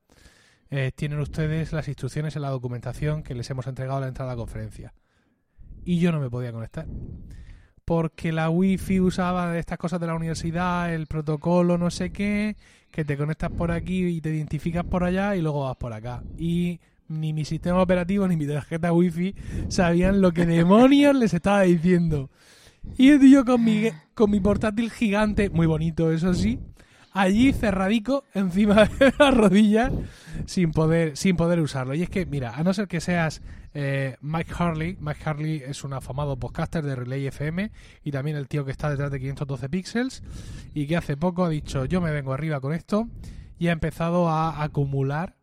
eh, 0.71 0.93
tienen 0.95 1.19
ustedes 1.19 1.73
las 1.73 1.89
instrucciones 1.89 2.37
en 2.37 2.43
la 2.43 2.51
documentación 2.51 3.25
que 3.25 3.35
les 3.35 3.51
hemos 3.51 3.67
entregado 3.67 3.99
a 3.99 4.03
la 4.03 4.07
entrada 4.07 4.31
a 4.31 4.35
la 4.35 4.39
conferencia. 4.39 4.95
Y 5.85 5.99
yo 5.99 6.13
no 6.13 6.21
me 6.21 6.31
podía 6.31 6.53
conectar. 6.53 6.87
Porque 7.85 8.31
la 8.31 8.49
wifi 8.49 9.01
usaba 9.01 9.59
estas 9.59 9.77
cosas 9.77 9.99
de 9.99 10.07
la 10.07 10.15
universidad, 10.15 10.95
el 10.95 11.09
protocolo 11.09 11.77
no 11.77 11.91
sé 11.91 12.13
qué, 12.13 12.57
que 12.93 13.05
te 13.05 13.17
conectas 13.17 13.51
por 13.51 13.73
aquí 13.73 14.07
y 14.07 14.21
te 14.21 14.33
identificas 14.33 14.85
por 14.85 15.03
allá 15.03 15.35
y 15.35 15.43
luego 15.43 15.65
vas 15.65 15.77
por 15.79 15.93
acá. 15.93 16.23
Y 16.39 16.79
ni 17.09 17.33
mi 17.33 17.45
sistema 17.45 17.83
operativo 17.83 18.29
ni 18.29 18.37
mi 18.37 18.47
tarjeta 18.47 18.93
wifi 18.93 19.35
sabían 19.67 20.21
lo 20.21 20.31
que 20.31 20.47
demonios 20.47 21.17
les 21.17 21.35
estaba 21.35 21.63
diciendo. 21.63 22.31
Y 22.97 23.31
yo 23.31 23.45
con 23.45 23.65
mi, 23.65 23.91
con 24.15 24.31
mi 24.31 24.41
portátil 24.41 24.91
gigante, 24.91 25.51
muy 25.51 25.67
bonito 25.67 26.13
eso 26.13 26.33
sí, 26.35 26.61
allí 27.13 27.53
cerradico 27.53 28.25
encima 28.35 28.85
de 28.85 29.13
las 29.19 29.35
rodillas 29.35 29.93
sin 30.47 30.73
poder, 30.73 31.17
sin 31.17 31.37
poder 31.37 31.61
usarlo. 31.61 31.95
Y 31.95 32.03
es 32.03 32.11
que, 32.11 32.27
mira, 32.27 32.55
a 32.55 32.63
no 32.63 32.75
ser 32.75 32.89
que 32.89 33.01
seas 33.01 33.43
eh, 33.73 34.17
Mike 34.21 34.53
Harley, 34.57 34.97
Mike 35.01 35.21
Harley 35.25 35.63
es 35.67 35.83
un 35.85 35.93
afamado 35.93 36.39
podcaster 36.39 36.85
de 36.85 36.95
Relay 36.95 37.27
FM 37.27 37.73
y 38.05 38.11
también 38.13 38.37
el 38.37 38.49
tío 38.49 38.65
que 38.65 38.71
está 38.71 38.91
detrás 38.91 39.11
de 39.11 39.19
512 39.19 39.69
Pixels 39.69 40.23
y 40.75 40.87
que 40.87 40.97
hace 40.97 41.17
poco 41.17 41.45
ha 41.45 41.49
dicho 41.49 41.85
yo 41.85 42.01
me 42.01 42.13
vengo 42.13 42.33
arriba 42.33 42.61
con 42.61 42.73
esto 42.73 43.09
y 43.59 43.69
ha 43.69 43.73
empezado 43.73 44.29
a 44.29 44.63
acumular 44.63 45.37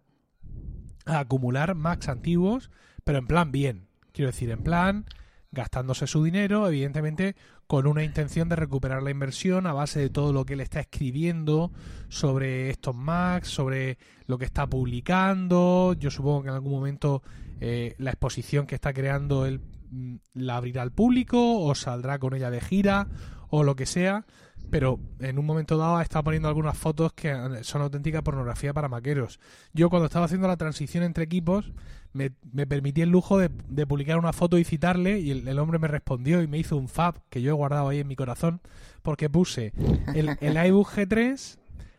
a 1.05 1.19
acumular 1.19 1.75
Macs 1.75 2.09
antiguos, 2.09 2.69
pero 3.03 3.17
en 3.17 3.27
plan 3.27 3.51
bien. 3.51 3.87
Quiero 4.13 4.31
decir, 4.31 4.51
en 4.51 4.63
plan 4.63 5.05
gastándose 5.51 6.07
su 6.07 6.23
dinero, 6.23 6.67
evidentemente 6.67 7.35
con 7.67 7.87
una 7.87 8.03
intención 8.03 8.49
de 8.49 8.55
recuperar 8.55 9.03
la 9.03 9.11
inversión 9.11 9.67
a 9.67 9.73
base 9.73 9.99
de 9.99 10.09
todo 10.09 10.33
lo 10.33 10.45
que 10.45 10.53
él 10.53 10.61
está 10.61 10.79
escribiendo 10.79 11.71
sobre 12.09 12.69
estos 12.69 12.95
Macs, 12.95 13.49
sobre 13.49 13.97
lo 14.27 14.37
que 14.37 14.45
está 14.45 14.67
publicando. 14.67 15.93
Yo 15.99 16.11
supongo 16.11 16.43
que 16.43 16.49
en 16.49 16.55
algún 16.55 16.73
momento 16.73 17.21
eh, 17.59 17.95
la 17.97 18.11
exposición 18.11 18.65
que 18.65 18.75
está 18.75 18.93
creando 18.93 19.45
él 19.45 19.61
mm, 19.91 20.15
la 20.33 20.57
abrirá 20.57 20.81
al 20.81 20.91
público 20.91 21.59
o 21.59 21.75
saldrá 21.75 22.19
con 22.19 22.33
ella 22.33 22.49
de 22.49 22.61
gira 22.61 23.07
o 23.49 23.63
lo 23.63 23.75
que 23.75 23.85
sea. 23.85 24.25
Pero 24.71 24.99
en 25.19 25.37
un 25.37 25.45
momento 25.45 25.77
dado 25.77 25.97
ha 25.97 26.01
estado 26.01 26.23
poniendo 26.23 26.47
algunas 26.47 26.77
fotos 26.77 27.13
que 27.13 27.35
son 27.61 27.81
auténtica 27.81 28.23
pornografía 28.23 28.73
para 28.73 28.87
maqueros. 28.87 29.39
Yo 29.73 29.89
cuando 29.89 30.07
estaba 30.07 30.25
haciendo 30.25 30.47
la 30.47 30.57
transición 30.57 31.03
entre 31.03 31.25
equipos 31.25 31.73
me, 32.13 32.31
me 32.51 32.65
permití 32.65 33.01
el 33.01 33.09
lujo 33.09 33.37
de, 33.37 33.49
de 33.69 33.85
publicar 33.85 34.17
una 34.17 34.33
foto 34.33 34.57
y 34.57 34.63
citarle 34.63 35.19
y 35.19 35.31
el, 35.31 35.47
el 35.47 35.59
hombre 35.59 35.77
me 35.77 35.87
respondió 35.87 36.41
y 36.41 36.47
me 36.47 36.57
hizo 36.57 36.77
un 36.77 36.87
fab 36.87 37.15
que 37.29 37.41
yo 37.41 37.51
he 37.51 37.53
guardado 37.53 37.89
ahí 37.89 37.99
en 37.99 38.07
mi 38.07 38.15
corazón 38.15 38.61
porque 39.01 39.29
puse 39.29 39.73
el, 40.15 40.37
el 40.39 40.65
iBook 40.67 40.89
G3, 40.89 41.57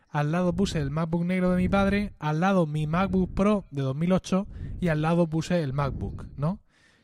al 0.09 0.31
lado 0.31 0.53
puse 0.53 0.79
el 0.79 0.91
MacBook 0.91 1.25
negro 1.25 1.51
de 1.51 1.57
mi 1.57 1.69
padre, 1.69 2.13
al 2.19 2.39
lado 2.39 2.67
mi 2.67 2.87
MacBook 2.87 3.33
Pro 3.33 3.65
de 3.71 3.81
2008 3.81 4.47
y 4.81 4.87
al 4.89 5.01
lado 5.01 5.27
puse 5.27 5.61
el 5.61 5.73
MacBook, 5.73 6.27
¿no? 6.37 6.59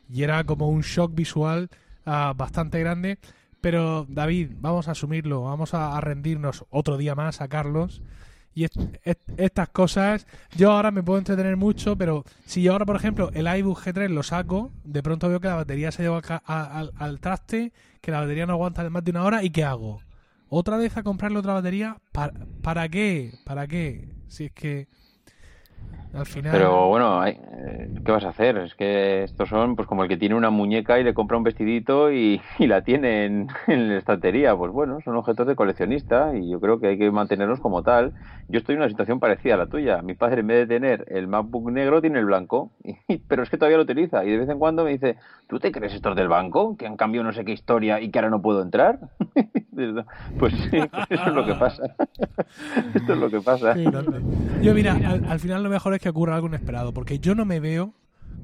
Y 0.07 0.23
era 0.23 0.43
como 0.43 0.69
un 0.69 0.81
shock 0.81 1.13
visual 1.13 1.69
ah, 2.05 2.33
bastante 2.35 2.79
grande. 2.79 3.19
Pero 3.61 4.05
David, 4.09 4.51
vamos 4.59 4.87
a 4.87 4.91
asumirlo, 4.91 5.43
vamos 5.43 5.73
a, 5.73 5.99
rendirnos 6.01 6.65
otro 6.69 6.97
día 6.97 7.15
más 7.15 7.41
a 7.41 7.47
Carlos. 7.47 8.01
Y 8.55 8.63
est- 8.63 8.77
est- 9.03 9.29
estas 9.37 9.69
cosas, 9.69 10.25
yo 10.55 10.71
ahora 10.71 10.91
me 10.91 11.03
puedo 11.03 11.19
entretener 11.19 11.55
mucho, 11.55 11.95
pero 11.97 12.23
si 12.45 12.61
yo 12.63 12.71
ahora, 12.73 12.85
por 12.85 12.95
ejemplo, 12.95 13.29
el 13.33 13.47
iBook 13.59 13.79
G3 13.83 14.09
lo 14.09 14.23
saco, 14.23 14.71
de 14.83 15.03
pronto 15.03 15.29
veo 15.29 15.39
que 15.39 15.47
la 15.47 15.55
batería 15.55 15.91
se 15.91 16.03
lleva 16.03 16.19
al, 16.45 16.91
al 16.97 17.19
traste, 17.19 17.71
que 18.01 18.11
la 18.11 18.21
batería 18.21 18.45
no 18.45 18.53
aguanta 18.53 18.89
más 18.89 19.03
de 19.03 19.11
una 19.11 19.23
hora, 19.23 19.43
¿y 19.43 19.49
qué 19.51 19.63
hago? 19.63 20.01
¿Otra 20.47 20.77
vez 20.77 20.97
a 20.97 21.03
comprarle 21.03 21.37
otra 21.39 21.53
batería? 21.53 21.97
¿Para, 22.11 22.33
para 22.61 22.89
qué? 22.89 23.33
¿Para 23.45 23.67
qué? 23.67 24.09
Si 24.27 24.45
es 24.45 24.51
que 24.51 24.87
Pero 26.51 26.87
bueno, 26.87 27.25
eh, 27.25 27.37
¿qué 28.03 28.11
vas 28.11 28.25
a 28.25 28.29
hacer? 28.29 28.57
Es 28.57 28.73
que 28.73 29.23
estos 29.23 29.47
son 29.47 29.75
pues 29.75 29.87
como 29.87 30.03
el 30.03 30.09
que 30.09 30.17
tiene 30.17 30.33
una 30.33 30.49
muñeca 30.49 30.99
y 30.99 31.03
le 31.03 31.13
compra 31.13 31.37
un 31.37 31.43
vestidito 31.43 32.11
y, 32.11 32.41
y 32.59 32.67
la 32.67 32.81
tiene 32.83 33.25
en, 33.25 33.47
en 33.67 33.89
la 33.89 33.97
estantería. 33.97 34.55
Pues 34.55 34.71
bueno, 34.71 34.99
son 35.01 35.15
objetos 35.15 35.45
de 35.45 35.55
coleccionista 35.55 36.35
y 36.35 36.49
yo 36.49 36.59
creo 36.59 36.79
que 36.79 36.87
hay 36.87 36.97
que 36.97 37.11
mantenerlos 37.11 37.59
como 37.59 37.83
tal. 37.83 38.13
Yo 38.47 38.57
estoy 38.57 38.73
en 38.73 38.81
una 38.81 38.89
situación 38.89 39.19
parecida 39.19 39.53
a 39.53 39.57
la 39.57 39.67
tuya. 39.67 40.01
Mi 40.01 40.15
padre 40.15 40.41
en 40.41 40.47
vez 40.47 40.67
de 40.67 40.75
tener 40.75 41.05
el 41.09 41.27
MacBook 41.27 41.71
negro 41.71 42.01
tiene 42.01 42.19
el 42.19 42.25
blanco, 42.25 42.71
pero 43.27 43.43
es 43.43 43.49
que 43.49 43.57
todavía 43.57 43.77
lo 43.77 43.83
utiliza 43.83 44.25
y 44.25 44.31
de 44.31 44.37
vez 44.37 44.49
en 44.49 44.57
cuando 44.57 44.83
me 44.83 44.91
dice, 44.91 45.17
¿tú 45.47 45.59
te 45.59 45.71
crees 45.71 45.93
estos 45.93 46.15
del 46.15 46.27
banco? 46.27 46.75
Que 46.75 46.87
han 46.87 46.97
cambiado 46.97 47.25
no 47.25 47.33
sé 47.33 47.45
qué 47.45 47.51
historia 47.51 48.01
y 48.01 48.09
que 48.09 48.17
ahora 48.17 48.31
no 48.31 48.41
puedo 48.41 48.63
entrar. 48.63 48.99
pues 50.37 50.53
sí, 50.53 50.69
pues 50.91 51.05
eso 51.09 51.23
es 51.27 51.33
lo 51.33 51.45
que 51.45 51.55
pasa. 51.55 51.83
Esto 52.93 53.13
es 53.13 53.19
lo 53.19 53.29
que 53.29 53.41
pasa. 53.41 53.73
Yo, 54.61 54.73
mira, 54.73 54.93
al, 54.93 55.25
al 55.25 55.39
final 55.39 55.63
lo 55.63 55.69
mejor 55.69 55.93
es 55.93 56.01
que 56.01 56.09
ocurra 56.09 56.35
algo 56.35 56.47
inesperado, 56.47 56.93
porque 56.93 57.19
yo 57.19 57.35
no 57.35 57.45
me 57.45 57.59
veo 57.59 57.93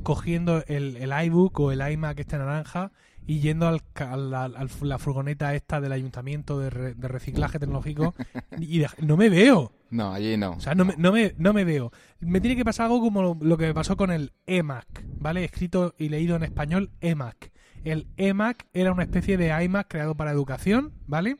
cogiendo 0.03 0.63
el, 0.67 0.97
el 0.97 1.11
iBook 1.27 1.59
o 1.59 1.71
el 1.71 1.81
iMac 1.91 2.19
este 2.19 2.37
naranja 2.37 2.91
y 3.27 3.39
yendo 3.39 3.67
al, 3.67 3.81
ca- 3.93 4.13
al- 4.13 4.33
al- 4.35 4.55
al- 4.55 4.69
la 4.81 4.99
furgoneta 4.99 5.55
esta 5.55 5.81
del 5.81 5.91
ayuntamiento 5.91 6.59
de, 6.59 6.69
re- 6.69 6.93
de 6.93 7.07
reciclaje 7.07 7.57
tecnológico 7.57 8.13
y 8.59 8.79
de- 8.79 8.89
no 8.99 9.17
me 9.17 9.29
veo. 9.29 9.71
No, 9.89 10.11
allí 10.13 10.37
no. 10.37 10.51
O 10.51 10.59
sea, 10.59 10.75
no, 10.75 10.85
me, 10.85 10.93
no, 10.97 11.11
me, 11.11 11.33
no 11.37 11.53
me 11.53 11.63
veo. 11.63 11.91
Me 12.19 12.39
tiene 12.41 12.55
que 12.55 12.65
pasar 12.65 12.85
algo 12.87 12.99
como 13.01 13.21
lo, 13.21 13.37
lo 13.41 13.57
que 13.57 13.65
me 13.67 13.73
pasó 13.73 13.95
con 13.97 14.11
el 14.11 14.31
EMAC, 14.45 14.85
¿vale? 15.19 15.43
Escrito 15.43 15.95
y 15.97 16.09
leído 16.09 16.35
en 16.35 16.43
español 16.43 16.91
EMAC. 17.01 17.51
El 17.85 18.07
EMAC 18.17 18.65
era 18.73 18.91
una 18.91 19.03
especie 19.03 19.37
de 19.37 19.63
iMac 19.63 19.87
creado 19.87 20.15
para 20.15 20.31
educación, 20.31 20.91
¿vale? 21.07 21.37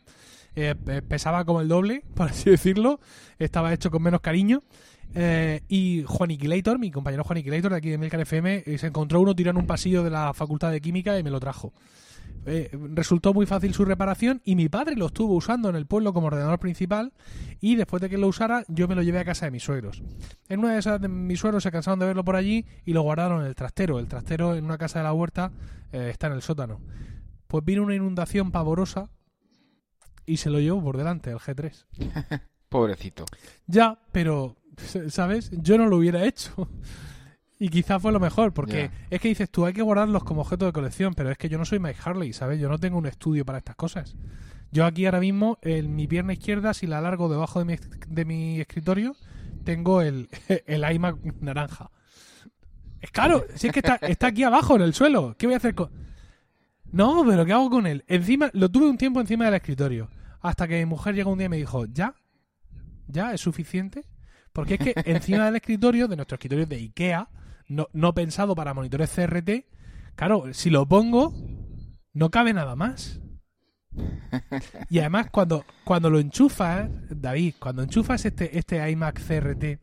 Eh, 0.56 0.74
pe- 0.76 1.02
pesaba 1.02 1.44
como 1.44 1.60
el 1.60 1.68
doble, 1.68 2.04
por 2.16 2.30
así 2.30 2.50
decirlo. 2.50 3.00
Estaba 3.40 3.74
hecho 3.74 3.92
con 3.92 4.02
menos 4.02 4.22
cariño. 4.22 4.64
Eh, 5.14 5.62
y 5.68 6.04
Juaniquilator, 6.08 6.78
mi 6.80 6.92
compañero 6.92 7.24
Juaniquilator 7.24 7.72
de 7.72 7.78
aquí 7.78 7.90
de 7.90 7.98
Milcar 7.98 8.20
FM, 8.22 8.64
eh, 8.66 8.78
se 8.78 8.88
encontró 8.88 9.22
uno 9.22 9.36
tirado 9.36 9.58
en 9.58 9.62
un 9.64 9.68
pasillo 9.68 10.04
de 10.04 10.10
la 10.10 10.34
Facultad 10.34 10.72
de 10.72 10.82
Química 10.82 11.18
y 11.20 11.24
me 11.24 11.30
lo 11.30 11.40
trajo. 11.40 11.74
Resultó 12.94 13.34
muy 13.34 13.48
fácil 13.48 13.74
su 13.74 13.86
reparación 13.86 14.40
y 14.46 14.56
mi 14.56 14.70
padre 14.70 14.96
lo 14.96 15.08
estuvo 15.08 15.34
usando 15.34 15.68
en 15.70 15.76
el 15.76 15.88
pueblo 15.88 16.14
como 16.14 16.28
ordenador 16.28 16.60
principal 16.60 17.12
y 17.60 17.76
después 17.76 18.02
de 18.04 18.10
que 18.10 18.20
lo 18.20 18.28
usara 18.28 18.64
yo 18.68 18.88
me 18.88 18.94
lo 18.94 19.02
llevé 19.02 19.18
a 19.18 19.26
casa 19.26 19.46
de 19.46 19.52
mis 19.52 19.64
suegros. 19.64 20.04
En 20.48 20.60
una 20.60 20.74
de 20.74 20.80
esas 20.80 21.02
de 21.02 21.08
mis 21.08 21.40
suegros 21.40 21.64
se 21.64 21.72
cansaron 21.72 21.98
de 21.98 22.06
verlo 22.06 22.24
por 22.24 22.36
allí 22.36 22.64
y 22.86 22.94
lo 22.94 23.02
guardaron 23.02 23.42
en 23.42 23.48
el 23.48 23.56
trastero. 23.56 23.98
El 23.98 24.08
trastero 24.08 24.56
en 24.56 24.64
una 24.66 24.78
casa 24.78 25.00
de 25.00 25.04
la 25.06 25.14
huerta 25.14 25.52
eh, 25.96 26.10
está 26.10 26.28
en 26.28 26.34
el 26.34 26.42
sótano. 26.42 26.82
Pues 27.48 27.64
vino 27.64 27.84
una 27.84 27.96
inundación 27.96 28.52
pavorosa 28.52 29.10
y 30.26 30.38
se 30.38 30.50
lo 30.50 30.60
llevó 30.60 30.84
por 30.84 30.98
delante 30.98 31.32
el 31.32 31.38
G3. 31.38 31.86
Pobrecito. 32.70 33.26
Ya, 33.68 34.00
pero, 34.12 34.58
¿sabes? 35.10 35.52
Yo 35.52 35.78
no 35.78 35.88
lo 35.88 35.98
hubiera 35.98 36.26
hecho. 36.26 36.70
Y 37.58 37.70
quizás 37.70 38.02
fue 38.02 38.12
lo 38.12 38.20
mejor, 38.20 38.54
porque 38.54 38.92
es 39.10 39.22
que 39.22 39.30
dices 39.30 39.50
tú, 39.50 39.66
hay 39.66 39.72
que 39.72 39.82
guardarlos 39.82 40.26
como 40.26 40.42
objeto 40.42 40.66
de 40.66 40.74
colección, 40.74 41.14
pero 41.14 41.32
es 41.32 41.38
que 41.38 41.48
yo 41.48 41.58
no 41.58 41.64
soy 41.64 41.80
Mike 41.80 42.00
Harley, 42.04 42.34
¿sabes? 42.34 42.60
Yo 42.60 42.68
no 42.68 42.78
tengo 42.80 42.98
un 42.98 43.06
estudio 43.06 43.46
para 43.46 43.60
estas 43.60 43.78
cosas. 43.78 44.18
Yo 44.74 44.86
aquí 44.86 45.06
ahora 45.06 45.22
mismo, 45.22 45.58
en 45.62 45.96
mi 45.96 46.06
pierna 46.06 46.34
izquierda, 46.34 46.74
si 46.74 46.86
la 46.86 47.00
largo 47.00 47.30
debajo 47.30 47.60
de 47.60 47.66
mi, 47.66 47.76
de 48.10 48.26
mi 48.26 48.60
escritorio, 48.60 49.16
tengo 49.64 50.02
el, 50.02 50.28
el 50.68 50.96
iMac 50.96 51.18
naranja. 51.40 51.92
Es 53.06 53.12
claro, 53.12 53.46
si 53.56 53.68
es 53.68 53.74
que 53.74 53.80
está, 53.80 53.96
está 53.98 54.28
aquí 54.28 54.44
abajo 54.44 54.76
en 54.76 54.82
el 54.82 54.94
suelo. 54.96 55.36
¿Qué 55.38 55.46
voy 55.46 55.54
a 55.54 55.58
hacer 55.58 55.76
con...? 55.76 55.92
No, 56.92 57.24
pero 57.24 57.46
¿qué 57.46 57.54
hago 57.54 57.70
con 57.70 57.86
él? 57.86 58.04
Encima, 58.08 58.50
lo 58.54 58.70
tuve 58.70 58.90
un 58.90 58.98
tiempo 58.98 59.22
encima 59.22 59.46
del 59.46 59.54
escritorio. 59.54 60.10
Hasta 60.42 60.68
que 60.68 60.80
mi 60.80 60.86
mujer 60.86 61.14
llegó 61.14 61.32
un 61.32 61.38
día 61.38 61.46
y 61.46 61.50
me 61.50 61.58
dijo, 61.58 61.86
¿ya? 61.86 62.16
¿Ya? 63.08 63.32
¿Es 63.34 63.42
suficiente? 63.42 64.06
Porque 64.52 64.76
es 64.76 64.80
que 64.80 64.94
encima 65.06 65.46
del 65.46 65.58
escritorio, 65.58 66.08
de 66.08 66.16
nuestro 66.16 66.36
escritorio 66.36 66.66
de 66.66 66.78
IKEA, 66.78 67.30
no, 67.68 67.88
no 67.94 68.16
pensado 68.16 68.56
para 68.56 68.74
monitores 68.74 69.12
CRT, 69.12 69.66
claro, 70.16 70.52
si 70.54 70.72
lo 70.72 70.88
pongo, 70.88 71.36
no 72.14 72.32
cabe 72.32 72.54
nada 72.54 72.76
más. 72.76 73.22
Y 74.90 75.00
además, 75.00 75.28
cuando, 75.32 75.64
cuando 75.84 76.10
lo 76.10 76.20
enchufas, 76.20 76.90
David, 77.10 77.56
cuando 77.60 77.84
enchufas 77.84 78.26
este, 78.26 78.58
este 78.58 78.90
iMac 78.90 79.22
CRT, 79.22 79.80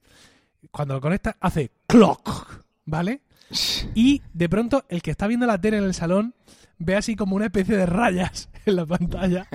cuando 0.70 0.94
lo 0.94 1.00
conectas, 1.00 1.36
hace 1.40 1.70
clock, 1.86 2.61
¿vale? 2.84 3.22
Y 3.94 4.22
de 4.32 4.48
pronto, 4.48 4.86
el 4.88 5.02
que 5.02 5.10
está 5.10 5.26
viendo 5.26 5.46
la 5.46 5.60
tele 5.60 5.76
en 5.76 5.84
el 5.84 5.92
salón 5.92 6.34
ve 6.78 6.96
así 6.96 7.16
como 7.16 7.36
una 7.36 7.46
especie 7.46 7.76
de 7.76 7.86
rayas 7.86 8.48
en 8.66 8.76
la 8.76 8.86
pantalla 8.86 9.46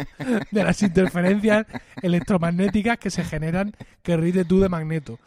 de 0.52 0.64
las 0.64 0.82
interferencias 0.84 1.66
electromagnéticas 2.02 2.98
que 2.98 3.10
se 3.10 3.24
generan 3.24 3.74
que 4.04 4.18
rite 4.18 4.46
tú 4.46 4.60
de 4.60 4.70
magneto. 4.70 5.20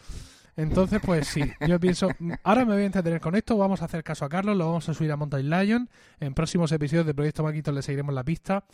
Entonces, 0.56 1.00
pues 1.02 1.26
sí, 1.26 1.42
yo 1.66 1.80
pienso, 1.80 2.10
ahora 2.42 2.64
me 2.64 2.74
voy 2.74 2.82
a 2.82 2.86
entretener 2.86 3.20
con 3.20 3.34
esto, 3.34 3.56
vamos 3.56 3.80
a 3.80 3.86
hacer 3.86 4.02
caso 4.04 4.24
a 4.24 4.28
Carlos, 4.28 4.56
lo 4.56 4.66
vamos 4.66 4.88
a 4.88 4.94
subir 4.94 5.10
a 5.10 5.16
Mountain 5.16 5.48
Lion, 5.48 5.88
en 6.18 6.34
próximos 6.34 6.70
episodios 6.72 7.06
de 7.06 7.14
Proyecto 7.14 7.42
Maquito 7.42 7.72
le 7.72 7.80
seguiremos 7.80 8.14
la 8.14 8.24
pista, 8.24 8.64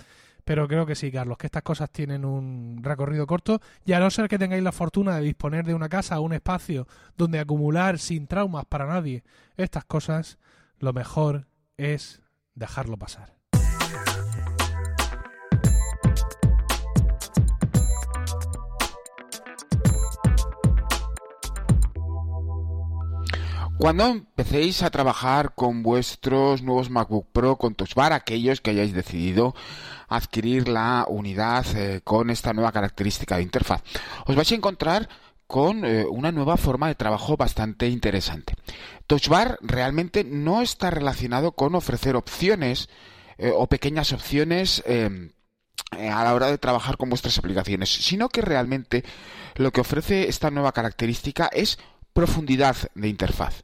pero 0.46 0.68
creo 0.68 0.86
que 0.86 0.94
sí, 0.94 1.10
Carlos, 1.10 1.38
que 1.38 1.48
estas 1.48 1.64
cosas 1.64 1.90
tienen 1.90 2.24
un 2.24 2.78
recorrido 2.80 3.26
corto 3.26 3.60
y 3.84 3.94
a 3.94 3.98
no 3.98 4.10
ser 4.10 4.28
que 4.28 4.38
tengáis 4.38 4.62
la 4.62 4.70
fortuna 4.70 5.16
de 5.16 5.22
disponer 5.22 5.66
de 5.66 5.74
una 5.74 5.88
casa 5.88 6.20
o 6.20 6.22
un 6.22 6.32
espacio 6.32 6.86
donde 7.16 7.40
acumular 7.40 7.98
sin 7.98 8.28
traumas 8.28 8.64
para 8.64 8.86
nadie 8.86 9.24
estas 9.56 9.84
cosas, 9.84 10.38
lo 10.78 10.92
mejor 10.92 11.48
es 11.76 12.22
dejarlo 12.54 12.96
pasar. 12.96 13.34
Cuando 23.78 24.06
empecéis 24.06 24.82
a 24.82 24.90
trabajar 24.90 25.54
con 25.54 25.82
vuestros 25.82 26.62
nuevos 26.62 26.88
MacBook 26.88 27.28
Pro 27.32 27.56
con 27.56 27.74
Touch 27.74 27.94
Bar, 27.94 28.12
aquellos 28.12 28.60
que 28.60 28.70
hayáis 28.70 28.94
decidido 28.94 29.54
adquirir 30.08 30.68
la 30.68 31.04
unidad 31.08 31.66
eh, 31.76 32.00
con 32.02 32.30
esta 32.30 32.52
nueva 32.52 32.72
característica 32.72 33.36
de 33.36 33.42
interfaz, 33.42 33.82
os 34.26 34.34
vais 34.34 34.50
a 34.50 34.54
encontrar 34.54 35.08
con 35.46 35.84
eh, 35.84 36.04
una 36.04 36.32
nueva 36.32 36.56
forma 36.56 36.88
de 36.88 36.94
trabajo 36.94 37.36
bastante 37.36 37.88
interesante. 37.88 38.54
Touch 39.06 39.28
Bar 39.28 39.58
realmente 39.60 40.24
no 40.24 40.62
está 40.62 40.90
relacionado 40.90 41.52
con 41.52 41.74
ofrecer 41.74 42.16
opciones 42.16 42.88
eh, 43.38 43.52
o 43.54 43.66
pequeñas 43.66 44.12
opciones 44.12 44.82
eh, 44.86 45.30
a 45.92 46.24
la 46.24 46.34
hora 46.34 46.46
de 46.46 46.58
trabajar 46.58 46.96
con 46.96 47.10
vuestras 47.10 47.38
aplicaciones, 47.38 47.90
sino 47.90 48.28
que 48.28 48.40
realmente 48.40 49.04
lo 49.54 49.70
que 49.70 49.82
ofrece 49.82 50.28
esta 50.28 50.50
nueva 50.50 50.72
característica 50.72 51.48
es 51.52 51.78
profundidad 52.16 52.76
de 52.94 53.08
interfaz. 53.08 53.62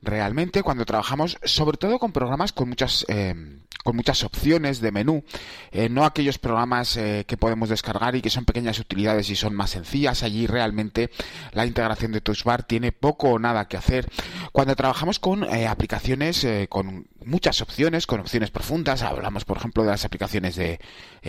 Realmente 0.00 0.62
cuando 0.62 0.86
trabajamos 0.86 1.38
sobre 1.42 1.76
todo 1.76 1.98
con 1.98 2.12
programas 2.12 2.52
con 2.52 2.68
muchas 2.68 3.04
eh, 3.08 3.34
con 3.82 3.96
muchas 3.96 4.22
opciones 4.24 4.80
de 4.80 4.92
menú, 4.92 5.24
eh, 5.72 5.88
no 5.88 6.04
aquellos 6.04 6.38
programas 6.38 6.96
eh, 6.96 7.24
que 7.26 7.38
podemos 7.38 7.70
descargar 7.70 8.14
y 8.14 8.20
que 8.20 8.28
son 8.30 8.44
pequeñas 8.44 8.78
utilidades 8.78 9.28
y 9.30 9.36
son 9.36 9.54
más 9.54 9.70
sencillas, 9.70 10.22
allí 10.22 10.46
realmente 10.46 11.10
la 11.52 11.66
integración 11.66 12.12
de 12.12 12.20
Touch 12.20 12.44
Bar 12.44 12.62
tiene 12.62 12.92
poco 12.92 13.30
o 13.30 13.38
nada 13.38 13.66
que 13.68 13.78
hacer. 13.78 14.06
Cuando 14.52 14.76
trabajamos 14.76 15.18
con 15.18 15.44
aplicaciones 15.44 16.46
con 16.68 17.08
muchas 17.24 17.60
opciones, 17.62 18.06
con 18.06 18.20
opciones 18.20 18.50
profundas, 18.50 19.02
hablamos 19.02 19.44
por 19.44 19.56
ejemplo 19.56 19.82
de 19.82 19.90
las 19.90 20.04
aplicaciones 20.04 20.56
de 20.56 20.78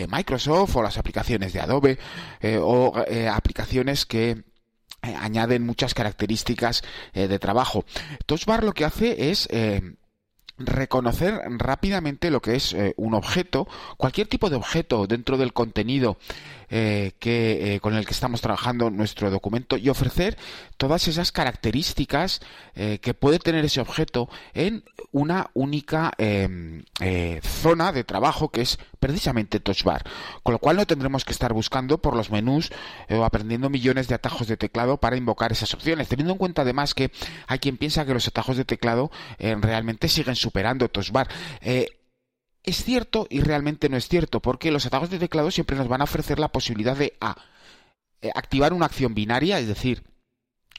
Microsoft 0.08 0.76
o 0.76 0.82
las 0.82 0.98
aplicaciones 0.98 1.54
de 1.54 1.60
Adobe 1.60 1.98
o 2.60 2.94
aplicaciones 3.30 4.04
que 4.04 4.51
añaden 5.02 5.66
muchas 5.66 5.94
características 5.94 6.82
eh, 7.12 7.28
de 7.28 7.38
trabajo. 7.38 7.84
Touch 8.26 8.46
Bar 8.46 8.64
lo 8.64 8.72
que 8.72 8.84
hace 8.84 9.30
es 9.30 9.48
eh, 9.50 9.96
reconocer 10.58 11.40
rápidamente 11.58 12.30
lo 12.30 12.40
que 12.40 12.56
es 12.56 12.72
eh, 12.72 12.94
un 12.96 13.14
objeto, 13.14 13.66
cualquier 13.96 14.28
tipo 14.28 14.50
de 14.50 14.56
objeto 14.56 15.06
dentro 15.06 15.36
del 15.36 15.52
contenido 15.52 16.18
eh, 16.68 17.12
que, 17.18 17.74
eh, 17.74 17.80
con 17.80 17.94
el 17.94 18.06
que 18.06 18.12
estamos 18.12 18.40
trabajando 18.40 18.90
nuestro 18.90 19.30
documento 19.30 19.76
y 19.76 19.88
ofrecer 19.88 20.38
todas 20.76 21.06
esas 21.08 21.32
características 21.32 22.40
que 22.74 23.14
puede 23.14 23.38
tener 23.38 23.64
ese 23.64 23.82
objeto 23.82 24.30
en 24.54 24.82
una 25.12 25.50
única 25.52 26.10
zona 27.42 27.92
de 27.92 28.04
trabajo 28.04 28.48
que 28.48 28.62
es 28.62 28.78
precisamente 28.98 29.60
Touch 29.60 29.84
Bar. 29.84 30.04
Con 30.42 30.52
lo 30.52 30.58
cual 30.58 30.76
no 30.76 30.86
tendremos 30.86 31.24
que 31.24 31.32
estar 31.32 31.52
buscando 31.52 31.98
por 31.98 32.16
los 32.16 32.30
menús 32.30 32.72
o 33.10 33.24
aprendiendo 33.24 33.68
millones 33.68 34.08
de 34.08 34.14
atajos 34.14 34.46
de 34.48 34.56
teclado 34.56 34.96
para 34.96 35.16
invocar 35.16 35.52
esas 35.52 35.74
opciones. 35.74 36.08
Teniendo 36.08 36.32
en 36.32 36.38
cuenta 36.38 36.62
además 36.62 36.94
que 36.94 37.12
hay 37.46 37.58
quien 37.58 37.76
piensa 37.76 38.06
que 38.06 38.14
los 38.14 38.26
atajos 38.26 38.56
de 38.56 38.64
teclado 38.64 39.10
realmente 39.38 40.08
siguen 40.08 40.36
superando 40.42 40.88
Touch 40.88 41.10
Bar. 41.10 41.28
Eh, 41.60 41.86
es 42.62 42.84
cierto 42.84 43.26
y 43.30 43.40
realmente 43.40 43.88
no 43.88 43.96
es 43.96 44.08
cierto, 44.08 44.40
porque 44.40 44.70
los 44.70 44.86
atajos 44.86 45.10
de 45.10 45.18
teclado 45.18 45.50
siempre 45.50 45.76
nos 45.76 45.88
van 45.88 46.00
a 46.00 46.04
ofrecer 46.04 46.38
la 46.38 46.48
posibilidad 46.48 46.96
de 46.96 47.14
A. 47.20 47.36
eh, 48.20 48.30
activar 48.34 48.72
una 48.72 48.86
acción 48.86 49.14
binaria, 49.14 49.58
es 49.58 49.66
decir, 49.66 50.04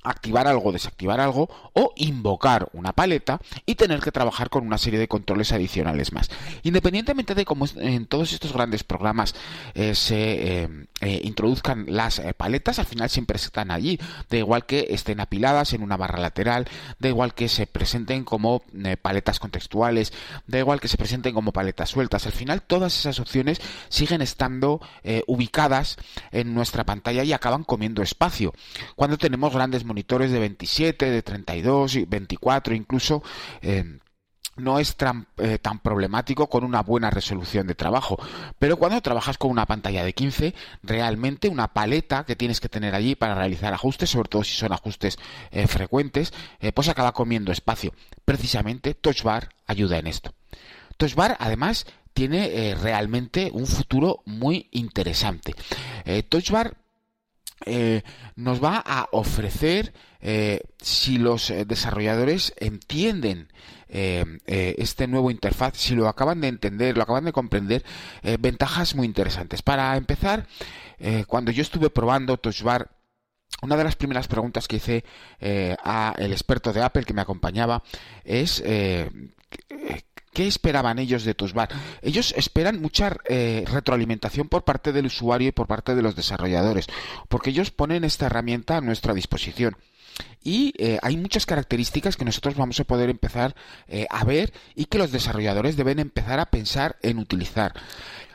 activar 0.04 0.48
algo, 0.48 0.72
desactivar 0.72 1.20
algo, 1.20 1.50
o 1.74 1.94
invocar 1.96 2.70
una 2.74 2.94
paleta 2.94 3.40
y 3.66 3.76
tener 3.76 4.00
que 4.00 4.12
trabajar 4.12 4.50
con 4.50 4.66
una 4.66 4.78
serie 4.78 5.00
de 5.00 5.08
controles 5.08 5.52
adicionales 5.52 6.14
más. 6.14 6.30
Independientemente 6.64 7.36
de 7.36 7.46
cómo 7.46 7.66
en 7.76 8.06
todos 8.06 8.34
estos 8.34 8.54
grandes 8.54 8.84
programas 8.84 9.36
eh, 9.74 9.96
se 9.96 10.64
eh, 10.64 10.70
eh, 11.02 11.22
introduzcan 11.24 11.86
las 11.88 12.22
paletas, 12.38 12.80
al 12.80 12.86
final 12.86 13.10
siempre 13.10 13.38
están 13.38 13.72
allí, 13.72 14.00
da 14.30 14.38
igual 14.38 14.66
que 14.66 14.88
estén 14.90 15.20
apiladas 15.20 15.74
en 15.74 15.84
una 15.84 15.98
barra 15.98 16.20
lateral, 16.20 16.68
da 17.00 17.10
igual 17.10 17.34
que 17.34 17.50
se 17.50 17.68
presenten 17.68 18.24
como 18.24 18.64
paletas 19.02 19.40
contextuales, 19.40 20.14
da 20.48 20.60
igual 20.60 20.80
que 20.80 20.88
se 20.88 20.98
presenten 20.98 21.34
como 21.34 21.52
paletas 21.52 21.90
sueltas, 21.90 22.26
al 22.26 22.32
final 22.32 22.62
todas 22.62 22.98
esas 22.98 23.20
opciones 23.20 23.62
siguen 23.90 24.22
estando 24.22 24.82
ubicadas 25.28 25.98
en 26.32 26.54
nuestra 26.54 26.86
pantalla 26.86 27.24
y 27.24 27.34
acaban 27.34 27.64
comiendo 27.64 28.02
espacio. 28.02 28.54
Cuando 28.96 29.18
tenemos 29.18 29.54
grandes 29.54 29.86
monitores 29.94 30.32
de 30.32 30.40
27, 30.40 31.11
de 31.11 31.22
32 31.22 31.95
y 31.98 32.06
24 32.06 32.74
incluso, 32.74 33.22
eh, 33.61 33.99
no 34.56 34.80
es 34.80 34.95
tan, 34.95 35.28
eh, 35.38 35.60
tan, 35.60 35.80
problemático 35.80 36.49
con 36.49 36.64
una 36.64 36.82
buena 36.82 37.11
resolución 37.11 37.68
de 37.68 37.76
trabajo. 37.76 38.18
Pero 38.57 38.78
cuando 38.78 39.02
trabajas 39.02 39.38
con 39.38 39.52
una 39.52 39.68
pantalla 39.68 40.03
de 40.03 40.14
15, 40.14 40.56
realmente 40.82 41.48
una 41.48 41.74
paleta 41.74 42.26
que 42.26 42.36
tienes 42.36 42.60
que 42.60 42.70
tener 42.70 42.95
allí 42.95 43.15
para 43.15 43.36
realizar 43.36 43.72
ajustes, 43.74 44.10
sobre 44.10 44.30
todo 44.30 44.44
si 44.44 44.56
son 44.56 44.74
ajustes 44.74 45.20
eh, 45.52 45.68
frecuentes, 45.68 46.34
eh, 46.60 46.72
pues 46.72 46.90
acaba 46.90 47.14
comiendo 47.14 47.52
espacio. 47.52 47.94
Precisamente 48.26 48.95
Touch 48.95 49.22
Bar 49.22 49.49
ayuda 49.68 49.99
en 49.99 50.07
esto. 50.07 50.34
Touch 50.98 51.14
Bar 51.14 51.38
además 51.40 51.86
tiene 52.14 52.76
realmente 52.80 53.49
un 53.53 53.65
futuro 53.65 54.22
muy 54.26 54.70
interesante. 54.72 55.56
Touch 56.30 56.52
Bar 56.52 56.78
nos 58.35 58.64
va 58.64 58.84
a 58.85 59.07
ofrecer, 59.11 59.94
si 60.80 61.18
los 61.18 61.53
desarrolladores 61.65 62.53
entienden 62.57 63.49
este 63.88 65.07
nuevo 65.07 65.31
interfaz, 65.31 65.77
si 65.77 65.95
lo 65.95 66.07
acaban 66.07 66.41
de 66.41 66.48
entender, 66.48 66.98
lo 66.98 67.03
acaban 67.03 67.26
de 67.26 67.34
comprender, 67.34 67.84
ventajas 68.40 68.95
muy 68.95 69.06
interesantes. 69.06 69.61
Para 69.61 69.95
empezar, 69.98 70.48
cuando 71.27 71.52
yo 71.52 71.61
estuve 71.61 71.90
probando 71.90 72.38
TouchBar, 72.38 72.90
una 73.61 73.77
de 73.77 73.84
las 73.84 73.95
primeras 73.95 74.27
preguntas 74.27 74.68
que 74.68 74.76
hice 74.77 75.06
eh, 75.40 75.76
a 75.84 76.14
el 76.18 76.31
experto 76.34 76.73
de 76.73 76.81
Apple 76.81 77.06
que 77.06 77.14
me 77.14 77.22
acompañaba 77.22 77.84
es 78.26 78.61
eh, 78.65 79.10
¿Qué 80.34 80.47
esperaban 80.47 80.99
ellos 80.99 81.23
de 81.23 81.34
TouchBar? 81.34 81.69
Ellos 82.01 82.34
esperan 82.38 82.81
mucha 82.81 83.15
eh, 83.26 83.64
retroalimentación 83.72 84.49
por 84.49 84.64
parte 84.64 84.91
del 84.91 85.05
usuario 85.05 85.49
y 85.49 85.51
por 85.51 85.68
parte 85.68 85.95
de 85.95 86.01
los 86.01 86.15
desarrolladores, 86.15 86.88
porque 87.30 87.51
ellos 87.51 87.72
ponen 87.72 88.03
esta 88.03 88.26
herramienta 88.26 88.77
a 88.77 88.81
nuestra 88.81 89.14
disposición. 89.14 89.77
Y 90.43 90.73
hay 91.01 91.18
muchas 91.18 91.47
características 91.47 92.18
que 92.18 92.26
nosotros 92.26 92.55
vamos 92.55 92.80
a 92.80 92.84
poder 92.84 93.10
empezar 93.10 93.55
a 94.10 94.23
ver 94.26 94.53
y 94.76 94.85
que 94.85 94.99
los 94.99 95.11
desarrolladores 95.11 95.76
deben 95.76 95.97
empezar 95.97 96.39
a 96.39 96.45
pensar 96.45 96.97
en 97.01 97.18
utilizar. 97.18 97.73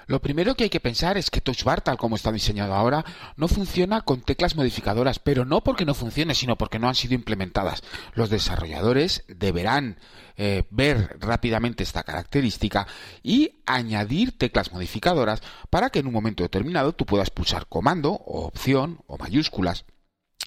Lo 0.08 0.22
primero 0.22 0.54
que 0.54 0.64
hay 0.64 0.70
que 0.70 0.80
pensar 0.80 1.18
es 1.18 1.28
que 1.28 1.42
TouchBar, 1.42 1.82
tal 1.82 1.98
como 1.98 2.16
está 2.16 2.32
diseñado 2.32 2.72
ahora, 2.72 3.04
no 3.36 3.46
funciona 3.46 4.00
con 4.00 4.22
teclas 4.22 4.56
modificadoras, 4.56 5.18
pero 5.18 5.44
no 5.44 5.62
porque 5.62 5.84
no 5.84 5.92
funcione, 5.92 6.34
sino 6.34 6.56
porque 6.56 6.78
no 6.78 6.88
han 6.88 6.94
sido 6.94 7.12
implementadas. 7.12 7.82
Los 8.14 8.30
desarrolladores 8.30 9.24
deberán 9.28 9.98
eh, 10.38 10.64
ver 10.70 11.18
rápidamente 11.20 11.82
esta 11.82 12.04
característica 12.04 12.86
y 13.22 13.60
añadir 13.66 14.38
teclas 14.38 14.72
modificadoras 14.72 15.42
para 15.68 15.90
que 15.90 15.98
en 15.98 16.06
un 16.06 16.14
momento 16.14 16.42
determinado 16.42 16.94
tú 16.94 17.04
puedas 17.04 17.28
pulsar 17.28 17.66
comando 17.66 18.12
o 18.12 18.46
opción 18.46 19.00
o 19.08 19.18
mayúsculas 19.18 19.84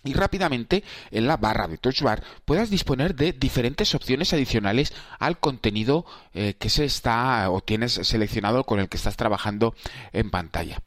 y 0.04 0.14
rápidamente 0.14 0.84
en 1.12 1.28
la 1.28 1.38
barra 1.38 1.68
de 1.68 1.78
Touch 1.78 2.02
Bar 2.02 2.24
puedas 2.46 2.70
disponer 2.70 3.16
de 3.16 3.34
diferentes 3.34 3.94
opciones 3.96 4.34
adicionales 4.34 4.94
al 5.20 5.40
contenido 5.40 6.06
eh, 6.34 6.56
que 6.58 6.70
se 6.70 6.86
está 6.86 7.50
o 7.50 7.62
tienes 7.62 7.94
seleccionado 7.94 8.64
con 8.64 8.80
el 8.80 8.90
que 8.90 8.98
estás 8.98 9.18
trabajando 9.18 9.76
en 10.12 10.32
pantalla. 10.32 10.82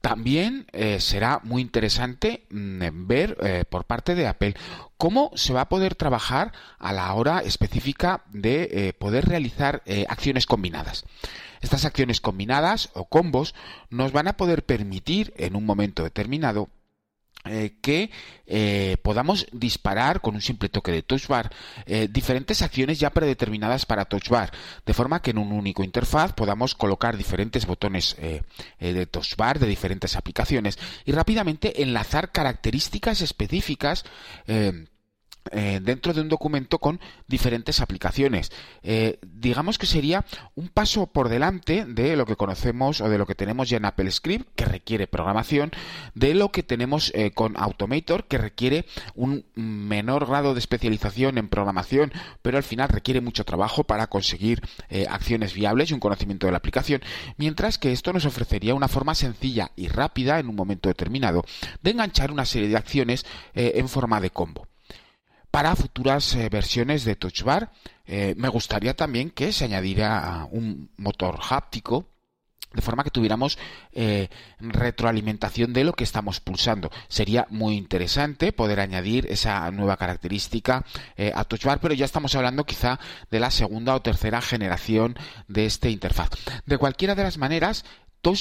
También 0.00 0.66
eh, 0.72 1.00
será 1.00 1.40
muy 1.44 1.62
interesante 1.62 2.46
mm, 2.50 3.06
ver 3.06 3.38
eh, 3.40 3.64
por 3.68 3.84
parte 3.84 4.14
de 4.14 4.26
Apple 4.26 4.54
cómo 4.98 5.30
se 5.34 5.54
va 5.54 5.62
a 5.62 5.68
poder 5.70 5.94
trabajar 5.94 6.52
a 6.78 6.92
la 6.92 7.12
hora 7.14 7.40
específica 7.40 8.24
de 8.30 8.94
poder 8.98 9.26
realizar 9.26 9.82
acciones 10.08 10.46
combinadas. 10.46 11.04
Estas 11.60 11.84
acciones 11.84 12.20
combinadas 12.20 12.90
o 12.94 13.06
combos 13.06 13.54
nos 13.90 14.12
van 14.12 14.28
a 14.28 14.36
poder 14.36 14.64
permitir 14.64 15.34
en 15.36 15.56
un 15.56 15.66
momento 15.66 16.02
determinado 16.02 16.68
eh, 17.46 17.76
que 17.82 18.10
eh, 18.46 18.96
podamos 19.02 19.46
disparar 19.52 20.22
con 20.22 20.34
un 20.34 20.40
simple 20.40 20.70
toque 20.70 20.92
de 20.92 21.02
touch 21.02 21.26
bar 21.26 21.52
eh, 21.84 22.08
diferentes 22.10 22.62
acciones 22.62 22.98
ya 22.98 23.10
predeterminadas 23.10 23.84
para 23.84 24.06
touch 24.06 24.30
bar, 24.30 24.50
de 24.86 24.94
forma 24.94 25.20
que 25.20 25.32
en 25.32 25.38
un 25.38 25.52
único 25.52 25.84
interfaz 25.84 26.32
podamos 26.32 26.74
colocar 26.74 27.18
diferentes 27.18 27.66
botones 27.66 28.16
de 28.16 29.06
touch 29.06 29.36
bar 29.36 29.58
de 29.58 29.66
diferentes 29.66 30.16
aplicaciones 30.16 30.78
y 31.04 31.12
rápidamente 31.12 31.82
enlazar 31.82 32.32
características 32.32 33.20
específicas 33.20 34.04
eh, 35.52 35.80
dentro 35.82 36.14
de 36.14 36.22
un 36.22 36.28
documento 36.28 36.78
con 36.78 37.00
diferentes 37.28 37.80
aplicaciones. 37.80 38.50
Eh, 38.82 39.18
digamos 39.26 39.76
que 39.76 39.86
sería 39.86 40.24
un 40.54 40.68
paso 40.68 41.06
por 41.06 41.28
delante 41.28 41.84
de 41.84 42.16
lo 42.16 42.24
que 42.24 42.36
conocemos 42.36 43.00
o 43.02 43.08
de 43.10 43.18
lo 43.18 43.26
que 43.26 43.34
tenemos 43.34 43.68
ya 43.68 43.76
en 43.76 43.84
Apple 43.84 44.10
Script, 44.10 44.48
que 44.56 44.64
requiere 44.64 45.06
programación, 45.06 45.70
de 46.14 46.34
lo 46.34 46.50
que 46.50 46.62
tenemos 46.62 47.12
eh, 47.14 47.32
con 47.32 47.58
Automator, 47.58 48.24
que 48.24 48.38
requiere 48.38 48.86
un 49.14 49.44
menor 49.54 50.26
grado 50.26 50.54
de 50.54 50.60
especialización 50.60 51.36
en 51.36 51.48
programación, 51.48 52.12
pero 52.40 52.56
al 52.56 52.62
final 52.62 52.88
requiere 52.88 53.20
mucho 53.20 53.44
trabajo 53.44 53.84
para 53.84 54.06
conseguir 54.06 54.62
acciones 55.08 55.54
viables 55.54 55.90
y 55.90 55.94
un 55.94 56.00
conocimiento 56.00 56.46
de 56.46 56.52
la 56.52 56.58
aplicación, 56.58 57.02
mientras 57.36 57.78
que 57.78 57.92
esto 57.92 58.12
nos 58.12 58.24
ofrecería 58.24 58.74
una 58.74 58.88
forma 58.88 59.14
sencilla 59.14 59.72
y 59.76 59.88
rápida 59.88 60.38
en 60.38 60.48
un 60.48 60.56
momento 60.56 60.88
determinado 60.88 61.44
de 61.82 61.90
enganchar 61.90 62.30
una 62.30 62.44
serie 62.44 62.68
de 62.68 62.76
acciones 62.76 63.26
en 63.54 63.88
forma 63.88 64.20
de 64.20 64.30
combo 64.30 64.68
para 65.54 65.76
futuras 65.76 66.34
eh, 66.34 66.48
versiones 66.48 67.04
de 67.04 67.14
Touch 67.14 67.44
Bar. 67.44 67.70
Eh, 68.06 68.34
me 68.36 68.48
gustaría 68.48 68.96
también 68.96 69.30
que 69.30 69.52
se 69.52 69.66
añadiera 69.66 70.48
un 70.50 70.90
motor 70.96 71.38
háptico 71.48 72.06
de 72.72 72.82
forma 72.82 73.04
que 73.04 73.12
tuviéramos 73.12 73.56
eh, 73.92 74.30
retroalimentación 74.58 75.72
de 75.72 75.84
lo 75.84 75.92
que 75.92 76.02
estamos 76.02 76.40
pulsando. 76.40 76.90
Sería 77.06 77.46
muy 77.50 77.76
interesante 77.76 78.50
poder 78.50 78.80
añadir 78.80 79.28
esa 79.30 79.70
nueva 79.70 79.96
característica 79.96 80.84
a 81.32 81.44
Touch 81.44 81.62
Bar, 81.66 81.78
pero 81.78 81.94
ya 81.94 82.04
estamos 82.04 82.34
hablando 82.34 82.64
quizá 82.64 82.98
de 83.30 83.38
la 83.38 83.52
segunda 83.52 83.94
o 83.94 84.02
tercera 84.02 84.40
generación 84.40 85.16
de 85.46 85.66
este 85.66 85.88
interfaz. 85.88 86.30
De 86.66 86.78
cualquiera 86.78 87.14
de 87.14 87.22
las 87.22 87.38
maneras, 87.38 87.84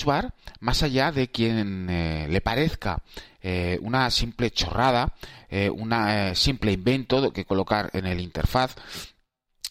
Bar, 0.06 0.34
más 0.60 0.84
allá 0.84 1.12
de 1.12 1.30
quien 1.30 1.88
le 1.88 2.42
parezca 2.42 3.04
eh, 3.42 3.78
una 3.82 4.10
simple 4.10 4.52
chorrada, 4.52 5.14
eh, 5.50 5.70
una 5.70 6.30
eh, 6.30 6.36
simple 6.36 6.72
invento 6.72 7.34
que 7.34 7.46
colocar 7.46 7.90
en 7.94 8.06
el 8.06 8.22
interfaz 8.22 8.76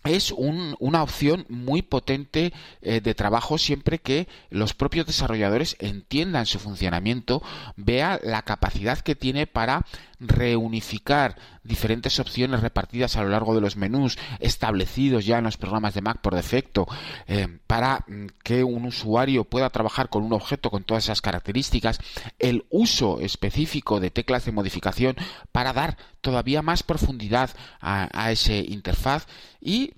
es 0.04 0.32
una 0.32 1.02
opción 1.02 1.46
muy 1.48 1.82
potente 1.82 2.52
eh, 2.80 3.00
de 3.00 3.14
trabajo 3.14 3.56
siempre 3.56 3.98
que 3.98 4.26
los 4.50 4.74
propios 4.74 5.06
desarrolladores 5.06 5.76
entiendan 5.78 6.46
su 6.46 6.58
funcionamiento, 6.58 7.42
vea 7.76 8.18
la 8.22 8.42
capacidad 8.42 8.98
que 8.98 9.14
tiene 9.14 9.46
para 9.46 9.86
reunificar 10.18 11.36
diferentes 11.64 12.18
opciones 12.18 12.60
repartidas 12.60 13.16
a 13.16 13.22
lo 13.22 13.28
largo 13.28 13.54
de 13.54 13.60
los 13.60 13.76
menús 13.76 14.18
establecidos 14.40 15.24
ya 15.24 15.38
en 15.38 15.44
los 15.44 15.56
programas 15.56 15.94
de 15.94 16.02
Mac 16.02 16.20
por 16.20 16.34
defecto 16.34 16.86
eh, 17.26 17.58
para 17.66 18.04
mm, 18.08 18.26
que 18.42 18.64
un 18.64 18.84
usuario 18.86 19.44
pueda 19.44 19.70
trabajar 19.70 20.08
con 20.08 20.24
un 20.24 20.32
objeto 20.32 20.70
con 20.70 20.84
todas 20.84 21.04
esas 21.04 21.20
características, 21.20 22.00
el 22.38 22.64
uso 22.70 23.20
específico 23.20 24.00
de 24.00 24.10
teclas 24.10 24.44
de 24.44 24.52
modificación 24.52 25.16
para 25.52 25.72
dar 25.72 25.96
todavía 26.20 26.62
más 26.62 26.82
profundidad 26.82 27.50
a, 27.80 28.08
a 28.12 28.32
ese 28.32 28.58
interfaz 28.58 29.26
y 29.60 29.94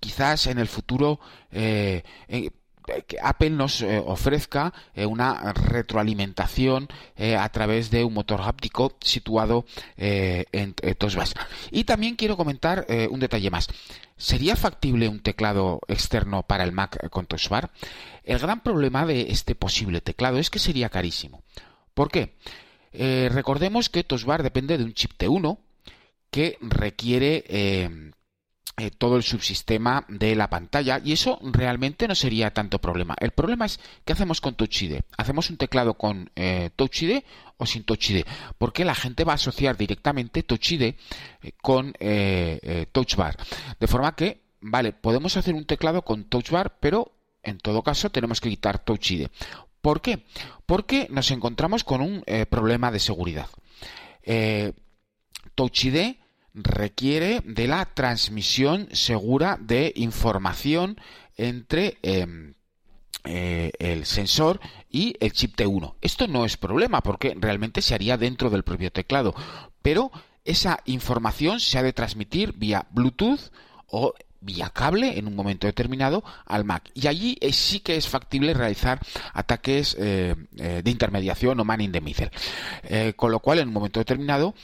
quizás 0.00 0.46
en 0.46 0.58
el 0.58 0.68
futuro 0.68 1.20
eh, 1.50 2.02
eh, 2.28 2.50
que 3.06 3.16
Apple 3.22 3.50
nos 3.50 3.82
eh, 3.82 4.02
ofrezca 4.04 4.72
una 4.96 5.52
retroalimentación 5.52 6.88
a 7.38 7.48
través 7.50 7.90
de 7.90 8.04
un 8.04 8.14
motor 8.14 8.40
háptico 8.42 8.96
situado 9.00 9.64
en 9.96 10.74
TouchBar. 10.74 11.28
Y 11.70 11.84
también 11.84 12.16
quiero 12.16 12.36
comentar 12.36 12.86
un 13.10 13.20
detalle 13.20 13.50
más. 13.50 13.68
¿Sería 14.16 14.56
factible 14.56 15.08
un 15.08 15.20
teclado 15.20 15.80
externo 15.88 16.42
para 16.42 16.64
el 16.64 16.72
Mac 16.72 17.08
con 17.10 17.26
TouchBar? 17.26 17.70
El 18.24 18.38
gran 18.38 18.60
problema 18.60 19.06
de 19.06 19.30
este 19.30 19.54
posible 19.54 20.00
teclado 20.00 20.38
es 20.38 20.50
que 20.50 20.58
sería 20.58 20.88
carísimo. 20.88 21.42
¿Por 21.94 22.10
qué? 22.10 22.34
recordemos 22.92 23.88
que 23.88 24.04
TouchBar 24.04 24.42
depende 24.42 24.76
de 24.76 24.84
un 24.84 24.94
chip 24.94 25.12
T1 25.18 25.58
que 26.30 26.58
requiere 26.60 27.44
eh, 28.78 28.90
todo 28.90 29.16
el 29.16 29.22
subsistema 29.22 30.06
de 30.08 30.34
la 30.34 30.48
pantalla 30.48 30.98
y 31.04 31.12
eso 31.12 31.38
realmente 31.42 32.08
no 32.08 32.14
sería 32.14 32.54
tanto 32.54 32.80
problema. 32.80 33.14
El 33.20 33.32
problema 33.32 33.66
es 33.66 33.78
qué 34.06 34.14
hacemos 34.14 34.40
con 34.40 34.54
Touch 34.54 34.82
ID. 34.82 35.00
¿Hacemos 35.18 35.50
un 35.50 35.58
teclado 35.58 35.92
con 35.94 36.30
eh, 36.36 36.70
Touch 36.74 37.02
ID 37.02 37.22
o 37.58 37.66
sin 37.66 37.84
Touch 37.84 38.10
ID? 38.10 38.24
Porque 38.56 38.86
la 38.86 38.94
gente 38.94 39.24
va 39.24 39.32
a 39.32 39.34
asociar 39.34 39.76
directamente 39.76 40.42
Touch 40.42 40.72
ID 40.72 40.82
eh, 40.82 41.52
con 41.60 41.92
Touch 42.92 43.14
Bar. 43.14 43.36
De 43.78 43.86
forma 43.86 44.16
que, 44.16 44.40
vale, 44.62 44.94
podemos 44.94 45.36
hacer 45.36 45.54
un 45.54 45.66
teclado 45.66 46.00
con 46.00 46.24
Touch 46.24 46.48
Bar, 46.48 46.78
pero 46.80 47.12
en 47.42 47.58
todo 47.58 47.82
caso 47.82 48.08
tenemos 48.10 48.40
que 48.40 48.48
quitar 48.48 48.78
Touch 48.78 49.10
ID. 49.10 49.26
¿Por 49.82 50.00
qué? 50.00 50.24
Porque 50.64 51.08
nos 51.10 51.30
encontramos 51.30 51.84
con 51.84 52.00
un 52.00 52.24
problema 52.48 52.90
de 52.90 53.00
seguridad. 53.00 53.48
Touch 55.54 55.84
ID 55.84 56.21
requiere 56.54 57.40
de 57.44 57.66
la 57.66 57.86
transmisión 57.86 58.88
segura 58.92 59.58
de 59.60 59.92
información 59.96 61.00
entre 61.36 61.98
em, 62.02 62.54
eh, 63.24 63.72
el 63.78 64.04
sensor 64.04 64.60
y 64.90 65.16
el 65.20 65.32
chip 65.32 65.56
T1. 65.56 65.94
Esto 66.00 66.26
no 66.26 66.44
es 66.44 66.56
problema 66.56 67.02
porque 67.02 67.34
realmente 67.38 67.80
se 67.80 67.94
haría 67.94 68.16
dentro 68.16 68.50
del 68.50 68.64
propio 68.64 68.90
teclado, 68.90 69.34
pero 69.80 70.10
esa 70.44 70.80
información 70.86 71.60
se 71.60 71.78
ha 71.78 71.82
de 71.82 71.92
transmitir 71.92 72.54
vía 72.56 72.86
Bluetooth 72.90 73.52
o 73.86 74.14
vía 74.42 74.70
cable 74.70 75.18
en 75.18 75.26
un 75.26 75.34
momento 75.34 75.66
determinado 75.66 76.22
al 76.46 76.64
Mac. 76.64 76.90
Y 76.94 77.06
allí 77.06 77.38
sí 77.52 77.80
que 77.80 77.96
es 77.96 78.08
factible 78.08 78.54
realizar 78.54 79.00
ataques 79.32 79.96
de 79.96 80.82
intermediación 80.84 81.58
o 81.60 81.64
man 81.64 81.80
in 81.80 81.92
the 81.92 82.00
middle. 82.00 82.30
con 83.16 83.30
lo 83.30 83.40
cual, 83.40 83.60
en 83.60 83.68
un 83.68 83.74
momento 83.74 84.00
determinado, 84.00 84.54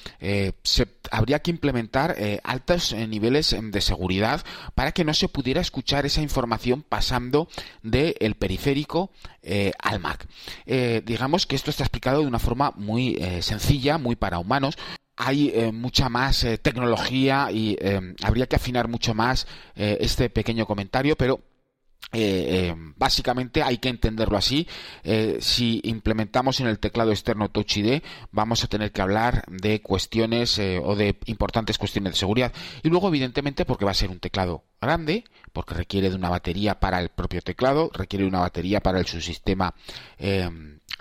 se, 0.62 0.88
habría 1.10 1.40
que 1.40 1.50
implementar 1.50 2.16
altos 2.42 2.92
niveles 2.92 3.56
de 3.60 3.80
seguridad 3.80 4.44
para 4.74 4.92
que 4.92 5.05
no 5.05 5.14
se 5.14 5.28
pudiera 5.28 5.60
escuchar 5.60 6.06
esa 6.06 6.22
información 6.22 6.84
pasando 6.86 7.48
del 7.82 8.34
periférico 8.34 9.10
al 9.82 10.00
Mac. 10.00 10.26
digamos 10.66 11.46
que 11.46 11.56
esto 11.56 11.70
está 11.70 11.84
explicado 11.84 12.20
de 12.20 12.26
una 12.26 12.38
forma 12.38 12.72
muy 12.76 13.18
sencilla, 13.40 13.98
muy 13.98 14.16
para 14.16 14.38
humanos, 14.38 14.76
hay 15.19 15.51
eh, 15.53 15.73
mucha 15.73 16.09
más 16.09 16.45
eh, 16.45 16.59
tecnología 16.59 17.51
y 17.51 17.77
eh, 17.81 18.15
habría 18.23 18.47
que 18.47 18.57
afinar 18.57 18.89
mucho 18.89 19.15
más 19.15 19.47
este 19.74 20.31
pequeño 20.31 20.66
comentario, 20.66 21.16
pero 21.16 21.40
básicamente 22.97 23.62
hay 23.62 23.78
que 23.78 23.89
entenderlo 23.89 24.36
así. 24.36 24.66
si 25.40 25.81
implementamos 25.85 26.59
en 26.61 26.66
el 26.66 26.78
teclado 26.78 27.12
externo 27.12 27.51
Touch 27.51 27.77
ID, 27.77 28.03
vamos 28.32 28.65
a 28.65 28.66
tener 28.66 28.90
que 28.93 29.03
hablar 29.03 29.45
de 29.49 29.81
cuestiones 29.81 30.59
o 30.59 30.97
de 30.97 31.16
importantes 31.27 31.78
cuestiones 31.78 32.15
de 32.15 32.19
seguridad. 32.19 32.53
Y 32.82 32.89
luego, 32.89 33.09
evidentemente, 33.09 33.65
porque 33.65 33.85
va 33.85 33.93
a 33.93 33.95
ser 33.95 34.11
un 34.11 34.19
teclado 34.19 34.65
grande, 34.81 35.24
porque 35.53 35.74
requiere 35.74 36.11
de 36.11 36.16
una 36.16 36.31
batería 36.31 36.81
para 36.81 37.01
el 37.01 37.11
propio 37.11 37.40
teclado, 37.40 37.90
requiere 37.95 38.27
una 38.27 38.40
batería 38.40 38.81
para 38.81 38.99
el 38.99 39.07
subsistema 39.07 39.74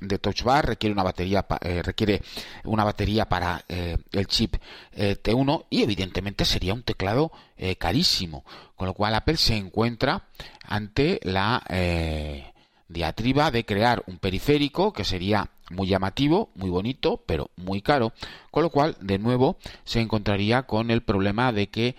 de 0.01 0.19
Touch 0.19 0.43
Bar 0.43 0.65
requiere 0.65 0.93
una 0.93 1.03
batería 1.03 1.45
eh, 1.61 1.81
requiere 1.81 2.21
una 2.65 2.83
batería 2.83 3.25
para 3.25 3.63
eh, 3.67 3.97
el 4.11 4.27
chip 4.27 4.55
eh, 4.91 5.17
T1 5.21 5.65
y 5.69 5.83
evidentemente 5.83 6.45
sería 6.45 6.73
un 6.73 6.83
teclado 6.83 7.31
carísimo. 7.79 8.45
Con 8.75 8.85
lo 8.85 8.93
cual 8.93 9.15
Apple 9.15 9.37
se 9.37 9.55
encuentra 9.55 10.27
ante 10.63 11.19
la 11.23 11.63
diatriba 12.87 13.49
de 13.49 13.65
crear 13.65 14.03
un 14.05 14.19
periférico 14.19 14.93
que 14.93 15.03
sería 15.03 15.49
muy 15.71 15.87
llamativo, 15.87 16.51
muy 16.53 16.69
bonito, 16.69 17.23
pero 17.25 17.49
muy 17.55 17.81
caro, 17.81 18.13
con 18.51 18.61
lo 18.61 18.69
cual 18.69 18.95
de 19.01 19.17
nuevo 19.17 19.57
se 19.85 20.01
encontraría 20.01 20.63
con 20.67 20.91
el 20.91 21.01
problema 21.01 21.51
de 21.51 21.69
que 21.71 21.95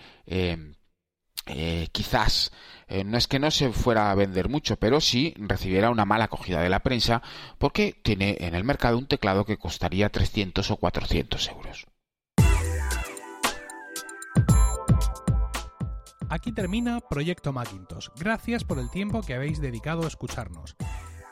quizás 1.91 2.53
eh, 2.89 3.03
no 3.03 3.17
es 3.17 3.27
que 3.27 3.39
no 3.39 3.51
se 3.51 3.71
fuera 3.71 4.11
a 4.11 4.15
vender 4.15 4.49
mucho, 4.49 4.77
pero 4.77 4.99
sí 4.99 5.33
recibiera 5.37 5.91
una 5.91 6.05
mala 6.05 6.25
acogida 6.25 6.61
de 6.61 6.69
la 6.69 6.79
prensa 6.79 7.21
porque 7.57 7.95
tiene 8.01 8.37
en 8.39 8.55
el 8.55 8.63
mercado 8.63 8.97
un 8.97 9.05
teclado 9.05 9.45
que 9.45 9.57
costaría 9.57 10.09
300 10.09 10.71
o 10.71 10.77
400 10.77 11.49
euros. 11.49 11.87
Aquí 16.29 16.51
termina 16.51 16.99
Proyecto 16.99 17.53
Macintosh. 17.53 18.09
Gracias 18.15 18.63
por 18.63 18.77
el 18.77 18.89
tiempo 18.91 19.21
que 19.21 19.33
habéis 19.33 19.59
dedicado 19.59 20.03
a 20.03 20.07
escucharnos. 20.07 20.75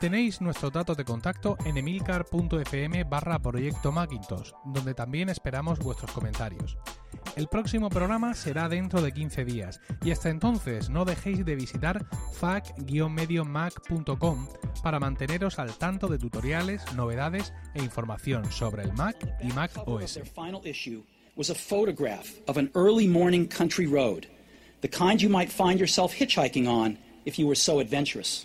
Tenéis 0.00 0.40
nuestro 0.40 0.70
dato 0.70 0.94
de 0.94 1.04
contacto 1.04 1.58
en 1.64 1.76
emilcar.fm 1.76 3.02
barra 3.02 3.40
proyecto 3.40 3.90
Macintosh, 3.90 4.52
donde 4.64 4.94
también 4.94 5.28
esperamos 5.28 5.80
vuestros 5.80 6.12
comentarios. 6.12 6.78
El 7.34 7.48
próximo 7.48 7.90
programa 7.90 8.32
será 8.34 8.68
dentro 8.68 9.02
de 9.02 9.10
15 9.12 9.44
días 9.44 9.80
y 10.04 10.12
hasta 10.12 10.30
entonces 10.30 10.88
no 10.88 11.04
dejéis 11.04 11.44
de 11.44 11.56
visitar 11.56 12.06
fac-mediomac.com 12.34 14.46
para 14.84 15.00
manteneros 15.00 15.58
al 15.58 15.76
tanto 15.76 16.06
de 16.06 16.18
tutoriales, 16.18 16.84
novedades 16.94 17.52
e 17.74 17.82
información 17.82 18.52
sobre 18.52 18.84
el 18.84 18.92
Mac 18.92 19.16
y 19.42 19.48
Mac 19.48 19.72
OS. 19.86 20.20
was 21.36 21.50
a 21.50 21.54
photograph 21.54 22.40
of 22.48 22.56
an 22.56 22.70
early 22.74 23.06
morning 23.06 23.46
country 23.46 23.86
road, 23.86 24.26
the 24.80 24.88
kind 24.88 25.22
you 25.22 25.28
might 25.28 25.48
find 25.48 25.78
yourself 25.78 26.12
hitchhiking 26.12 26.68
on 26.68 26.98
if 27.24 27.38
you 27.38 27.46
were 27.46 27.54
so 27.54 27.78
adventurous. 27.78 28.44